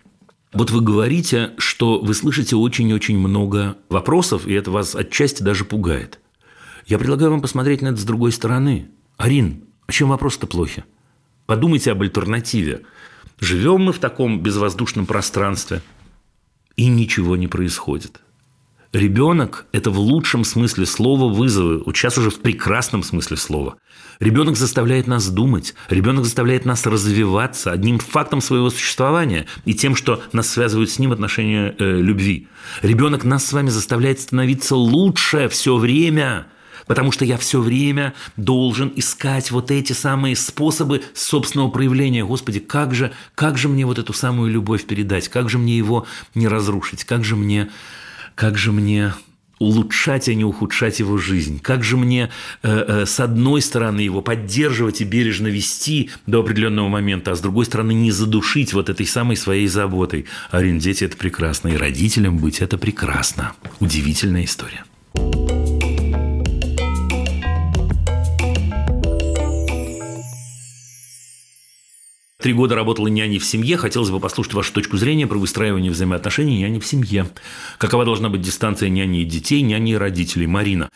вот 0.54 0.70
вы 0.70 0.80
говорите, 0.80 1.52
что 1.58 2.00
вы 2.00 2.14
слышите 2.14 2.56
очень-очень 2.56 3.18
много 3.18 3.76
вопросов, 3.88 4.46
и 4.46 4.52
это 4.52 4.70
вас 4.70 4.94
отчасти 4.94 5.42
даже 5.42 5.64
пугает. 5.64 6.20
Я 6.86 6.98
предлагаю 6.98 7.30
вам 7.30 7.42
посмотреть 7.42 7.82
на 7.82 7.88
это 7.88 7.96
с 7.96 8.04
другой 8.04 8.32
стороны. 8.32 8.88
Арин, 9.16 9.64
а 9.86 9.92
чем 9.92 10.10
вопрос-то 10.10 10.46
плохи? 10.46 10.84
Подумайте 11.46 11.92
об 11.92 12.02
альтернативе. 12.02 12.82
Живем 13.40 13.82
мы 13.82 13.92
в 13.92 13.98
таком 13.98 14.40
безвоздушном 14.40 15.06
пространстве, 15.06 15.82
и 16.76 16.88
ничего 16.88 17.36
не 17.36 17.46
происходит. 17.46 18.20
Ребенок– 18.94 19.66
это 19.72 19.90
в 19.90 19.98
лучшем 19.98 20.44
смысле 20.44 20.86
слова 20.86 21.28
вызовы, 21.28 21.82
вот 21.84 21.96
сейчас 21.96 22.16
уже 22.16 22.30
в 22.30 22.38
прекрасном 22.38 23.02
смысле 23.02 23.36
слова. 23.36 23.76
Ребенок 24.20 24.56
заставляет 24.56 25.08
нас 25.08 25.28
думать, 25.28 25.74
ребенок 25.90 26.22
заставляет 26.22 26.64
нас 26.64 26.86
развиваться 26.86 27.72
одним 27.72 27.98
фактом 27.98 28.40
своего 28.40 28.70
существования 28.70 29.46
и 29.64 29.74
тем, 29.74 29.96
что 29.96 30.22
нас 30.30 30.48
связывают 30.48 30.90
с 30.90 31.00
ним 31.00 31.10
отношения 31.10 31.74
э, 31.76 32.00
любви. 32.00 32.46
Ребенок 32.82 33.24
нас 33.24 33.44
с 33.44 33.52
вами 33.52 33.68
заставляет 33.68 34.20
становиться 34.20 34.76
лучше 34.76 35.48
все 35.48 35.76
время, 35.76 36.46
потому 36.86 37.10
что 37.10 37.24
я 37.24 37.36
все 37.36 37.60
время 37.60 38.14
должен 38.36 38.92
искать 38.94 39.50
вот 39.50 39.72
эти 39.72 39.92
самые 39.92 40.36
способы 40.36 41.02
собственного 41.14 41.68
проявления. 41.68 42.24
Господи, 42.24 42.60
как 42.60 42.94
же, 42.94 43.10
как 43.34 43.58
же 43.58 43.68
мне 43.68 43.86
вот 43.86 43.98
эту 43.98 44.12
самую 44.12 44.52
любовь 44.52 44.84
передать, 44.84 45.26
как 45.26 45.50
же 45.50 45.58
мне 45.58 45.76
его 45.76 46.06
не 46.36 46.46
разрушить, 46.46 47.02
как 47.02 47.24
же 47.24 47.34
мне 47.34 47.70
как 48.34 48.58
же 48.58 48.72
мне 48.72 49.12
улучшать, 49.58 50.28
а 50.28 50.34
не 50.34 50.44
ухудшать 50.44 51.00
его 51.00 51.16
жизнь? 51.16 51.60
Как 51.60 51.84
же 51.84 51.96
мне, 51.96 52.30
э, 52.62 52.84
э, 53.02 53.06
с 53.06 53.20
одной 53.20 53.62
стороны, 53.62 54.00
его 54.00 54.20
поддерживать 54.20 55.00
и 55.00 55.04
бережно 55.04 55.48
вести 55.48 56.10
до 56.26 56.40
определенного 56.40 56.88
момента, 56.88 57.32
а 57.32 57.36
с 57.36 57.40
другой 57.40 57.64
стороны, 57.64 57.92
не 57.92 58.10
задушить 58.10 58.72
вот 58.72 58.88
этой 58.88 59.06
самой 59.06 59.36
своей 59.36 59.68
заботой? 59.68 60.26
Арин, 60.50 60.78
дети– 60.78 61.04
это 61.04 61.16
прекрасно, 61.16 61.68
и 61.68 61.76
родителям 61.76 62.38
быть– 62.38 62.58
это 62.60 62.78
прекрасно. 62.78 63.52
Удивительная 63.80 64.44
история. 64.44 64.84
Три 72.44 72.52
года 72.52 72.74
работала 72.74 73.08
няней 73.08 73.38
в 73.38 73.44
семье. 73.46 73.78
Хотелось 73.78 74.10
бы 74.10 74.20
послушать 74.20 74.52
вашу 74.52 74.74
точку 74.74 74.98
зрения 74.98 75.26
про 75.26 75.38
выстраивание 75.38 75.90
взаимоотношений 75.90 76.58
няни 76.58 76.78
в 76.78 76.84
семье. 76.84 77.26
Какова 77.78 78.04
должна 78.04 78.28
быть 78.28 78.42
дистанция 78.42 78.90
няни 78.90 79.22
и 79.22 79.24
детей, 79.24 79.62
няни 79.62 79.92
и 79.92 79.96
родителей? 79.96 80.46
Марина. 80.46 80.90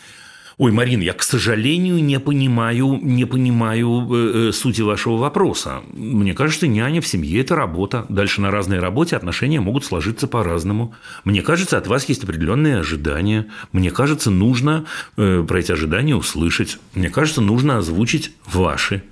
Ой, 0.58 0.72
Марина, 0.72 1.00
я, 1.00 1.14
к 1.14 1.22
сожалению, 1.22 2.04
не 2.04 2.20
понимаю, 2.20 3.00
не 3.02 3.24
понимаю 3.24 4.06
э, 4.10 4.48
э, 4.48 4.52
сути 4.52 4.82
вашего 4.82 5.16
вопроса. 5.16 5.80
Мне 5.94 6.34
кажется, 6.34 6.66
няня 6.66 7.00
в 7.00 7.06
семье– 7.06 7.40
это 7.40 7.56
работа. 7.56 8.04
Дальше 8.10 8.42
на 8.42 8.50
разной 8.50 8.78
работе 8.78 9.16
отношения 9.16 9.58
могут 9.58 9.86
сложиться 9.86 10.26
по-разному. 10.26 10.94
Мне 11.24 11.40
кажется, 11.40 11.78
от 11.78 11.86
вас 11.86 12.06
есть 12.10 12.24
определенные 12.24 12.76
ожидания. 12.80 13.46
Мне 13.72 13.90
кажется, 13.90 14.30
нужно 14.30 14.84
э, 15.16 15.42
про 15.48 15.60
эти 15.60 15.72
ожидания 15.72 16.14
услышать. 16.14 16.78
Мне 16.92 17.08
кажется, 17.08 17.40
нужно 17.40 17.78
озвучить 17.78 18.32
ваши. 18.44 19.02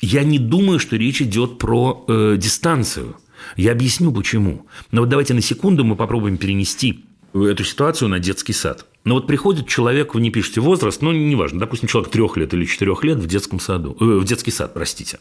Я 0.00 0.22
не 0.22 0.38
думаю, 0.38 0.78
что 0.78 0.96
речь 0.96 1.20
идет 1.20 1.58
про 1.58 2.04
э, 2.06 2.36
дистанцию. 2.38 3.16
Я 3.56 3.72
объясню 3.72 4.12
почему. 4.12 4.66
Но 4.90 5.02
вот 5.02 5.08
давайте 5.08 5.34
на 5.34 5.40
секунду 5.40 5.84
мы 5.84 5.96
попробуем 5.96 6.38
перенести 6.38 7.04
эту 7.34 7.64
ситуацию 7.64 8.08
на 8.08 8.18
детский 8.18 8.52
сад. 8.52 8.86
Но 9.04 9.14
вот 9.14 9.26
приходит 9.26 9.68
человек, 9.68 10.14
вы 10.14 10.20
не 10.20 10.30
пишете 10.30 10.60
возраст, 10.60 11.02
ну, 11.02 11.12
неважно, 11.12 11.60
допустим, 11.60 11.88
человек 11.88 12.10
трех 12.10 12.36
лет 12.36 12.54
или 12.54 12.64
четырех 12.64 13.04
лет 13.04 13.18
в 13.18 13.26
детском 13.26 13.60
саду, 13.60 13.96
э, 14.00 14.04
в 14.04 14.24
детский 14.24 14.50
сад, 14.50 14.74
простите. 14.74 15.18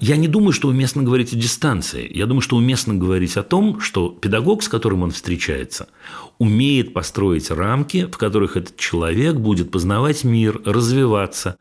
Я 0.00 0.16
не 0.16 0.28
думаю, 0.28 0.52
что 0.52 0.68
уместно 0.68 1.02
говорить 1.02 1.32
о 1.32 1.36
дистанции. 1.36 2.08
Я 2.14 2.26
думаю, 2.26 2.40
что 2.40 2.56
уместно 2.56 2.94
говорить 2.94 3.36
о 3.36 3.42
том, 3.42 3.80
что 3.80 4.10
педагог, 4.10 4.62
с 4.62 4.68
которым 4.68 5.02
он 5.02 5.10
встречается, 5.10 5.88
умеет 6.38 6.92
построить 6.92 7.50
рамки, 7.50 8.06
в 8.06 8.16
которых 8.16 8.56
этот 8.56 8.76
человек 8.76 9.34
будет 9.36 9.72
познавать 9.72 10.22
мир, 10.22 10.62
развиваться, 10.64 11.58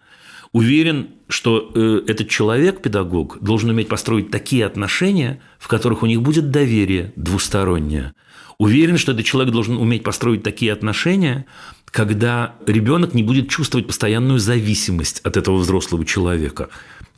Уверен, 0.52 1.10
что 1.28 1.72
э, 1.74 2.02
этот 2.08 2.30
человек, 2.30 2.82
педагог, 2.82 3.40
должен 3.42 3.70
уметь 3.70 3.90
построить 3.90 4.32
такие 4.32 4.66
отношения, 4.66 5.42
в 5.60 5.68
которых 5.68 6.04
у 6.04 6.06
них 6.06 6.22
будет 6.22 6.52
доверие 6.52 7.14
двустороннее. 7.16 8.14
Уверен, 8.58 8.98
что 8.98 9.12
этот 9.12 9.26
человек 9.26 9.54
должен 9.54 9.78
уметь 9.78 10.04
построить 10.04 10.42
такие 10.42 10.74
отношения, 10.74 11.46
когда 11.86 12.56
ребенок 12.66 13.14
не 13.14 13.24
будет 13.24 13.50
чувствовать 13.50 13.88
постоянную 13.88 14.40
зависимость 14.40 15.20
от 15.20 15.38
этого 15.38 15.58
взрослого 15.58 16.06
человека. 16.06 16.70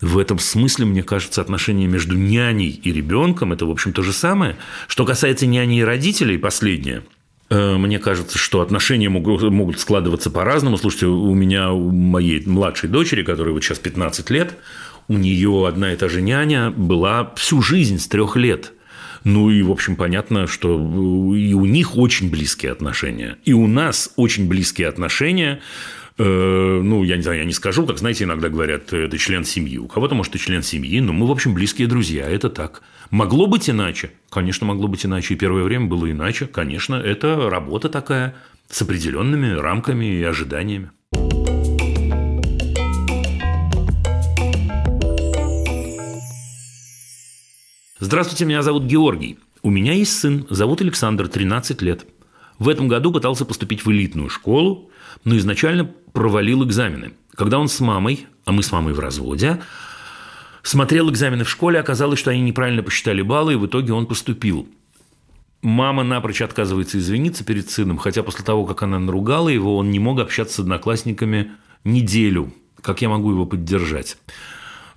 В 0.01 0.17
этом 0.17 0.39
смысле, 0.39 0.85
мне 0.85 1.03
кажется, 1.03 1.41
отношение 1.41 1.87
между 1.87 2.17
няней 2.17 2.69
и 2.69 2.91
ребенком– 2.91 3.53
это, 3.53 3.65
в 3.65 3.71
общем, 3.71 3.93
то 3.93 4.01
же 4.01 4.11
самое. 4.11 4.57
Что 4.87 5.05
касается 5.05 5.45
няни 5.45 5.79
и 5.79 5.83
родителей, 5.83 6.37
последнее– 6.37 7.03
мне 7.49 7.99
кажется, 7.99 8.37
что 8.37 8.61
отношения 8.61 9.09
могут, 9.09 9.41
могут 9.41 9.79
складываться 9.79 10.29
по-разному. 10.29 10.77
Слушайте, 10.77 11.07
у 11.07 11.33
меня, 11.33 11.71
у 11.71 11.89
моей 11.89 12.45
младшей 12.45 12.89
дочери, 12.89 13.23
которой 13.23 13.53
вот 13.53 13.63
сейчас 13.63 13.79
15 13.79 14.29
лет, 14.29 14.55
у 15.07 15.17
нее 15.17 15.67
одна 15.67 15.93
и 15.93 15.95
та 15.95 16.09
же 16.09 16.21
няня 16.21 16.69
была 16.69 17.33
всю 17.35 17.61
жизнь 17.61 17.97
с 17.97 18.07
трех 18.07 18.35
лет. 18.35 18.73
Ну 19.23 19.49
и, 19.49 19.61
в 19.63 19.71
общем, 19.71 19.95
понятно, 19.95 20.47
что 20.47 20.75
и 21.35 21.53
у 21.53 21.65
них 21.65 21.97
очень 21.97 22.29
близкие 22.29 22.71
отношения. 22.71 23.37
И 23.45 23.53
у 23.53 23.67
нас 23.67 24.13
очень 24.15 24.47
близкие 24.47 24.87
отношения 24.87 25.59
Э, 26.19 26.81
ну, 26.83 27.03
я 27.05 27.15
не 27.15 27.21
знаю, 27.21 27.39
я 27.39 27.45
не 27.45 27.53
скажу, 27.53 27.85
как, 27.87 27.97
знаете, 27.97 28.25
иногда 28.25 28.49
говорят, 28.49 28.91
это 28.91 29.17
член 29.17 29.45
семьи. 29.45 29.77
У 29.77 29.87
кого-то, 29.87 30.15
может, 30.15 30.35
и 30.35 30.39
член 30.39 30.61
семьи, 30.61 30.99
но 30.99 31.13
мы, 31.13 31.25
в 31.25 31.31
общем, 31.31 31.53
близкие 31.53 31.87
друзья, 31.87 32.29
это 32.29 32.49
так. 32.49 32.81
Могло 33.11 33.47
быть 33.47 33.67
иначе? 33.67 34.11
Конечно, 34.29 34.67
могло 34.67 34.87
быть 34.87 35.03
иначе. 35.03 35.33
И 35.33 35.37
первое 35.37 35.63
время 35.63 35.87
было 35.87 36.11
иначе. 36.11 36.45
Конечно, 36.45 36.93
это 36.93 37.49
работа 37.49 37.89
такая 37.89 38.35
с 38.69 38.79
определенными 38.83 39.51
рамками 39.59 40.05
и 40.05 40.23
ожиданиями. 40.23 40.91
Здравствуйте, 47.99 48.45
меня 48.45 48.61
зовут 48.61 48.83
Георгий. 48.83 49.39
У 49.63 49.71
меня 49.71 49.93
есть 49.93 50.19
сын, 50.19 50.45
зовут 50.51 50.81
Александр, 50.81 51.27
13 51.27 51.81
лет. 51.81 52.05
В 52.59 52.69
этом 52.69 52.87
году 52.87 53.11
пытался 53.11 53.43
поступить 53.43 53.83
в 53.85 53.91
элитную 53.91 54.29
школу, 54.29 54.91
но 55.23 55.35
изначально 55.37 55.85
провалил 56.13 56.63
экзамены. 56.63 57.13
Когда 57.33 57.57
он 57.57 57.69
с 57.69 57.79
мамой, 57.79 58.27
а 58.45 58.51
мы 58.51 58.61
с 58.61 58.71
мамой 58.71 58.93
в 58.93 58.99
разводе, 58.99 59.61
смотрел 60.69 61.09
экзамены 61.09 61.43
в 61.43 61.49
школе, 61.49 61.79
оказалось, 61.79 62.19
что 62.19 62.31
они 62.31 62.41
неправильно 62.41 62.83
посчитали 62.83 63.21
баллы, 63.21 63.53
и 63.53 63.55
в 63.57 63.65
итоге 63.65 63.93
он 63.93 64.05
поступил. 64.05 64.67
Мама 65.61 66.03
напрочь 66.03 66.41
отказывается 66.41 66.99
извиниться 66.99 67.43
перед 67.43 67.69
сыном, 67.69 67.97
хотя 67.97 68.23
после 68.23 68.45
того, 68.45 68.65
как 68.65 68.83
она 68.83 68.99
наругала 68.99 69.49
его, 69.49 69.75
он 69.77 69.89
не 69.89 69.99
мог 69.99 70.19
общаться 70.19 70.55
с 70.55 70.59
одноклассниками 70.59 71.51
неделю. 71.83 72.53
Как 72.81 73.01
я 73.01 73.09
могу 73.09 73.31
его 73.31 73.45
поддержать? 73.45 74.17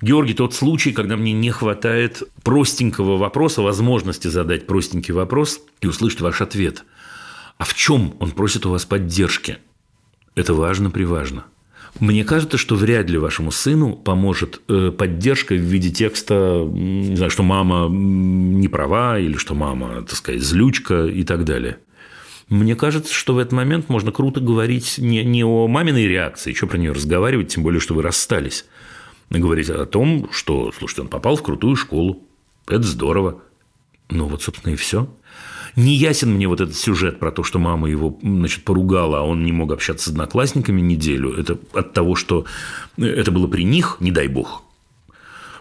Георгий, 0.02 0.34
тот 0.34 0.54
случай, 0.54 0.92
когда 0.92 1.16
мне 1.16 1.32
не 1.32 1.50
хватает 1.50 2.22
простенького 2.42 3.16
вопроса, 3.16 3.62
возможности 3.62 4.28
задать 4.28 4.66
простенький 4.66 5.14
вопрос 5.14 5.60
и 5.80 5.86
услышать 5.86 6.20
ваш 6.20 6.40
ответ. 6.42 6.84
А 7.56 7.64
в 7.64 7.74
чем 7.74 8.14
он 8.20 8.32
просит 8.32 8.66
у 8.66 8.70
вас 8.70 8.84
поддержки? 8.84 9.58
Это 10.34 10.54
важно-приважно. 10.54 11.44
Мне 12.00 12.24
кажется, 12.24 12.56
что 12.56 12.74
вряд 12.74 13.10
ли 13.10 13.18
вашему 13.18 13.50
сыну 13.52 13.94
поможет 13.94 14.62
э, 14.68 14.90
поддержка 14.90 15.54
в 15.54 15.58
виде 15.58 15.90
текста, 15.90 16.66
не 16.72 17.16
знаю, 17.16 17.30
что 17.30 17.42
мама 17.42 17.88
не 17.88 18.68
права, 18.68 19.18
или 19.18 19.36
что 19.36 19.54
мама, 19.54 20.02
так 20.02 20.16
сказать, 20.16 20.42
злючка 20.42 21.06
и 21.06 21.22
так 21.22 21.44
далее. 21.44 21.78
Мне 22.48 22.76
кажется, 22.76 23.12
что 23.12 23.34
в 23.34 23.38
этот 23.38 23.52
момент 23.52 23.88
можно 23.88 24.10
круто 24.10 24.40
говорить 24.40 24.96
не, 24.98 25.24
не 25.24 25.44
о 25.44 25.68
маминой 25.68 26.06
реакции, 26.06 26.52
что 26.52 26.66
про 26.66 26.78
нее 26.78 26.92
разговаривать, 26.92 27.48
тем 27.48 27.62
более, 27.62 27.80
что 27.80 27.94
вы 27.94 28.02
расстались. 28.02 28.64
Говорить 29.30 29.70
о 29.70 29.86
том, 29.86 30.28
что, 30.32 30.72
слушайте, 30.76 31.02
он 31.02 31.08
попал 31.08 31.36
в 31.36 31.42
крутую 31.42 31.76
школу. 31.76 32.26
Это 32.66 32.82
здорово. 32.82 33.42
Ну 34.10 34.26
вот, 34.26 34.42
собственно, 34.42 34.74
и 34.74 34.76
все. 34.76 35.08
Не 35.76 35.94
ясен 35.94 36.34
мне 36.34 36.48
вот 36.48 36.60
этот 36.60 36.76
сюжет 36.76 37.18
про 37.18 37.30
то, 37.30 37.42
что 37.42 37.58
мама 37.58 37.88
его 37.88 38.18
значит, 38.22 38.64
поругала, 38.64 39.20
а 39.20 39.22
он 39.22 39.44
не 39.44 39.52
мог 39.52 39.72
общаться 39.72 40.06
с 40.06 40.12
одноклассниками 40.12 40.80
неделю. 40.80 41.32
Это 41.32 41.58
от 41.72 41.92
того, 41.94 42.14
что 42.14 42.44
это 42.98 43.30
было 43.30 43.46
при 43.46 43.64
них, 43.64 43.96
не 44.00 44.10
дай 44.10 44.28
бог. 44.28 44.62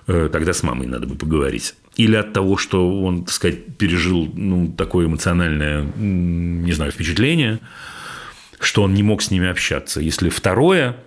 Э, 0.07 0.30
тогда 0.32 0.53
с 0.53 0.64
мамой 0.64 0.88
надо 0.88 1.07
бы 1.07 1.16
поговорить. 1.16 1.76
Или 1.95 2.16
от 2.16 2.34
того, 2.34 2.57
что 2.57 3.01
он, 3.01 3.24
так 3.24 3.34
сказать, 3.34 3.78
пережил 3.78 4.30
ну, 4.34 4.74
такое 4.78 5.07
эмоциональное, 5.07 5.84
не 5.95 6.74
знаю, 6.74 6.91
впечатление, 6.91 7.59
что 8.59 8.84
он 8.84 8.93
не 8.93 9.03
мог 9.03 9.22
с 9.22 9.32
ними 9.32 9.47
общаться. 9.47 10.01
Если 10.01 10.30
второе, 10.30 10.97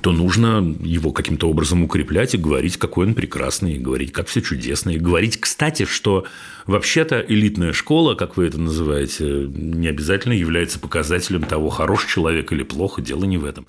то 0.00 0.12
нужно 0.12 0.76
его 0.80 1.12
каким-то 1.12 1.48
образом 1.48 1.82
укреплять 1.82 2.34
и 2.34 2.38
говорить, 2.38 2.76
какой 2.76 3.06
он 3.06 3.14
прекрасный, 3.14 3.74
и 3.74 3.78
говорить, 3.78 4.12
как 4.12 4.28
все 4.28 4.40
чудесно, 4.42 4.90
и 4.90 4.98
говорить, 4.98 5.40
кстати, 5.40 5.84
что 5.84 6.26
вообще-то 6.66 7.24
элитная 7.26 7.72
школа, 7.72 8.14
как 8.14 8.36
вы 8.36 8.46
это 8.46 8.58
называете, 8.58 9.46
не 9.48 9.88
обязательно 9.88 10.34
является 10.34 10.78
показателем 10.78 11.42
того, 11.42 11.70
хороший 11.70 12.08
человек 12.08 12.52
или 12.52 12.62
плохо, 12.62 13.02
дело 13.02 13.24
не 13.24 13.38
в 13.38 13.44
этом. 13.44 13.66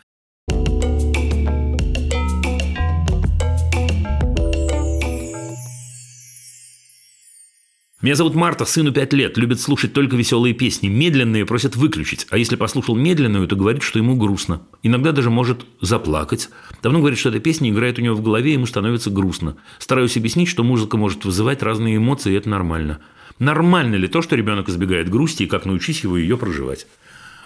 Меня 7.99 8.13
зовут 8.13 8.35
Марта, 8.35 8.63
сыну 8.63 8.91
5 8.91 9.13
лет, 9.13 9.37
любит 9.39 9.59
слушать 9.59 9.91
только 9.91 10.15
веселые 10.15 10.53
песни. 10.53 10.87
Медленные 10.87 11.47
просят 11.47 11.75
выключить, 11.75 12.27
а 12.29 12.37
если 12.37 12.55
послушал 12.55 12.95
медленную, 12.95 13.47
то 13.47 13.55
говорит, 13.55 13.81
что 13.81 13.97
ему 13.97 14.15
грустно. 14.15 14.61
Иногда 14.83 15.11
даже 15.11 15.31
может 15.31 15.65
заплакать. 15.81 16.49
Давно 16.83 16.99
говорит, 16.99 17.17
что 17.17 17.29
эта 17.29 17.39
песня 17.39 17.71
играет 17.71 17.97
у 17.97 18.03
него 18.03 18.15
в 18.15 18.21
голове, 18.21 18.53
ему 18.53 18.67
становится 18.67 19.09
грустно. 19.09 19.57
Стараюсь 19.79 20.15
объяснить, 20.15 20.47
что 20.47 20.63
музыка 20.63 20.95
может 20.95 21.25
вызывать 21.25 21.63
разные 21.63 21.97
эмоции, 21.97 22.33
и 22.33 22.35
это 22.35 22.49
нормально. 22.49 22.99
Нормально 23.39 23.95
ли 23.95 24.07
то, 24.07 24.21
что 24.21 24.35
ребенок 24.35 24.69
избегает 24.69 25.09
грусти, 25.09 25.43
и 25.43 25.47
как 25.47 25.65
научить 25.65 26.03
его 26.03 26.17
ее 26.17 26.37
проживать? 26.37 26.85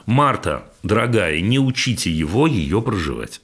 Марта, 0.06 0.70
дорогая, 0.84 1.40
не 1.40 1.60
учите 1.60 2.12
его 2.12 2.46
ее 2.46 2.82
проживать. 2.82 3.40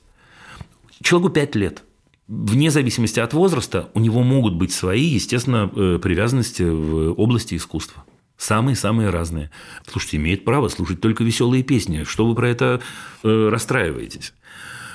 Человеку 1.01 1.31
5 1.31 1.55
лет 1.55 1.83
вне 2.27 2.71
зависимости 2.71 3.19
от 3.19 3.33
возраста, 3.33 3.89
у 3.93 3.99
него 3.99 4.21
могут 4.23 4.55
быть 4.55 4.71
свои, 4.71 5.03
естественно, 5.03 5.71
э, 5.73 5.99
привязанности 6.01 6.63
в 6.63 7.13
области 7.13 7.55
искусства. 7.55 8.03
Самые-самые 8.37 9.09
разные. 9.09 9.49
Слушайте, 9.87 10.17
имеет 10.17 10.45
право 10.45 10.67
слушать 10.67 11.01
только 11.01 11.23
веселые 11.23 11.63
песни. 11.63 12.03
Что 12.03 12.27
вы 12.27 12.35
про 12.35 12.49
это 12.49 12.81
э, 13.23 13.49
расстраиваетесь? 13.49 14.33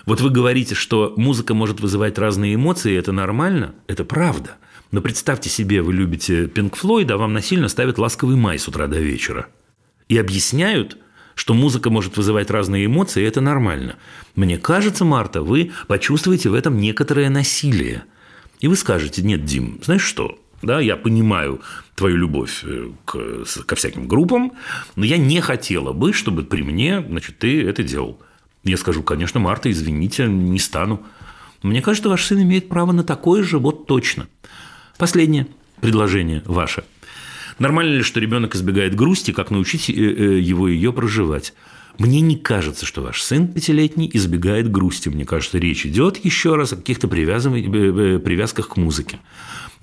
Вот 0.06 0.20
вы 0.20 0.30
говорите, 0.30 0.74
что 0.74 1.14
музыка 1.16 1.54
может 1.54 1.80
вызывать 1.80 2.18
разные 2.18 2.54
эмоции, 2.54 2.96
это 2.96 3.12
нормально, 3.12 3.74
это 3.86 4.04
правда. 4.04 4.56
Но 4.90 5.00
представьте 5.00 5.48
себе, 5.48 5.80
вы 5.80 5.94
любите 5.94 6.46
Пинк 6.48 6.76
Флойд, 6.76 7.10
а 7.10 7.16
вам 7.16 7.32
насильно 7.32 7.68
ставят 7.68 7.98
«Ласковый 7.98 8.36
май» 8.36 8.58
с 8.58 8.68
утра 8.68 8.86
до 8.88 8.98
вечера. 8.98 9.46
И 10.08 10.18
объясняют, 10.18 10.98
что 11.34 11.54
музыка 11.54 11.90
может 11.90 12.16
вызывать 12.16 12.50
разные 12.50 12.86
эмоции, 12.86 13.24
это 13.24 13.40
нормально. 13.40 13.96
Мне 14.34 14.58
кажется, 14.58 15.04
Марта, 15.04 15.42
вы 15.42 15.72
почувствуете 15.88 16.48
в 16.48 16.54
этом 16.54 16.78
некоторое 16.78 17.30
насилие. 17.30 18.04
И 18.60 18.68
вы 18.68 18.76
скажете, 18.76 19.22
нет, 19.22 19.44
Дим, 19.44 19.80
знаешь 19.82 20.02
что, 20.02 20.38
да, 20.62 20.80
я 20.80 20.96
понимаю 20.96 21.60
твою 21.94 22.16
любовь 22.16 22.62
э, 22.64 22.90
к, 23.04 23.44
ко 23.66 23.74
всяким 23.74 24.06
группам, 24.06 24.52
но 24.94 25.04
я 25.04 25.16
не 25.16 25.40
хотела 25.40 25.92
бы, 25.92 26.12
чтобы 26.12 26.44
при 26.44 26.62
мне, 26.62 27.04
значит, 27.06 27.38
ты 27.38 27.66
это 27.66 27.82
делал. 27.82 28.20
Я 28.62 28.76
скажу, 28.76 29.02
конечно, 29.02 29.40
Марта, 29.40 29.70
извините, 29.70 30.26
не 30.26 30.58
стану. 30.58 31.02
Мне 31.62 31.82
кажется, 31.82 32.08
ваш 32.08 32.24
сын 32.24 32.42
имеет 32.42 32.68
право 32.68 32.92
на 32.92 33.02
такое 33.02 33.42
же, 33.42 33.58
вот 33.58 33.86
точно. 33.86 34.28
Последнее 34.98 35.48
предложение 35.80 36.42
ваше– 36.46 36.84
Нормально 37.62 37.94
ли, 37.94 38.02
что 38.02 38.18
ребенок 38.18 38.56
избегает 38.56 38.96
грусти, 38.96 39.30
как 39.30 39.52
научить 39.52 39.88
э, 39.88 39.92
э, 39.92 40.40
его 40.40 40.66
ее 40.66 40.92
проживать? 40.92 41.54
Мне 41.96 42.20
не 42.20 42.34
кажется, 42.34 42.86
что 42.86 43.02
ваш 43.02 43.22
сын 43.22 43.46
пятилетний 43.46 44.10
избегает 44.12 44.68
грусти. 44.68 45.10
Мне 45.10 45.24
кажется, 45.24 45.58
речь 45.58 45.86
идет 45.86 46.24
еще 46.24 46.56
раз 46.56 46.72
о 46.72 46.76
каких-то 46.76 47.06
э, 47.06 48.18
привязках 48.18 48.70
к 48.70 48.76
музыке. 48.78 49.20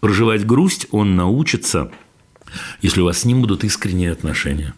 Проживать 0.01 0.45
грусть 0.45 0.87
он 0.91 1.15
научится, 1.15 1.89
если 2.81 2.99
у 2.99 3.05
вас 3.05 3.19
с 3.19 3.25
ним 3.25 3.39
будут 3.39 3.63
искренние 3.63 4.11
отношения. 4.11 4.73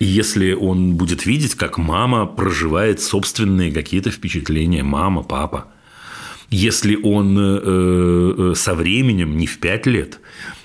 И 0.00 0.04
если 0.04 0.54
он 0.54 0.96
будет 0.96 1.26
видеть, 1.26 1.54
как 1.54 1.78
мама 1.78 2.26
проживает 2.26 3.00
собственные 3.00 3.70
какие-то 3.70 4.10
впечатления, 4.10 4.82
мама, 4.82 5.22
папа, 5.22 5.68
если 6.50 6.96
он 7.00 8.54
со 8.56 8.74
временем, 8.74 9.36
не 9.36 9.46
в 9.46 9.58
пять 9.60 9.86
лет, 9.86 10.18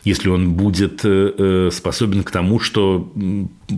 если 0.04 0.30
он 0.30 0.54
будет 0.54 1.04
э, 1.04 1.34
э, 1.38 1.70
способен 1.72 2.24
к 2.24 2.32
тому, 2.32 2.60
что 2.60 3.12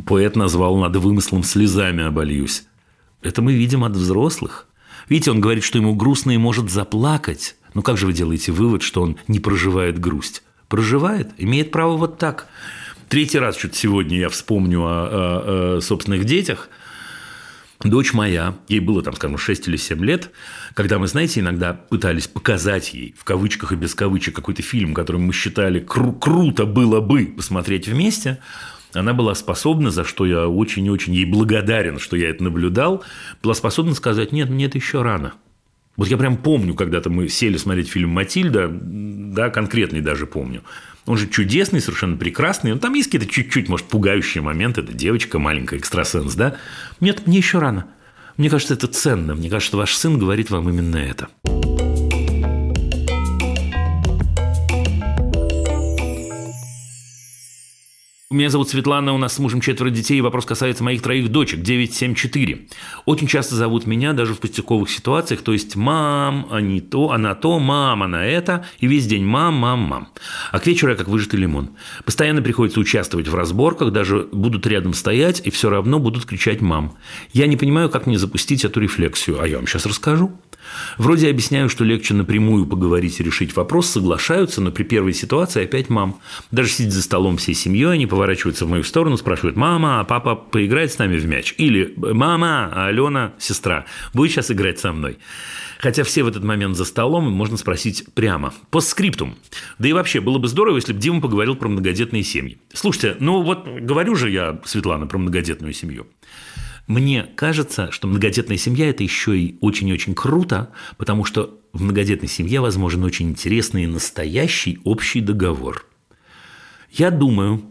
поэт 0.06 0.36
назвал 0.36 0.78
«надо 0.78 1.00
вымыслом 1.00 1.44
слезами 1.44 2.04
обольюсь». 2.04 2.64
Это 3.22 3.42
мы 3.42 3.54
видим 3.54 3.84
от 3.84 3.94
взрослых. 3.94 4.68
Видите, 5.10 5.32
он 5.32 5.42
говорит, 5.42 5.64
что 5.64 5.78
ему 5.78 5.96
грустно 5.96 6.32
и 6.32 6.38
может 6.38 6.70
заплакать. 6.70 7.56
Ну 7.74 7.82
как 7.82 7.98
же 7.98 8.06
вы 8.06 8.14
делаете 8.14 8.52
вывод, 8.52 8.82
что 8.82 9.02
он 9.02 9.18
не 9.28 9.40
проживает 9.40 10.00
грусть? 10.00 10.44
Проживает, 10.68 11.32
имеет 11.38 11.72
право 11.72 11.98
вот 11.98 12.18
так. 12.18 12.48
Третий 13.10 13.40
раз 13.40 13.58
что-то 13.58 13.76
сегодня 13.76 14.18
я 14.18 14.30
вспомню 14.30 14.82
о, 14.82 14.88
о, 14.88 15.78
о 15.78 15.82
собственных 15.82 16.26
детях– 16.26 16.70
Дочь 17.84 18.14
моя, 18.14 18.56
ей 18.68 18.80
было 18.80 19.02
там, 19.02 19.16
скажем, 19.16 19.38
6 19.38 19.68
или 19.68 19.76
7 19.76 20.04
лет, 20.06 20.32
когда 20.74 21.00
мы, 21.00 21.08
знаете, 21.08 21.40
иногда 21.40 21.74
пытались 21.74 22.28
показать 22.28 22.94
ей, 22.94 23.16
в 23.18 23.24
кавычках 23.24 23.72
и 23.72 23.76
без 23.76 23.96
кавычек, 23.96 24.36
какой-то 24.36 24.62
фильм, 24.62 24.94
который 24.94 25.18
мы 25.18 25.34
считали 25.34 25.82
кру- 25.82 26.18
круто 26.18 26.66
было 26.66 27.02
бы 27.02 27.26
посмотреть 27.26 27.88
вместе, 27.88 28.40
она 28.94 29.14
была 29.14 29.36
способна, 29.36 29.90
за 29.90 30.04
что 30.04 30.26
я 30.26 30.48
очень-очень 30.48 31.14
ей 31.14 31.26
благодарен, 31.26 31.98
что 31.98 32.16
я 32.16 32.30
это 32.30 32.44
наблюдал, 32.44 33.04
была 33.42 33.54
способна 33.54 33.96
сказать, 33.96 34.32
нет, 34.32 34.50
мне 34.50 34.66
это 34.66 34.78
еще 34.78 35.02
рано. 35.02 35.34
Вот 35.98 36.08
я 36.08 36.18
прям 36.18 36.38
помню, 36.38 36.74
когда-то 36.74 37.10
мы 37.10 37.28
сели 37.28 37.58
смотреть 37.58 37.90
фильм 37.90 38.10
«Матильда», 38.10 38.70
да, 38.72 39.50
конкретный 39.50 40.02
даже 40.02 40.26
помню. 40.26 40.64
Он 41.06 41.18
же 41.18 41.28
чудесный, 41.28 41.82
совершенно 41.82 42.18
прекрасный. 42.18 42.74
Но 42.74 42.80
там 42.80 42.94
есть 42.94 43.10
какие-то 43.10 43.32
чуть-чуть, 43.32 43.70
может, 43.70 43.88
пугающие 43.88 44.42
моменты. 44.42 44.82
Это 44.82 44.94
девочка 44.94 45.40
маленькая, 45.40 45.78
экстрасенс, 45.78 46.36
да? 46.36 46.56
Нет, 47.00 47.28
мне 47.28 47.38
еще 47.38 47.60
рано. 47.60 47.88
Мне 48.38 48.50
кажется, 48.50 48.74
это 48.74 48.88
ценно. 48.88 49.36
Мне 49.36 49.50
кажется, 49.50 49.78
ваш 49.78 49.96
сын 49.96 50.18
говорит 50.18 50.50
вам 50.50 50.70
именно 50.70 50.98
это. 50.98 51.30
Меня 58.32 58.50
зовут 58.50 58.70
Светлана, 58.70 59.14
у 59.14 59.18
нас 59.18 59.34
с 59.34 59.40
мужем 59.40 59.60
четверо 59.60 59.90
детей, 59.90 60.18
и 60.18 60.22
вопрос 60.22 60.46
касается 60.46 60.86
моих 60.86 61.02
троих 61.02 61.28
дочек, 61.28 61.64
9, 61.64 61.94
7, 61.94 62.16
4. 62.16 62.68
Очень 63.06 63.28
часто 63.28 63.56
зовут 63.56 63.86
меня 63.86 64.14
даже 64.14 64.34
в 64.34 64.40
пустяковых 64.40 64.90
ситуациях, 64.90 65.42
то 65.42 65.52
есть 65.52 65.76
мам, 65.76 66.48
а 66.50 66.62
не 66.62 66.80
то, 66.80 67.12
она 67.12 67.36
то, 67.36 67.60
мам, 67.60 68.04
она 68.04 68.26
это, 68.26 68.66
и 68.80 68.88
весь 68.88 69.06
день 69.06 69.26
мам, 69.26 69.56
мам, 69.56 69.80
мам. 69.80 70.08
А 70.54 70.60
к 70.62 70.68
вечеру 70.68 70.94
я 70.94 70.98
как 70.98 71.10
выжатый 71.10 71.42
лимон. 71.42 71.72
Постоянно 72.06 72.42
приходится 72.42 72.80
участвовать 72.80 73.28
в 73.28 73.36
разборках, 73.36 73.92
даже 73.92 74.30
будут 74.32 74.66
рядом 74.66 74.94
стоять, 74.94 75.42
и 75.44 75.50
все 75.50 75.70
равно 75.70 76.00
будут 76.00 76.24
кричать 76.24 76.62
мам. 76.62 76.96
Я 77.34 77.48
не 77.48 77.58
понимаю, 77.58 77.90
как 77.90 78.08
мне 78.08 78.18
запустить 78.18 78.64
эту 78.64 78.80
рефлексию, 78.80 79.42
а 79.42 79.48
я 79.48 79.58
вам 79.58 79.68
сейчас 79.68 79.86
расскажу. 79.86 80.32
Вроде 80.98 81.30
объясняю, 81.30 81.70
что 81.70 81.84
легче 81.84 82.14
напрямую 82.14 82.66
поговорить 82.66 83.20
и 83.20 83.24
решить 83.24 83.56
вопрос, 83.56 83.90
соглашаются, 83.90 84.62
но 84.62 84.72
при 84.72 84.84
первой 84.84 85.14
ситуации 85.14 85.64
опять 85.64 85.90
мам. 85.90 86.20
Даже 86.52 86.70
сидя 86.70 86.92
за 86.92 87.02
столом 87.02 87.38
всей 87.38 87.56
семьей, 87.56 87.94
они 87.94 88.08
поворачиваются 88.08 88.66
в 88.66 88.70
мою 88.70 88.84
сторону, 88.84 89.18
спрашивают, 89.18 89.56
мама, 89.56 90.00
а 90.00 90.04
папа 90.04 90.36
поиграет 90.36 90.92
с 90.92 90.98
нами 90.98 91.18
в 91.18 91.26
мяч? 91.26 91.56
Или 91.58 91.94
мама, 91.98 92.72
а 92.74 92.88
Алена, 92.88 93.34
сестра, 93.40 93.86
будет 94.14 94.32
сейчас 94.32 94.52
играть 94.52 94.80
со 94.80 94.92
мной? 94.92 95.18
Хотя 95.80 96.04
все 96.04 96.24
в 96.24 96.28
этот 96.28 96.44
момент 96.44 96.78
за 96.78 96.86
столом, 96.86 97.32
можно 97.32 97.58
спросить 97.58 98.06
прямо. 98.14 98.54
По 98.70 98.82
скриптум. 98.82 99.36
Да 99.80 99.90
и 99.90 99.94
вообще, 99.94 100.22
было 100.22 100.38
бы 100.38 100.48
здорово, 100.48 100.76
если 100.76 100.94
бы 100.94 101.00
Дима 101.00 101.22
поговорил 101.22 101.56
про 101.56 101.70
многодетные 101.70 102.24
семьи. 102.24 102.60
Слушайте, 102.72 103.18
ну 103.20 103.42
вот 103.42 103.68
говорю 103.68 104.16
же 104.16 104.30
я, 104.30 104.60
Светлана, 104.64 105.08
про 105.08 105.18
многодетную 105.18 105.74
семью. 105.74 106.06
Мне 106.92 107.24
кажется, 107.24 107.90
что 107.90 108.06
многодетная 108.10 108.58
семья– 108.58 108.90
это 108.90 109.02
еще 109.02 109.40
и 109.40 109.56
очень-очень 109.62 110.14
круто, 110.14 110.72
потому 110.98 111.24
что 111.24 111.58
в 111.72 111.82
многодетной 111.82 112.28
семье 112.28 112.60
возможен 112.60 113.06
очень 113.06 113.30
интересный 113.30 113.86
и 113.86 113.88
настоящий 113.88 114.78
общий 114.84 115.22
договор. 115.22 115.86
Я 116.92 117.10
думаю, 117.10 117.64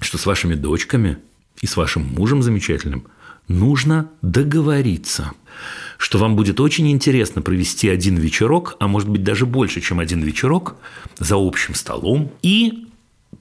что 0.00 0.16
с 0.16 0.24
вашими 0.24 0.54
дочками 0.54 1.18
и 1.60 1.66
с 1.66 1.76
вашим 1.76 2.04
мужем 2.04 2.42
замечательным 2.42 3.08
нужно 3.48 4.10
договориться, 4.22 5.32
что 5.98 6.16
вам 6.16 6.34
будет 6.34 6.58
очень 6.58 6.90
интересно 6.90 7.42
провести 7.42 7.90
один 7.90 8.16
вечерок, 8.16 8.76
а 8.80 8.88
может 8.88 9.10
быть 9.10 9.24
даже 9.24 9.44
больше, 9.44 9.82
чем 9.82 10.00
один 10.00 10.22
вечерок, 10.22 10.76
за 11.18 11.36
общим 11.36 11.74
столом 11.74 12.32
и 12.40 12.86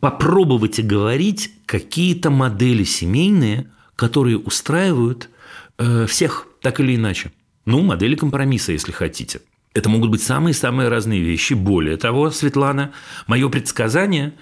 попробовать 0.01 0.79
оговорить 0.79 1.53
какие-то 1.65 2.29
модели 2.29 2.83
семейные, 2.83 3.71
которые 3.97 4.37
устраивают 4.37 5.29
э, 5.77 6.05
всех 6.05 6.47
так 6.61 6.79
или 6.79 6.95
иначе. 6.95 7.33
Ну, 7.65 7.81
модели 7.81 8.15
компромисса, 8.15 8.71
если 8.71 8.93
хотите. 8.93 9.41
Это 9.73 9.89
могут 9.89 10.09
быть 10.09 10.23
самые-самые 10.23 10.87
разные 10.87 11.19
вещи. 11.19 11.53
Более 11.53 11.97
того, 11.97 12.31
Светлана, 12.31 12.93
мое 13.27 13.49
предсказание, 13.49 14.33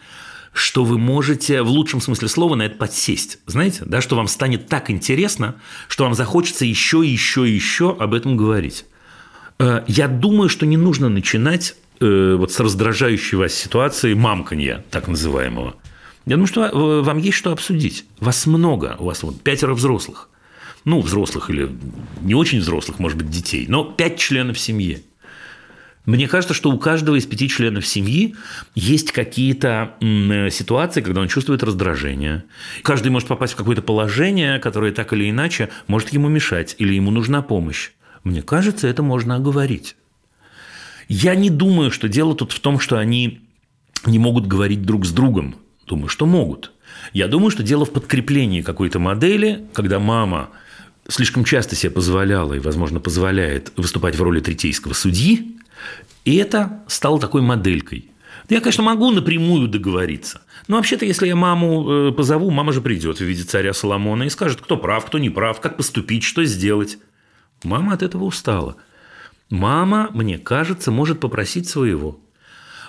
что 0.54 0.84
вы 0.86 0.98
можете 0.98 1.64
в 1.64 1.70
лучшем 1.70 2.02
смысле 2.02 2.28
слова 2.28 2.56
на 2.56 2.64
это 2.64 2.76
подсесть. 2.76 3.40
Знаете, 3.48 3.84
да, 3.86 4.02
что 4.02 4.16
вам 4.16 4.28
станет 4.28 4.68
так 4.68 4.92
интересно, 4.92 5.56
что 5.88 6.04
вам 6.04 6.14
захочется 6.14 6.66
еще 6.66 7.02
еще 7.04 7.50
еще 7.50 7.96
об 7.98 8.14
этом 8.14 8.38
говорить. 8.38 8.86
Э, 9.58 9.84
я 9.88 10.08
думаю, 10.08 10.50
что 10.50 10.66
не 10.66 10.78
нужно 10.78 11.10
начинать 11.10 11.76
э, 12.02 12.36
вот 12.38 12.52
с 12.52 12.60
раздражающей 12.60 13.38
вас 13.38 13.54
ситуации 13.54 14.14
мамканья, 14.14 14.84
так 14.92 15.08
называемого. 15.08 15.76
Я 16.26 16.38
думаю, 16.38 16.48
что 16.48 17.02
вам 17.04 17.18
есть 17.20 17.38
что 17.38 17.52
обсудить. 17.52 18.06
Вас 18.20 18.46
много, 18.48 18.96
у 19.00 19.06
вас 19.06 19.24
вот 19.24 19.42
пятеро 19.42 19.74
взрослых. 19.74 20.30
Ну, 20.84 21.02
взрослых 21.02 21.50
или 21.50 21.70
не 22.22 22.36
очень 22.36 22.60
взрослых, 22.60 23.00
может 23.00 23.18
быть, 23.18 23.30
детей, 23.30 23.66
но 23.68 23.84
пять 23.84 24.18
членов 24.20 24.60
семьи. 24.60 25.04
Мне 26.06 26.28
кажется, 26.28 26.54
что 26.54 26.70
у 26.70 26.78
каждого 26.78 27.16
из 27.16 27.26
пяти 27.26 27.50
членов 27.50 27.88
семьи 27.88 28.36
есть 28.76 29.12
какие-то 29.12 29.96
ситуации, 30.52 31.02
когда 31.02 31.22
он 31.22 31.28
чувствует 31.28 31.64
раздражение. 31.64 32.44
Каждый 32.84 33.10
может 33.10 33.28
попасть 33.28 33.54
в 33.54 33.56
какое-то 33.56 33.82
положение, 33.82 34.60
которое 34.60 34.92
так 34.92 35.14
или 35.14 35.28
иначе 35.28 35.70
может 35.88 36.10
ему 36.14 36.28
мешать, 36.28 36.76
или 36.78 36.94
ему 36.94 37.10
нужна 37.10 37.42
помощь. 37.42 37.90
Мне 38.24 38.44
кажется, 38.44 38.88
это 38.88 39.02
можно 39.02 39.36
оговорить. 39.36 39.96
Я 41.08 41.34
не 41.34 41.50
думаю, 41.50 41.90
что 41.90 42.08
дело 42.08 42.36
тут 42.36 42.52
в 42.52 42.60
том, 42.60 42.80
что 42.80 43.00
они 43.00 43.42
не 44.06 44.20
могут 44.20 44.46
говорить 44.46 44.84
друг 44.84 45.08
с 45.08 45.12
другом. 45.12 45.56
Думаю, 45.86 46.10
что 46.10 46.26
могут. 46.26 46.72
Я 47.14 47.28
думаю, 47.28 47.52
что 47.52 47.64
дело 47.64 47.86
в 47.86 47.92
подкреплении 47.92 48.62
какой-то 48.62 49.00
модели, 49.00 49.66
когда 49.74 50.00
мама 50.00 50.50
слишком 51.08 51.44
часто 51.44 51.76
себе 51.76 51.92
позволяла 51.92 52.54
и, 52.54 52.60
возможно, 52.60 53.00
позволяет 53.00 53.72
выступать 53.78 54.16
в 54.16 54.22
роли 54.22 54.40
третейского 54.40 54.94
судьи, 54.94 55.58
и 56.24 56.36
это 56.38 56.84
стало 56.88 57.20
такой 57.20 57.42
моделькой. 57.42 58.10
Я, 58.50 58.62
конечно, 58.62 58.84
могу 58.84 59.12
напрямую 59.12 59.68
договориться. 59.68 60.42
Но 60.68 60.78
вообще-то, 60.78 61.06
если 61.06 61.28
я 61.28 61.36
маму 61.36 62.10
э, 62.10 62.12
позову, 62.12 62.52
мама 62.52 62.74
же 62.74 62.82
придет 62.82 63.18
в 63.18 63.24
виде 63.24 63.44
царя 63.44 63.74
Соломона 63.74 64.24
и 64.24 64.30
скажет, 64.30 64.62
кто 64.62 64.78
прав, 64.78 65.06
кто 65.06 65.18
не 65.18 65.30
прав, 65.30 65.62
как 65.62 65.78
поступить, 65.78 66.24
что 66.24 66.44
сделать. 66.46 66.98
Мама 67.64 67.94
от 67.94 68.04
этого 68.04 68.24
устала. 68.24 68.78
Мама, 69.50 70.10
мне 70.14 70.38
кажется, 70.38 70.92
может 70.92 71.20
попросить 71.20 71.68
своего. 71.70 72.20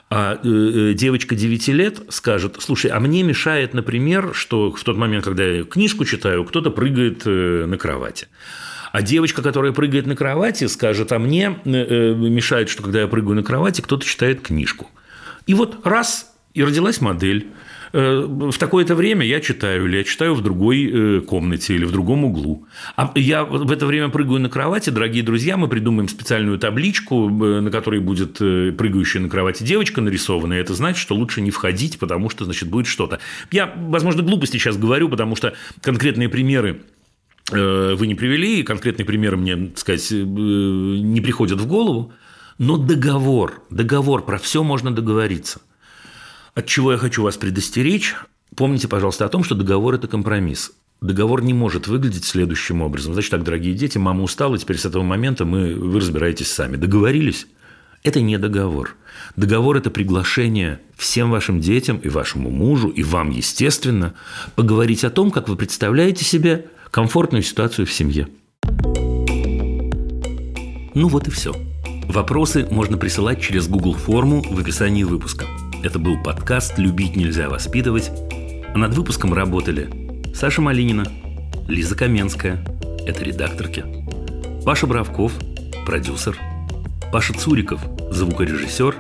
А 0.09 0.35
э, 0.35 0.49
э, 0.49 0.95
девочка 0.95 1.35
9 1.35 1.69
лет 1.69 2.01
скажет, 2.11 2.57
слушай, 2.61 2.91
а 2.91 3.01
мне 3.01 3.25
мешает, 3.25 3.75
например, 3.75 4.35
что 4.35 4.71
в 4.71 4.85
тот 4.85 4.97
момент, 4.97 5.25
когда 5.25 5.43
я 5.43 5.65
книжку 5.65 6.05
читаю, 6.05 6.45
кто-то 6.45 6.71
прыгает 6.71 7.23
э, 7.27 7.67
на 7.67 7.77
кровати. 7.77 8.29
А 8.93 9.03
девочка, 9.03 9.43
которая 9.43 9.73
прыгает 9.73 10.07
на 10.07 10.15
кровати, 10.15 10.69
скажет, 10.69 11.11
а 11.11 11.19
мне 11.19 11.59
мешает, 11.65 12.69
что 12.69 12.85
когда 12.85 13.01
я 13.01 13.09
прыгаю 13.09 13.35
на 13.35 13.43
кровати, 13.43 13.81
кто-то 13.81 14.07
читает 14.07 14.41
книжку. 14.43 14.91
И 15.47 15.55
вот 15.55 15.85
раз, 15.85 16.35
и 16.55 16.63
родилась 16.63 17.01
модель. 17.01 17.49
Э, 17.97 18.27
в 18.29 18.59
такое-то 18.59 18.95
время 18.95 19.25
я 19.25 19.41
читаю, 19.41 19.87
или 19.87 19.97
я 19.97 20.05
читаю 20.05 20.35
в 20.35 20.43
другой 20.43 20.85
э, 20.85 21.21
комнате, 21.23 21.77
или 21.77 21.87
в 21.87 21.93
другом 21.93 22.27
углу. 22.27 22.67
А 22.95 23.11
я 23.15 23.43
в 23.43 23.73
это 23.73 23.87
время 23.87 24.11
прыгаю 24.11 24.39
на 24.39 24.51
кровати, 24.51 24.91
дорогие 24.91 25.23
друзья, 25.23 25.57
мы 25.57 25.67
придумаем 25.67 26.07
специальную 26.07 26.59
табличку, 26.59 27.31
э, 27.31 27.61
на 27.61 27.71
которой 27.71 28.01
будет 28.01 28.37
прыгающая 28.37 29.23
на 29.23 29.31
кровати 29.31 29.63
девочка 29.63 30.03
нарисована, 30.03 30.53
и 30.53 30.59
это 30.59 30.75
значит, 30.75 31.01
что 31.01 31.15
лучше 31.15 31.41
не 31.41 31.51
входить, 31.51 31.99
потому 31.99 32.29
что, 32.29 32.45
значит, 32.45 32.69
будет 32.69 32.87
что-то. 32.87 33.19
Я, 33.51 33.73
возможно, 33.75 34.23
глупости 34.23 34.59
сейчас 34.59 34.77
говорю, 34.77 35.09
потому 35.09 35.35
что 35.35 35.55
конкретные 35.81 36.29
примеры 36.29 36.83
вы 37.51 38.07
не 38.07 38.15
привели, 38.15 38.61
и 38.61 38.63
конкретные 38.63 39.07
примеры 39.07 39.39
мне, 39.39 39.57
так 39.57 39.79
сказать, 39.79 40.11
не 40.11 41.21
приходят 41.23 41.61
в 41.61 41.67
голову, 41.67 42.13
но 42.59 42.77
договор, 42.77 43.63
договор, 43.71 44.27
про 44.27 44.37
все 44.39 44.63
можно 44.63 44.91
договориться. 44.91 45.61
От 46.57 46.65
чего 46.65 46.93
я 46.93 46.99
хочу 46.99 47.23
вас 47.23 47.37
предостеречь? 47.37 48.17
Помните, 48.57 48.89
пожалуйста, 48.89 49.27
о 49.27 49.29
том, 49.29 49.45
что 49.45 49.55
договор– 49.55 49.95
это 49.97 50.09
компромисс. 50.09 50.73
Договор 51.03 51.43
не 51.43 51.53
может 51.53 51.87
выглядеть 51.87 52.25
следующим 52.25 52.81
образом. 52.81 53.13
Значит 53.13 53.33
так, 53.33 53.45
дорогие 53.45 53.75
дети, 53.75 53.99
мама 53.99 54.23
устала, 54.23 54.57
теперь 54.57 54.79
с 54.79 54.87
этого 54.87 55.03
момента 55.03 55.45
мы, 55.45 55.75
вы 55.75 56.01
разбираетесь 56.01 56.51
сами. 56.51 56.77
Договорились? 56.77 57.47
Это 58.05 58.23
не 58.23 58.39
договор. 58.39 58.97
Договор– 59.37 59.77
это 59.79 59.91
приглашение 59.91 60.81
всем 60.97 61.31
вашим 61.31 61.61
детям 61.61 61.99
и 61.99 62.09
вашему 62.09 62.49
мужу, 62.49 62.89
и 62.89 63.03
вам, 63.03 63.29
естественно, 63.33 64.15
поговорить 64.55 65.05
о 65.05 65.11
том, 65.11 65.31
как 65.31 65.51
вы 65.51 65.57
представляете 65.57 66.25
себе 66.25 66.69
комфортную 66.91 67.43
ситуацию 67.43 67.85
в 67.85 67.93
семье. 67.93 68.29
Ну 70.95 71.09
вот 71.09 71.29
и 71.29 71.31
все. 71.31 71.55
Вопросы 72.09 72.67
можно 72.71 72.97
присылать 72.97 73.43
через 73.43 73.69
Google 73.69 73.93
форму 73.93 74.43
в 74.43 74.59
описании 74.59 75.05
выпуска. 75.05 75.45
Это 75.87 76.01
был 76.01 76.21
подкаст 76.21 76.79
«Любить 76.79 77.15
нельзя 77.15 77.49
воспитывать». 77.49 78.11
А 78.75 78.77
над 78.77 78.93
выпуском 78.95 79.33
работали 79.33 79.89
Саша 80.35 80.61
Малинина, 80.61 81.07
Лиза 81.69 81.95
Каменская, 81.95 82.57
это 83.07 83.23
редакторки, 83.23 83.85
Паша 84.65 84.89
Бравков, 84.89 85.33
продюсер, 85.87 86.37
Паша 87.13 87.35
Цуриков, 87.35 87.81
звукорежиссер, 88.11 88.97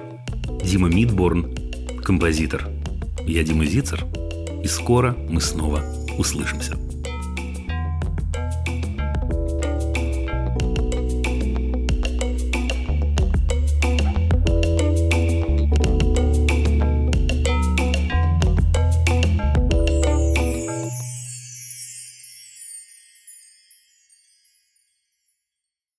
Дима 0.62 0.88
Мидборн, 0.88 1.56
композитор. 2.04 2.68
Я 3.26 3.42
Дима 3.42 3.64
Зицер, 3.64 4.04
и 4.62 4.68
скоро 4.68 5.16
мы 5.28 5.40
снова 5.40 5.82
услышимся. 6.16 6.76